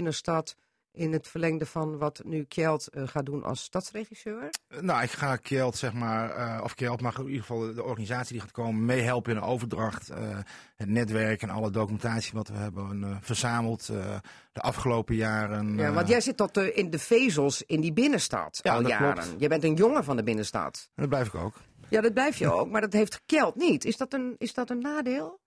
nog 0.01 0.43
in 0.91 1.11
het 1.13 1.27
verlengde 1.27 1.65
van 1.65 1.97
wat 1.97 2.21
nu 2.25 2.43
Kjeld 2.43 2.87
eh, 2.87 3.07
gaat 3.07 3.25
doen 3.25 3.43
als 3.43 3.63
stadsregisseur? 3.63 4.49
Nou, 4.81 5.03
ik 5.03 5.09
ga 5.11 5.35
Kjeld, 5.35 5.75
zeg 5.77 5.93
maar, 5.93 6.29
eh, 6.29 6.61
of 6.63 6.75
Kjeld 6.75 7.01
mag 7.01 7.17
in 7.17 7.25
ieder 7.25 7.39
geval 7.41 7.73
de 7.73 7.83
organisatie 7.83 8.31
die 8.31 8.41
gaat 8.41 8.51
komen 8.51 8.85
meehelpen 8.85 9.33
in 9.33 9.39
de 9.39 9.45
overdracht. 9.45 10.09
eh, 10.09 10.37
het 10.75 10.89
netwerk 10.89 11.41
en 11.41 11.49
alle 11.49 11.69
documentatie 11.69 12.31
wat 12.33 12.47
we 12.47 12.53
hebben 12.57 13.03
eh, 13.03 13.15
verzameld 13.21 13.89
eh, 13.89 14.15
de 14.51 14.61
afgelopen 14.61 15.15
jaren. 15.15 15.75
Ja, 15.77 15.87
eh, 15.87 15.93
want 15.93 16.07
jij 16.07 16.21
zit 16.21 16.37
tot 16.37 16.57
eh, 16.57 16.77
in 16.77 16.89
de 16.89 16.99
vezels 16.99 17.63
in 17.63 17.81
die 17.81 17.93
binnenstad 17.93 18.59
Ja, 18.63 18.73
al 18.73 18.87
jaren. 18.87 19.13
klopt. 19.23 19.35
Je 19.41 19.47
bent 19.47 19.63
een 19.63 19.73
jongen 19.75 20.03
van 20.03 20.15
de 20.15 20.23
binnenstad. 20.23 20.89
en 20.95 21.01
dat 21.01 21.09
blijf 21.09 21.27
ik 21.27 21.35
ook. 21.35 21.53
Ja, 21.89 22.01
dat 22.01 22.13
blijf 22.13 22.37
je 22.37 22.51
ook, 22.51 22.69
maar 22.69 22.81
dat 22.81 22.93
heeft 22.93 23.21
Kjeld 23.25 23.55
niet. 23.55 23.85
Is 23.85 23.97
dat 23.97 24.13
een, 24.13 24.35
is 24.37 24.53
dat 24.53 24.69
een 24.69 24.79
nadeel? 24.81 25.39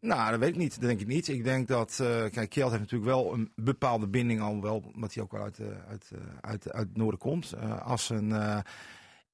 Nou, 0.00 0.30
dat 0.30 0.40
weet 0.40 0.48
ik 0.48 0.56
niet. 0.56 0.80
Dat 0.80 0.88
denk 0.88 1.00
ik 1.00 1.06
niet. 1.06 1.28
Ik 1.28 1.44
denk 1.44 1.68
dat, 1.68 1.98
eh 2.00 2.06
kijk, 2.30 2.50
Kjeld 2.50 2.70
heeft 2.70 2.82
natuurlijk 2.82 3.10
wel 3.10 3.32
een 3.34 3.52
bepaalde 3.56 4.08
binding 4.08 4.40
al 4.40 4.60
wel, 4.62 4.90
omdat 4.94 5.14
hij 5.14 5.22
ook 5.22 5.32
wel 5.32 5.42
uit, 5.42 5.58
eh, 5.58 5.66
uit, 5.88 6.10
uit, 6.40 6.72
uit 6.72 6.88
het 6.88 6.96
noorden 6.96 7.20
komt. 7.20 7.54
Assen 7.82 8.32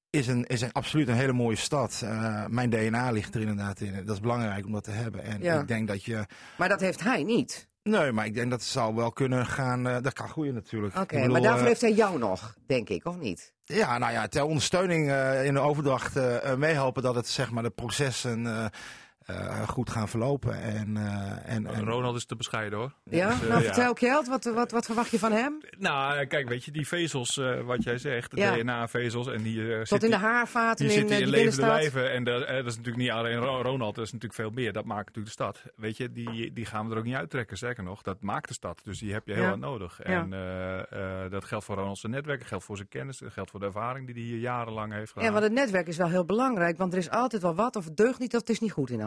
is, 0.09 0.27
een, 0.27 0.45
is 0.45 0.61
een, 0.61 0.71
absoluut 0.71 1.07
een 1.07 1.15
hele 1.15 1.33
mooie 1.33 1.55
stad. 1.55 2.03
Mijn 2.47 2.69
DNA 2.69 3.11
ligt 3.11 3.35
er 3.35 3.41
inderdaad 3.41 3.79
in. 3.79 4.05
Dat 4.05 4.15
is 4.15 4.21
belangrijk 4.21 4.65
om 4.65 4.71
dat 4.71 4.83
te 4.83 4.91
hebben. 4.91 5.23
En 5.23 5.41
Ja. 5.41 5.59
ik 5.59 5.67
denk 5.67 5.87
dat 5.87 6.03
je, 6.03 6.25
Maar 6.57 6.69
dat 6.69 6.79
heeft 6.79 7.03
hij 7.03 7.23
niet. 7.23 7.67
nee, 7.83 8.11
maar 8.11 8.25
ik 8.25 8.33
denk 8.33 8.49
dat 8.49 8.59
het 8.59 8.69
zou 8.69 8.95
wel 8.95 9.11
kunnen 9.11 9.45
gaan, 9.45 9.83
dat 9.83 10.13
kan 10.13 10.29
groeien 10.29 10.53
natuurlijk. 10.53 10.97
Oké, 10.97 11.27
maar 11.27 11.41
daarvoor 11.41 11.67
heeft 11.67 11.81
hij 11.81 11.93
jou 11.93 12.17
nog, 12.19 12.55
denk 12.67 12.89
ik, 12.89 13.05
of 13.05 13.17
niet? 13.17 13.53
Ja, 13.63 13.97
nou 13.97 14.11
ja, 14.11 14.27
ter 14.27 14.43
ondersteuning 14.43 15.01
in 15.45 15.53
de 15.53 15.59
overdracht 15.59 16.15
eh, 16.15 16.51
eh, 16.51 16.57
meehelpen 16.57 17.03
dat 17.03 17.15
het, 17.15 17.27
zeg 17.27 17.51
maar, 17.51 17.63
de 17.63 17.69
processen 17.69 18.71
eh, 19.27 19.67
goed 19.67 19.89
gaan 19.89 20.07
verlopen. 20.07 20.61
En, 20.61 20.97
eh, 20.97 21.53
en, 21.55 21.67
en, 21.67 21.83
Ronald 21.85 22.15
is 22.15 22.25
te 22.25 22.35
bescheiden 22.35 22.79
hoor. 22.79 22.93
Ja? 23.03 23.27
Dus, 23.29 23.41
eh, 23.41 23.47
nou, 23.49 23.61
ja. 23.61 23.65
vertel 23.73 23.93
Kjeld, 23.93 24.27
wat, 24.27 24.43
wat, 24.43 24.71
wat 24.71 24.85
verwacht 24.85 25.11
je 25.11 25.19
van 25.19 25.31
hem? 25.31 25.57
Nou, 25.77 26.25
kijk, 26.25 26.49
weet 26.49 26.63
je, 26.63 26.71
die 26.71 26.87
vezels, 26.87 27.37
eh, 27.37 27.61
wat 27.61 27.83
jij 27.83 27.97
zegt, 27.97 28.31
de 28.31 28.37
Ja. 28.37 28.55
DNA-vezels, 28.55 29.27
en 29.27 29.41
die 29.43 29.71
eh, 29.73 29.77
Tot 29.77 29.87
zit 29.87 30.03
in 30.03 30.09
de 30.09 30.17
die- 30.17 30.25
haarvaten 30.25 30.85
Die 30.87 30.93
in, 30.95 30.99
zitten 30.99 31.15
eh, 31.17 31.21
in 31.25 31.31
die 31.31 31.43
levende 31.43 31.67
lijven. 31.67 32.11
En 32.11 32.23
dat, 32.23 32.47
dat 32.47 32.65
is 32.65 32.75
natuurlijk 32.75 32.97
niet 32.97 33.11
alleen 33.11 33.37
Ro- 33.37 33.61
Ronald, 33.61 33.95
dat 33.95 34.05
is 34.05 34.11
natuurlijk 34.11 34.39
veel 34.41 34.49
meer. 34.51 34.73
Dat 34.73 34.85
maakt 34.85 35.05
natuurlijk 35.05 35.25
de 35.37 35.43
stad. 35.43 35.63
Weet 35.75 35.97
je, 35.97 36.11
die, 36.11 36.53
die 36.53 36.65
gaan 36.65 36.85
we 36.87 36.91
er 36.93 36.97
ook 36.97 37.03
niet 37.05 37.15
uittrekken. 37.15 37.57
Zeker 37.57 37.83
nog, 37.83 38.01
dat 38.01 38.21
maakt 38.21 38.47
de 38.47 38.53
stad. 38.53 38.81
Dus 38.83 38.99
die 38.99 39.13
heb 39.13 39.27
je 39.27 39.33
heel 39.33 39.41
Ja. 39.41 39.47
hard 39.47 39.59
nodig. 39.59 39.99
Ja. 40.03 40.03
En 40.03 40.33
eh, 40.33 41.23
eh, 41.25 41.31
dat 41.31 41.45
geldt 41.45 41.65
voor 41.65 41.75
Ronald 41.75 41.97
zijn 41.97 42.11
netwerk, 42.11 42.43
geldt 42.45 42.63
voor 42.63 42.75
zijn 42.75 42.89
kennis, 42.89 43.21
geldt 43.27 43.49
voor 43.51 43.59
de 43.59 43.65
ervaring 43.65 44.05
die 44.05 44.15
hij 44.15 44.23
hier 44.23 44.39
jarenlang 44.39 44.93
heeft 44.93 45.07
gedaan. 45.11 45.23
Ja, 45.25 45.31
want 45.31 45.43
het 45.43 45.53
netwerk 45.53 45.87
is 45.87 45.97
wel 45.97 46.09
heel 46.09 46.25
belangrijk, 46.25 46.77
want 46.77 46.91
er 46.93 46.99
is 46.99 47.09
altijd 47.09 47.41
wel 47.41 47.55
wat 47.55 47.75
of 47.75 47.85
het 47.85 47.97
deugt 47.97 48.19
niet 48.19 48.33
of 48.33 48.39
het 48.39 48.49
is 48.49 48.59
niet 48.59 48.71
goed 48.71 48.89
in 48.89 49.01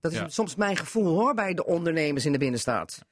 Dat 0.00 0.12
is 0.12 0.18
Ja. 0.18 0.28
soms 0.28 0.54
mijn 0.54 0.76
gevoel 0.76 1.06
hoor, 1.14 1.34
bij 1.34 1.54
de 1.54 1.64
ondernemers 1.64 2.26
in 2.26 2.32
de 2.32 2.38
binnenstad. 2.38 3.04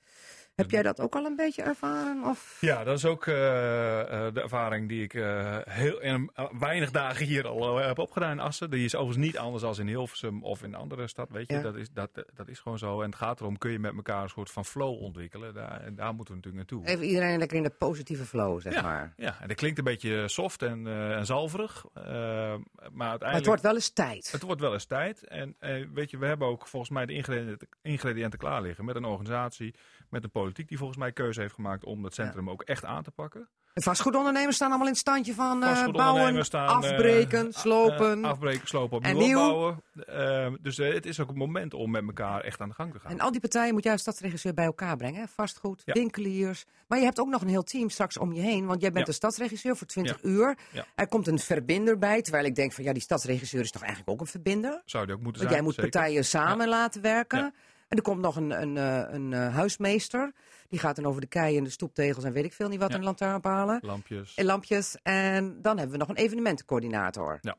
Heb 0.60 0.70
jij 0.70 0.82
dat 0.82 1.00
ook 1.00 1.14
al 1.14 1.24
een 1.24 1.36
beetje 1.36 1.62
ervaren? 1.62 2.24
Of? 2.24 2.56
Ja, 2.60 2.84
dat 2.84 2.96
is 2.96 3.04
ook 3.04 3.26
eh, 3.26 4.00
eh, 4.00 4.34
de 4.34 4.40
ervaring 4.40 4.88
die 4.88 5.02
ik 5.02 5.14
eh, 5.14 5.56
heel, 5.68 6.00
in 6.00 6.30
weinig 6.58 6.90
dagen 6.90 7.26
hier 7.26 7.46
al 7.46 7.76
heb 7.76 7.98
opgedaan 7.98 8.30
in 8.30 8.40
Assen. 8.40 8.70
Die 8.70 8.84
is 8.84 8.94
overigens 8.94 9.26
niet 9.26 9.38
anders 9.38 9.62
dan 9.62 9.78
in 9.78 9.86
Hilversum 9.86 10.42
of 10.44 10.62
in 10.62 10.68
een 10.72 10.80
andere 10.80 11.06
stad, 11.08 11.30
weet 11.30 11.48
je. 11.50 11.56
Ja. 11.56 11.62
Dat, 11.62 11.76
is, 11.76 11.90
dat, 11.92 12.10
dat 12.34 12.48
is 12.48 12.58
gewoon 12.58 12.78
zo. 12.78 13.00
En 13.00 13.06
het 13.06 13.18
gaat 13.18 13.40
erom, 13.40 13.58
kun 13.58 13.70
je 13.70 13.78
met 13.78 13.94
elkaar 13.94 14.22
een 14.22 14.28
soort 14.28 14.50
van 14.50 14.64
flow 14.64 15.02
ontwikkelen. 15.02 15.54
Daar, 15.54 15.80
en 15.80 15.94
daar 15.94 16.14
moeten 16.14 16.34
we 16.34 16.40
natuurlijk 16.40 16.70
naartoe. 16.70 16.94
Even 16.94 17.06
iedereen 17.06 17.38
lekker 17.38 17.56
in 17.56 17.62
de 17.62 17.70
positieve 17.70 18.24
flow, 18.24 18.60
zeg 18.60 18.72
Ja. 18.74 18.82
maar. 18.82 19.12
Ja, 19.16 19.36
en 19.40 19.48
dat 19.48 19.56
klinkt 19.56 19.78
een 19.78 19.84
beetje 19.84 20.28
soft 20.28 20.62
en, 20.62 20.86
en 20.86 21.26
zalverig. 21.26 21.84
maar 21.94 22.04
uiteindelijk... 22.04 23.20
Maar 23.22 23.34
het 23.34 23.46
wordt 23.46 23.62
wel 23.62 23.74
eens 23.74 23.90
tijd. 23.90 24.32
Het 24.32 24.42
wordt 24.42 24.60
wel 24.60 24.72
eens 24.72 24.84
tijd. 24.84 25.24
En 25.26 25.56
weet 25.92 26.10
je, 26.10 26.18
we 26.18 26.26
hebben 26.26 26.48
ook 26.48 26.66
volgens 26.66 26.90
mij 26.90 27.06
de 27.06 27.12
ingrediënten, 27.12 27.68
ingrediënten 27.82 28.38
klaar 28.38 28.62
liggen. 28.62 28.84
Met 28.84 28.96
een 28.96 29.04
organisatie, 29.04 29.74
met 30.10 30.24
een 30.24 30.30
politiek 30.30 30.68
die 30.68 30.78
volgens 30.78 30.98
mij 30.98 31.12
keuze 31.12 31.40
heeft 31.40 31.54
gemaakt 31.54 31.84
om 31.84 32.02
dat 32.02 32.14
centrum 32.14 32.50
ook 32.50 32.62
echt 32.62 32.84
aan 32.84 33.02
te 33.02 33.10
pakken. 33.10 33.48
De 33.72 33.82
vastgoedondernemers 33.82 34.56
staan 34.56 34.68
allemaal 34.68 34.86
in 34.86 34.92
het 34.92 35.00
standje 35.02 35.34
van 35.34 35.62
eh, 35.62 35.88
bouwen, 35.88 36.44
staan, 36.44 36.68
eh, 36.68 36.74
afbreken, 36.90 37.52
slopen. 37.52 38.24
Eh, 38.24 38.30
afbreken, 38.30 38.66
slopen, 38.68 38.96
opnieuw 38.96 39.12
En 39.12 39.18
nieuw. 39.18 39.38
opbouwen. 39.40 39.82
Eh, 40.06 40.52
dus 40.60 40.78
eh, 40.78 40.92
het 40.94 41.06
is 41.06 41.20
ook 41.20 41.28
het 41.28 41.36
moment 41.36 41.74
om 41.74 41.90
met 41.90 42.02
elkaar 42.06 42.40
echt 42.40 42.60
aan 42.60 42.68
de 42.68 42.74
gang 42.74 42.92
te 42.92 42.98
gaan. 42.98 43.10
En 43.10 43.20
al 43.20 43.30
die 43.30 43.40
partijen 43.40 43.72
moet 43.74 43.82
jij 43.82 43.92
als 43.92 44.00
stadsregisseur 44.00 44.54
bij 44.54 44.64
elkaar 44.64 44.96
brengen. 44.96 45.20
hè? 45.20 45.26
Vastgoed, 45.28 45.82
Ja. 45.84 45.92
winkeliers. 45.92 46.64
Maar 46.88 46.98
je 46.98 47.04
hebt 47.04 47.20
ook 47.20 47.28
nog 47.28 47.42
een 47.42 47.48
heel 47.48 47.62
team 47.62 47.90
straks 47.90 48.18
om 48.18 48.32
je 48.32 48.40
heen. 48.40 48.66
Want 48.66 48.80
jij 48.80 48.90
bent 48.90 49.04
Ja. 49.04 49.10
een 49.12 49.16
stadsregisseur 49.18 49.76
voor 49.76 49.86
20 49.86 50.18
Ja. 50.22 50.28
uur. 50.28 50.58
Er 50.94 51.08
komt 51.08 51.26
een 51.26 51.38
verbinder 51.38 51.98
bij. 51.98 52.22
Terwijl 52.22 52.44
ik 52.44 52.54
denk 52.54 52.72
van 52.72 52.84
ja, 52.84 52.92
die 52.92 53.02
stadsregisseur 53.02 53.60
is 53.60 53.70
toch 53.70 53.82
eigenlijk 53.82 54.10
ook 54.12 54.20
een 54.20 54.26
verbinder? 54.26 54.82
Zou 54.84 55.06
die 55.06 55.14
ook 55.14 55.22
moeten 55.22 55.42
Want 55.42 55.52
zijn? 55.54 55.54
jij 55.54 55.62
moet 55.62 55.74
zeker. 55.74 55.90
partijen 55.90 56.24
samen 56.24 56.68
laten 56.68 57.02
werken. 57.02 57.54
En 57.90 57.96
er 57.96 58.02
komt 58.02 58.20
nog 58.20 58.36
een, 58.36 58.50
een, 58.62 58.76
eh, 58.76 59.14
een, 59.14 59.32
eh, 59.32 59.54
huismeester. 59.54 60.32
Die 60.68 60.78
gaat 60.78 60.96
dan 60.96 61.06
over 61.06 61.20
de 61.20 61.26
keien 61.26 61.58
en 61.58 61.64
de 61.64 61.70
stoeptegels 61.70 62.24
en 62.24 62.32
weet 62.32 62.44
ik 62.44 62.52
veel 62.52 62.68
niet 62.68 62.80
wat 62.80 62.90
Ja. 62.90 62.96
een 62.96 63.04
lantaarnpalen. 63.04 63.78
Lampjes. 63.82 64.34
En 64.34 64.44
lampjes. 64.44 64.96
En 65.02 65.62
dan 65.62 65.76
hebben 65.78 65.92
we 65.92 65.98
nog 66.04 66.08
een 66.08 66.16
evenementencoördinator. 66.24 67.38
Ja. 67.40 67.56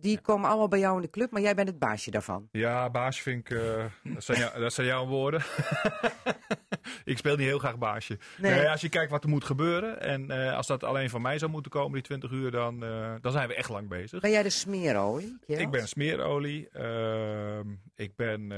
Die 0.00 0.20
komen 0.20 0.48
allemaal 0.48 0.68
bij 0.68 0.78
jou 0.78 0.96
in 0.96 1.02
de 1.02 1.10
club, 1.10 1.30
maar 1.30 1.42
jij 1.42 1.54
bent 1.54 1.68
het 1.68 1.78
baasje 1.78 2.10
daarvan. 2.10 2.48
Ja, 2.52 2.90
baasje 2.90 3.22
vind 3.22 3.50
ik... 3.50 3.58
eh, 3.58 3.84
dat, 4.02 4.24
zijn 4.24 4.38
jou- 4.38 4.60
dat 4.60 4.72
zijn 4.72 4.86
jouw 4.86 5.06
woorden. 5.06 5.40
ik 7.04 7.18
speel 7.18 7.36
niet 7.36 7.46
heel 7.46 7.58
graag 7.58 7.78
baasje. 7.78 8.18
Nee. 8.38 8.52
Nee, 8.54 8.68
als 8.70 8.80
je 8.80 8.88
kijkt 8.88 9.10
wat 9.10 9.22
er 9.24 9.30
moet 9.30 9.44
gebeuren... 9.44 10.00
en 10.00 10.30
eh, 10.30 10.56
als 10.56 10.66
dat 10.66 10.84
alleen 10.84 11.10
van 11.10 11.22
mij 11.22 11.38
zou 11.38 11.50
moeten 11.50 11.70
komen, 11.70 11.92
die 11.92 12.02
20 12.02 12.30
uur... 12.30 12.50
dan, 12.50 12.84
eh, 12.84 13.14
dan 13.20 13.32
zijn 13.32 13.48
we 13.48 13.54
echt 13.54 13.68
lang 13.68 13.88
bezig. 13.88 14.20
Ben 14.20 14.30
jij 14.30 14.42
de 14.42 14.50
smeerolie? 14.50 15.38
Ik 15.46 15.70
ben 15.70 15.88
smeerolie. 15.88 16.68
ehm, 16.72 17.68
ik 17.94 18.16
ben 18.16 18.52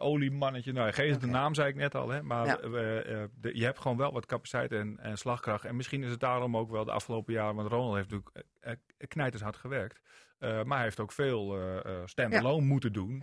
oliemannetje. 0.00 0.72
Nou, 0.72 0.92
geef 0.92 1.10
het 1.10 1.20
de 1.20 1.26
naam, 1.26 1.54
zei 1.54 1.68
ik 1.68 1.74
net 1.76 1.94
al. 1.94 2.08
Hè, 2.08 2.22
maar 2.22 2.46
Ja. 2.46 2.56
de- 3.40 3.50
je 3.52 3.64
hebt 3.64 3.78
gewoon 3.80 3.96
wel 3.96 4.12
wat 4.12 4.26
capaciteit 4.26 4.72
en, 4.72 4.98
en 5.00 5.18
slagkracht. 5.18 5.64
En 5.64 5.76
misschien 5.76 6.02
is 6.02 6.10
het 6.10 6.20
daarom 6.20 6.56
ook 6.56 6.70
wel 6.70 6.84
de 6.84 6.92
afgelopen 6.92 7.32
jaren... 7.32 7.54
want 7.54 7.68
Ronald 7.68 7.94
heeft 7.96 8.10
natuurlijk 8.10 8.80
knijters 9.08 9.42
hard 9.42 9.56
gewerkt. 9.56 10.00
Eh, 10.38 10.62
maar 10.62 10.76
hij 10.76 10.84
heeft 10.84 11.00
ook 11.00 11.12
veel 11.12 11.56
eh 11.56 11.76
eh, 11.76 11.92
stand-alone 12.04 12.66
moeten 12.66 12.92
doen. 12.92 13.18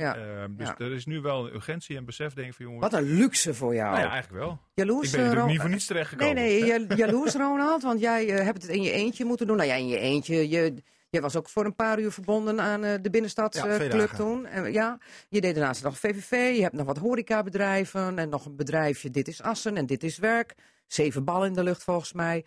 Dus 0.49 0.69
er 0.77 0.91
is 0.91 1.05
nu 1.05 1.21
wel 1.21 1.45
een 1.45 1.53
urgentie 1.55 1.97
en 1.97 2.05
besef, 2.05 2.33
denk 2.33 2.47
ik, 2.47 2.53
van 2.53 2.65
jongens. 2.65 2.83
Wat 2.83 2.93
een 3.01 3.17
luxe 3.17 3.53
voor 3.53 3.75
jou. 3.75 3.91
Nou 3.91 4.03
ja, 4.03 4.11
eigenlijk 4.11 4.43
wel. 4.43 4.59
Jaloers, 4.73 5.05
ik 5.05 5.11
ben 5.11 5.21
natuurlijk 5.21 5.51
niet 5.51 5.61
voor 5.61 5.69
niets 5.69 5.87
Nee, 5.89 5.97
terechtgekomen. 5.97 6.35
nee, 6.35 6.65
ja- 6.65 6.95
jaloers 7.05 7.33
Ronald, 7.33 7.83
want 7.83 7.99
jij 7.99 8.25
hebt 8.25 8.61
het 8.61 8.71
in 8.71 8.81
je 8.81 8.91
eentje 8.91 9.25
moeten 9.25 9.47
doen. 9.47 9.57
Nou 9.57 9.69
ja, 9.69 9.75
in 9.75 9.87
je 9.87 9.97
eentje. 9.99 10.49
Je, 10.49 10.73
jij 11.09 11.21
was 11.21 11.35
ook 11.35 11.49
voor 11.49 11.65
een 11.65 11.75
paar 11.75 11.99
uur 11.99 12.11
verbonden 12.11 12.61
aan 12.61 12.81
de 12.81 13.09
binnenstadsclub 13.11 14.09
toen. 14.09 14.45
En, 14.45 14.71
ja, 14.71 14.97
je 15.29 15.41
deed 15.41 15.55
daarnaast 15.55 15.83
nog 15.83 15.99
VVV, 15.99 16.55
je 16.55 16.61
hebt 16.61 16.75
nog 16.75 16.85
wat 16.85 16.97
horecabedrijven 16.97 18.19
en 18.19 18.29
nog 18.29 18.45
een 18.45 18.55
bedrijfje 18.55 19.09
Dit 19.09 19.27
is 19.27 19.41
Assen 19.41 19.77
en 19.77 19.85
Dit 19.85 20.03
is 20.03 20.17
Werk. 20.17 20.55
Zeven 20.87 21.23
ballen 21.23 21.47
in 21.47 21.53
de 21.53 21.63
lucht 21.63 21.83
volgens 21.83 22.13
mij. 22.13 22.45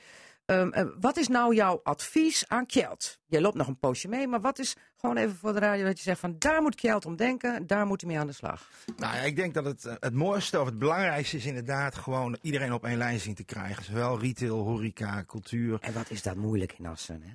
Ehm, 0.48 0.70
eh, 0.70 0.84
wat 1.00 1.16
is 1.16 1.28
nou 1.28 1.54
jouw 1.54 1.80
advies 1.82 2.48
aan 2.48 2.66
Kjeld? 2.66 3.18
Jij 3.26 3.40
loopt 3.40 3.56
nog 3.56 3.66
een 3.66 3.78
poosje 3.78 4.08
mee, 4.08 4.26
maar 4.26 4.40
wat 4.40 4.58
is 4.58 4.76
gewoon 4.96 5.16
even 5.16 5.36
voor 5.36 5.52
de 5.52 5.58
radio 5.58 5.84
dat 5.84 5.96
je 5.96 6.02
zegt 6.02 6.20
van 6.20 6.36
daar 6.38 6.62
moet 6.62 6.74
Kjeld 6.74 7.06
om 7.06 7.16
denken, 7.16 7.66
daar 7.66 7.86
moet 7.86 8.00
hij 8.00 8.10
mee 8.10 8.18
aan 8.18 8.26
de 8.26 8.32
slag. 8.32 8.70
Nou 8.96 9.14
ja, 9.14 9.20
ik 9.20 9.36
denk 9.36 9.54
dat 9.54 9.64
het, 9.64 9.84
eh, 9.84 9.94
het 10.00 10.14
mooiste 10.14 10.60
of 10.60 10.66
het 10.66 10.78
belangrijkste 10.78 11.36
is 11.36 11.46
inderdaad 11.46 11.94
gewoon 11.94 12.38
iedereen 12.42 12.72
op 12.72 12.84
één 12.84 12.96
lijn 12.98 13.20
zien 13.20 13.34
te 13.34 13.44
krijgen. 13.44 13.84
Zowel 13.84 14.20
retail, 14.20 14.58
horeca, 14.58 15.24
cultuur. 15.26 15.78
En 15.80 15.92
wat 15.92 16.10
is 16.10 16.22
dat 16.22 16.36
moeilijk 16.36 16.72
in 16.78 16.86
Assen, 16.86 17.22
hè? 17.22 17.32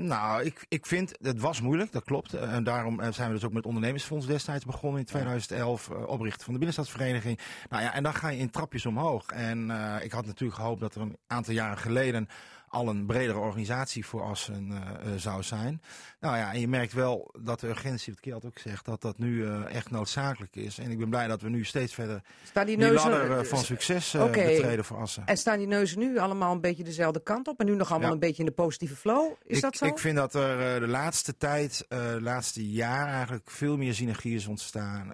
Nou, 0.00 0.44
ik, 0.44 0.64
ik 0.68 0.86
vind, 0.86 1.12
het 1.22 1.40
was 1.40 1.60
moeilijk, 1.60 1.92
dat 1.92 2.04
klopt. 2.04 2.34
Eh, 2.34 2.54
En 2.54 2.64
daarom 2.64 3.00
eh, 3.00 3.12
zijn 3.12 3.28
we 3.28 3.34
dus 3.34 3.44
ook 3.44 3.52
met 3.52 3.64
het 3.64 3.66
ondernemersfonds 3.66 4.26
destijds 4.26 4.64
begonnen 4.64 5.00
in 5.00 5.06
2011. 5.06 5.90
eh, 5.90 6.08
oprichten 6.08 6.44
van 6.44 6.52
de 6.52 6.58
Binnenstadsvereniging. 6.58 7.38
Nou 7.68 7.82
ja, 7.82 7.94
en 7.94 8.02
dan 8.02 8.14
ga 8.14 8.28
je 8.28 8.38
in 8.38 8.50
trapjes 8.50 8.86
omhoog. 8.86 9.26
En 9.26 9.70
ik 10.02 10.12
had 10.12 10.26
natuurlijk 10.26 10.60
gehoopt 10.60 10.80
dat 10.80 10.94
er 10.94 11.00
een 11.00 11.16
aantal 11.26 11.54
jaren 11.54 11.78
geleden 11.78 12.28
al 12.68 12.88
een 12.88 13.06
bredere 13.06 13.38
organisatie 13.38 14.06
voor 14.06 14.22
Assen 14.22 14.70
eh, 14.70 15.12
eh, 15.12 15.18
zou 15.18 15.42
zijn. 15.42 15.82
Nou 16.20 16.36
ja, 16.36 16.52
en 16.52 16.60
je 16.60 16.68
merkt 16.68 16.92
wel 16.92 17.34
dat 17.40 17.60
de 17.60 17.68
urgentie, 17.68 18.12
wat 18.12 18.22
Kjeld 18.22 18.44
ook 18.44 18.58
zegt, 18.58 18.84
dat 18.84 19.02
dat 19.02 19.18
nu 19.18 19.46
eh, 19.46 19.74
echt 19.74 19.90
noodzakelijk 19.90 20.56
is. 20.56 20.78
En 20.78 20.90
ik 20.90 20.98
ben 20.98 21.08
blij 21.08 21.26
dat 21.26 21.42
we 21.42 21.48
nu 21.48 21.64
steeds 21.64 21.94
verder 21.94 22.22
Staan 22.44 22.66
die 22.66 22.76
die 22.76 22.86
neuzen, 22.86 23.10
ladder 23.10 23.46
van 23.46 23.58
succes 23.58 24.14
Oké. 24.14 24.30
betreden 24.30 24.84
voor 24.84 24.96
Assen. 24.96 25.26
En 25.26 25.36
staan 25.36 25.58
die 25.58 25.66
neuzen 25.66 25.98
nu 25.98 26.18
allemaal 26.18 26.52
een 26.52 26.60
beetje 26.60 26.84
dezelfde 26.84 27.22
kant 27.22 27.48
op? 27.48 27.60
En 27.60 27.66
nu 27.66 27.74
nog 27.74 27.90
allemaal 27.90 28.08
Ja. 28.08 28.14
een 28.14 28.20
beetje 28.20 28.42
in 28.42 28.48
de 28.48 28.54
positieve 28.54 28.96
flow? 28.96 29.32
Is 29.44 29.56
ik, 29.56 29.62
dat 29.62 29.76
zo? 29.76 29.84
Ik 29.84 29.98
vind 29.98 30.16
dat 30.16 30.34
er 30.34 30.80
de 30.80 30.88
laatste 30.88 31.36
tijd, 31.36 31.84
de 31.88 32.18
laatste 32.20 32.70
jaar 32.70 33.06
eigenlijk 33.06 33.50
veel 33.50 33.76
meer 33.76 33.94
synergie 33.94 34.34
is 34.34 34.46
ontstaan. 34.46 35.12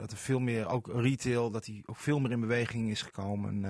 Dat 0.00 0.10
er 0.10 0.16
veel 0.16 0.40
meer, 0.40 0.68
ook 0.68 0.90
retail, 0.94 1.50
dat 1.50 1.64
die 1.64 1.82
ook 1.86 1.96
veel 1.96 2.20
meer 2.20 2.30
in 2.30 2.40
beweging 2.40 2.90
is 2.90 3.02
gekomen. 3.02 3.64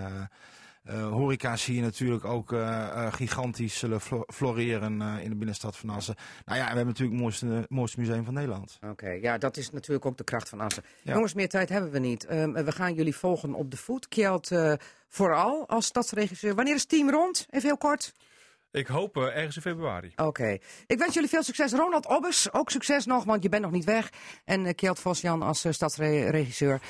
Horeca 0.93 1.57
zie 1.57 1.75
je 1.75 1.81
natuurlijk 1.83 2.25
ook 2.25 2.53
eh, 2.53 2.83
eh, 3.07 3.13
gigantisch 3.13 3.79
zullen 3.79 4.01
flo- 4.01 4.25
floreren 4.27 5.03
eh, 5.03 5.23
in 5.23 5.31
de 5.31 5.37
binnenstad 5.37 5.77
van 5.77 5.91
Assen. 5.91 6.15
Nou 6.45 6.59
ja, 6.59 6.65
we 6.65 6.69
hebben 6.77 6.87
natuurlijk 6.87 7.13
het 7.13 7.21
mooiste, 7.23 7.47
het 7.47 7.71
mooiste 7.71 8.01
museum 8.01 8.25
van 8.25 8.35
Nederland. 8.35 8.79
Oké, 8.91 9.09
ja, 9.11 9.39
dat 9.39 9.57
is 9.57 9.71
natuurlijk 9.71 10.07
ook 10.07 10.17
de 10.17 10.25
kracht 10.25 10.49
van 10.49 10.61
Assen. 10.61 10.83
Ja. 11.03 11.13
Jongens, 11.13 11.35
meer 11.35 11.49
tijd 11.49 11.69
hebben 11.69 11.91
we 11.91 11.99
niet. 11.99 12.25
Ehm, 12.27 12.53
we 12.53 12.73
gaan 12.73 12.95
jullie 12.95 13.17
volgen 13.17 13.55
op 13.55 13.71
de 13.71 13.77
voet. 13.77 14.09
Kjeld 14.09 14.51
eh, 14.51 14.73
vooral 15.09 15.69
als 15.69 15.87
stadsregisseur. 15.87 16.55
Wanneer 16.55 16.75
is 16.75 16.81
het 16.81 16.91
team 16.91 17.11
rond? 17.11 17.47
Even 17.51 17.69
heel 17.69 17.77
kort. 17.79 18.13
Ik 18.71 18.87
hoop 18.87 19.17
eh, 19.17 19.23
ergens 19.37 19.57
in 19.57 19.63
februari. 19.63 20.13
Oké. 20.17 20.59
Ik 20.87 20.99
wens 20.99 21.15
jullie 21.15 21.29
veel 21.29 21.43
succes. 21.43 21.73
Ronald 21.73 22.07
Obbes, 22.07 22.53
ook 22.53 22.71
succes 22.71 23.05
nog, 23.07 23.25
want 23.25 23.43
je 23.43 23.49
bent 23.49 23.63
nog 23.63 23.71
niet 23.73 23.85
weg. 23.85 24.11
En 24.45 24.65
uh, 24.65 24.73
Kjeld 24.75 24.99
Vosjan 25.01 25.43
als 25.43 25.65
uh, 25.65 25.73
stadsregisseur. 25.73 26.81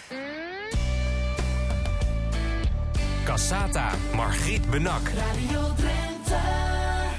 Cassata, 3.25 3.95
Margriet 4.15 4.71
Benak. 4.71 5.11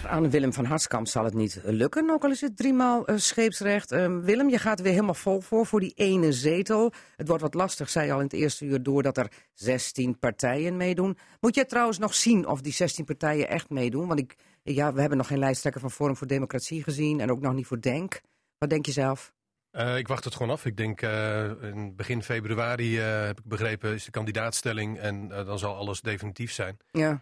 Aan 0.08 0.30
Willem 0.30 0.54
van 0.54 0.66
Harskamp 0.66 1.08
zal 1.08 1.24
het 1.24 1.34
niet 1.34 1.62
lukken, 1.64 2.10
ook 2.10 2.24
al 2.24 2.32
is 2.32 2.42
het 2.42 2.58
driemaal 2.58 3.10
uh, 3.10 3.18
scheepsrecht. 3.18 3.92
Uh, 3.92 4.18
Willem, 4.22 4.50
je 4.50 4.58
gaat 4.58 4.78
er 4.78 4.84
weer 4.84 4.94
helemaal 4.94 5.14
vol 5.14 5.42
voor, 5.42 5.66
voor 5.66 5.80
die 5.80 5.94
ene 5.96 6.32
zetel. 6.34 6.94
Het 7.16 7.28
wordt 7.28 7.44
wat 7.44 7.54
lastig, 7.54 7.90
zei 7.90 8.06
je 8.06 8.12
al 8.12 8.18
in 8.18 8.24
het 8.24 8.34
eerste 8.34 8.66
uur, 8.66 8.84
doordat 8.84 9.18
er 9.18 9.32
16 9.54 10.20
partijen 10.20 10.78
meedoen. 10.78 11.18
Moet 11.40 11.56
jij 11.56 11.66
trouwens 11.66 11.98
nog 11.98 12.14
zien 12.14 12.48
of 12.48 12.62
die 12.62 12.74
16 12.74 13.06
partijen 13.06 13.50
echt 13.50 13.70
meedoen? 13.70 14.08
Want 14.08 14.20
ik, 14.20 14.36
ja, 14.64 14.94
we 14.94 15.00
hebben 15.00 15.18
nog 15.18 15.28
geen 15.28 15.40
lijsttrekker 15.40 15.82
van 15.82 15.92
Forum 15.92 16.16
voor 16.16 16.28
Democratie 16.28 16.84
gezien 16.84 17.20
en 17.20 17.32
ook 17.32 17.42
nog 17.42 17.54
niet 17.54 17.68
voor 17.68 17.82
Denk. 17.82 18.22
Wat 18.58 18.70
denk 18.70 18.86
je 18.86 18.92
zelf? 18.92 19.34
Uh, 19.78 19.98
ik 19.98 20.08
wacht 20.08 20.24
het 20.24 20.36
gewoon 20.36 20.52
af. 20.52 20.66
Ik 20.66 20.78
denk 20.78 21.02
uh, 21.02 21.44
in 21.62 21.96
begin 21.96 22.24
februari, 22.24 23.00
uh, 23.00 23.26
heb 23.26 23.40
ik 23.40 23.46
begrepen, 23.46 23.94
is 23.94 24.06
de 24.06 24.12
kandidaatstelling 24.12 25.00
en 25.00 25.28
dan 25.28 25.60
zal 25.60 25.76
alles 25.76 26.02
definitief 26.02 26.52
zijn. 26.52 26.78
Ja. 26.92 27.22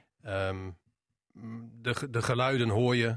Um, 0.49 0.77
de, 1.81 2.07
de 2.09 2.21
geluiden 2.21 2.69
hoor 2.69 2.95
je 2.95 3.15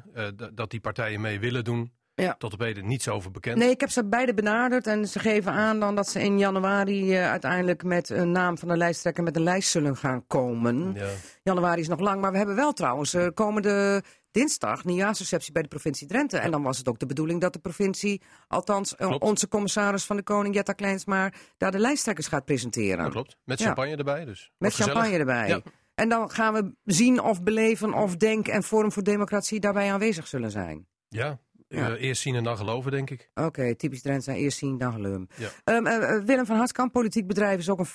dat 0.52 0.70
die 0.70 0.80
partijen 0.80 1.20
mee 1.20 1.40
willen 1.40 1.64
doen. 1.64 1.92
Ja. 2.14 2.34
Tot 2.38 2.52
op 2.52 2.60
heden 2.60 2.86
niets 2.86 3.08
over 3.08 3.30
bekend. 3.30 3.58
Nee, 3.58 3.70
ik 3.70 3.80
heb 3.80 3.90
ze 3.90 4.04
beide 4.04 4.34
benaderd 4.34 4.86
en 4.86 5.08
ze 5.08 5.18
geven 5.18 5.52
aan 5.52 5.80
dan 5.80 5.94
dat 5.94 6.08
ze 6.08 6.22
in 6.22 6.38
januari 6.38 7.16
uiteindelijk 7.16 7.84
met 7.84 8.08
een 8.08 8.30
naam 8.30 8.58
van 8.58 8.68
de 8.68 8.76
lijsttrekker 8.76 9.22
met 9.22 9.36
een 9.36 9.42
lijst 9.42 9.70
zullen 9.70 9.96
gaan 9.96 10.26
komen. 10.26 10.92
Ja. 10.94 11.08
Januari 11.42 11.80
is 11.80 11.88
nog 11.88 12.00
lang, 12.00 12.20
maar 12.20 12.32
we 12.32 12.36
hebben 12.36 12.56
wel 12.56 12.72
trouwens 12.72 13.16
komende 13.34 14.02
dinsdag 14.36 14.84
nieuwjaarsreceptie 14.84 15.52
bij 15.52 15.62
de 15.62 15.68
provincie 15.68 16.06
Drenthe. 16.06 16.38
En 16.38 16.50
dan 16.50 16.62
was 16.62 16.78
het 16.78 16.88
ook 16.88 16.98
de 16.98 17.06
bedoeling 17.06 17.40
dat 17.40 17.52
de 17.52 17.58
provincie, 17.58 18.22
althans 18.48 18.94
Klopt. 18.94 19.22
onze 19.22 19.48
commissaris 19.48 20.04
van 20.04 20.16
de 20.16 20.22
Koning, 20.22 20.54
Jetta 20.54 20.72
Kleinsmaar, 20.72 21.34
daar 21.56 21.70
de 21.70 21.78
lijsttrekkers 21.78 22.26
gaat 22.26 22.44
presenteren. 22.44 22.98
Dat 23.04 23.12
klopt. 23.12 23.36
Met 23.44 23.58
Ja. 23.58 23.64
champagne 23.66 23.96
erbij 23.96 24.24
dus. 24.24 24.50
Met 24.58 24.74
champagne 24.74 25.16
erbij. 25.18 25.48
Ja. 25.48 25.60
En 25.94 26.08
dan 26.08 26.30
gaan 26.30 26.54
we 26.54 26.74
zien 26.84 27.20
of 27.22 27.42
beleven 27.42 27.94
of 27.94 28.16
Denk 28.16 28.48
en 28.48 28.62
Forum 28.62 28.92
voor 28.92 29.02
Democratie 29.02 29.60
daarbij 29.60 29.92
aanwezig 29.92 30.26
zullen 30.26 30.50
zijn. 30.50 30.86
Ja, 31.08 31.38
Ja. 31.68 31.90
Eh, 31.90 32.02
eerst 32.02 32.22
zien 32.22 32.34
en 32.34 32.44
dan 32.44 32.56
geloven 32.56 32.90
denk 32.90 33.10
ik. 33.10 33.30
Oké, 33.34 33.74
typisch 33.74 34.02
Drenthe 34.02 34.34
eerst 34.34 34.58
zien, 34.58 34.78
dan. 34.78 35.28
Ja. 35.36 35.48
Ehm, 35.64 35.86
eh, 35.86 36.14
eh, 36.16 36.24
Willem 36.24 36.46
van 36.46 36.56
Hartkamp, 36.56 36.92
politiek 36.92 37.26
bedrijf 37.26 37.58
is 37.58 37.68
ook 37.70 37.78
een 37.78 37.86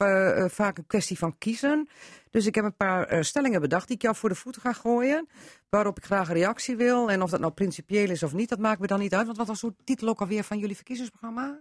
eh, 0.00 0.44
eh, 0.44 0.50
vaak 0.50 0.78
een 0.78 0.86
kwestie 0.86 1.18
van 1.18 1.38
kiezen. 1.38 1.88
Dus 2.30 2.46
ik 2.46 2.54
heb 2.54 2.64
een 2.64 2.76
paar 2.76 3.06
eh, 3.06 3.22
stellingen 3.22 3.60
bedacht 3.60 3.86
die 3.86 3.96
ik 3.96 4.02
jou 4.02 4.16
voor 4.16 4.28
de 4.28 4.34
voeten 4.34 4.62
ga 4.62 4.72
gooien. 4.72 5.28
Waarop 5.68 5.96
ik 5.98 6.04
graag 6.04 6.28
een 6.28 6.34
reactie 6.34 6.76
wil. 6.76 7.10
En 7.10 7.22
of 7.22 7.30
dat 7.30 7.40
nou 7.40 7.52
principieel 7.52 8.10
is 8.10 8.22
of 8.22 8.32
niet, 8.32 8.48
dat 8.48 8.58
maakt 8.58 8.80
me 8.80 8.86
dan 8.86 8.98
niet 8.98 9.14
uit. 9.14 9.26
Want 9.26 9.38
wat 9.38 9.46
was 9.46 9.60
de 9.60 9.74
titel 9.84 10.08
ook 10.08 10.20
alweer 10.20 10.44
van 10.44 10.58
jullie 10.58 10.74
verkiezingsprogramma? 10.76 11.60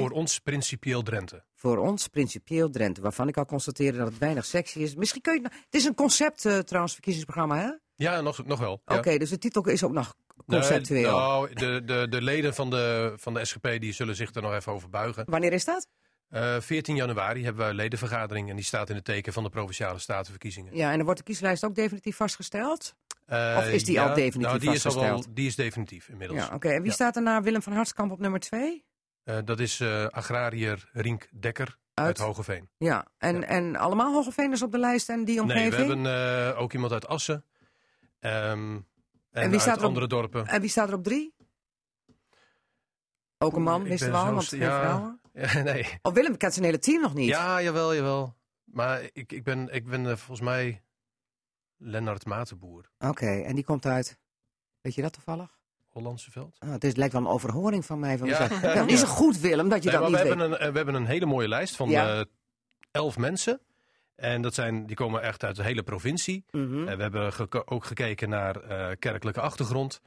Voor 0.00 0.10
ons 0.10 0.38
principieel 0.38 1.02
Drenthe. 1.02 1.44
Voor 1.54 1.78
ons 1.78 2.08
principieel 2.08 2.70
Drenthe. 2.70 3.00
Waarvan 3.00 3.28
ik 3.28 3.36
al 3.36 3.44
constateerde 3.46 3.98
dat 3.98 4.06
het 4.06 4.18
weinig 4.18 4.44
sexy 4.44 4.78
is. 4.78 4.94
Misschien 4.94 5.20
kun 5.22 5.32
je... 5.34 5.40
het 5.40 5.50
nou- 5.50 5.62
Het 5.64 5.74
is 5.74 5.84
een 5.84 5.94
concept 5.94 6.44
eh, 6.44 6.58
trouwens, 6.58 6.92
verkiezingsprogramma 6.92 7.56
hè? 7.58 7.70
Ja, 7.96 8.20
nog, 8.20 8.46
nog 8.46 8.58
wel. 8.58 8.82
Ja. 8.84 8.96
Oké, 8.96 9.18
dus 9.18 9.30
de 9.30 9.38
titel 9.38 9.68
is 9.68 9.84
ook 9.84 9.92
nog 9.92 10.14
conceptueel. 10.46 11.02
Nee, 11.02 11.10
nou, 11.10 11.54
de, 11.54 11.82
de, 11.84 12.06
de 12.10 12.22
leden 12.22 12.54
van 12.54 12.70
de, 12.70 13.12
van 13.16 13.34
de 13.34 13.44
SGP 13.44 13.68
die 13.80 13.92
zullen 13.92 14.16
zich 14.16 14.34
er 14.34 14.42
nog 14.42 14.52
even 14.52 14.72
over 14.72 14.90
buigen. 14.90 15.24
Wanneer 15.26 15.52
is 15.52 15.64
dat? 15.64 15.88
Eh 16.32 16.60
14 16.60 16.96
januari 16.96 17.44
hebben 17.44 17.64
we 17.64 17.70
een 17.70 17.76
ledenvergadering 17.76 18.50
en 18.50 18.56
die 18.56 18.64
staat 18.64 18.90
in 18.90 18.94
het 18.96 19.04
teken 19.04 19.32
van 19.32 19.42
de 19.42 19.48
provinciale 19.48 19.98
statenverkiezingen. 19.98 20.76
Ja, 20.76 20.90
en 20.90 20.96
dan 20.96 21.04
wordt 21.04 21.18
de 21.18 21.24
kieslijst 21.26 21.64
ook 21.64 21.74
definitief 21.74 22.16
vastgesteld? 22.16 22.94
Eh, 23.26 23.54
Of 23.58 23.68
is 23.68 23.84
die 23.84 24.00
al 24.00 24.08
definitief 24.14 24.40
nou, 24.42 24.58
die 24.58 24.70
is 24.72 24.86
al 24.86 24.92
wel, 24.94 25.02
vastgesteld? 25.02 25.36
Die 25.36 25.46
is 25.46 25.56
definitief 25.56 26.08
inmiddels. 26.08 26.40
Ja, 26.46 26.54
oké. 26.54 26.68
En 26.68 26.80
wie 26.80 26.88
Ja. 26.88 26.92
staat 26.94 27.16
er 27.16 27.22
na 27.22 27.42
Willem 27.42 27.62
van 27.62 27.72
Hartskamp 27.72 28.12
op 28.12 28.18
nummer 28.18 28.40
2? 28.40 28.84
Eh, 29.24 29.38
dat 29.44 29.60
is 29.60 29.80
eh, 29.80 30.06
agrariër 30.06 30.88
Rink 30.92 31.28
Dekker 31.40 31.78
uit, 31.94 32.06
Uit? 32.06 32.18
Hogeveen. 32.18 32.68
Ja, 32.78 33.06
en, 33.18 33.40
Ja. 33.40 33.46
en 33.46 33.76
allemaal 33.76 34.12
Hogeveeners 34.12 34.62
op 34.62 34.72
de 34.72 34.78
lijst 34.78 35.08
en 35.08 35.24
die 35.24 35.40
omgeving? 35.42 35.70
Nee, 35.76 35.86
we 35.86 36.08
hebben 36.08 36.52
eh, 36.54 36.60
ook 36.60 36.72
iemand 36.72 36.92
uit 36.92 37.06
Assen. 37.06 37.44
Ehm, 38.20 38.78
en 39.30 39.50
wie 39.50 39.58
staat 39.60 39.68
uit 39.68 39.76
er 39.76 39.82
op- 39.82 39.88
andere 39.88 40.06
dorpen. 40.06 40.46
En 40.46 40.60
wie 40.60 40.70
staat 40.70 40.88
er 40.88 40.94
op 40.94 41.04
3? 41.04 41.34
Ook 43.38 43.56
een 43.56 43.62
man, 43.62 43.82
wisten 43.82 44.10
we 44.10 44.16
al, 44.16 44.32
want 44.34 44.50
ja. 44.50 44.80
vrouwen. 44.80 45.20
Ja, 45.32 45.62
nee. 45.72 45.86
Oh, 46.02 46.12
Willem 46.12 46.36
kent 46.36 46.52
zijn 46.52 46.64
hele 46.64 46.78
team 46.78 47.00
nog 47.02 47.14
niet. 47.14 47.28
Ja, 47.28 47.62
jawel, 47.62 47.94
jawel. 47.94 48.34
Maar 48.64 49.02
ik, 49.12 49.32
ik 49.32 49.44
ben, 49.44 49.68
ik 49.74 49.86
ben 49.86 50.00
eh, 50.06 50.16
volgens 50.16 50.40
mij 50.40 50.82
Lennart 51.76 52.24
Matenboer, 52.26 52.90
Oké, 52.98 53.26
en 53.42 53.54
die 53.54 53.64
komt 53.64 53.86
uit... 53.86 54.18
Weet 54.80 54.94
je 54.94 55.02
dat 55.02 55.12
toevallig? 55.12 55.58
Hollandse 55.88 56.30
Veld. 56.30 56.56
Ah, 56.58 56.70
het 56.70 56.84
is, 56.84 56.94
lijkt 56.94 57.12
wel 57.12 57.22
een 57.22 57.28
overhoring 57.28 57.84
van 57.84 57.98
mij. 57.98 58.18
Van 58.18 58.26
Ja. 58.28 58.48
ja. 58.62 58.86
is 58.86 59.00
het 59.00 59.08
goed, 59.10 59.40
Willem, 59.40 59.68
dat 59.68 59.82
je 59.82 59.90
Nee, 59.90 59.98
dat 59.98 60.08
niet 60.08 60.16
we, 60.18 60.22
weet? 60.22 60.36
hebben 60.36 60.52
een, 60.52 60.58
eh, 60.58 60.70
we 60.70 60.76
hebben 60.76 60.94
een 60.94 61.06
hele 61.06 61.26
mooie 61.26 61.48
lijst 61.48 61.76
van 61.76 61.88
Ja. 61.88 62.18
eh, 62.18 62.24
elf 62.90 63.18
mensen. 63.18 63.60
En 64.14 64.42
dat 64.42 64.54
zijn, 64.54 64.86
die 64.86 64.96
komen 64.96 65.22
echt 65.22 65.44
uit 65.44 65.56
de 65.56 65.62
hele 65.62 65.82
provincie. 65.82 66.44
Eh, 66.50 66.60
we 66.84 67.02
hebben 67.02 67.32
ook 67.64 67.84
gekeken 67.84 68.28
naar 68.28 68.58
kerkelijke 68.96 69.40
achtergrond. 69.40 70.00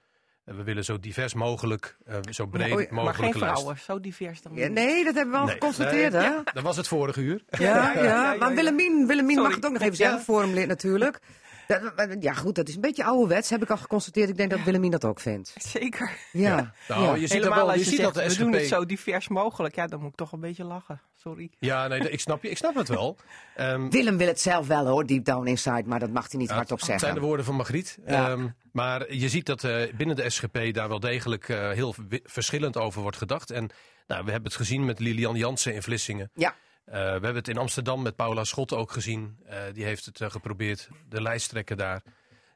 We 0.46 0.64
willen 0.64 0.86
zo 0.86 1.00
divers 1.00 1.34
mogelijk, 1.34 1.98
eh, 2.06 2.16
zo 2.30 2.46
breed 2.46 2.74
oei, 2.74 2.88
Maar 2.90 3.04
mogelijke 3.04 3.32
geen 3.32 3.40
lijst. 3.42 3.54
vrouwen, 3.56 3.78
zo 3.86 4.00
divers 4.00 4.42
dan 4.42 4.52
Ja, 4.56 4.68
nee, 4.68 5.04
dat 5.04 5.14
hebben 5.16 5.34
we 5.34 5.40
al 5.40 5.46
Nee, 5.46 5.54
geconstateerd, 5.54 6.14
nee. 6.14 6.22
hè? 6.22 6.36
Dat 6.54 6.64
was 6.64 6.78
het 6.78 6.88
vorige 6.88 7.22
uur. 7.22 7.44
Ja, 7.60 7.60
ja, 7.68 7.94
ja, 7.94 8.04
ja, 8.04 8.36
maar 8.40 8.50
ja. 8.50 8.56
Willemien, 8.56 9.08
Willemien 9.08 9.42
mag 9.42 9.56
het 9.56 9.66
ook 9.66 9.72
nog 9.72 9.82
even 9.82 9.96
zeggen, 9.96 10.18
Ja. 10.18 10.24
forumlid 10.24 10.68
natuurlijk. 10.68 11.20
Dat- 11.68 12.16
ja, 12.20 12.34
goed, 12.34 12.56
dat 12.56 12.68
is 12.68 12.76
een 12.76 12.82
beetje 12.82 13.04
ouderwets, 13.04 13.50
heb 13.50 13.64
ik 13.64 13.70
al 13.70 13.78
geconstateerd. 13.78 14.30
Ik 14.30 14.38
denk 14.38 14.50
dat 14.50 14.64
Willemien 14.64 14.92
dat 14.92 15.06
ook 15.06 15.20
vindt. 15.20 15.54
Zeker. 15.58 16.12
Ja. 16.32 16.74
Nou, 16.88 17.04
ja. 17.04 17.14
je 17.14 17.20
ziet, 17.20 17.30
dat 17.30 17.32
Helemaal 17.32 17.66
wel, 17.66 17.72
je 17.74 17.80
je 17.80 17.86
ziet 17.86 17.96
zegt, 18.00 18.14
dat 18.14 18.24
de 18.24 18.30
we 18.30 18.38
doen 18.38 18.52
het 18.52 18.62
SGP... 18.62 18.74
zo 18.74 18.86
divers 18.86 19.28
mogelijk. 19.28 19.76
Ja, 19.76 19.88
dan 19.88 20.00
moet 20.00 20.10
ik 20.10 20.16
toch 20.16 20.32
een 20.32 20.40
beetje 20.40 20.64
lachen. 20.64 21.02
Sorry. 21.16 21.50
Ja, 21.60 21.88
nee, 21.88 22.00
ik 22.10 22.20
snap, 22.20 22.44
je, 22.44 22.50
ik 22.50 22.58
snap 22.58 22.76
het 22.76 22.88
wel. 22.88 23.18
Ehm, 23.56 23.90
Willem 23.90 24.18
wil 24.18 24.28
het 24.28 24.42
zelf 24.42 24.68
wel 24.68 24.88
hoor, 24.88 25.06
deep 25.06 25.26
down 25.26 25.48
inside, 25.48 25.84
maar 25.86 26.00
dat 26.00 26.10
mag 26.10 26.32
hij 26.32 26.40
niet 26.40 26.50
Ja, 26.50 26.56
hardop 26.56 26.78
Het 26.78 26.86
zijn 26.86 27.00
de 27.00 27.06
zeggen. 27.06 27.22
woorden 27.24 27.46
van 27.46 27.56
Margriet. 27.56 27.98
Ja. 28.06 28.30
Ehm, 28.30 28.48
maar 28.72 29.14
je 29.14 29.30
ziet 29.30 29.46
dat 29.46 29.64
eh, 29.64 29.94
binnen 29.98 30.16
de 30.16 30.30
SGP 30.30 30.60
daar 30.74 30.88
wel 30.90 31.00
degelijk 31.00 31.50
eh, 31.50 31.70
heel 31.70 31.96
verschillend 32.24 32.78
over 32.78 33.02
wordt 33.02 33.18
gedacht. 33.18 33.52
En 33.52 33.70
nou, 34.08 34.26
we 34.26 34.32
hebben 34.32 34.50
het 34.50 34.60
gezien 34.60 34.86
met 34.86 35.00
Lilian 35.00 35.36
Jansen 35.36 35.74
in 35.74 35.82
Vlissingen. 35.82 36.30
Ja. 36.34 36.56
Eh, 36.86 36.94
we 36.94 37.00
hebben 37.00 37.36
het 37.36 37.48
in 37.48 37.58
Amsterdam 37.58 38.02
met 38.02 38.16
Paula 38.16 38.44
Schot 38.44 38.74
ook 38.74 38.92
gezien. 38.92 39.38
Eh, 39.46 39.64
die 39.74 39.84
heeft 39.84 40.06
het 40.06 40.22
eh, 40.22 40.30
geprobeerd, 40.30 40.90
de 41.10 41.22
lijsttrekker 41.22 41.76
daar. 41.76 42.04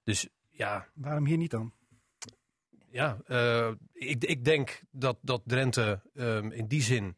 Dus 0.04 0.28
ja, 0.50 0.88
Waarom 0.94 1.26
hier 1.26 1.38
niet 1.38 1.52
dan? 1.52 1.74
ja 2.92 3.18
eh, 3.26 3.72
ik, 3.94 4.24
ik 4.24 4.46
denk 4.46 4.82
dat, 4.92 5.18
dat 5.22 5.42
Drenthe 5.46 6.02
ehm, 6.16 6.52
in 6.52 6.68
die 6.68 6.82
zin 6.82 7.16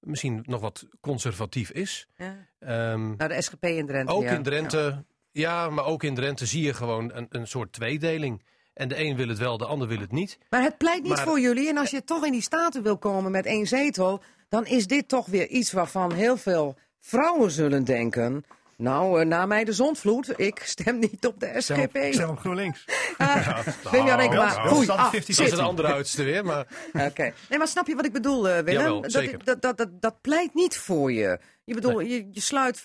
misschien 0.00 0.42
nog 0.46 0.60
wat 0.60 0.86
conservatief 1.00 1.70
is. 1.70 2.08
Ja. 2.16 2.48
Ehm, 2.58 3.16
Nou, 3.16 3.28
de 3.28 3.42
SGP 3.42 3.64
in 3.64 3.86
Drenthe. 3.86 4.12
ook 4.12 4.22
ja. 4.22 4.30
in 4.30 4.42
Drenthe, 4.42 5.04
ja. 5.30 5.70
maar 5.70 5.84
ook 5.84 6.02
in 6.02 6.14
Drenthe 6.14 6.46
zie 6.46 6.62
je 6.62 6.74
gewoon 6.74 7.12
een, 7.14 7.26
een 7.30 7.46
soort 7.46 7.72
tweedeling. 7.72 8.44
En 8.74 8.88
de 8.88 8.98
een 8.98 9.16
wil 9.16 9.28
het 9.28 9.38
wel, 9.38 9.58
de 9.58 9.66
ander 9.66 9.88
wil 9.88 9.98
het 10.00 10.12
niet. 10.12 10.38
Maar 10.50 10.62
het 10.62 10.78
pleit 10.78 11.02
niet 11.02 11.12
Maar- 11.12 11.26
voor 11.26 11.40
jullie. 11.40 11.68
En 11.68 11.76
als 11.78 11.90
je 11.90 12.04
toch 12.04 12.24
in 12.26 12.32
die 12.32 12.42
staten 12.42 12.82
wil 12.82 12.98
komen 12.98 13.30
met 13.30 13.46
één 13.46 13.66
zetel, 13.66 14.22
dan 14.48 14.66
is 14.66 14.86
dit 14.86 15.08
toch 15.08 15.26
weer 15.26 15.46
iets 15.48 15.72
waarvan 15.72 16.12
heel 16.12 16.36
veel 16.36 16.76
vrouwen 17.00 17.50
zullen 17.50 17.84
denken. 17.84 18.44
Nou, 18.76 19.20
eh, 19.20 19.26
na 19.26 19.46
mij 19.46 19.64
de 19.64 19.72
zondvloed. 19.72 20.38
Ik 20.38 20.58
stem 20.64 20.98
niet 20.98 21.26
op 21.26 21.40
de 21.40 21.54
SGP. 21.58 21.98
Stem 22.10 22.28
op 22.28 22.38
GroenLinks. 22.38 22.84
Ah, 23.18 23.58
Renkema, 23.82 24.16
nou, 24.16 24.68
dat 24.68 24.80
is 24.80 24.88
ah, 24.88 25.12
50-50. 25.14 25.36
Dat 25.36 25.46
is 25.46 25.52
een 25.52 25.60
andere 25.60 25.88
uiterste 25.88 26.22
weer, 26.22 26.44
maar 26.44 26.66
Oké. 26.92 27.32
Nee, 27.48 27.58
maar 27.58 27.68
snap 27.68 27.86
je 27.86 27.94
wat 27.94 28.04
ik 28.04 28.12
bedoel, 28.12 28.48
eh, 28.48 28.54
Willem? 28.54 28.80
Jawel, 28.82 29.00
dat, 29.00 29.12
zeker. 29.12 29.44
Dat, 29.44 29.62
dat, 29.62 29.76
dat, 29.76 29.88
dat 30.00 30.20
pleit 30.20 30.54
niet 30.54 30.76
voor 30.76 31.12
je. 31.12 31.38
Je 31.64 31.74
bedoel, 31.74 32.00
je, 32.00 32.28
je 32.30 32.40
sluit 32.40 32.78
50% 32.78 32.80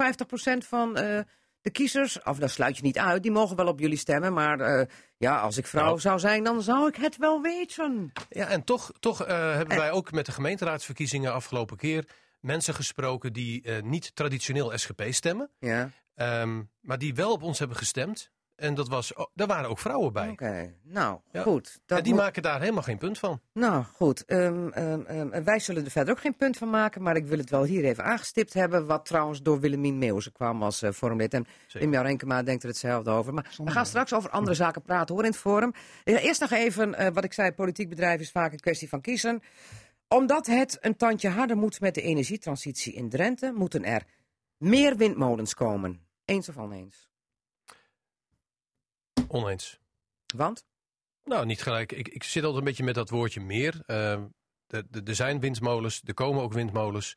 van 0.57 0.97
eh, 0.97 1.19
de 1.67 1.73
kiezers, 1.73 2.23
of 2.23 2.37
dat 2.37 2.49
sluit 2.51 2.77
je 2.77 2.83
niet 2.83 2.97
uit, 2.97 3.23
die 3.23 3.31
mogen 3.31 3.55
wel 3.55 3.67
op 3.67 3.79
jullie 3.79 3.97
stemmen. 3.97 4.33
Maar 4.33 4.59
eh, 4.59 4.85
ja, 5.17 5.39
als 5.39 5.57
ik 5.57 5.67
vrouw 5.67 5.85
Nou. 5.85 5.99
zou 5.99 6.19
zijn, 6.19 6.43
dan 6.43 6.61
zou 6.61 6.87
ik 6.87 6.95
het 6.95 7.17
wel 7.17 7.41
weten. 7.41 8.11
ja, 8.29 8.47
en 8.47 8.63
toch, 8.63 8.91
toch 8.99 9.23
eh, 9.23 9.55
hebben 9.55 9.77
wij 9.77 9.91
ook 9.91 10.11
met 10.11 10.25
de 10.25 10.31
gemeenteraadsverkiezingen 10.31 11.33
afgelopen 11.33 11.77
keer 11.77 12.05
mensen 12.39 12.73
gesproken 12.73 13.33
die 13.33 13.61
eh, 13.63 13.81
niet 13.81 14.15
traditioneel 14.15 14.77
SGP 14.77 15.03
stemmen, 15.09 15.49
Ja, 15.59 15.89
ehm, 16.15 16.63
maar 16.81 16.97
die 16.97 17.15
wel 17.15 17.31
op 17.31 17.43
ons 17.43 17.59
hebben 17.59 17.77
gestemd. 17.77 18.31
En 18.57 18.73
dat 18.73 18.87
was, 18.87 19.13
oh, 19.13 19.25
daar 19.33 19.47
waren 19.47 19.69
ook 19.69 19.79
vrouwen 19.79 20.13
bij. 20.13 20.29
oké. 20.29 20.73
Nou, 20.83 21.19
Ja. 21.31 21.41
goed. 21.41 21.79
Dat 21.85 21.97
en 21.97 22.03
die 22.03 22.13
moet- 22.13 22.21
maken 22.21 22.41
daar 22.41 22.59
helemaal 22.59 22.83
geen 22.83 22.97
punt 22.97 23.19
van. 23.19 23.39
Nou, 23.53 23.83
goed. 23.83 24.25
Ehm, 24.25 24.67
ehm, 24.69 25.01
ehm, 25.01 25.43
wij 25.43 25.59
zullen 25.59 25.85
er 25.85 25.91
verder 25.91 26.13
ook 26.13 26.19
geen 26.19 26.35
punt 26.35 26.57
van 26.57 26.69
maken, 26.69 27.01
maar 27.01 27.15
ik 27.15 27.25
wil 27.25 27.37
het 27.37 27.49
wel 27.49 27.63
hier 27.63 27.83
even 27.85 28.03
aangestipt 28.03 28.53
hebben. 28.53 28.85
Wat 28.85 29.05
trouwens 29.05 29.41
door 29.41 29.59
Willemien 29.59 29.97
Meeuwse 29.97 30.31
kwam 30.31 30.63
als 30.63 30.81
eh 30.81 30.91
vormlid. 30.91 31.33
En. 31.33 31.45
Wim 31.71 31.95
Renkema 31.95 32.43
denkt 32.43 32.63
er 32.63 32.69
hetzelfde 32.69 33.09
over. 33.11 33.33
Maar 33.33 33.53
we 33.63 33.71
gaan 33.71 33.85
straks 33.85 34.13
over 34.13 34.29
andere 34.29 34.55
zaken 34.55 34.81
praten 34.81 35.15
hoor 35.15 35.23
in 35.23 35.29
het 35.31 35.39
forum. 35.39 35.73
Eerst 36.03 36.41
nog 36.41 36.51
even, 36.51 36.93
eh, 36.95 37.07
wat 37.13 37.23
ik 37.23 37.33
zei, 37.33 37.51
politiek 37.51 37.89
bedrijf 37.89 38.19
is 38.19 38.31
vaak 38.31 38.51
een 38.51 38.59
kwestie 38.59 38.89
van 38.89 39.01
kiezen. 39.01 39.41
Omdat 40.07 40.45
het 40.45 40.77
een 40.81 40.95
tandje 40.95 41.29
harder 41.29 41.57
moet 41.57 41.79
met 41.81 41.95
de 41.95 42.01
energietransitie 42.01 42.93
in 42.93 43.09
Drenthe, 43.09 43.51
moeten 43.55 43.83
er 43.83 44.03
meer 44.57 44.95
windmolens 44.95 45.53
komen. 45.53 45.99
Eens 46.25 46.49
of 46.49 46.57
oneens? 46.57 47.06
Oneens. 49.27 49.79
Want? 50.35 50.65
Nou, 51.23 51.45
niet 51.45 51.61
gelijk. 51.61 51.91
Ik, 51.91 52.07
ik 52.07 52.23
zit 52.23 52.43
altijd 52.43 52.59
een 52.61 52.67
beetje 52.67 52.83
met 52.83 52.95
dat 52.95 53.09
woordje 53.09 53.41
meer. 53.41 53.81
Ehm, 53.85 54.21
Er 55.05 55.15
zijn 55.15 55.39
windmolens, 55.39 56.01
er 56.05 56.13
komen 56.13 56.41
ook 56.43 56.53
windmolens. 56.53 57.15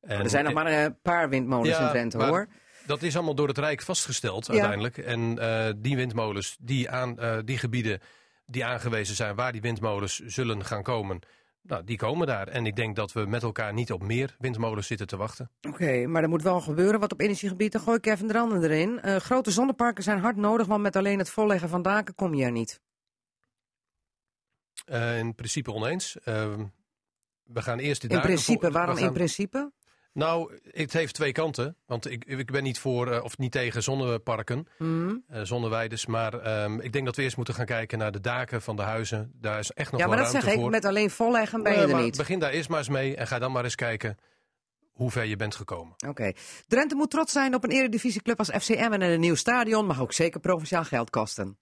En, 0.00 0.18
er 0.20 0.30
zijn 0.30 0.44
nog 0.44 0.52
maar 0.54 0.66
een 0.66 1.00
paar 1.00 1.28
windmolens 1.28 1.68
Ja, 1.68 1.84
in 1.84 1.88
Drenthe 1.90 2.24
hoor. 2.24 2.46
dat 2.86 3.02
is 3.02 3.14
allemaal 3.16 3.34
door 3.34 3.48
het 3.48 3.58
Rijk 3.58 3.82
vastgesteld 3.82 4.46
Ja. 4.46 4.52
uiteindelijk. 4.52 4.98
En 4.98 5.38
eh, 5.38 5.72
die 5.76 5.96
windmolens, 5.96 6.56
die, 6.60 6.90
aan, 6.90 7.18
eh, 7.18 7.38
die 7.44 7.58
gebieden 7.58 8.00
die 8.46 8.64
aangewezen 8.64 9.14
zijn 9.16 9.34
waar 9.34 9.52
die 9.52 9.60
windmolens 9.60 10.18
zullen 10.18 10.64
gaan 10.64 10.82
komen, 10.82 11.20
nou, 11.62 11.84
die 11.84 11.96
komen 11.96 12.26
daar. 12.26 12.48
En 12.48 12.66
ik 12.66 12.76
denk 12.76 12.96
dat 12.96 13.12
we 13.12 13.26
met 13.26 13.42
elkaar 13.42 13.72
niet 13.72 13.92
op 13.92 14.02
meer 14.02 14.36
windmolens 14.38 14.86
zitten 14.86 15.06
te 15.06 15.16
wachten. 15.16 15.50
Oké, 15.68 16.06
maar 16.06 16.22
er 16.22 16.28
moet 16.28 16.42
wel 16.42 16.60
gebeuren 16.60 17.00
wat 17.00 17.12
op 17.12 17.20
energiegebied. 17.20 17.72
Dan 17.72 17.80
gooi 17.80 17.96
ik 17.96 18.06
even 18.06 18.26
de 18.26 18.32
randen 18.32 18.62
erin. 18.62 19.00
Eh, 19.00 19.16
grote 19.16 19.50
zonneparken 19.50 20.02
zijn 20.02 20.18
hard 20.18 20.36
nodig, 20.36 20.66
want 20.66 20.82
met 20.82 20.96
alleen 20.96 21.18
het 21.18 21.30
volleggen 21.30 21.68
van 21.68 21.82
daken 21.82 22.14
kom 22.14 22.34
je 22.34 22.44
er 22.44 22.50
niet. 22.52 22.80
Eh, 24.84 25.18
in 25.18 25.34
principe 25.34 25.72
oneens. 25.72 26.18
Eh, 26.20 26.54
we 27.42 27.62
gaan 27.62 27.78
eerst 27.78 28.00
die 28.00 28.10
In 28.10 28.16
daken 28.16 28.32
principe, 28.32 28.70
waarom 28.70 28.96
gaan- 28.96 29.06
in 29.06 29.12
principe? 29.12 29.72
Nou, 30.12 30.58
het 30.70 30.92
heeft 30.92 31.14
twee 31.14 31.32
kanten. 31.32 31.76
Want 31.86 32.10
ik, 32.10 32.24
ik 32.24 32.50
ben 32.50 32.62
niet 32.62 32.78
voor 32.78 33.10
eh, 33.12 33.24
of 33.24 33.38
niet 33.38 33.52
tegen 33.52 33.82
zonneparken, 33.82 34.66
Hm. 34.78 35.16
eh 35.28 35.42
zonneweiden. 35.42 35.98
Maar 36.06 36.34
ehm, 36.40 36.80
ik 36.80 36.92
denk 36.92 37.04
dat 37.04 37.16
we 37.16 37.22
eerst 37.22 37.36
moeten 37.36 37.54
gaan 37.54 37.66
kijken 37.66 37.98
naar 37.98 38.12
de 38.12 38.20
daken 38.20 38.62
van 38.62 38.76
de 38.76 38.82
huizen. 38.82 39.32
Daar 39.34 39.58
is 39.58 39.70
echt 39.70 39.90
nog 39.90 40.00
Ja, 40.00 40.06
maar 40.06 40.16
wel 40.16 40.24
dat 40.24 40.32
ruimte 40.32 40.48
zeg 40.50 40.56
ik, 40.58 40.62
voor. 40.62 40.70
met 40.70 40.84
alleen 40.84 41.10
volleggen 41.10 41.62
ben 41.62 41.72
je 41.72 41.78
er 41.78 41.88
maar 41.88 42.02
niet. 42.02 42.16
Begin 42.16 42.38
daar 42.38 42.50
eerst 42.50 42.68
maar 42.68 42.78
eens 42.78 42.88
mee 42.88 43.16
en 43.16 43.26
ga 43.26 43.38
dan 43.38 43.52
maar 43.52 43.64
eens 43.64 43.74
kijken 43.74 44.16
hoe 44.92 45.10
ver 45.10 45.24
je 45.24 45.36
bent 45.36 45.54
gekomen. 45.54 45.94
Oké. 46.08 46.32
Drenthe 46.66 46.94
moet 46.94 47.10
trots 47.10 47.32
zijn 47.32 47.54
op 47.54 47.64
een 47.64 47.70
eredivisieclub 47.70 48.38
als 48.38 48.50
FCM 48.50 48.90
en 48.92 49.00
een 49.00 49.20
nieuw 49.20 49.34
stadion, 49.34 49.86
mag 49.86 50.00
ook 50.00 50.12
zeker 50.12 50.40
provinciaal 50.40 50.84
geld 50.84 51.10
kosten. 51.10 51.58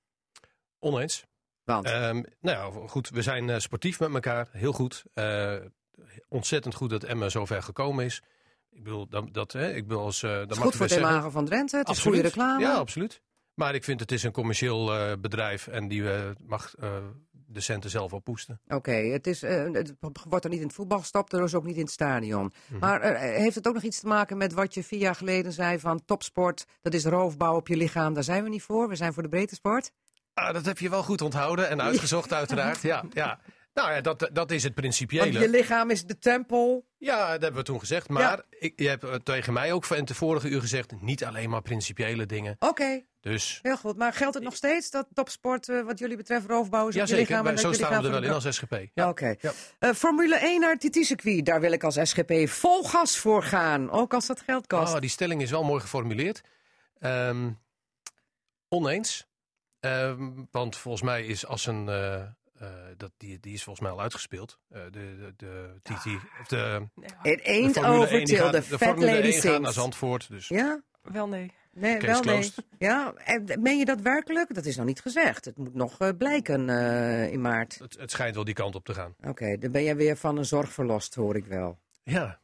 Oneens. 0.79 1.25
Want, 1.65 1.87
Ehm, 1.87 2.23
nou 2.41 2.75
ja, 2.81 2.87
goed, 2.89 3.09
we 3.09 3.23
zijn 3.23 3.51
eh, 3.51 3.59
sportief 3.59 4.01
met 4.01 4.15
elkaar. 4.15 4.49
Heel 4.53 4.73
goed. 4.73 5.05
Ontzettend 6.29 6.75
goed 6.75 6.91
dat 6.91 7.05
Emma 7.05 7.29
zo 7.29 7.45
ver 7.45 7.63
gekomen 7.63 8.05
is. 8.05 8.23
Ik 8.71 8.83
bedoel, 8.83 9.09
dat, 9.09 9.35
dat, 9.35 9.53
hè, 9.53 9.75
ik 9.75 9.87
bedoel 9.87 10.03
als... 10.03 10.23
eh 10.23 10.31
dat 10.31 10.51
is 10.51 10.59
goed 10.59 10.77
voor 10.77 10.89
zeggen. 10.89 11.09
imago 11.09 11.31
van 11.31 11.45
Drenthe, 11.45 11.77
het 11.77 11.89
is 11.89 11.95
Absoluut. 11.95 12.15
goede 12.15 12.29
reclame. 12.29 12.61
Ja, 12.61 12.75
absoluut. 12.75 13.23
Maar 13.61 13.75
ik 13.75 13.85
vind 13.85 14.01
het 14.01 14.13
is 14.13 14.23
een 14.23 14.33
commercieel 14.33 14.95
eh, 14.95 15.13
bedrijf 15.19 15.67
en 15.67 15.89
die 15.89 16.13
eh, 16.13 16.31
mag 16.47 16.75
eh, 16.75 16.89
de 17.31 17.61
centen 17.61 17.91
zelf 17.91 18.13
oppoesten. 18.13 18.61
Oké, 18.69 18.93
het, 18.93 19.27
is, 19.27 19.41
het 19.41 19.95
wordt 20.29 20.45
er 20.45 20.51
niet 20.51 20.61
in 20.61 20.67
het 20.67 20.75
voetbal 20.75 20.99
gestopt, 20.99 21.33
er 21.33 21.43
is 21.43 21.55
ook 21.55 21.65
niet 21.65 21.77
in 21.77 21.83
het 21.83 21.91
stadion. 21.91 22.53
Mhm. 22.67 22.81
Maar 22.81 23.17
heeft 23.17 23.55
het 23.55 23.69
ook 23.69 23.75
nog 23.75 23.83
iets 23.83 24.01
te 24.01 24.07
maken 24.07 24.37
met 24.37 24.53
wat 24.53 24.75
je 24.75 24.85
vier 24.85 24.99
jaar 24.99 25.15
geleden 25.15 25.53
zei 25.53 25.79
van 25.79 26.05
topsport, 26.05 26.65
dat 26.83 26.95
is 26.95 27.05
roofbouw 27.05 27.57
op 27.57 27.69
je 27.69 27.77
lichaam, 27.77 28.15
daar 28.15 28.25
zijn 28.25 28.43
we 28.43 28.49
niet 28.49 28.63
voor, 28.63 28.89
we 28.89 28.97
zijn 28.97 29.13
voor 29.13 29.23
de 29.23 29.29
breedte 29.29 29.55
sport? 29.55 29.93
Ah, 30.35 30.53
dat 30.53 30.65
heb 30.65 30.79
je 30.79 30.91
wel 30.91 31.03
goed 31.03 31.21
onthouden 31.21 31.69
en 31.69 31.83
uitgezocht 31.83 32.33
uiteraard. 32.41 32.83
Ja, 32.83 33.05
ja. 33.13 33.41
Nou 33.75 33.93
ja, 33.93 34.01
dat, 34.01 34.31
dat 34.33 34.51
is 34.51 34.63
het 34.63 34.63
Want 34.63 34.75
principiële. 34.75 35.39
je 35.39 35.49
lichaam 35.49 35.91
is 35.91 36.05
de 36.05 36.19
tempel. 36.19 36.87
Ja, 36.97 37.31
dat 37.33 37.43
hebben 37.43 37.61
we 37.61 37.67
toen 37.67 37.79
gezegd. 37.79 38.09
Maar 38.09 38.43
ik, 38.59 38.73
je 38.77 38.89
hebt 38.89 39.05
eh, 39.05 39.15
tegen 39.15 39.53
mij 39.53 39.73
ook 39.73 39.87
in 39.87 40.05
de 40.05 40.15
vorige 40.15 40.49
uur 40.49 40.61
gezegd, 40.61 41.01
niet 41.01 41.25
alleen 41.25 41.51
maar 41.51 41.63
principiële 41.63 42.27
dingen. 42.27 42.57
Oké, 42.59 43.05
Dus 43.21 43.59
heel 43.63 43.77
goed. 43.77 43.97
Maar 43.97 44.13
geldt 44.13 44.35
het 44.35 44.45
nog 44.45 44.55
steeds 44.55 44.91
dat 44.91 45.07
topsport 45.15 45.69
eh, 45.69 45.83
wat 45.83 45.99
jullie 45.99 46.17
betreft 46.17 46.47
roofbouw 46.47 46.89
is 46.89 46.95
ja, 46.95 47.03
op 47.03 47.09
je 47.09 47.17
lichaam? 47.17 47.57
Zo 47.57 47.73
staan 47.73 48.01
we 48.03 48.07
er 48.07 48.13
wel 48.13 48.23
in 48.23 48.31
als 48.31 48.55
SGP. 48.55 48.77
Ja. 48.95 49.09
Oké. 49.09 49.35
Ja. 49.41 49.53
Eh, 49.79 49.91
Formule 49.91 50.37
1 50.37 50.61
naar 50.61 50.77
het 50.79 50.93
TT-circuit, 50.93 51.47
daar 51.47 51.61
wil 51.61 51.73
ik 51.73 51.85
als 51.85 51.99
SGP 52.03 52.49
vol 52.49 52.85
gas 52.85 53.19
voor 53.19 53.43
gaan. 53.43 53.91
Ook 53.91 54.15
als 54.15 54.27
dat 54.27 54.41
geld 54.41 54.67
kost. 54.67 54.95
Oh, 54.95 55.01
die 55.01 55.11
stelling 55.11 55.43
is 55.43 55.51
wel 55.51 55.65
mooi 55.65 55.81
geformuleerd. 55.81 56.41
Ehm, 56.99 57.51
oneens. 58.69 59.29
Ehm, 59.81 60.31
want 60.51 60.77
volgens 60.77 61.03
mij 61.03 61.25
is 61.27 61.47
als 61.47 61.67
een. 61.67 61.89
Eh, 62.61 62.69
dat, 62.97 63.13
die, 63.17 63.41
die 63.41 63.55
is 63.55 63.63
volgens 63.63 63.87
mij 63.87 63.95
al 63.95 64.03
uitgespeeld. 64.03 64.59
Eh, 64.69 64.83
de, 64.83 64.91
de, 64.91 65.33
de 65.37 65.75
TT. 65.83 66.07
Of 66.41 66.47
de, 66.47 66.89
It 67.23 67.45
de 67.45 67.51
ain't 67.51 67.73
Formule 67.73 67.95
1 67.95 68.03
over 68.03 68.25
till 68.25 68.51
the 68.51 68.63
fat 68.63 68.79
Formule 68.79 69.07
lady 69.07 69.27
1 69.27 69.41
gaat 69.41 69.61
naar. 69.61 69.73
Zandvoort. 69.73 70.29
Dus 70.29 70.49
Ja? 70.49 70.83
Wel 71.03 71.29
nee. 71.29 71.53
Nee, 71.73 71.97
Case 71.97 72.25
wel 72.25 72.35
nee. 72.35 72.53
Ja, 72.79 73.13
en 73.15 73.63
meen 73.63 73.79
je 73.79 73.85
dat 73.85 74.01
werkelijk? 74.01 74.55
Dat 74.55 74.65
is 74.65 74.77
nog 74.77 74.87
niet 74.87 75.01
gezegd. 75.01 75.45
Het 75.45 75.57
moet 75.57 75.75
nog 75.75 75.99
eh, 75.99 76.09
blijken 76.19 76.69
eh, 76.69 77.33
in 77.33 77.41
maart. 77.41 77.79
het, 77.79 77.97
het 77.99 78.11
schijnt 78.11 78.35
wel 78.35 78.45
die 78.45 78.55
kant 78.55 78.75
op 78.75 78.85
te 78.85 78.95
gaan. 78.95 79.15
Oké, 79.21 79.59
dan 79.59 79.73
ben 79.73 79.83
jij 79.83 79.97
weer 79.97 80.17
van 80.17 80.37
een 80.37 80.45
zorg 80.45 80.73
verlost, 80.73 81.15
hoor 81.15 81.37
ik 81.37 81.47
wel. 81.47 81.79
Ja. 82.17 82.39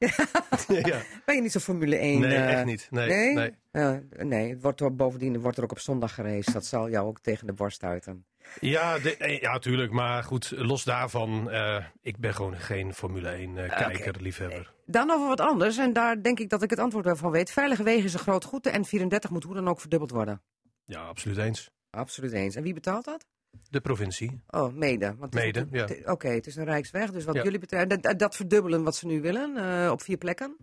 ja. 0.68 1.00
Ben 1.24 1.34
je 1.34 1.40
niet 1.42 1.52
zo 1.52 1.58
Formule 1.58 1.96
1? 1.96 2.20
Nee, 2.20 2.34
eh, 2.34 2.52
echt 2.52 2.64
niet. 2.64 2.88
Nee, 2.90 3.08
nee? 3.08 3.34
nee. 3.34 3.54
Eh, 3.70 3.96
nee, 4.18 4.50
het 4.50 4.62
wordt 4.62 4.80
er 4.80 4.94
bovendien 4.96 5.40
wordt 5.40 5.56
er 5.56 5.62
ook 5.64 5.70
op 5.70 5.78
zondag 5.78 6.14
geraced. 6.14 6.52
Dat 6.52 6.64
zal 6.66 6.90
jou 6.90 7.06
ook 7.06 7.20
tegen 7.20 7.46
de 7.46 7.52
borst 7.52 7.76
stuiten. 7.76 8.24
Ja, 8.60 8.98
de, 8.98 9.16
eh, 9.16 9.40
ja, 9.40 9.58
tuurlijk. 9.58 9.92
Maar 9.92 10.22
goed, 10.24 10.52
los 10.56 10.84
daarvan. 10.84 11.50
eh, 11.50 11.84
ik 12.02 12.16
ben 12.18 12.34
gewoon 12.34 12.56
geen 12.56 12.94
Formule 12.94 13.28
1 13.28 13.58
eh, 13.58 13.76
kijker, 13.76 14.22
liefhebber. 14.22 14.72
Dan 14.86 15.10
over 15.10 15.26
wat 15.28 15.40
anders, 15.40 15.78
en 15.78 15.92
daar 15.92 16.22
denk 16.22 16.38
ik 16.40 16.48
dat 16.50 16.62
ik 16.62 16.70
het 16.70 16.78
antwoord 16.78 17.04
wel 17.04 17.16
van 17.16 17.30
weet. 17.30 17.50
Veilige 17.50 17.82
wegen 17.82 18.04
is 18.04 18.12
een 18.12 18.18
groot 18.18 18.44
goed. 18.44 18.64
De 18.64 18.70
N34 18.72 19.30
moet 19.30 19.44
hoe 19.44 19.54
dan 19.54 19.68
ook 19.68 19.80
verdubbeld 19.80 20.10
worden. 20.10 20.42
Ja, 20.84 21.00
absoluut 21.06 21.36
eens. 21.38 21.70
Absoluut 21.90 22.32
eens. 22.32 22.54
En 22.54 22.62
wie 22.62 22.74
betaalt 22.74 23.04
dat? 23.04 23.26
De 23.70 23.80
provincie. 23.80 24.40
Oh, 24.48 24.74
mede. 24.74 25.14
Want 25.18 25.34
Mede, 25.34 25.66
ja. 25.70 25.86
Oké, 26.04 26.28
het 26.28 26.46
is 26.46 26.56
een 26.56 26.64
Rijksweg. 26.64 27.10
Dus 27.10 27.24
wat 27.24 27.34
Ja. 27.34 27.42
jullie 27.42 27.58
betreft, 27.58 28.02
dat, 28.02 28.18
dat 28.18 28.36
verdubbelen 28.36 28.82
wat 28.82 28.96
ze 28.96 29.06
nu 29.06 29.20
willen 29.20 29.56
eh, 29.56 29.90
op 29.90 30.02
vier 30.02 30.16
plekken. 30.16 30.56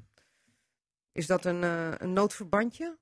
Is 1.12 1.28
dat 1.28 1.46
een, 1.46 1.64
eh, 1.64 1.88
een 1.98 2.14
noodverbandje? 2.14 2.98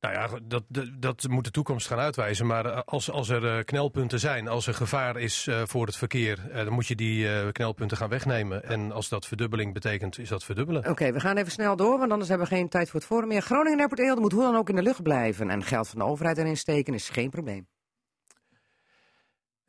Nou 0.00 0.14
ja, 0.14 0.28
dat, 0.42 0.64
dat, 0.98 1.28
moet 1.28 1.44
de 1.44 1.50
toekomst 1.50 1.86
gaan 1.86 1.98
uitwijzen. 1.98 2.46
Maar 2.46 2.66
eh, 2.66 2.80
als, 2.84 3.10
als 3.10 3.28
er 3.28 3.64
knelpunten 3.64 4.20
zijn, 4.20 4.48
als 4.48 4.66
er 4.66 4.74
gevaar 4.74 5.16
is 5.16 5.48
voor 5.64 5.86
het 5.86 5.96
verkeer, 5.96 6.50
dan 6.52 6.72
moet 6.72 6.86
je 6.86 6.94
die 6.94 7.52
knelpunten 7.52 7.96
gaan 7.96 8.08
wegnemen. 8.08 8.64
En 8.64 8.92
als 8.92 9.08
dat 9.08 9.26
verdubbeling 9.26 9.72
betekent, 9.72 10.18
is 10.18 10.28
dat 10.28 10.44
verdubbelen. 10.44 10.88
Oké, 10.88 11.12
we 11.12 11.20
gaan 11.20 11.36
even 11.36 11.52
snel 11.52 11.76
door, 11.76 11.98
want 11.98 12.10
anders 12.10 12.28
hebben 12.28 12.48
we 12.48 12.54
geen 12.54 12.68
tijd 12.68 12.90
voor 12.90 13.00
het 13.00 13.08
forum 13.08 13.28
meer. 13.28 13.42
Groningen 13.42 13.78
Airport 13.78 14.00
Eelde 14.00 14.20
moet 14.20 14.32
hoe 14.32 14.42
dan 14.42 14.56
ook 14.56 14.68
in 14.68 14.76
de 14.76 14.82
lucht 14.82 15.02
blijven. 15.02 15.50
En 15.50 15.62
geld 15.64 15.88
van 15.88 15.98
de 15.98 16.04
overheid 16.04 16.38
erin 16.38 16.56
steken 16.56 16.94
is 16.94 17.08
geen 17.08 17.30
probleem. 17.30 17.66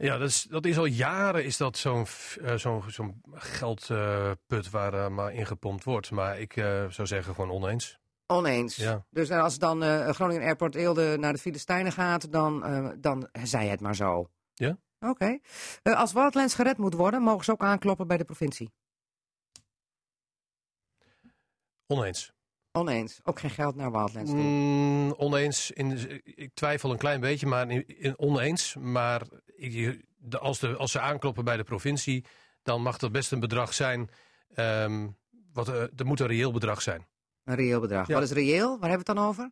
Ja, 0.02 0.18
dat 0.18 0.28
is, 0.30 0.44
dat 0.44 0.66
is 0.66 0.78
al 0.78 0.86
jaren 0.86 1.46
is 1.46 1.58
dat 1.58 1.78
zo'n 1.78 2.06
eh, 2.42 2.56
zo'n 2.56 2.84
zo'n 2.88 3.22
geldput 3.34 4.70
waar 4.70 4.94
eh, 4.94 5.10
maar 5.10 5.34
ingepompt 5.34 5.84
wordt. 5.84 6.12
Maar 6.12 6.40
ik 6.40 6.56
eh, 6.56 6.90
zou 6.90 7.08
zeggen 7.08 7.34
gewoon 7.36 7.52
oneens. 7.52 8.00
Oneens. 8.32 8.76
Ja. 8.76 9.06
Dus 9.10 9.32
als 9.32 9.58
dan 9.58 9.84
eh, 9.84 10.10
Groningen 10.10 10.44
Airport 10.44 10.76
Eelde 10.76 11.18
naar 11.18 11.34
de 11.34 11.40
Filistijnen 11.40 11.92
gaat, 11.92 12.32
dan, 12.32 12.64
eh, 12.66 12.90
dan 12.98 13.30
zij 13.44 13.68
het 13.68 13.82
maar 13.82 13.96
zo. 13.96 14.30
Ja. 14.54 14.78
Oké. 15.00 15.40
Eh, 15.84 15.96
als 15.96 16.14
Wildlands 16.14 16.54
gered 16.54 16.78
moet 16.78 16.94
worden, 16.94 17.22
mogen 17.22 17.46
ze 17.46 17.52
ook 17.52 17.62
aankloppen 17.62 18.08
bij 18.08 18.18
de 18.18 18.24
provincie. 18.26 18.72
Oneens. 21.88 22.34
Oneens. 22.72 23.20
Ook 23.24 23.40
geen 23.40 23.50
geld 23.50 23.76
naar 23.76 23.92
Wildlands. 23.92 24.32
Mm, 24.32 25.14
oneens. 25.18 25.72
In, 25.72 26.22
ik 26.24 26.54
twijfel 26.54 26.92
een 26.92 26.98
klein 26.98 27.20
beetje, 27.20 27.48
maar 27.48 27.70
in, 27.70 27.88
in 27.88 28.20
oneens. 28.20 28.76
Maar 28.76 29.22
als, 30.40 30.60
de, 30.60 30.76
als 30.76 30.92
ze 30.92 31.00
aankloppen 31.00 31.44
bij 31.44 31.58
de 31.58 31.64
provincie, 31.64 32.26
dan 32.64 32.82
mag 32.82 32.98
dat 32.98 33.12
best 33.12 33.32
een 33.32 33.40
bedrag 33.40 33.74
zijn. 33.74 34.10
ehm 34.56 35.08
wat, 35.54 35.68
eh, 35.70 35.82
er 35.82 36.06
moet 36.06 36.20
een 36.20 36.28
reëel 36.28 36.52
bedrag 36.52 36.82
zijn. 36.82 37.08
Een 37.44 37.56
reëel 37.56 37.80
bedrag. 37.80 38.08
Ja. 38.08 38.14
Wat 38.14 38.24
is 38.24 38.32
reëel? 38.32 38.80
Waar 38.80 38.90
hebben 38.90 39.06
we 39.06 39.12
het 39.12 39.18
dan 39.18 39.28
over? 39.28 39.52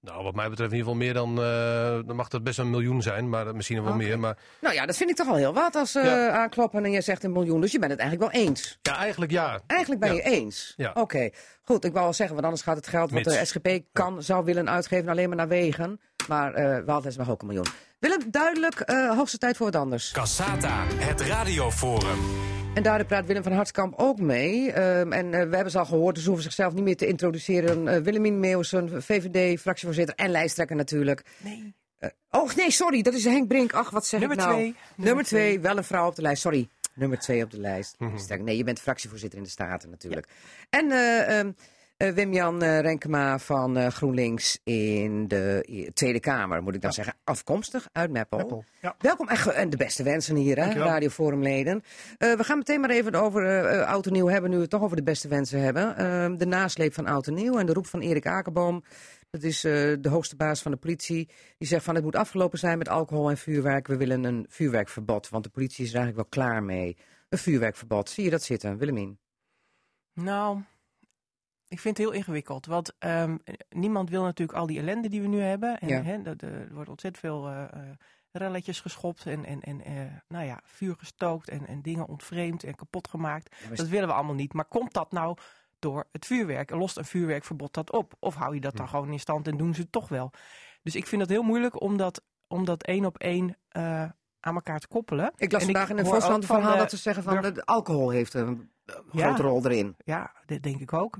Nou, 0.00 0.22
wat 0.24 0.34
mij 0.34 0.48
betreft 0.50 0.72
in 0.72 0.76
ieder 0.78 0.92
geval 0.92 1.06
meer 1.06 1.14
dan... 1.14 1.30
eh, 1.44 2.06
dan 2.06 2.16
mag 2.16 2.28
dat 2.28 2.42
best 2.42 2.58
een 2.58 2.70
miljoen 2.70 3.02
zijn, 3.02 3.28
maar 3.28 3.54
misschien 3.54 3.84
wel 3.84 3.94
meer. 3.94 4.18
Maar 4.18 4.38
Nou 4.60 4.74
ja, 4.74 4.86
dat 4.86 4.96
vind 4.96 5.10
ik 5.10 5.16
toch 5.16 5.28
al 5.28 5.34
heel 5.34 5.52
wat 5.54 5.74
als 5.74 5.92
ze 5.92 6.00
Ja. 6.00 6.28
eh, 6.28 6.34
aankloppen 6.34 6.84
en 6.84 6.90
je 6.90 7.00
zegt 7.00 7.24
een 7.24 7.32
miljoen. 7.32 7.60
Dus 7.60 7.72
je 7.72 7.78
bent 7.78 7.90
het 7.90 8.00
eigenlijk 8.00 8.32
wel 8.32 8.42
eens. 8.42 8.78
ja, 8.82 8.96
eigenlijk 8.96 9.30
ja. 9.32 9.60
Eigenlijk 9.66 10.00
ben 10.00 10.08
Ja. 10.14 10.16
je 10.16 10.22
eens. 10.22 10.74
Ja. 10.76 10.90
Oké, 10.94 11.30
goed. 11.62 11.84
Ik 11.84 11.92
wou 11.92 12.06
al 12.06 12.12
zeggen, 12.12 12.34
want 12.34 12.46
anders 12.46 12.64
gaat 12.64 12.76
het 12.76 12.86
geld 12.86 13.10
wat 13.10 13.24
de. 13.24 13.44
SGP 13.44 13.80
kan, 13.92 14.22
zou 14.22 14.44
willen 14.44 14.70
uitgeven 14.70 15.08
alleen 15.08 15.28
maar 15.28 15.36
naar 15.36 15.48
wegen. 15.48 16.00
Maar 16.28 16.54
eh 16.54 16.64
Wildlands 16.84 17.16
mag 17.16 17.30
ook 17.30 17.40
een 17.40 17.46
miljoen. 17.46 17.66
Willem, 17.98 18.20
duidelijk, 18.30 18.80
eh 18.80 19.16
hoogste 19.16 19.38
tijd 19.38 19.56
voor 19.56 19.66
wat 19.66 19.80
anders. 19.80 20.12
Cassata, 20.12 20.84
het 20.88 21.20
radioforum. 21.20 22.18
En 22.74 22.82
daar 22.82 23.04
praat 23.04 23.26
Willem 23.26 23.42
van 23.42 23.52
Hartskamp 23.52 23.94
ook 23.96 24.20
mee. 24.20 24.72
Ehm, 24.72 25.12
en 25.12 25.34
eh, 25.34 25.48
we 25.48 25.54
hebben 25.54 25.70
ze 25.70 25.78
al 25.78 25.84
gehoord, 25.84 26.14
dus 26.14 26.22
ze 26.22 26.28
hoeven 26.30 26.48
zichzelf 26.48 26.72
niet 26.72 26.84
meer 26.84 26.96
te 26.96 27.06
introduceren. 27.06 27.88
Eh 27.88 28.00
Willemien 28.00 28.40
Meeuwsen, 28.40 29.02
VVD-fractievoorzitter 29.02 30.14
en 30.14 30.30
lijsttrekker 30.30 30.76
natuurlijk. 30.76 31.22
Nee. 31.38 31.74
Oh 32.30 32.54
nee, 32.54 32.70
sorry, 32.70 33.02
dat 33.02 33.14
is 33.14 33.24
Henk 33.24 33.48
Brink. 33.48 33.72
Ach, 33.72 33.90
wat 33.90 34.06
zeg 34.06 34.20
Nummer 34.20 34.38
ik 34.38 34.44
nou? 34.44 34.54
twee. 34.56 34.74
Nummer 34.96 35.24
twee, 35.24 35.60
wel 35.60 35.76
een 35.76 35.84
vrouw 35.84 36.06
op 36.06 36.14
de 36.14 36.22
lijst. 36.22 36.42
Sorry, 36.42 36.68
nummer 36.94 37.18
twee 37.18 37.44
op 37.44 37.50
de 37.50 37.60
lijst. 37.60 37.94
Mhm. 37.98 38.44
Nee, 38.44 38.56
je 38.56 38.64
bent 38.64 38.80
fractievoorzitter 38.80 39.38
in 39.38 39.44
de 39.44 39.50
Staten 39.50 39.90
natuurlijk. 39.90 40.26
En 40.70 40.90
eh, 40.90 41.38
ehm, 41.38 41.46
eh, 41.46 41.52
Wim-Jan 42.08 42.62
eh, 42.62 42.80
Renkema 42.80 43.38
van 43.38 43.76
eh, 43.76 43.86
GroenLinks 43.86 44.60
in 44.64 45.28
de 45.28 45.64
eh, 45.66 45.90
Tweede 45.90 46.20
Kamer, 46.20 46.62
moet 46.62 46.74
ik 46.74 46.80
dan 46.80 46.92
zeggen. 46.92 47.14
Afkomstig 47.24 47.88
uit 47.92 48.10
Meppel. 48.10 48.38
Meppel, 48.38 48.64
ja. 48.80 48.94
Welkom 48.98 49.28
en, 49.28 49.70
de 49.70 49.76
beste 49.76 50.02
wensen 50.02 50.36
hier, 50.36 50.64
hè, 50.64 50.72
radioforumleden. 50.72 51.82
Eh, 52.18 52.32
we 52.32 52.44
gaan 52.44 52.58
meteen 52.58 52.80
maar 52.80 52.90
even 52.90 53.14
over 53.14 53.46
eh, 53.46 53.80
eh, 53.80 53.88
Oud 53.88 54.06
en 54.06 54.12
Nieuw 54.12 54.26
hebben, 54.26 54.50
nu 54.50 54.56
we 54.56 54.62
het 54.62 54.70
toch 54.70 54.82
over 54.82 54.96
de 54.96 55.02
beste 55.02 55.28
wensen 55.28 55.60
hebben. 55.60 55.96
Ehm, 55.96 56.36
de 56.36 56.46
nasleep 56.46 56.94
van 56.94 57.06
Oud 57.06 57.26
en 57.26 57.34
Nieuw 57.34 57.58
en 57.58 57.66
de 57.66 57.72
roep 57.72 57.86
van 57.86 58.00
Erik 58.00 58.26
Akerboom. 58.26 58.84
Dat 59.30 59.42
is 59.42 59.64
eh, 59.64 59.72
de 60.00 60.08
hoogste 60.08 60.36
baas 60.36 60.62
van 60.62 60.70
de 60.70 60.76
politie. 60.76 61.28
Die 61.58 61.68
zegt 61.68 61.84
van 61.84 61.94
het 61.94 62.04
moet 62.04 62.16
afgelopen 62.16 62.58
zijn 62.58 62.78
met 62.78 62.88
alcohol 62.88 63.30
en 63.30 63.38
vuurwerk. 63.38 63.86
We 63.86 63.96
willen 63.96 64.24
een 64.24 64.46
vuurwerkverbod, 64.48 65.28
want 65.28 65.44
de 65.44 65.50
politie 65.50 65.84
is 65.84 65.90
er 65.90 65.98
eigenlijk 65.98 66.30
wel 66.30 66.44
klaar 66.44 66.62
mee. 66.62 66.96
Een 67.28 67.38
vuurwerkverbod. 67.38 68.10
Zie 68.10 68.24
je 68.24 68.30
dat 68.30 68.42
zitten, 68.42 68.78
Willemien? 68.78 69.18
Nou, 70.14 70.60
Ik 71.70 71.80
vind 71.80 71.96
het 71.96 72.06
heel 72.06 72.16
ingewikkeld. 72.16 72.66
Want 72.66 72.92
ehm, 72.98 73.36
niemand 73.68 74.10
wil 74.10 74.22
natuurlijk 74.22 74.58
al 74.58 74.66
die 74.66 74.78
ellende 74.78 75.08
die 75.08 75.20
we 75.22 75.26
nu 75.28 75.40
hebben. 75.40 75.78
En, 75.80 75.88
Ja. 75.88 76.02
hè, 76.02 76.22
dat, 76.22 76.42
eh, 76.42 76.50
er 76.50 76.74
wordt 76.74 76.88
ontzettend 76.90 77.24
veel 77.24 77.48
eh, 77.48 77.62
eh, 77.62 77.70
relletjes 78.32 78.80
geschopt 78.80 79.26
en, 79.26 79.44
en, 79.44 79.60
en 79.62 80.22
nou 80.28 80.44
ja, 80.46 80.60
vuur 80.64 80.94
gestookt 80.98 81.48
en, 81.48 81.66
en 81.66 81.82
dingen 81.82 82.06
ontvreemd 82.06 82.64
en 82.64 82.74
kapot 82.74 83.08
gemaakt. 83.08 83.56
Dat 83.74 83.88
willen 83.88 84.08
we 84.08 84.14
allemaal 84.14 84.34
niet. 84.34 84.52
Maar 84.52 84.64
komt 84.64 84.92
dat 84.92 85.12
nou 85.12 85.36
door 85.78 86.08
het 86.12 86.26
vuurwerk? 86.26 86.70
Lost 86.70 86.96
een 86.96 87.04
vuurwerkverbod 87.04 87.74
dat 87.74 87.92
op? 87.92 88.14
Of 88.18 88.34
hou 88.34 88.54
je 88.54 88.60
dat 88.60 88.76
dan 88.76 88.88
gewoon 88.88 89.12
in 89.12 89.20
stand 89.20 89.46
en 89.48 89.56
doen 89.56 89.74
ze 89.74 89.80
het 89.80 89.92
toch 89.92 90.08
wel? 90.08 90.30
Dus 90.82 90.94
ik 90.94 91.06
vind 91.06 91.20
het 91.20 91.30
heel 91.30 91.42
moeilijk 91.42 91.80
om 91.80 91.96
dat, 91.96 92.22
om 92.46 92.64
dat 92.64 92.82
één 92.82 93.04
op 93.04 93.18
één 93.18 93.56
aan 94.40 94.54
elkaar 94.54 94.80
te 94.80 94.88
koppelen. 94.88 95.32
Ik 95.36 95.52
las 95.52 95.60
En 95.60 95.66
vandaag 95.66 95.90
in 95.90 96.04
Volkskrant 96.04 96.42
een 96.42 96.48
van 96.48 96.56
verhaal 96.56 96.76
de 96.76 96.82
dat 96.82 96.90
ze 96.90 96.96
zeggen 96.96 97.22
van 97.22 97.40
de 97.42 97.64
alcohol 97.64 98.10
heeft 98.10 98.34
een 98.34 98.70
Ja. 99.12 99.24
grote 99.24 99.42
rol 99.42 99.64
erin. 99.64 99.96
Ja, 100.04 100.32
dat 100.46 100.62
denk 100.62 100.80
ik 100.80 100.92
ook. 100.92 101.18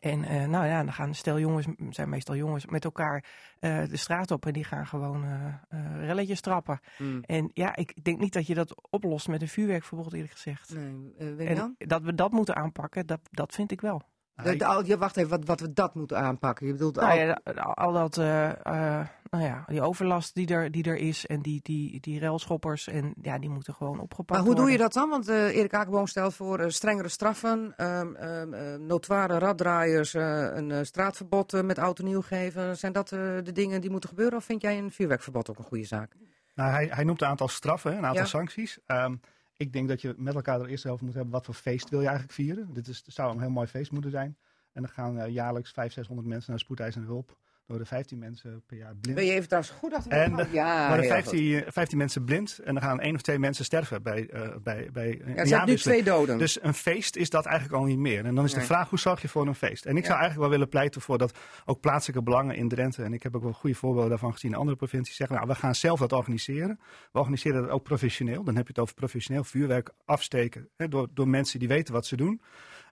En 0.00 0.24
eh, 0.24 0.48
nou 0.48 0.66
ja, 0.66 0.84
dan 0.84 0.92
gaan 0.92 1.14
stel 1.14 1.38
jongens, 1.38 1.66
zijn 1.90 2.08
meestal 2.08 2.36
jongens, 2.36 2.66
met 2.66 2.84
elkaar 2.84 3.24
eh, 3.58 3.88
de 3.88 3.96
straat 3.96 4.30
op 4.30 4.46
en 4.46 4.52
die 4.52 4.64
gaan 4.64 4.86
gewoon 4.86 5.24
eh, 5.24 6.06
relletjes 6.06 6.40
trappen. 6.40 6.80
Hmm. 6.96 7.22
En 7.22 7.50
ja, 7.54 7.76
ik 7.76 8.04
denk 8.04 8.18
niet 8.18 8.32
dat 8.32 8.46
je 8.46 8.54
dat 8.54 8.74
oplost 8.90 9.28
met 9.28 9.42
een 9.42 9.48
vuurwerkverbod, 9.48 10.12
eerlijk 10.12 10.32
gezegd. 10.32 10.74
Nee, 10.74 11.34
weet 11.34 11.48
je 11.48 11.54
dan? 11.54 11.74
En 11.78 11.88
dat 11.88 12.02
we 12.02 12.14
dat 12.14 12.30
moeten 12.30 12.56
aanpakken, 12.56 13.06
dat, 13.06 13.20
dat 13.30 13.54
vind 13.54 13.70
ik 13.70 13.80
wel. 13.80 14.02
De, 14.42 14.56
de, 14.56 14.64
al- 14.64 14.84
ja, 14.84 14.96
wacht 14.96 15.16
even, 15.16 15.30
wat, 15.30 15.44
wat 15.44 15.60
we 15.60 15.72
dat 15.72 15.94
moeten 15.94 16.18
aanpakken. 16.18 16.66
Je 16.66 16.72
bedoelt 16.72 16.96
Nou 16.96 17.10
al- 17.10 17.16
ja, 17.16 17.38
al, 17.62 17.92
dat, 17.92 18.16
eh, 18.18 18.48
eh, 18.48 19.06
nou 19.30 19.44
ja, 19.44 19.64
die 19.66 19.82
overlast 19.82 20.34
die 20.34 20.46
er, 20.48 20.70
die 20.70 20.84
er 20.84 20.96
is 20.96 21.26
en 21.26 21.42
die, 21.42 21.60
die, 21.62 22.00
die 22.00 22.20
railschoppers, 22.20 22.88
en 22.88 23.14
ja, 23.22 23.38
die 23.38 23.50
moeten 23.50 23.74
gewoon 23.74 24.00
opgepakt 24.00 24.38
maar 24.38 24.46
hoe 24.48 24.56
doe 24.56 24.70
je 24.70 24.78
worden. 24.78 24.86
dat 24.86 24.92
dan? 25.02 25.08
Want 25.10 25.28
eh 25.28 25.56
Erik 25.56 25.74
Akerboom 25.74 26.06
stelt 26.06 26.34
voor 26.34 26.58
eh, 26.58 26.68
strengere 26.68 27.08
straffen, 27.08 27.72
ehm 27.76 28.14
ehm, 28.14 28.54
eh, 28.54 28.74
notoire 28.78 29.38
raddraaiers, 29.38 30.14
eh, 30.14 30.48
een 30.54 30.86
straatverbod 30.86 31.62
met 31.62 31.78
en 31.78 32.04
nieuw 32.04 32.20
geven. 32.22 32.76
Zijn 32.78 32.92
dat 32.92 33.12
eh, 33.12 33.18
de 33.42 33.52
dingen 33.52 33.80
die 33.80 33.90
moeten 33.90 34.08
gebeuren? 34.08 34.38
Of 34.38 34.44
vind 34.44 34.62
jij 34.62 34.78
een 34.78 34.90
vuurwerkverbod 34.90 35.50
ook 35.50 35.58
een 35.58 35.64
goede 35.64 35.84
zaak? 35.86 36.12
Nou, 36.54 36.70
hij, 36.70 36.88
hij 36.90 37.04
noemt 37.04 37.22
een 37.22 37.28
aantal 37.28 37.48
straffen, 37.48 37.90
een 37.96 38.04
aantal 38.06 38.22
Ja. 38.22 38.28
sancties. 38.28 38.78
Ehm, 38.86 39.14
ik 39.60 39.72
denk 39.72 39.88
dat 39.88 40.00
je 40.00 40.14
met 40.16 40.34
elkaar 40.34 40.60
er 40.60 40.66
eerst 40.66 40.86
over 40.86 41.04
moet 41.04 41.14
hebben 41.14 41.32
wat 41.32 41.44
voor 41.44 41.54
feest 41.54 41.88
wil 41.88 42.00
je 42.00 42.06
eigenlijk 42.06 42.34
vieren. 42.34 42.72
Dit 42.72 42.88
is, 42.88 43.02
zou 43.06 43.32
een 43.32 43.40
heel 43.40 43.50
mooi 43.50 43.66
feest 43.66 43.90
moeten 43.92 44.10
zijn. 44.10 44.36
En 44.72 44.82
dan 44.82 44.90
gaan 44.90 45.18
eh, 45.18 45.32
jaarlijks 45.32 45.70
500, 45.72 45.94
600 45.94 46.28
mensen 46.28 46.50
naar 46.50 46.60
spoedeisende 46.60 47.06
hulp. 47.06 47.36
Door 47.70 47.78
de 47.78 47.84
15 47.84 48.18
mensen 48.18 48.62
per 48.66 48.76
jaar 48.76 48.94
blind. 49.00 49.16
Ben 49.16 49.26
je 49.26 49.32
even 49.32 49.46
trouwens 49.48 49.72
goed 49.72 49.94
achter 49.94 50.12
En 50.12 50.36
de 50.36 50.46
Ja, 50.52 50.88
worden 50.88 51.04
heel 51.04 51.14
goed. 51.14 51.30
15, 51.30 51.64
15 51.66 51.98
mensen 51.98 52.24
blind 52.24 52.58
en 52.58 52.74
dan 52.74 52.82
gaan 52.82 53.00
één 53.00 53.14
of 53.14 53.20
twee 53.20 53.38
mensen 53.38 53.64
sterven 53.64 54.02
bij, 54.02 54.28
eh 54.28 54.48
bij, 54.62 54.88
bij 54.92 55.20
Ja, 55.26 55.34
er 55.34 55.46
zijn 55.46 55.66
nu 55.66 55.76
twee 55.76 56.02
doden. 56.02 56.38
Dus 56.38 56.62
een 56.62 56.74
feest 56.74 57.16
is 57.16 57.30
dat 57.30 57.46
eigenlijk 57.46 57.76
al 57.76 57.84
niet 57.84 57.98
meer. 57.98 58.24
En 58.24 58.34
dan 58.34 58.44
is 58.44 58.52
Nee. 58.52 58.60
de 58.60 58.66
vraag, 58.66 58.88
hoe 58.88 58.98
zorg 58.98 59.22
je 59.22 59.28
voor 59.28 59.46
een 59.46 59.54
feest? 59.54 59.84
En 59.84 59.96
ik 59.96 60.04
zou 60.04 60.18
eigenlijk 60.18 60.40
wel 60.40 60.50
willen 60.50 60.68
pleiten 60.68 61.00
voor 61.00 61.18
dat 61.18 61.38
ook 61.64 61.80
plaatselijke 61.80 62.22
belangen 62.22 62.56
in 62.56 62.68
Drenthe... 62.68 63.02
en 63.02 63.12
ik 63.12 63.22
heb 63.22 63.36
ook 63.36 63.42
wel 63.42 63.52
goede 63.52 63.76
voorbeelden 63.76 64.10
daarvan 64.10 64.32
gezien 64.32 64.50
in 64.50 64.56
andere 64.56 64.76
provincies... 64.76 65.16
zeggen, 65.16 65.36
nou, 65.36 65.48
we 65.48 65.54
gaan 65.54 65.74
zelf 65.74 65.98
dat 66.00 66.12
organiseren. 66.12 66.80
We 67.12 67.18
organiseren 67.18 67.62
dat 67.62 67.70
ook 67.70 67.82
professioneel. 67.82 68.44
Dan 68.44 68.56
heb 68.56 68.64
je 68.64 68.72
het 68.72 68.82
over 68.82 68.94
professioneel 68.94 69.44
vuurwerk 69.44 69.90
afsteken... 70.04 70.68
Hè, 70.76 70.88
door, 70.88 71.08
door 71.14 71.28
mensen 71.28 71.58
die 71.58 71.68
weten 71.68 71.94
wat 71.94 72.06
ze 72.06 72.16
doen. 72.16 72.40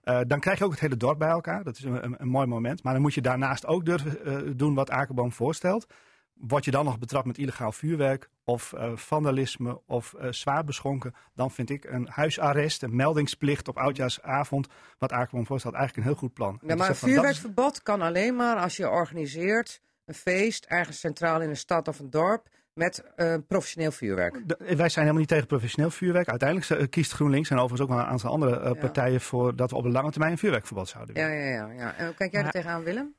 Eh, 0.03 0.19
dan 0.27 0.39
krijg 0.39 0.57
je 0.57 0.65
ook 0.65 0.71
het 0.71 0.79
hele 0.79 0.97
dorp 0.97 1.19
bij 1.19 1.29
elkaar. 1.29 1.63
Dat 1.63 1.77
is 1.77 1.83
een, 1.83 2.03
een, 2.03 2.15
een 2.17 2.27
mooi 2.27 2.47
moment. 2.47 2.83
Maar 2.83 2.93
dan 2.93 3.01
moet 3.01 3.13
je 3.13 3.21
daarnaast 3.21 3.65
ook 3.65 3.85
durven 3.85 4.25
eh, 4.25 4.51
doen 4.55 4.73
wat 4.73 4.89
Akerboom 4.89 5.31
voorstelt. 5.31 5.87
Word 6.33 6.65
je 6.65 6.71
dan 6.71 6.85
nog 6.85 6.99
betrapt 6.99 7.25
met 7.25 7.37
illegaal 7.37 7.71
vuurwerk 7.71 8.29
of 8.43 8.73
eh, 8.73 8.91
vandalisme 8.95 9.81
of 9.85 10.15
zwaar 10.29 10.63
beschonken, 10.63 11.13
dan 11.33 11.51
vind 11.51 11.69
ik 11.69 11.85
een 11.85 12.07
huisarrest, 12.11 12.83
een 12.83 12.95
meldingsplicht 12.95 13.67
op 13.67 13.77
oudjaarsavond, 13.77 14.67
wat 14.97 15.11
Akerboom 15.11 15.45
voorstelt, 15.45 15.73
eigenlijk 15.73 16.05
een 16.05 16.11
heel 16.13 16.21
goed 16.21 16.33
plan. 16.33 16.59
Ja, 16.61 16.75
maar 16.75 16.87
een 16.87 16.93
is- 16.93 16.99
vuurwerkverbod 16.99 17.83
kan 17.83 18.01
alleen 18.01 18.35
maar 18.35 18.57
als 18.57 18.77
je 18.77 18.89
organiseert 18.89 19.81
een 20.05 20.13
feest 20.13 20.65
ergens 20.65 20.99
centraal 20.99 21.41
in 21.41 21.49
een 21.49 21.57
stad 21.57 21.87
of 21.87 21.99
een 21.99 22.09
dorp 22.09 22.47
met 22.79 23.03
eh, 23.15 23.35
professioneel 23.47 23.91
vuurwerk. 23.91 24.41
De- 24.47 24.57
wij 24.57 24.75
zijn 24.75 24.91
helemaal 24.93 25.15
niet 25.19 25.27
tegen 25.27 25.47
professioneel 25.47 25.91
vuurwerk. 25.91 26.29
Uiteindelijk 26.29 26.69
eh, 26.69 26.87
kiest 26.89 27.11
GroenLinks 27.11 27.49
en 27.49 27.55
overigens 27.57 27.81
ook 27.81 27.95
wel 27.95 27.99
een 28.05 28.11
aantal 28.11 28.31
andere 28.31 28.59
eh, 28.59 28.65
Ja. 28.73 28.79
partijen 28.79 29.21
voor 29.21 29.55
dat 29.55 29.69
we 29.69 29.75
op 29.75 29.83
de 29.83 29.89
lange 29.89 30.09
termijn 30.11 30.31
een 30.31 30.37
vuurwerkverbod 30.37 30.87
zouden 30.89 31.15
willen. 31.15 31.29
Ja, 31.31 31.35
ja, 31.43 31.49
ja. 31.67 31.71
ja. 31.73 31.95
En 31.95 32.05
hoe 32.05 32.15
kijk 32.15 32.31
jij 32.31 32.43
er 32.43 32.51
tegenaan, 32.51 32.83
Willem? 32.83 33.15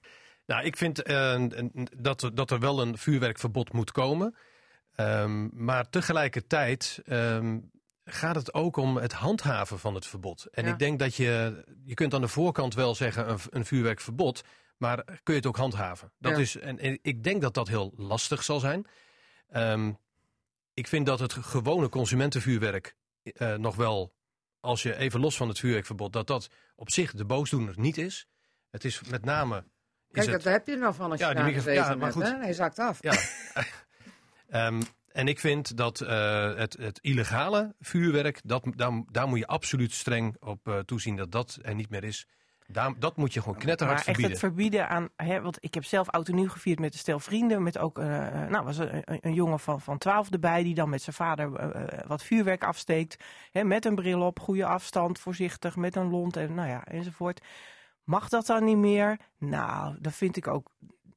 Nou, 0.46 0.64
ik 0.64 0.76
vind 0.76 1.02
eh, 1.02 1.42
dat, 1.96 2.22
er- 2.22 2.34
dat 2.34 2.50
er 2.50 2.58
wel 2.60 2.80
een 2.82 2.98
vuurwerkverbod 2.98 3.72
moet 3.72 3.92
komen. 3.92 4.34
Ehm, 4.94 5.64
maar 5.64 5.88
tegelijkertijd 5.90 7.00
ehm, 7.04 7.58
gaat 8.04 8.34
het 8.34 8.54
ook 8.54 8.76
om 8.76 8.96
het 8.96 9.12
handhaven 9.12 9.78
van 9.78 9.94
het 9.94 10.06
verbod. 10.06 10.46
En 10.50 10.64
Ja. 10.64 10.72
ik 10.72 10.78
denk 10.78 10.98
dat 10.98 11.14
je, 11.14 11.64
je 11.84 11.94
kunt 11.94 12.14
aan 12.14 12.20
de 12.20 12.28
voorkant 12.28 12.74
wel 12.74 12.94
zeggen 12.94 13.30
een, 13.30 13.38
een 13.50 13.64
vuurwerkverbod, 13.64 14.42
maar 14.76 15.04
kun 15.04 15.18
je 15.24 15.32
het 15.34 15.46
ook 15.46 15.56
handhaven? 15.56 16.12
Dat 16.18 16.32
Ja. 16.32 16.38
is, 16.38 16.56
en, 16.58 16.78
en 16.78 16.98
ik 17.02 17.22
denk 17.24 17.40
dat 17.42 17.54
dat 17.54 17.68
heel 17.68 17.92
lastig 17.96 18.42
zal 18.42 18.60
zijn. 18.60 18.86
Ehm, 19.50 19.92
ik 20.74 20.86
vind 20.86 21.06
dat 21.06 21.20
het 21.20 21.32
gewone 21.32 21.88
consumentenvuurwerk 21.88 22.96
eh, 23.22 23.54
nog 23.54 23.76
wel, 23.76 24.14
als 24.60 24.82
je 24.82 24.96
even 24.96 25.20
los 25.20 25.36
van 25.36 25.48
het 25.48 25.58
vuurwerkverbod, 25.58 26.12
dat 26.12 26.26
dat 26.26 26.50
op 26.74 26.90
zich 26.90 27.12
de 27.12 27.24
boosdoener 27.24 27.74
niet 27.78 27.98
is. 27.98 28.28
Het 28.70 28.84
is 28.84 29.02
met 29.02 29.24
name. 29.24 29.64
Kijk, 30.10 30.30
dat, 30.30 30.44
heb 30.44 30.66
je 30.66 30.72
er 30.72 30.78
nou 30.78 30.94
van 30.94 31.10
als 31.10 31.20
Ja, 31.20 31.28
je 31.28 31.34
daar 31.34 31.50
gezeten 31.50 31.84
ja, 31.84 31.94
maar 31.94 32.12
goed. 32.12 32.22
Hij 32.22 32.52
zakt 32.52 32.78
af. 32.78 33.02
Ja. 33.02 33.14
Ehm, 34.48 34.82
en 35.12 35.28
ik 35.28 35.40
vind 35.40 35.76
dat 35.76 36.00
eh, 36.00 36.54
het, 36.54 36.76
het 36.76 36.98
illegale 36.98 37.74
vuurwerk, 37.78 38.40
dat, 38.44 38.64
daar, 38.76 39.02
daar 39.10 39.28
moet 39.28 39.38
je 39.38 39.46
absoluut 39.46 39.92
streng 39.92 40.36
op 40.40 40.68
eh, 40.68 40.78
toezien 40.78 41.16
dat 41.16 41.32
dat 41.32 41.58
er 41.62 41.74
niet 41.74 41.90
meer 41.90 42.04
is. 42.04 42.26
Daar, 42.72 42.92
dat 42.98 43.16
moet 43.16 43.32
je 43.32 43.40
gewoon 43.40 43.58
knetterhard 43.58 43.98
Maar 43.98 44.08
echt 44.08 44.20
verbieden. 44.20 44.30
het 44.30 44.40
verbieden 44.40 44.88
aan, 44.88 45.08
hè, 45.16 45.40
want 45.40 45.56
ik 45.60 45.74
heb 45.74 45.84
zelf 45.84 46.08
oud 46.08 46.28
en 46.28 46.34
nieuw 46.34 46.48
gevierd 46.48 46.78
met 46.78 46.92
een 46.92 46.98
stel 46.98 47.18
vrienden. 47.18 47.62
Met 47.62 47.78
ook, 47.78 47.98
eh, 47.98 48.26
eh, 48.26 48.50
nou 48.50 48.64
was 48.64 48.78
een, 48.78 49.02
een 49.04 49.34
jongen 49.34 49.60
van, 49.60 49.80
van 49.80 49.98
12 49.98 50.30
erbij 50.30 50.62
die 50.62 50.74
dan 50.74 50.88
met 50.88 51.02
zijn 51.02 51.16
vader 51.16 51.54
eh, 51.54 52.06
wat 52.06 52.22
vuurwerk 52.22 52.64
afsteekt. 52.64 53.24
Hè, 53.50 53.64
met 53.64 53.84
een 53.84 53.94
bril 53.94 54.20
op, 54.20 54.40
goede 54.40 54.64
afstand, 54.64 55.18
voorzichtig, 55.18 55.76
met 55.76 55.96
een 55.96 56.10
lont 56.10 56.36
en 56.36 56.54
nou 56.54 56.68
ja, 56.68 56.84
enzovoort. 56.84 57.40
Mag 58.04 58.28
dat 58.28 58.46
dan 58.46 58.64
niet 58.64 58.76
meer? 58.76 59.16
Nou, 59.38 59.96
dat 60.00 60.12
vind 60.12 60.36
ik 60.36 60.46
ook. 60.46 60.70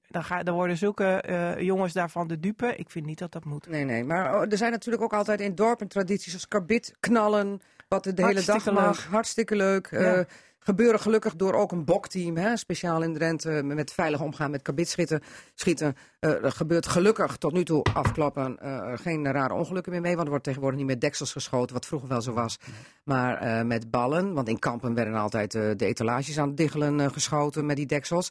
Dan, 0.08 0.24
ga, 0.24 0.44
dan 0.44 0.56
worden 0.56 0.78
zulke 0.78 1.22
eh, 1.22 1.60
jongens 1.60 1.94
daarvan 1.94 2.28
de 2.28 2.40
dupe. 2.40 2.76
Ik 2.76 2.90
vind 2.90 3.06
niet 3.06 3.20
dat 3.20 3.32
dat 3.32 3.46
moet. 3.46 3.68
Nee, 3.68 3.84
nee. 3.84 4.04
Maar 4.04 4.36
oh, 4.36 4.52
er 4.52 4.58
zijn 4.58 4.72
natuurlijk 4.72 5.04
ook 5.04 5.14
altijd 5.14 5.42
in 5.42 5.56
dorpen 5.56 5.88
tradities 5.88 6.34
als 6.34 6.48
karbit 6.48 6.96
knallen. 7.00 7.62
Wat 7.88 8.04
de, 8.04 8.14
de 8.14 8.26
hele 8.26 8.34
dag 8.34 8.46
Hartstikke 8.46 8.80
mag. 8.82 8.98
leuk. 8.98 9.12
Hartstikke 9.12 9.56
leuk. 9.56 9.88
Ja. 9.92 10.26
Gebeuren 10.64 11.00
gelukkig 11.00 11.36
door 11.36 11.54
ook 11.54 11.72
een 11.72 11.86
bokteam. 11.86 12.38
Hè, 12.38 12.58
speciaal 12.58 13.02
in 13.02 13.14
Drenthe. 13.14 13.64
Met 13.64 13.94
veilig 13.94 14.22
omgaan 14.22 14.52
met 14.52 14.62
karbit 14.62 14.90
schieten. 14.90 15.22
schieten. 15.56 15.96
Eh, 16.20 16.44
er 16.44 16.52
gebeurt 16.52 16.88
gelukkig 16.88 17.38
tot 17.38 17.54
nu 17.54 17.64
toe 17.64 17.84
afklappen. 17.94 18.60
eh, 18.60 18.92
geen 18.96 19.32
rare 19.32 19.54
ongelukken 19.54 19.92
meer 19.92 20.02
mee. 20.02 20.12
Want 20.12 20.24
er 20.24 20.30
wordt 20.30 20.44
tegenwoordig 20.44 20.80
niet 20.80 20.88
met 20.88 21.02
deksels 21.02 21.32
geschoten. 21.32 21.74
Wat 21.74 21.86
vroeger 21.86 22.10
wel 22.10 22.22
zo 22.22 22.34
was. 22.34 22.58
Maar 23.04 23.38
eh, 23.38 23.66
met 23.66 23.92
ballen. 23.92 24.34
Want 24.34 24.48
in 24.48 24.60
kampen 24.60 24.94
werden 24.94 25.14
altijd 25.14 25.52
de 25.52 25.76
etalages 25.78 26.40
aan 26.40 26.48
het 26.48 26.58
diggelen 26.58 27.12
geschoten 27.12 27.66
met 27.66 27.76
die 27.76 27.86
deksels. 27.86 28.30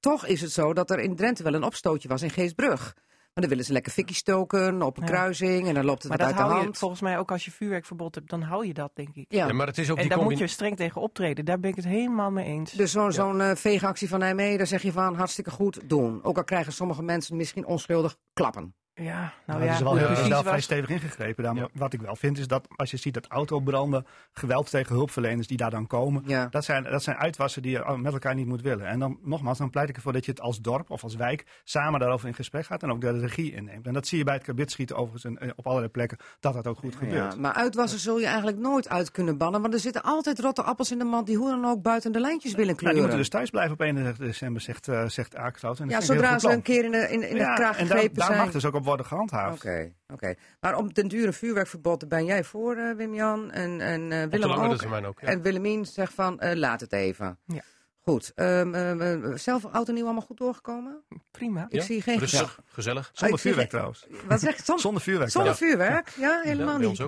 Toch 0.00 0.26
is 0.26 0.40
het 0.40 0.52
zo 0.52 0.72
dat 0.72 0.90
er 0.90 0.98
in 0.98 1.16
Drenthe 1.16 1.42
wel 1.42 1.54
een 1.54 1.62
opstootje 1.62 2.08
was 2.08 2.22
in 2.22 2.30
Geesbrug. 2.30 2.94
Maar 3.34 3.42
dan 3.42 3.52
willen 3.52 3.64
ze 3.64 3.72
lekker 3.72 3.92
fikkie 3.92 4.16
stoken 4.16 4.82
op 4.82 4.96
een 4.96 5.02
Ja. 5.02 5.08
kruising 5.08 5.68
en 5.68 5.74
dan 5.74 5.84
loopt 5.84 6.02
het 6.02 6.08
Maar 6.08 6.18
wat 6.20 6.28
dat 6.28 6.38
uit 6.38 6.48
de 6.48 6.54
je 6.56 6.60
hand. 6.62 6.78
volgens 6.78 7.00
mij 7.00 7.18
ook 7.18 7.30
als 7.30 7.44
je 7.44 7.50
vuurwerkverbod 7.50 8.14
hebt, 8.14 8.30
dan 8.30 8.42
hou 8.42 8.66
je 8.66 8.74
dat, 8.74 8.90
denk 8.94 9.14
ik. 9.14 9.24
Ja. 9.28 9.46
Ja, 9.46 9.52
maar 9.52 9.66
het 9.66 9.78
is 9.78 9.90
ook 9.90 9.98
En 9.98 10.08
daar 10.08 10.22
moet 10.22 10.38
je 10.38 10.46
streng 10.46 10.76
tegen 10.76 11.00
optreden. 11.00 11.44
Daar 11.44 11.60
ben 11.60 11.70
ik 11.70 11.76
het 11.76 11.84
helemaal 11.84 12.30
mee 12.30 12.44
eens. 12.44 12.72
Dus 12.72 12.92
zo'n 12.92 13.12
zo'n 13.12 13.40
eh, 13.40 13.54
veegactie 13.56 14.08
van 14.08 14.18
Nijmegen, 14.18 14.58
daar 14.58 14.66
zeg 14.66 14.82
je 14.82 14.92
van 14.92 15.14
hartstikke 15.14 15.50
goed 15.50 15.80
doen. 15.88 16.24
Ook 16.24 16.36
al 16.36 16.44
krijgen 16.44 16.72
sommige 16.72 17.02
mensen 17.02 17.36
misschien 17.36 17.66
onschuldig 17.66 18.16
klappen. 18.32 18.74
Ja, 18.96 19.32
nou 19.46 19.58
Nou, 19.58 19.60
ja, 19.60 19.66
er 19.66 19.72
is 19.74 19.80
wel, 19.80 19.94
precies 20.06 20.28
wel 20.28 20.42
vrij 20.42 20.60
stevig 20.60 20.88
ingegrepen. 20.88 21.44
Daar. 21.44 21.54
Ja. 21.54 21.68
Wat 21.72 21.92
ik 21.92 22.00
wel 22.00 22.16
vind 22.16 22.38
is 22.38 22.46
dat 22.46 22.66
als 22.76 22.90
je 22.90 22.96
ziet 22.96 23.14
dat 23.14 23.26
autobranden, 23.26 24.06
geweld 24.32 24.70
tegen 24.70 24.94
hulpverleners 24.94 25.46
die 25.46 25.56
daar 25.56 25.70
dan 25.70 25.86
komen, 25.86 26.22
Ja. 26.26 26.46
dat 26.50 26.64
zijn, 26.64 26.82
dat 26.82 27.02
zijn 27.02 27.16
uitwassen 27.16 27.62
die 27.62 27.70
je 27.70 27.94
met 27.96 28.12
elkaar 28.12 28.34
niet 28.34 28.46
moet 28.46 28.62
willen. 28.62 28.86
En 28.86 28.98
dan 28.98 29.18
nogmaals, 29.22 29.58
dan 29.58 29.70
pleit 29.70 29.88
ik 29.88 29.96
ervoor 29.96 30.12
dat 30.12 30.24
je 30.24 30.30
het 30.30 30.40
als 30.40 30.60
dorp 30.60 30.90
of 30.90 31.02
als 31.02 31.14
wijk 31.14 31.44
samen 31.64 32.00
daarover 32.00 32.28
in 32.28 32.34
gesprek 32.34 32.66
gaat 32.66 32.82
en 32.82 32.90
ook 32.90 33.00
de 33.00 33.18
regie 33.18 33.52
inneemt. 33.52 33.86
En 33.86 33.92
dat 33.92 34.06
zie 34.06 34.18
je 34.18 34.24
bij 34.24 34.34
het 34.34 34.42
kabitschieten 34.44 34.96
overigens 34.96 35.24
en, 35.24 35.38
eh, 35.48 35.50
op 35.56 35.66
allerlei 35.66 35.90
plekken, 35.90 36.18
dat 36.40 36.54
dat 36.54 36.66
ook 36.66 36.78
goed 36.78 36.96
gebeurt. 36.96 37.32
Ja, 37.32 37.38
maar 37.40 37.52
uitwassen 37.52 37.98
zul 37.98 38.18
je 38.18 38.26
eigenlijk 38.26 38.58
nooit 38.58 38.88
uit 38.88 39.10
kunnen 39.10 39.36
bannen. 39.38 39.60
Want 39.60 39.74
er 39.74 39.80
zitten 39.80 40.02
altijd 40.02 40.40
rotte 40.40 40.62
appels 40.62 40.90
in 40.90 40.98
de 40.98 41.04
mand 41.04 41.26
die 41.26 41.36
hoe 41.36 41.48
dan 41.50 41.64
ook 41.64 41.82
buiten 41.82 42.12
de 42.12 42.20
lijntjes 42.20 42.50
willen 42.52 42.66
Nou, 42.66 42.76
kleuren. 42.78 42.94
die 43.00 43.02
moeten 43.08 43.22
dus 43.24 43.32
thuis 43.32 43.50
blijven 43.50 43.72
op 43.72 43.80
31 43.80 44.26
december, 44.26 44.60
zegt, 44.62 44.88
eh 44.88 45.08
zegt 45.08 45.32
dat 45.32 45.78
ja, 45.78 45.84
heel 45.86 46.00
zodra 46.02 46.38
ze 46.38 46.50
een 46.50 46.62
keer 46.62 46.84
in 46.84 46.90
de, 46.90 46.98
in, 46.98 47.22
in 47.28 47.34
de 47.34 47.40
Ja, 47.42 47.54
kraag 47.54 47.78
en 47.78 47.86
daar, 47.86 47.92
gegrepen 47.96 48.16
daar 48.18 48.26
zijn. 48.26 48.38
mag 48.38 48.50
dus 48.50 48.64
ook 48.64 48.74
op 48.74 48.83
worden 48.84 49.06
gehandhaafd. 49.06 49.56
Oké, 49.64 49.92
oké. 50.12 50.34
Maar 50.60 50.76
om 50.76 50.92
den 50.92 51.08
dure 51.08 51.32
vuurwerkverbod 51.32 52.08
ben 52.08 52.24
jij 52.24 52.44
voor, 52.44 52.76
eh, 52.76 52.94
Wim-Jan. 52.96 53.50
En, 53.50 53.80
en 53.80 54.12
eh, 54.12 54.22
Op 54.24 54.30
Willem 54.30 54.50
ook. 54.50 55.06
ook. 55.06 55.20
ja. 55.20 55.26
En 55.26 55.42
Willemien 55.42 55.86
zegt 55.86 56.14
van, 56.14 56.40
eh, 56.40 56.56
laat 56.56 56.80
het 56.80 56.92
even. 56.92 57.38
Ja. 57.46 57.62
Goed. 58.06 58.32
Ehm, 58.34 59.36
zelf 59.36 59.64
oud 59.64 59.88
en 59.88 59.94
nieuw 59.94 60.04
allemaal 60.04 60.22
goed 60.22 60.36
doorgekomen? 60.36 61.02
Prima. 61.30 61.66
Ik 61.68 61.82
zie 61.82 62.02
geen... 62.02 62.18
Rustig, 62.18 62.60
gezellig. 62.66 63.10
Zonder 63.12 63.36
ik 63.36 63.42
zie 63.42 63.50
vuurwerk 63.54 63.70
geen- 63.70 63.80
trouwens. 63.80 64.06
Wat 64.28 64.40
zeg 64.40 64.56
je? 64.56 64.62
Zon- 64.64 64.78
Zonder 64.78 65.02
vuurwerk 65.02 65.30
Zonder 65.30 65.56
vuurwerk? 65.56 66.08
Ja, 66.18 66.40
helemaal 66.42 66.78
niet? 66.78 67.00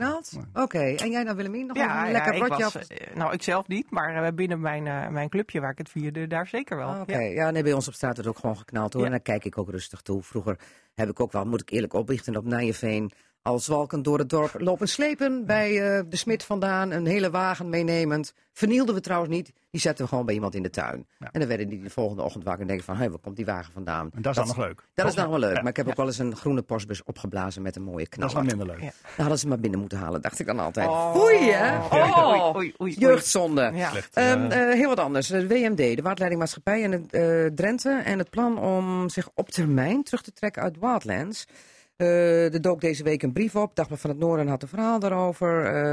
Oké, 0.54 0.78
en 0.78 1.10
jij 1.10 1.24
dan 1.24 1.36
Willemien? 1.36 1.66
Nog 1.66 1.76
Ja, 1.76 2.06
een 2.06 2.12
lekker 2.12 2.34
ik 2.34 2.40
rotje 2.46 2.62
was, 2.64 2.76
af? 2.76 2.82
eh, 2.88 3.16
nou, 3.16 3.32
ik 3.32 3.42
zelf 3.42 3.68
niet, 3.68 3.90
maar 3.90 4.24
eh, 4.24 4.32
binnen 4.34 4.60
mijn, 4.60 4.86
eh, 4.86 5.08
mijn 5.08 5.28
clubje 5.28 5.60
waar 5.60 5.70
ik 5.70 5.78
het 5.78 5.88
vierde, 5.88 6.26
daar 6.26 6.46
zeker 6.46 6.76
wel. 6.76 7.00
Oké, 7.00 7.12
Ja. 7.18 7.20
ja. 7.20 7.50
nee, 7.50 7.62
bij 7.62 7.72
ons 7.72 7.88
op 7.88 7.94
straat 7.94 8.14
wordt 8.14 8.28
ook 8.30 8.38
gewoon 8.38 8.56
geknald 8.56 8.92
hoor. 8.92 9.00
Ja. 9.02 9.06
En 9.06 9.12
daar 9.12 9.22
kijk 9.22 9.44
ik 9.44 9.58
ook 9.58 9.70
rustig 9.70 10.00
toe. 10.00 10.22
Vroeger 10.22 10.58
heb 10.94 11.08
ik 11.08 11.20
ook 11.20 11.32
wel, 11.32 11.44
moet 11.44 11.60
ik 11.60 11.70
eerlijk 11.70 11.92
opbiechten, 11.92 12.36
op 12.36 12.44
Nijenveen 12.44 13.10
al 13.46 13.58
zwalkend 13.58 14.04
door 14.04 14.18
het 14.18 14.28
dorp 14.30 14.54
lopen 14.58 14.88
slepen 14.88 15.46
bij 15.46 15.68
eh, 15.70 16.02
de 16.08 16.16
smid 16.16 16.44
vandaan. 16.44 16.90
Een 16.90 17.06
hele 17.06 17.30
wagen 17.30 17.68
meenemend. 17.68 18.32
Vernielden 18.52 18.94
we 18.94 19.00
trouwens 19.00 19.32
niet. 19.32 19.52
Die 19.70 19.80
zetten 19.80 20.04
we 20.04 20.10
gewoon 20.10 20.26
bij 20.26 20.34
iemand 20.34 20.54
in 20.54 20.62
de 20.62 20.70
tuin. 20.70 21.06
Ja. 21.18 21.28
En 21.32 21.40
dan 21.40 21.48
werden 21.48 21.68
die 21.68 21.82
de 21.82 21.90
volgende 21.90 22.22
ochtend 22.22 22.44
wakker 22.44 22.62
en 22.62 22.66
denken 22.68 22.84
van, 22.86 22.96
hé, 22.96 23.10
waar 23.10 23.18
komt 23.18 23.36
die 23.36 23.44
wagen 23.44 23.72
vandaan? 23.72 24.10
En 24.14 24.22
dat 24.22 24.30
is 24.32 24.38
dan 24.38 24.46
nog 24.46 24.56
leuk. 24.56 24.82
Dat 24.94 25.06
is 25.08 25.14
nog 25.14 25.26
wel 25.26 25.38
leuk. 25.38 25.54
Ja. 25.54 25.60
Maar 25.60 25.70
ik 25.70 25.76
heb 25.76 25.88
ook 25.88 25.96
wel 25.96 26.06
eens 26.06 26.18
een 26.18 26.36
groene 26.36 26.62
postbus 26.62 27.02
opgeblazen 27.04 27.62
met 27.62 27.76
een 27.76 27.82
mooie 27.82 28.06
Dat 28.10 28.24
is 28.24 28.32
knal. 28.32 28.32
wel 28.32 28.42
minder 28.42 28.66
leuk. 28.66 28.80
Ja. 28.80 28.90
Dan 29.02 29.16
hadden 29.16 29.38
ze 29.38 29.48
maar 29.48 29.60
binnen 29.60 29.80
moeten 29.80 29.98
halen, 29.98 30.20
dacht 30.22 30.38
ik 30.38 30.46
dan 30.46 30.58
altijd. 30.58 30.88
Oh. 30.88 31.16
Oei, 31.16 31.50
hè? 31.50 31.76
Oh, 31.78 31.92
Oei, 32.46 32.56
oei, 32.56 32.74
oei. 32.80 32.94
jeugdzonde. 32.98 33.62
Ehm, 34.12 34.50
eh, 34.50 34.58
heel 34.72 34.88
wat 34.88 35.00
anders. 35.00 35.26
De 35.26 35.46
WMD, 35.46 35.76
de 35.76 36.02
Waterleidingmaatschappij 36.02 36.82
en 36.82 36.92
het 36.92 37.12
eh, 37.12 37.46
Drenthe. 37.54 38.00
En 38.04 38.18
het 38.18 38.30
plan 38.30 38.58
om 38.58 39.08
zich 39.08 39.28
op 39.34 39.48
termijn 39.50 40.02
terug 40.02 40.22
te 40.22 40.32
trekken 40.32 40.62
uit 40.62 40.78
Wildlands. 40.80 41.46
Eh 41.96 42.52
er 42.54 42.60
dook 42.60 42.80
deze 42.80 43.02
week 43.02 43.22
een 43.22 43.32
brief 43.32 43.56
op. 43.56 43.76
Dagblad 43.76 44.00
van 44.00 44.10
het 44.10 44.18
Noorden 44.18 44.48
had 44.48 44.62
een 44.62 44.68
verhaal 44.68 44.98
daarover. 44.98 45.64
eh, 45.64 45.92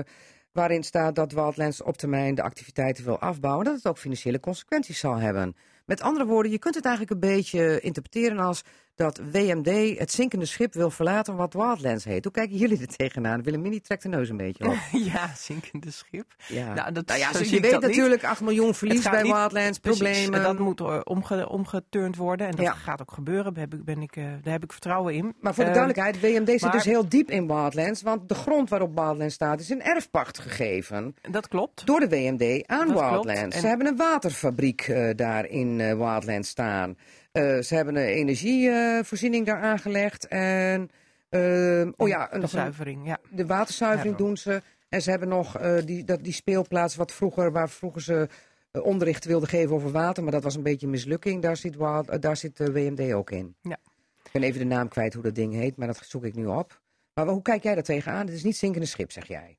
waarin 0.51 0.84
staat 0.84 1.16
dat 1.16 1.32
Wildlands 1.32 1.82
op 1.82 1.97
termijn 1.97 2.36
de 2.36 2.41
activiteiten 2.43 3.04
wil 3.04 3.20
afbouwen. 3.20 3.66
Dat 3.66 3.76
het 3.76 3.88
ook 3.88 3.97
financiële 3.97 4.39
consequenties 4.39 4.99
zal 4.99 5.16
hebben. 5.16 5.56
Met 5.86 6.01
andere 6.01 6.26
woorden, 6.26 6.51
je 6.51 6.60
kunt 6.60 6.76
het 6.76 6.86
eigenlijk 6.86 7.14
een 7.14 7.30
beetje 7.30 7.80
interpreteren 7.80 8.38
als 8.38 8.64
dat 8.95 9.21
WMD 9.31 9.97
het 9.99 10.11
zinkende 10.11 10.45
schip 10.45 10.73
wil 10.73 10.89
verlaten 10.89 11.35
wat 11.35 11.53
Wildlands 11.53 12.03
heet. 12.05 12.23
Hoe 12.23 12.33
kijken 12.33 12.57
jullie 12.57 12.79
er 12.81 12.87
tegenaan? 12.87 13.43
Willemini 13.43 13.81
trekt 13.81 14.03
de 14.03 14.09
neus 14.09 14.29
een 14.29 14.37
beetje 14.37 14.65
op. 14.67 14.75
ja, 15.13 15.31
zinkende 15.37 15.91
schip. 15.91 16.25
Ja. 16.47 16.73
Nou, 16.73 16.91
dat, 16.91 17.05
Nou 17.07 17.19
ja, 17.19 17.33
zo 17.33 17.39
je 17.43 17.49
weet 17.49 17.71
dat 17.71 17.81
niet. 17.81 17.89
natuurlijk 17.89 18.23
8 18.23 18.41
miljoen 18.41 18.73
verlies 18.73 19.09
bij 19.09 19.21
niet- 19.21 19.31
Wildlands, 19.31 19.79
Precies, 19.79 19.99
problemen. 20.01 20.43
dat 20.43 20.59
moet 20.59 20.79
eh, 20.79 20.99
omge, 21.03 21.49
omgeturnd 21.49 22.15
worden 22.15 22.47
en 22.47 22.55
dat 22.55 22.65
Ja. 22.65 22.73
gaat 22.73 23.01
ook 23.01 23.11
gebeuren. 23.11 23.53
Daar 23.53 23.63
heb 23.63 23.73
ik, 23.73 23.83
ben 23.85 24.01
ik, 24.01 24.15
eh, 24.15 24.23
daar 24.43 24.53
heb 24.53 24.63
ik 24.63 24.71
vertrouwen 24.71 25.13
in. 25.13 25.35
Maar 25.41 25.53
voor 25.53 25.63
de 25.65 25.71
duidelijkheid, 25.71 26.19
WMD 26.19 26.49
zit 26.49 26.61
maar- 26.61 26.71
dus 26.71 26.83
heel 26.85 27.09
diep 27.09 27.31
in 27.31 27.47
Wildlands. 27.47 28.01
Want 28.01 28.29
de 28.29 28.35
grond 28.35 28.69
waarop 28.69 28.95
Wildlands 28.95 29.33
staat 29.35 29.59
is 29.59 29.69
in 29.71 29.81
erfpacht 29.81 30.39
gegeven. 30.39 31.15
dat 31.31 31.47
klopt. 31.47 31.85
Door 31.85 31.99
de 31.99 32.09
WMD 32.09 32.67
aan 32.67 32.87
Dat 32.87 32.95
klopt. 32.97 33.09
Wildlands. 33.09 33.55
En- 33.55 33.61
Ze 33.61 33.67
hebben 33.67 33.87
een 33.87 33.95
waterfabriek 33.97 34.81
eh, 34.81 35.09
daar 35.15 35.45
in 35.45 35.79
eh, 35.81 35.87
Wildlands 35.97 36.49
staan. 36.49 36.97
Eh, 37.34 37.59
ze 37.59 37.75
hebben 37.75 37.95
een 37.95 38.03
energievoorziening 38.03 39.45
daar 39.45 39.61
aangelegd. 39.61 40.27
En, 40.27 40.89
ehm, 41.29 41.91
oh 41.97 42.07
ja, 42.07 42.27
de 42.27 42.36
een- 42.36 42.47
zuivering, 42.49 43.05
ja. 43.07 43.19
de 43.29 43.45
waterzuivering 43.45 44.15
doen 44.15 44.38
ze. 44.38 44.61
En 44.89 45.01
ze 45.01 45.09
hebben 45.09 45.27
nog 45.27 45.57
eh, 45.57 45.77
die, 45.86 46.03
dat, 46.03 46.23
die 46.23 46.34
speelplaats 46.34 46.95
wat 46.95 47.11
vroeger, 47.11 47.51
waar 47.51 47.69
vroeger 47.69 48.01
ze 48.01 48.27
eh, 48.71 48.84
onderricht 48.86 49.25
wilden 49.25 49.49
geven 49.49 49.75
over 49.75 49.91
water. 49.91 50.23
Maar 50.23 50.31
dat 50.31 50.43
was 50.43 50.55
een 50.55 50.63
beetje 50.63 50.86
een 50.86 50.91
mislukking. 50.91 51.41
Daar 51.41 51.57
zit, 51.57 51.75
Wild, 51.75 52.09
eh, 52.09 52.19
daar 52.19 52.38
zit 52.38 52.57
de 52.57 52.71
WMD 52.71 53.13
ook 53.13 53.31
in. 53.31 53.55
Ja. 53.61 53.77
Ik 54.23 54.31
ben 54.31 54.43
even 54.43 54.59
de 54.59 54.65
naam 54.65 54.88
kwijt 54.88 55.13
hoe 55.13 55.23
dat 55.23 55.36
ding 55.36 55.53
heet, 55.53 55.77
maar 55.77 55.88
dat 55.88 56.01
zoek 56.05 56.23
ik 56.25 56.36
nu 56.36 56.45
op. 56.45 56.81
Maar 57.13 57.27
hoe 57.27 57.41
kijk 57.41 57.63
jij 57.63 57.73
daar 57.73 57.84
tegenaan? 57.84 58.25
Het 58.25 58.36
is 58.36 58.43
niet 58.43 58.57
zinkende 58.57 58.88
schip, 58.88 59.11
zeg 59.11 59.27
jij. 59.27 59.57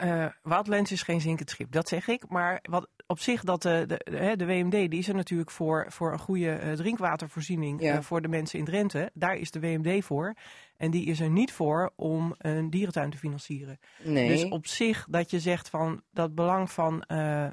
Eh 0.00 0.26
Wildlands 0.42 0.92
is 0.92 1.02
geen 1.02 1.20
zinkend 1.20 1.50
schip, 1.50 1.72
dat 1.72 1.88
zeg 1.88 2.08
ik. 2.08 2.28
Maar 2.28 2.58
wat 2.62 2.88
op 3.06 3.18
zich, 3.18 3.44
dat 3.44 3.62
de, 3.62 3.84
de, 3.86 4.34
de, 4.36 4.46
WMD 4.46 4.70
die 4.70 4.98
is 4.98 5.08
er 5.08 5.14
natuurlijk 5.14 5.50
voor, 5.50 5.86
voor 5.88 6.12
een 6.12 6.18
goede 6.18 6.50
eh, 6.52 6.72
drinkwatervoorziening 6.72 7.82
Ja. 7.82 7.94
eh, 7.96 8.00
voor 8.02 8.22
de 8.22 8.28
mensen 8.28 8.58
in 8.58 8.64
Drenthe. 8.64 9.10
Daar 9.14 9.36
is 9.36 9.50
de 9.50 9.60
WMD 9.60 10.04
voor. 10.04 10.34
En 10.76 10.90
die 10.90 11.06
is 11.06 11.20
er 11.20 11.30
niet 11.30 11.52
voor 11.52 11.92
om 11.96 12.34
een 12.38 12.70
dierentuin 12.70 13.10
te 13.10 13.16
financieren. 13.18 13.78
Nee. 14.02 14.28
Dus 14.28 14.48
op 14.48 14.66
zich 14.66 15.06
dat 15.10 15.30
je 15.30 15.40
zegt 15.40 15.68
van 15.68 16.02
dat 16.10 16.34
belang 16.34 16.70
van 16.70 17.02
eh, 17.02 17.44
eh, 17.44 17.52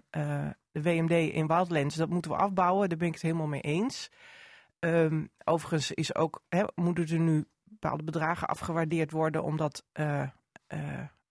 de 0.72 0.82
WMD 0.82 1.12
in 1.12 1.48
Wildlands, 1.48 1.96
dat 1.96 2.10
moeten 2.10 2.32
we 2.32 2.38
afbouwen. 2.38 2.90
Daar 2.90 2.98
ben 2.98 3.08
ik 3.08 3.14
het 3.14 3.24
helemaal 3.24 3.48
mee 3.48 3.62
eens. 3.62 4.10
Ehm, 4.80 5.26
overigens 5.44 5.92
is 5.92 6.16
ook, 6.16 6.44
hè, 6.50 6.64
moeten 6.76 7.08
er 7.08 7.20
nu 7.20 7.46
bepaalde 7.64 8.04
bedragen 8.04 8.48
afgewaardeerd 8.48 9.12
worden, 9.12 9.44
omdat 9.44 9.84
eh, 9.92 10.22
eh, 10.68 10.80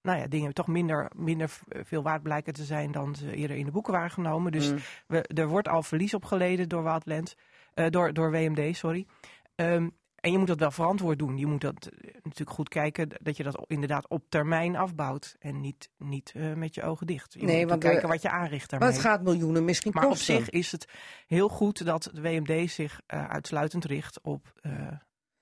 nou 0.06 0.18
ja, 0.18 0.26
dingen 0.26 0.54
toch 0.54 0.66
minder, 0.66 1.10
minder 1.16 1.50
veel 1.68 2.02
waard 2.02 2.22
blijken 2.22 2.52
te 2.52 2.64
zijn 2.64 2.92
dan 2.92 3.14
ze 3.14 3.34
eerder 3.34 3.56
in 3.56 3.64
de 3.64 3.70
boeken 3.70 3.92
waren 3.92 4.10
genomen. 4.10 4.52
Dus 4.52 4.70
Mm. 4.70 4.78
we, 5.06 5.22
er 5.22 5.48
wordt 5.48 5.68
al 5.68 5.82
verlies 5.82 6.14
opgeleden 6.14 6.68
door 6.68 6.82
Wildlands, 6.82 7.36
eh, 7.74 7.86
door, 7.90 8.12
door 8.12 8.30
WMD, 8.30 8.76
sorry. 8.76 9.06
Ehm, 9.54 9.88
en 10.16 10.32
je 10.32 10.38
moet 10.38 10.46
dat 10.46 10.58
wel 10.58 10.70
verantwoord 10.70 11.18
doen. 11.18 11.38
Je 11.38 11.46
moet 11.46 11.60
dat 11.60 11.86
eh, 11.86 12.14
natuurlijk 12.14 12.50
goed 12.50 12.68
kijken 12.68 13.08
dat 13.22 13.36
je 13.36 13.42
dat 13.42 13.64
inderdaad 13.66 14.08
op 14.08 14.24
termijn 14.28 14.76
afbouwt. 14.76 15.36
En 15.38 15.60
niet, 15.60 15.90
niet 15.98 16.32
eh, 16.36 16.52
met 16.52 16.74
je 16.74 16.82
ogen 16.82 17.06
dicht. 17.06 17.32
Je 17.34 17.44
Nee, 17.46 17.60
moet 17.60 17.68
want 17.70 17.82
kijken 17.82 18.00
de- 18.00 18.06
wat 18.06 18.22
je 18.22 18.30
aanricht 18.30 18.70
maar 18.70 18.80
daarmee. 18.80 18.98
het 18.98 19.06
gaat 19.06 19.22
miljoenen 19.22 19.64
misschien 19.64 19.92
maar 19.94 20.04
op 20.04 20.10
kosten. 20.10 20.34
zich 20.36 20.50
is 20.50 20.72
het 20.72 20.88
heel 21.26 21.48
goed 21.48 21.84
dat 21.84 22.10
de 22.12 22.20
WMD 22.20 22.70
zich 22.70 23.00
uitsluitend 23.06 23.84
richt 23.84 24.20
op... 24.22 24.52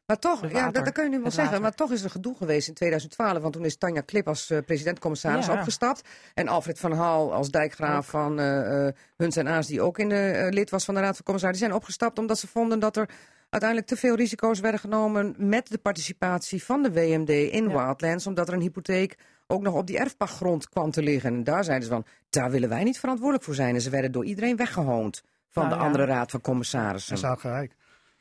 Maar 0.06 0.18
toch, 0.18 0.50
ja, 0.50 0.70
dat, 0.70 0.84
dat 0.84 0.92
kun 0.94 1.02
je 1.04 1.08
nu 1.10 1.16
wel 1.16 1.24
Het 1.24 1.34
zeggen. 1.34 1.52
water. 1.52 1.60
Maar 1.62 1.74
toch 1.74 1.90
is 1.92 2.02
er 2.04 2.10
gedoe 2.10 2.36
geweest 2.36 2.68
in 2.68 2.74
2012. 2.74 3.38
Want 3.38 3.52
toen 3.52 3.64
is 3.64 3.76
Tanja 3.76 4.00
Klip 4.00 4.28
als 4.28 4.50
eh, 4.50 4.58
president-commissaris 4.66 5.46
Ja. 5.46 5.52
opgestapt. 5.52 6.02
En 6.34 6.48
Alfred 6.48 6.78
van 6.78 6.92
Haal 6.92 7.32
als 7.32 7.50
dijkgraaf 7.50 8.04
Ook. 8.04 8.10
van 8.10 8.38
eh 8.38 8.86
eh, 8.86 8.94
Huns 9.16 9.36
en 9.36 9.48
Aas, 9.48 9.66
die 9.66 9.80
ook 9.82 9.98
in 9.98 10.08
de, 10.08 10.46
lid 10.50 10.70
was 10.70 10.84
van 10.84 10.94
de 10.94 11.00
Raad 11.00 11.14
van 11.16 11.24
Commissarissen. 11.24 11.66
Die 11.66 11.74
zijn 11.74 11.82
opgestapt 11.82 12.18
omdat 12.18 12.38
ze 12.38 12.46
vonden 12.46 12.78
dat 12.78 12.96
er 12.96 13.08
uiteindelijk 13.50 13.90
te 13.90 13.96
veel 13.96 14.14
risico's 14.14 14.60
werden 14.60 14.80
genomen 14.80 15.34
met 15.38 15.68
de 15.68 15.78
participatie 15.78 16.64
van 16.64 16.82
de 16.82 16.92
WMD 16.92 17.28
in 17.28 17.68
Ja. 17.68 17.84
Wildlands. 17.84 18.26
Omdat 18.26 18.48
er 18.48 18.54
een 18.54 18.60
hypotheek 18.60 19.16
ook 19.46 19.62
nog 19.62 19.74
op 19.74 19.86
die 19.86 19.98
erfpachtgrond 19.98 20.68
kwam 20.68 20.90
te 20.90 21.02
liggen. 21.02 21.34
En 21.34 21.44
daar 21.44 21.64
zeiden 21.64 21.86
ze 21.88 21.92
van, 21.94 22.04
daar 22.30 22.50
willen 22.50 22.68
wij 22.68 22.82
niet 22.84 22.98
verantwoordelijk 22.98 23.44
voor 23.44 23.54
zijn. 23.54 23.74
En 23.74 23.80
ze 23.80 23.90
werden 23.90 24.12
door 24.12 24.24
iedereen 24.24 24.56
weggehoond 24.56 25.22
van 25.50 25.62
Nou 25.62 25.74
de 25.74 25.80
ja. 25.80 25.86
andere 25.86 26.04
Raad 26.04 26.30
van 26.30 26.40
Commissarissen. 26.40 27.12
En 27.12 27.18
ze 27.18 27.34
gelijk. 27.38 27.72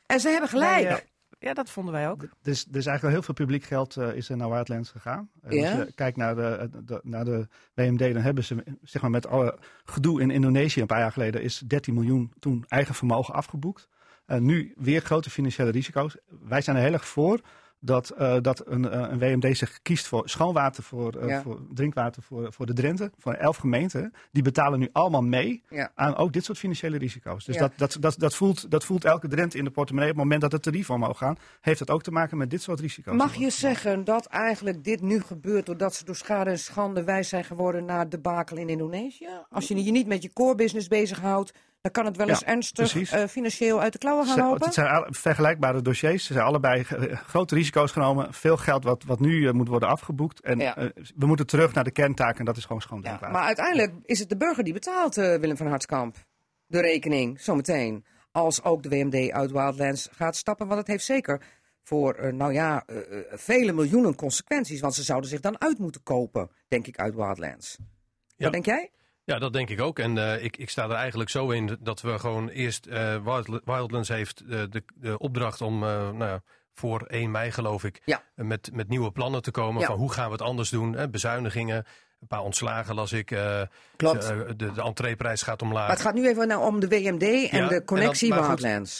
En 0.06 0.20
ze 0.20 0.28
hebben 0.28 0.48
gelijk. 0.48 0.88
wij, 0.88 1.04
ja, 1.44 1.54
dat 1.54 1.70
vonden 1.70 1.92
wij 1.92 2.08
ook. 2.10 2.20
Dus, 2.42 2.64
dus 2.64 2.86
eigenlijk 2.86 3.16
heel 3.16 3.24
veel 3.24 3.34
publiek 3.34 3.64
geld 3.64 3.96
eh, 3.96 4.14
is 4.14 4.28
er 4.28 4.36
naar 4.36 4.50
Wildlands 4.50 4.90
gegaan. 4.90 5.28
En 5.42 5.56
Ja? 5.56 5.70
Als 5.78 5.86
je 5.86 5.92
kijkt 5.94 6.16
naar 6.16 6.34
de, 6.34 6.68
de- 6.84 7.00
naar 7.02 7.24
de 7.24 7.48
WMD, 7.74 7.98
dan 7.98 8.22
hebben 8.22 8.44
ze 8.44 8.64
zeg 8.82 9.02
maar, 9.02 9.10
met 9.10 9.26
alle 9.26 9.58
gedoe 9.84 10.20
in 10.20 10.30
Indonesië 10.30 10.80
een 10.80 10.86
paar 10.86 10.98
jaar 11.00 11.12
geleden 11.12 11.42
is 11.42 11.58
13 11.66 11.94
miljoen 11.94 12.32
toen 12.38 12.64
eigen 12.68 12.94
vermogen 12.94 13.34
afgeboekt. 13.34 13.88
En 14.26 14.44
nu 14.44 14.72
weer 14.76 15.00
grote 15.00 15.30
financiële 15.30 15.70
risico's. 15.70 16.16
Wij 16.40 16.60
zijn 16.60 16.76
er 16.76 16.82
heel 16.82 16.92
erg 16.92 17.06
voor 17.08 17.40
dat, 17.84 18.10
eh, 18.10 18.36
dat 18.40 18.66
een, 18.66 18.90
eh, 18.90 19.06
een 19.10 19.18
WMD 19.18 19.56
zich 19.56 19.78
kiest 19.82 20.06
voor 20.06 20.28
schoonwater, 20.28 20.82
voor, 20.82 21.12
eh, 21.16 21.28
Ja. 21.28 21.42
voor 21.42 21.60
drinkwater 21.74 22.22
voor, 22.22 22.52
voor 22.52 22.66
de 22.66 22.72
Drenthe. 22.72 23.10
Voor 23.18 23.32
elf 23.32 23.56
gemeenten. 23.56 24.12
Die 24.32 24.42
betalen 24.42 24.78
nu 24.78 24.88
allemaal 24.92 25.22
mee 25.22 25.62
Ja. 25.68 25.90
aan 25.94 26.16
ook 26.16 26.32
dit 26.32 26.44
soort 26.44 26.58
financiële 26.58 26.98
risico's. 26.98 27.44
Dus 27.44 27.54
Ja. 27.54 27.60
dat, 27.60 27.72
dat, 27.76 27.96
dat, 28.00 28.14
dat, 28.18 28.34
voelt, 28.34 28.70
dat 28.70 28.84
voelt 28.84 29.04
elke 29.04 29.28
Drenthe 29.28 29.58
in 29.58 29.64
de 29.64 29.70
portemonnee. 29.70 30.10
Op 30.10 30.16
het 30.16 30.24
moment 30.24 30.42
dat 30.42 30.52
het 30.52 30.62
tarieven 30.62 30.94
omhoog 30.94 31.18
gaan, 31.18 31.36
heeft 31.60 31.78
dat 31.78 31.90
ook 31.90 32.02
te 32.02 32.10
maken 32.10 32.36
met 32.36 32.50
dit 32.50 32.62
soort 32.62 32.80
risico's. 32.80 33.16
Mag 33.16 33.34
je 33.34 33.50
zeggen 33.50 34.04
dat 34.04 34.26
eigenlijk 34.26 34.84
dit 34.84 35.00
nu 35.00 35.20
gebeurt 35.20 35.66
doordat 35.66 35.94
ze 35.94 36.04
door 36.04 36.16
schade 36.16 36.50
en 36.50 36.58
schande 36.58 37.04
wijs 37.04 37.28
zijn 37.28 37.44
geworden 37.44 37.84
naar 37.84 38.08
de 38.08 38.18
bakel 38.18 38.56
in 38.56 38.68
Indonesië? 38.68 39.28
Als 39.50 39.68
je 39.68 39.84
je 39.84 39.90
niet 39.90 40.06
met 40.06 40.22
je 40.22 40.32
core 40.32 40.54
business 40.54 40.88
bezighoudt, 40.88 41.52
dan 41.84 41.92
kan 41.92 42.04
het 42.04 42.16
wel 42.16 42.28
eens 42.28 42.40
Ja, 42.40 42.46
ernstig 42.46 43.10
eh, 43.12 43.26
financieel 43.26 43.80
uit 43.80 43.92
de 43.92 43.98
klauwen 43.98 44.26
gaan 44.26 44.38
lopen. 44.38 44.64
Het 44.64 44.74
zijn 44.74 45.06
vergelijkbare 45.14 45.82
dossiers. 45.82 46.24
Ze 46.24 46.32
zijn 46.32 46.44
allebei 46.44 46.82
eh, 46.82 47.18
grote 47.18 47.54
risico's 47.54 47.92
genomen. 47.92 48.34
Veel 48.34 48.56
geld 48.56 48.84
wat, 48.84 49.04
wat 49.04 49.20
nu 49.20 49.46
eh, 49.46 49.52
moet 49.52 49.68
worden 49.68 49.88
afgeboekt. 49.88 50.40
En 50.40 50.58
Ja. 50.58 50.74
we 51.16 51.26
moeten 51.26 51.46
terug 51.46 51.74
naar 51.74 51.84
de 51.84 51.90
kerntaak 51.90 52.38
en 52.38 52.44
dat 52.44 52.56
is 52.56 52.64
gewoon 52.64 52.80
schoon 52.80 53.00
Ja, 53.02 53.18
maar 53.20 53.44
uiteindelijk 53.44 53.92
is 54.02 54.18
het 54.18 54.28
de 54.28 54.36
burger 54.36 54.64
die 54.64 54.72
betaalt, 54.72 55.14
Willem 55.14 55.56
van 55.56 55.66
Hartskamp. 55.66 56.16
De 56.66 56.80
rekening, 56.80 57.40
zometeen. 57.40 58.04
Als 58.32 58.62
ook 58.62 58.82
de 58.82 58.88
WMD 58.88 59.30
uit 59.30 59.50
Wildlands 59.50 60.08
gaat 60.12 60.36
stappen. 60.36 60.66
Want 60.66 60.78
het 60.78 60.88
heeft 60.88 61.04
zeker 61.04 61.42
voor, 61.82 62.14
eh, 62.14 62.32
nou 62.32 62.52
ja, 62.52 62.82
eh, 62.86 62.96
eh, 62.96 63.24
vele 63.30 63.72
miljoenen 63.72 64.14
consequenties. 64.14 64.80
Want 64.80 64.94
ze 64.94 65.02
zouden 65.02 65.30
zich 65.30 65.40
dan 65.40 65.60
uit 65.60 65.78
moeten 65.78 66.02
kopen, 66.02 66.50
denk 66.68 66.86
ik, 66.86 66.98
uit 66.98 67.14
Wildlands. 67.14 67.76
Ja. 68.36 68.44
Wat 68.44 68.52
denk 68.52 68.64
jij? 68.64 68.90
Ja, 69.24 69.38
dat 69.38 69.52
denk 69.52 69.70
ik 69.70 69.80
ook. 69.80 69.98
En 69.98 70.18
eh, 70.18 70.44
ik, 70.44 70.56
ik 70.56 70.70
sta 70.70 70.84
er 70.84 70.90
eigenlijk 70.90 71.30
zo 71.30 71.50
in 71.50 71.76
dat 71.80 72.00
we 72.00 72.18
gewoon 72.18 72.48
eerst. 72.48 72.86
Wild- 73.24 73.60
Wildlands 73.64 74.08
heeft 74.08 74.40
eh, 74.40 74.48
de, 74.70 74.82
de 74.94 75.18
opdracht 75.18 75.60
om 75.60 75.78
nou 75.78 76.24
ja, 76.24 76.42
voor 76.72 77.02
1 77.02 77.30
mei, 77.30 77.50
geloof 77.50 77.84
ik, 77.84 78.02
Ja. 78.04 78.22
met, 78.34 78.70
met 78.72 78.88
nieuwe 78.88 79.10
plannen 79.12 79.42
te 79.42 79.50
komen. 79.50 79.80
Ja. 79.80 79.86
Van 79.86 79.96
hoe 79.96 80.12
gaan 80.12 80.26
we 80.26 80.32
het 80.32 80.42
anders 80.42 80.70
doen? 80.70 80.92
Hè? 80.92 81.08
Bezuinigingen. 81.08 81.84
Een 82.24 82.36
paar 82.36 82.44
ontslagen 82.44 82.94
las 82.94 83.12
ik. 83.12 83.30
eh, 83.30 83.60
Klopt. 83.96 84.30
eh, 84.30 84.38
de, 84.56 84.72
de 84.72 84.82
entreeprijs 84.82 85.42
gaat 85.42 85.62
omlaag. 85.62 85.80
Maar 85.86 85.96
het 85.96 86.04
gaat 86.04 86.14
nu 86.14 86.28
even 86.28 86.48
nou 86.48 86.64
om 86.64 86.80
de 86.80 86.88
WMD 86.88 87.22
en 87.22 87.58
Ja, 87.62 87.68
de 87.68 87.84
connectie 87.84 88.30
en 88.30 88.36
dan- 88.36 88.44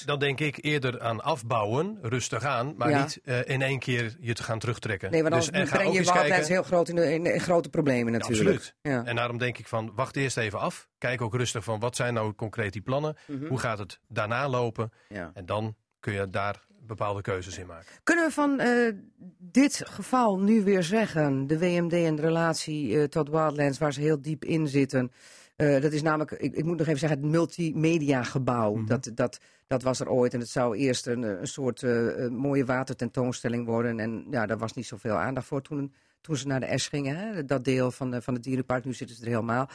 goed, 0.06 0.20
denk 0.20 0.40
ik 0.40 0.58
eerder 0.64 1.00
aan 1.00 1.22
afbouwen, 1.22 1.98
rustig 2.02 2.44
aan, 2.44 2.74
maar 2.76 2.90
Ja. 2.90 3.00
niet 3.00 3.20
eh, 3.24 3.48
in 3.48 3.62
één 3.62 3.78
keer 3.78 4.16
je 4.20 4.32
te 4.34 4.42
gaan 4.42 4.58
terugtrekken. 4.58 5.10
Nee, 5.10 5.22
want 5.22 5.34
Dus- 5.34 5.44
dan 5.46 5.54
en 5.60 5.66
ga 5.66 5.76
breng 5.76 5.92
je 5.94 6.04
kijken- 6.04 6.46
heel 6.46 6.62
groot 6.62 6.88
in, 6.88 6.94
de, 6.96 7.12
in, 7.12 7.26
in 7.26 7.40
grote 7.40 7.68
problemen 7.68 8.12
Ja, 8.12 8.18
natuurlijk. 8.18 8.48
absoluut. 8.56 8.74
Ja. 8.82 9.04
En 9.04 9.16
daarom 9.16 9.38
denk 9.38 9.58
ik 9.58 9.68
van, 9.68 9.92
wacht 9.94 10.16
eerst 10.16 10.36
even 10.36 10.58
af. 10.58 10.88
Kijk 10.98 11.20
ook 11.20 11.34
rustig 11.34 11.64
van, 11.64 11.80
wat 11.80 11.96
zijn 11.96 12.14
nou 12.14 12.32
concreet 12.32 12.72
die 12.72 12.82
plannen? 12.82 13.16
Mhm. 13.26 13.46
Hoe 13.46 13.58
gaat 13.58 13.78
het 13.78 14.00
daarna 14.08 14.48
lopen? 14.48 14.92
En 15.34 15.46
dan 15.46 15.74
kun 16.00 16.12
je 16.12 16.30
daar 16.30 16.64
bepaalde 16.86 17.20
keuzes 17.20 17.58
in 17.58 17.66
maken. 17.66 17.86
Kunnen 18.02 18.24
we 18.26 18.32
van 18.32 18.60
eh, 18.60 18.92
dit 19.38 19.82
geval 19.86 20.38
nu 20.38 20.64
weer 20.64 20.82
zeggen, 20.82 21.46
de 21.46 21.58
WMD 21.58 21.92
en 21.92 22.16
de 22.16 22.22
relatie 22.22 22.98
eh, 22.98 23.04
tot 23.04 23.28
Wildlands, 23.28 23.78
waar 23.78 23.92
ze 23.92 24.00
heel 24.00 24.22
diep 24.22 24.44
in 24.44 24.68
zitten. 24.68 25.12
eh, 25.56 25.80
dat 25.82 25.92
is 25.92 26.02
namelijk, 26.02 26.30
ik, 26.30 26.54
ik 26.54 26.64
moet 26.64 26.78
nog 26.78 26.86
even 26.86 26.98
zeggen, 26.98 27.20
het 27.20 27.30
multimedia 27.30 28.22
gebouw. 28.22 28.74
Mhm. 28.74 28.86
dat, 28.86 29.10
dat, 29.14 29.40
dat 29.66 29.82
was 29.82 30.00
er 30.00 30.08
ooit 30.08 30.34
en 30.34 30.40
het 30.40 30.48
zou 30.48 30.76
eerst 30.76 31.06
een, 31.06 31.22
een 31.22 31.46
soort 31.46 31.82
mooie 32.30 32.64
watertentoonstelling 32.64 33.66
worden. 33.66 34.00
En 34.00 34.26
ja, 34.30 34.46
daar 34.46 34.58
was 34.58 34.72
niet 34.72 34.86
zoveel 34.86 35.16
aandacht 35.16 35.46
voor 35.46 35.62
toen, 35.62 35.94
toen 36.20 36.36
ze 36.36 36.46
naar 36.46 36.60
de 36.60 36.78
S 36.78 36.88
gingen. 36.88 37.16
Hè? 37.16 37.44
Dat 37.44 37.64
deel 37.64 37.90
van, 37.90 38.10
de, 38.10 38.22
van 38.22 38.34
het 38.34 38.42
dierenpark, 38.42 38.84
nu 38.84 38.94
zitten 38.94 39.16
ze 39.16 39.22
er 39.22 39.28
helemaal. 39.28 39.68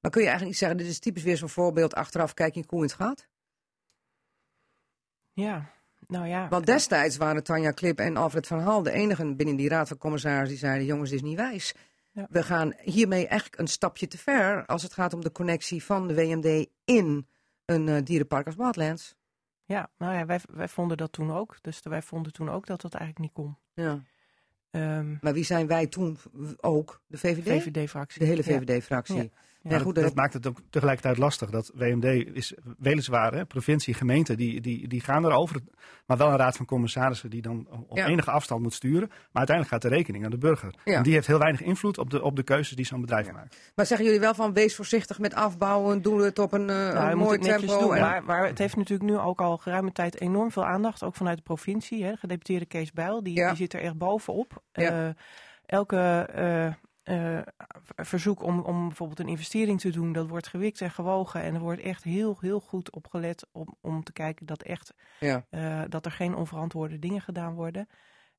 Maar 0.00 0.12
kun 0.12 0.22
je 0.22 0.28
eigenlijk 0.28 0.44
niet 0.44 0.56
zeggen, 0.56 0.78
dit 0.78 0.86
is 0.86 0.98
typisch 0.98 1.22
weer 1.22 1.36
zo'n 1.36 1.48
voorbeeld, 1.48 1.94
achteraf 1.94 2.34
kijk 2.34 2.54
je 2.54 2.64
hoe 2.66 2.82
het 2.82 2.92
gaat? 2.92 3.28
Ja, 5.32 5.72
nou 6.06 6.26
ja. 6.26 6.48
Want 6.48 6.66
destijds 6.66 7.16
waren 7.16 7.44
Tanja 7.44 7.70
Klip 7.70 7.98
en 7.98 8.16
Alfred 8.16 8.46
van 8.46 8.60
Hal 8.60 8.82
de 8.82 8.90
enigen 8.90 9.36
binnen 9.36 9.56
die 9.56 9.68
raad 9.68 9.88
van 9.88 9.98
commissarissen 9.98 10.48
die 10.48 10.58
zeiden: 10.58 10.86
jongens, 10.86 11.10
dit 11.10 11.18
is 11.18 11.24
niet 11.24 11.36
wijs. 11.36 11.74
Ja. 12.12 12.26
We 12.30 12.42
gaan 12.42 12.74
hiermee 12.80 13.26
eigenlijk 13.26 13.60
een 13.60 13.68
stapje 13.68 14.06
te 14.06 14.18
ver 14.18 14.66
als 14.66 14.82
het 14.82 14.92
gaat 14.92 15.14
om 15.14 15.20
de 15.20 15.32
connectie 15.32 15.84
van 15.84 16.06
de 16.06 16.14
WMD 16.14 16.66
in 16.84 17.26
een 17.64 17.88
eh, 17.88 18.02
dierenpark 18.04 18.46
als 18.46 18.56
Wildlands. 18.56 19.14
Ja, 19.64 19.90
nou 19.98 20.14
ja, 20.14 20.26
wij, 20.26 20.40
wij 20.52 20.68
vonden 20.68 20.96
dat 20.96 21.12
toen 21.12 21.32
ook. 21.32 21.56
Dus 21.60 21.80
wij 21.82 22.02
vonden 22.02 22.32
toen 22.32 22.50
ook 22.50 22.66
dat 22.66 22.80
dat 22.80 22.94
eigenlijk 22.94 23.24
niet 23.24 23.44
kon. 23.44 23.56
Ja. 23.74 24.02
Ehm, 24.70 25.16
Maar 25.20 25.32
wie 25.32 25.44
zijn 25.44 25.66
wij 25.66 25.86
toen 25.86 26.18
ook? 26.56 27.02
De 27.06 27.18
VVD? 27.18 27.62
VVD-fractie. 27.62 28.20
De 28.20 28.26
hele. 28.26 28.42
VVD-fractie. 28.42 29.16
Ja. 29.16 29.28
Ja. 29.68 29.78
Goed, 29.78 29.94
dat, 29.94 30.04
dat, 30.04 30.14
maakt 30.14 30.32
het 30.32 30.46
ook 30.46 30.58
tegelijkertijd 30.70 31.18
lastig. 31.18 31.50
Dat 31.50 31.70
WMD 31.74 32.04
is 32.34 32.54
weliswaar, 32.78 33.34
hè, 33.34 33.44
provincie, 33.46 33.94
gemeente, 33.94 34.34
die, 34.36 34.60
die, 34.60 34.88
die 34.88 35.00
gaan 35.00 35.24
erover. 35.24 35.60
Maar 36.06 36.16
wel 36.16 36.28
een 36.30 36.36
raad 36.36 36.56
van 36.56 36.66
commissarissen 36.66 37.30
die 37.30 37.42
dan 37.42 37.66
op 37.88 37.96
Ja. 37.96 38.06
enige 38.06 38.30
afstand 38.30 38.62
moet 38.62 38.72
sturen. 38.74 39.08
Maar 39.08 39.18
uiteindelijk 39.32 39.68
gaat 39.68 39.90
de 39.90 39.96
rekening 39.96 40.24
aan 40.24 40.30
de 40.30 40.38
burger. 40.38 40.74
Ja. 40.84 40.94
En 40.96 41.02
die 41.02 41.12
heeft 41.12 41.26
heel 41.26 41.38
weinig 41.38 41.62
invloed 41.62 41.98
op 41.98 42.10
de, 42.10 42.22
op 42.22 42.36
de 42.36 42.42
keuzes 42.42 42.76
die 42.76 42.86
zo'n 42.86 43.00
bedrijf 43.00 43.32
maakt. 43.32 43.72
maar 43.74 43.86
zeggen 43.86 44.06
jullie 44.06 44.20
wel 44.20 44.34
van 44.34 44.52
wees 44.52 44.74
voorzichtig 44.76 45.18
met 45.18 45.34
afbouwen, 45.34 46.02
doe 46.02 46.22
het 46.24 46.38
op 46.38 46.52
een, 46.52 46.70
eh, 46.70 46.76
Nou, 46.92 47.10
een 47.10 47.18
mooi 47.18 47.38
tempo. 47.38 47.78
doen. 47.80 47.94
en- 47.94 48.00
Maar, 48.00 48.24
maar 48.24 48.46
het 48.46 48.58
heeft 48.58 48.76
natuurlijk 48.76 49.10
nu 49.10 49.18
ook 49.18 49.40
al 49.40 49.56
geruime 49.56 49.92
tijd 49.92 50.20
enorm 50.20 50.50
veel 50.50 50.64
aandacht. 50.66 51.02
Ook 51.02 51.14
vanuit 51.16 51.36
de 51.36 51.42
provincie. 51.42 52.04
Hè. 52.04 52.10
De 52.10 52.16
gedeputeerde 52.16 52.66
Kees 52.66 52.92
Bijl, 52.92 53.22
die, 53.22 53.34
Ja. 53.36 53.48
die 53.48 53.56
zit 53.56 53.72
er 53.72 53.80
echt 53.80 53.98
bovenop. 53.98 54.62
Ja. 54.72 55.06
Eh, 55.06 55.14
elke 55.66 56.28
eh, 56.34 56.72
eh, 57.04 57.40
verzoek 57.96 58.42
om, 58.42 58.60
om 58.60 58.86
bijvoorbeeld 58.88 59.18
een 59.20 59.28
investering 59.28 59.80
te 59.80 59.90
doen, 59.90 60.12
dat 60.12 60.28
wordt 60.28 60.46
gewikt 60.48 60.80
en 60.80 60.90
gewogen. 60.90 61.42
En 61.42 61.54
er 61.54 61.60
wordt 61.60 61.80
echt 61.80 62.04
heel, 62.04 62.36
heel 62.40 62.60
goed 62.60 62.90
op 62.90 63.06
gelet 63.06 63.46
om, 63.52 63.76
om 63.80 64.02
te 64.04 64.12
kijken 64.12 64.46
dat, 64.46 64.62
echt, 64.62 64.94
Ja. 65.20 65.46
eh, 65.50 65.82
dat 65.88 66.04
er 66.04 66.12
geen 66.12 66.34
onverantwoorde 66.34 66.98
dingen 66.98 67.20
gedaan 67.20 67.54
worden. 67.54 67.88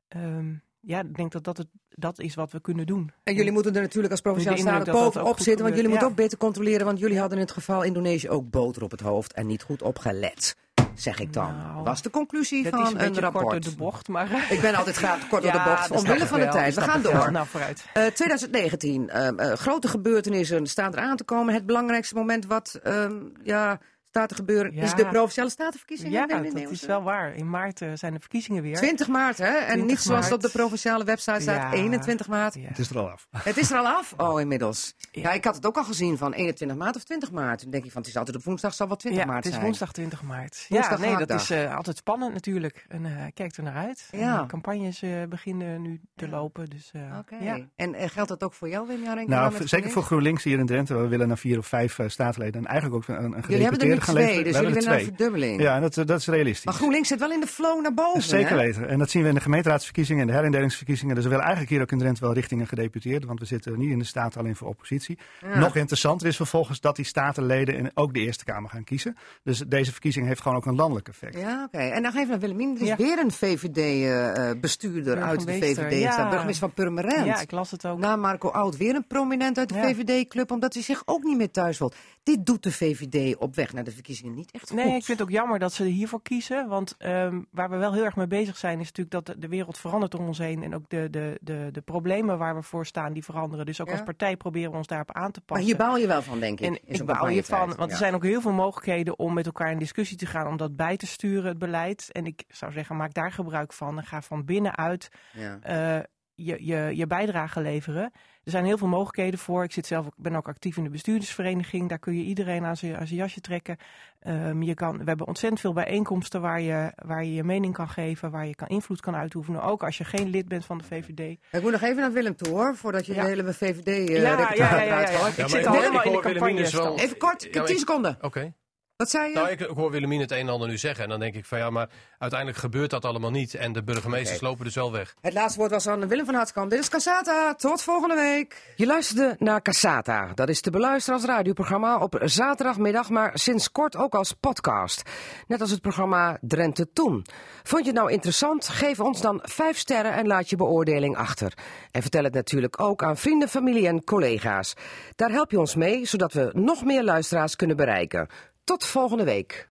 Ehm, 0.08 0.56
ja, 0.86 1.00
ik 1.00 1.16
denk 1.16 1.32
dat 1.32 1.44
dat, 1.44 1.58
het, 1.58 1.68
dat 1.90 2.20
is 2.20 2.36
wat 2.36 2.52
we 2.52 2.62
kunnen 2.62 2.86
doen. 2.86 3.12
En 3.24 3.36
jullie 3.36 3.52
moeten 3.52 3.76
er 3.76 3.82
natuurlijk 3.82 4.12
als 4.12 4.22
provinciale 4.22 4.58
staten 4.58 4.94
ook 4.94 5.00
bovenop 5.02 5.40
zitten, 5.40 5.64
want 5.64 5.76
jullie 5.76 5.90
moeten 5.90 6.08
ja. 6.08 6.14
ook 6.14 6.20
beter 6.20 6.38
controleren, 6.38 6.86
want 6.86 7.00
jullie 7.00 7.20
hadden 7.20 7.38
in 7.38 7.44
het 7.44 7.54
geval 7.54 7.84
Indonesië 7.84 8.30
ook 8.30 8.50
boter 8.50 8.84
op 8.84 8.92
het 8.92 9.00
hoofd 9.00 9.34
en 9.34 9.48
niet 9.48 9.64
goed 9.64 9.82
opgelet. 9.82 10.56
Zeg 10.96 11.20
ik 11.20 11.34
dan. 11.34 11.58
Nou, 11.58 11.84
was 11.84 12.02
de 12.02 12.10
conclusie 12.10 12.64
Dat 12.64 12.72
van 12.72 13.00
is 13.00 13.08
een 13.08 13.20
rapport. 13.20 13.46
kort 13.46 13.64
door 13.64 13.72
de 13.72 13.78
bocht, 13.78 14.08
maar... 14.08 14.48
Ik 14.50 14.62
ben 14.62 14.76
altijd 14.76 14.96
graag 14.96 15.28
kort 15.28 15.44
door 15.44 15.52
de 15.52 15.58
Ja, 15.66 15.66
bocht, 15.66 15.92
omwille 15.92 16.28
van 16.28 16.40
de 16.40 16.48
tijd. 16.48 16.76
We 16.76 16.82
gaan 16.82 17.02
door. 17.02 17.32
Nou, 17.32 17.48
vooruit. 17.48 17.86
Eh, 17.94 18.06
2019, 18.06 19.10
ehm, 19.10 19.40
eh, 19.40 19.54
grote 19.54 19.88
gebeurtenissen 19.88 20.68
staan 20.68 20.94
er 20.94 21.00
aan 21.00 21.18
te 21.18 21.24
komen. 21.24 21.54
Het 21.54 21.66
belangrijkste 21.66 22.16
moment 22.16 22.46
wat 22.46 22.80
ehm, 22.84 23.14
ja, 23.44 23.80
staat 24.16 24.30
te 24.30 24.36
gebeuren 24.36 24.74
Ja. 24.74 24.84
is 24.84 24.94
de 24.94 25.06
Provinciale 25.06 25.50
Statenverkiezingen. 25.50 26.12
Ja, 26.12 26.26
dat 26.26 26.72
is 26.72 26.86
wel 26.86 27.04
waar. 27.04 27.36
In 27.36 27.50
maart 27.50 27.82
eh, 27.82 27.90
zijn 27.94 28.14
de 28.14 28.20
verkiezingen 28.20 28.64
weer. 28.64 28.76
20 28.76 29.08
maart, 29.08 29.38
hè? 29.38 29.46
En 29.46 29.66
20 29.66 29.86
niet 29.88 30.00
zoals 30.00 30.22
maart. 30.22 30.34
op 30.34 30.42
de 30.42 30.50
provinciale 30.50 31.04
website 31.04 31.42
staat, 31.42 31.56
Ja. 31.56 31.74
21 31.74 32.28
maart. 32.28 32.54
Ja. 32.54 32.62
Het 32.68 32.80
is 32.80 32.90
er 32.90 32.98
al 32.98 33.10
af. 33.10 33.28
Het 33.38 33.58
is 33.58 33.72
er 33.72 33.78
al 33.78 33.88
af? 33.88 34.14
Oh, 34.18 34.40
inmiddels. 34.40 34.96
Ja. 35.12 35.22
Ja. 35.22 35.32
ik 35.32 35.44
had 35.46 35.56
het 35.56 35.66
ook 35.66 35.78
al 35.78 35.84
gezien 35.84 36.18
van 36.18 36.34
21 36.34 36.78
maart 36.78 36.96
of 36.96 37.04
20 37.04 37.32
maart. 37.32 37.60
Toen 37.60 37.72
denk 37.72 37.86
ik 37.86 37.92
van, 37.92 38.02
het 38.02 38.10
is 38.10 38.18
altijd 38.18 38.38
op 38.38 38.44
woensdag, 38.44 38.74
zal 38.74 38.88
wel 38.88 38.96
20 38.98 39.22
ja, 39.22 39.28
maart 39.28 39.38
het 39.38 39.48
is 39.48 39.54
zijn. 39.54 39.66
woensdag 39.66 39.92
20 39.92 40.22
maart. 40.22 40.66
Woensdag 40.70 41.00
ja, 41.04 41.06
nee, 41.18 41.26
dat 41.26 41.42
is 41.42 41.50
eh, 41.50 41.76
altijd 41.76 41.98
spannend 41.98 42.34
natuurlijk. 42.34 42.86
En 42.88 43.06
eh 43.06 43.12
kijk 43.34 43.56
er 43.56 43.64
naar 43.64 43.76
uit. 43.76 44.08
Ja. 44.12 44.42
de 44.42 44.48
campagnes 44.48 45.02
eh, 45.02 45.12
beginnen 45.30 45.82
nu 45.82 46.02
te 46.16 46.30
lopen. 46.30 46.70
Dus, 46.70 46.92
eh, 46.94 47.02
Oké. 47.20 47.36
ja. 47.42 47.58
En 47.76 48.10
geldt 48.10 48.30
dat 48.30 48.44
ook 48.44 48.54
voor 48.54 48.70
jou, 48.70 48.88
Wim 48.88 49.04
Jarenk? 49.04 49.28
Nou, 49.28 49.68
zeker 49.68 49.90
voor 49.92 50.04
GroenLinks? 50.04 50.44
Hier 50.44 50.60
in 50.60 50.66
Drenthe. 50.66 50.96
We 50.96 51.08
willen 51.08 51.28
naar 51.28 51.38
vier 51.38 51.58
of 51.58 51.68
vijf 51.68 52.00
statenleden. 52.08 52.62
En 52.62 52.68
eigenlijk 52.68 53.10
ook 53.10 53.18
een, 53.18 53.24
een 53.24 53.44
Jullie 53.48 53.62
hebben 53.64 53.80
er 53.82 53.88
nu 53.88 54.00
gaan 54.06 54.16
twee, 54.16 54.26
leveren. 54.26 54.44
dus 54.52 54.54
We 54.62 54.62
jullie 54.68 54.80
willen 54.80 55.00
een 55.00 55.06
verdubbeling. 55.06 55.62
Ja, 55.62 55.76
en 55.76 55.82
dat, 55.82 55.98
eh, 55.98 56.06
dat 56.06 56.20
is 56.20 56.28
realistisch. 56.28 56.66
Maar 56.66 56.74
GroenLinks 56.74 57.08
zit 57.08 57.20
wel 57.20 57.32
in 57.32 57.40
de 57.40 57.48
flow 57.48 57.82
naar 57.82 57.94
boven, 57.94 58.22
Zeker 58.22 58.50
hè? 58.50 58.56
weten. 58.56 58.88
En 58.90 59.00
dat 59.00 59.10
zien 59.10 59.22
we 59.22 59.28
in 59.30 59.36
de 59.36 59.42
gemeenteraadsverkiezingen 59.42 60.22
en 60.22 60.28
de 60.28 60.34
herindelingsverkiezingen. 60.34 61.16
Dus 61.16 61.24
we 61.24 61.30
willen 61.30 61.44
eigenlijk 61.46 61.74
hier 61.74 61.82
ook 61.84 61.92
in 61.92 61.98
Drenthe 61.98 62.22
wel 62.22 62.34
richting 62.34 62.62
een 62.62 62.68
gedeputeerde. 62.68 63.28
Want 63.28 63.40
we 63.40 63.46
zitten 63.46 63.78
niet 63.80 63.92
in 63.92 64.00
de 64.00 64.06
staten 64.06 64.40
alleen 64.40 64.56
voor 64.56 64.68
oppositie. 64.68 65.18
Ja. 65.42 65.60
Nog 65.60 65.76
interessanter 65.76 66.28
is 66.28 66.36
vervolgens 66.36 66.82
dat 66.82 66.96
die 66.96 67.06
statenleden 67.06 67.76
in 67.76 67.92
ook 67.94 68.14
de 68.14 68.20
Eerste 68.20 68.44
Kamer 68.44 68.70
gaan 68.70 68.84
kiezen. 68.84 69.18
Dus 69.44 69.60
deze 69.68 69.92
verkiezing 69.92 70.28
heeft 70.28 70.42
gewoon 70.42 70.58
ook 70.58 70.66
een 70.66 70.76
landelijk 70.76 71.08
effect. 71.08 71.38
Ja, 71.40 71.64
oké. 71.74 71.78
En 71.84 72.04
dan 72.04 72.12
even 72.16 72.30
naar 72.30 72.40
Willemien. 72.40 72.76
Er 72.76 72.82
is 72.82 72.88
Ja. 72.88 72.96
weer 72.96 73.20
een 73.20 73.32
VVD-bestuurder 73.32 75.22
uit 75.22 75.46
de 75.46 75.52
VVD. 75.54 76.00
ja. 76.00 76.30
Burgemeester 76.30 76.68
van 76.68 76.74
Purmerend. 76.74 77.26
ja, 77.26 77.40
ik 77.42 77.52
las 77.52 77.72
het 77.72 77.86
ook. 77.86 77.98
Na 78.00 78.16
Marco 78.16 78.50
Oud 78.50 78.78
weer 78.78 78.96
een 78.96 79.08
prominent 79.08 79.58
uit 79.58 79.70
de 79.70 79.76
Ja. 79.76 79.82
VVD-club, 79.94 80.52
omdat 80.52 80.74
hij 80.74 80.84
zich 80.84 81.02
ook 81.06 81.24
niet 81.24 81.38
meer 81.38 81.52
thuis 81.52 81.78
voelt. 81.78 81.96
Dit 82.26 82.46
doet 82.46 82.64
de 82.64 82.72
VVD 82.72 83.36
op 83.38 83.56
weg 83.56 83.74
naar 83.74 83.84
de 83.84 83.92
verkiezingen 83.92 84.34
niet 84.34 84.52
echt 84.52 84.68
goed. 84.68 84.78
Nee, 84.78 84.86
ik 84.96 85.04
vind 85.06 85.20
het 85.20 85.22
ook 85.22 85.34
jammer 85.34 85.60
dat 85.60 85.74
ze 85.74 85.84
hiervoor 85.84 86.22
kiezen. 86.22 86.68
Want 86.68 86.96
ehm, 86.98 87.42
waar 87.52 87.70
we 87.70 87.76
wel 87.78 87.94
heel 87.94 88.04
erg 88.04 88.16
mee 88.16 88.28
bezig 88.28 88.58
zijn, 88.58 88.80
is 88.80 88.92
natuurlijk 88.92 89.26
dat 89.26 89.42
de, 89.42 89.48
wereld 89.48 89.78
verandert 89.78 90.16
om 90.16 90.26
ons 90.28 90.38
heen. 90.38 90.64
En 90.64 90.76
ook 90.76 90.90
de, 90.90 91.08
de, 91.10 91.38
de, 91.42 91.70
de 91.72 91.82
problemen 91.82 92.38
waar 92.38 92.56
we 92.56 92.62
voor 92.62 92.86
staan, 92.86 93.14
die 93.14 93.24
veranderen. 93.24 93.66
Dus 93.66 93.82
ook 93.82 93.88
Ja. 93.88 93.94
als 93.94 94.04
partij 94.04 94.38
proberen 94.38 94.72
we 94.72 94.78
ons 94.78 94.88
daarop 94.88 95.12
aan 95.12 95.32
te 95.32 95.40
Maar 95.40 95.46
passen. 95.46 95.66
hier 95.66 95.76
baal 95.78 95.98
je 95.98 96.08
wel 96.08 96.22
van, 96.22 96.40
denk 96.40 96.60
ik. 96.60 96.66
En 96.68 96.74
ik 96.74 97.06
bouw 97.06 97.28
hiervan, 97.28 97.58
campagnetijd. 97.58 97.76
want 97.78 97.92
er 97.92 97.98
zijn 97.98 98.14
ook 98.14 98.24
heel 98.24 98.42
veel 98.42 98.52
mogelijkheden 98.54 99.20
om 99.20 99.34
met 99.34 99.46
elkaar 99.46 99.72
in 99.72 99.80
discussie 99.80 100.18
te 100.18 100.26
gaan 100.26 100.48
om 100.48 100.58
dat 100.58 100.76
bij 100.76 100.98
te 100.98 101.08
sturen, 101.08 101.50
het 101.50 101.58
beleid. 101.58 102.10
En 102.12 102.26
ik 102.26 102.44
zou 102.48 102.72
zeggen, 102.72 102.96
maak 102.96 103.14
daar 103.14 103.32
gebruik 103.32 103.74
van 103.74 103.98
en 103.98 104.04
ga 104.06 104.22
van 104.22 104.46
binnenuit 104.46 105.10
Ja. 105.34 105.60
eh, 105.62 106.04
je, 106.36 106.66
je, 106.66 106.92
je 106.96 107.08
bijdrage 107.08 107.62
leveren. 107.62 108.12
Er 108.46 108.52
zijn 108.52 108.66
heel 108.66 108.78
veel 108.78 108.88
mogelijkheden 108.88 109.40
voor. 109.40 109.64
Ik 109.64 109.72
zit 109.72 109.86
zelf, 109.86 110.06
ook- 110.06 110.14
ben 110.18 110.36
ook 110.36 110.48
actief 110.48 110.78
in 110.78 110.84
de 110.84 110.90
bestuurdersvereniging. 110.90 111.90
Daar 111.90 112.00
kun 112.00 112.14
je 112.18 112.24
iedereen 112.24 112.66
aan 112.66 112.78
zijn, 112.78 112.98
aan 112.98 113.08
zijn 113.08 113.20
jasje 113.20 113.42
trekken. 113.42 113.78
Ehm, 114.20 114.62
je 114.62 114.74
kan, 114.74 114.98
we 114.98 115.04
hebben 115.04 115.28
ontzettend 115.28 115.62
veel 115.62 115.74
bijeenkomsten 115.74 116.42
waar 116.42 116.62
je, 116.62 116.92
waar 117.06 117.24
je 117.24 117.34
je 117.34 117.44
mening 117.44 117.74
kan 117.74 117.90
geven, 117.90 118.32
waar 118.32 118.46
je 118.46 118.56
kan 118.56 118.68
invloed 118.68 119.02
kan 119.02 119.16
uitoefenen. 119.16 119.62
Ook 119.64 119.84
als 119.84 119.98
je 119.98 120.04
geen 120.04 120.30
lid 120.30 120.48
bent 120.48 120.66
van 120.66 120.78
de 120.78 120.84
VVD. 120.84 121.38
Ik 121.52 121.62
moet 121.62 121.72
nog 121.72 121.82
even 121.82 121.96
naar 121.98 122.12
Willem 122.12 122.36
toe, 122.36 122.54
hoor, 122.54 122.76
voordat 122.76 123.06
je 123.06 123.14
Ja. 123.14 123.22
de 123.22 123.28
hele 123.28 123.54
VVD 123.54 123.88
eh 123.88 124.08
Ja, 124.08 124.22
ja, 124.22 124.54
ja, 124.56 124.82
ja. 124.84 125.28
Ik 125.28 125.36
Ja, 125.36 125.48
zit 125.48 125.66
al 125.66 125.74
helemaal 125.74 126.04
in 126.04 126.12
de 126.12 126.20
campagne. 126.22 126.70
wel- 126.72 127.00
Even 127.00 127.18
kort, 127.18 127.34
ik 127.36 127.42
Ja, 127.42 127.46
heb 127.48 127.56
maar 127.56 127.66
10 127.66 127.74
ik- 127.76 127.80
seconden. 127.82 128.18
Oké. 128.22 128.54
Wat 128.98 129.10
zei 129.10 129.30
je? 129.30 129.36
Nou, 129.36 129.50
ik, 129.50 129.60
ik 129.60 129.76
hoor 129.76 129.92
Willemien 129.92 130.20
het 130.20 130.32
een 130.32 130.38
en 130.38 130.50
ander 130.50 130.68
nu 130.68 130.78
zeggen. 130.78 131.04
En 131.04 131.10
dan 131.10 131.20
denk 131.20 131.36
ik 131.36 131.46
van 131.46 131.58
ja, 131.58 131.70
maar 131.70 131.90
uiteindelijk 132.20 132.60
gebeurt 132.60 132.90
dat 132.90 133.06
allemaal 133.06 133.32
niet. 133.32 133.54
En 133.54 133.74
de 133.74 133.84
burgemeesters 133.84 134.42
lopen 134.42 134.66
dus 134.66 134.76
wel 134.76 134.92
weg. 134.92 135.16
Het 135.22 135.34
laatste 135.34 135.60
woord 135.60 135.72
was 135.72 135.88
aan 135.88 136.08
Willem 136.08 136.26
van 136.26 136.34
Hartskamp. 136.34 136.70
Dit 136.70 136.80
is 136.80 136.90
Casata. 136.90 137.54
Tot 137.54 137.82
volgende 137.82 138.16
week. 138.16 138.74
Je 138.76 138.86
luisterde 138.86 139.36
naar 139.40 139.62
Casata. 139.62 140.32
Dat 140.34 140.50
is 140.50 140.62
te 140.62 140.70
beluisteren 140.70 141.20
als 141.20 141.30
radioprogramma 141.30 141.98
op 141.98 142.22
zaterdagmiddag, 142.24 143.10
maar 143.10 143.32
sinds 143.34 143.72
kort 143.72 143.96
ook 143.96 144.16
als 144.16 144.32
podcast. 144.32 145.02
Net 145.48 145.62
als 145.62 145.72
het 145.72 145.82
programma 145.82 146.38
Drenthe 146.42 146.92
Toen. 146.94 147.26
Vond 147.64 147.86
je 147.86 147.92
het 147.92 148.00
nou 148.00 148.12
interessant? 148.12 148.68
Geef 148.68 149.00
ons 149.00 149.22
dan 149.22 149.40
5 149.44 149.78
sterren 149.78 150.14
en 150.14 150.28
laat 150.28 150.50
je 150.50 150.56
beoordeling 150.56 151.18
achter. 151.18 151.54
En 151.92 152.02
vertel 152.02 152.24
het 152.24 152.34
natuurlijk 152.34 152.82
ook 152.82 153.04
aan 153.04 153.18
vrienden, 153.18 153.50
familie 153.50 153.88
en 153.88 154.04
collega's. 154.04 154.74
Daar 155.16 155.32
help 155.32 155.52
je 155.52 155.60
ons 155.60 155.76
mee, 155.76 156.06
zodat 156.06 156.34
we 156.34 156.50
nog 156.54 156.84
meer 156.84 157.04
luisteraars 157.04 157.56
kunnen 157.56 157.76
bereiken. 157.76 158.28
Tot 158.66 158.86
volgende 158.86 159.24
week. 159.24 159.64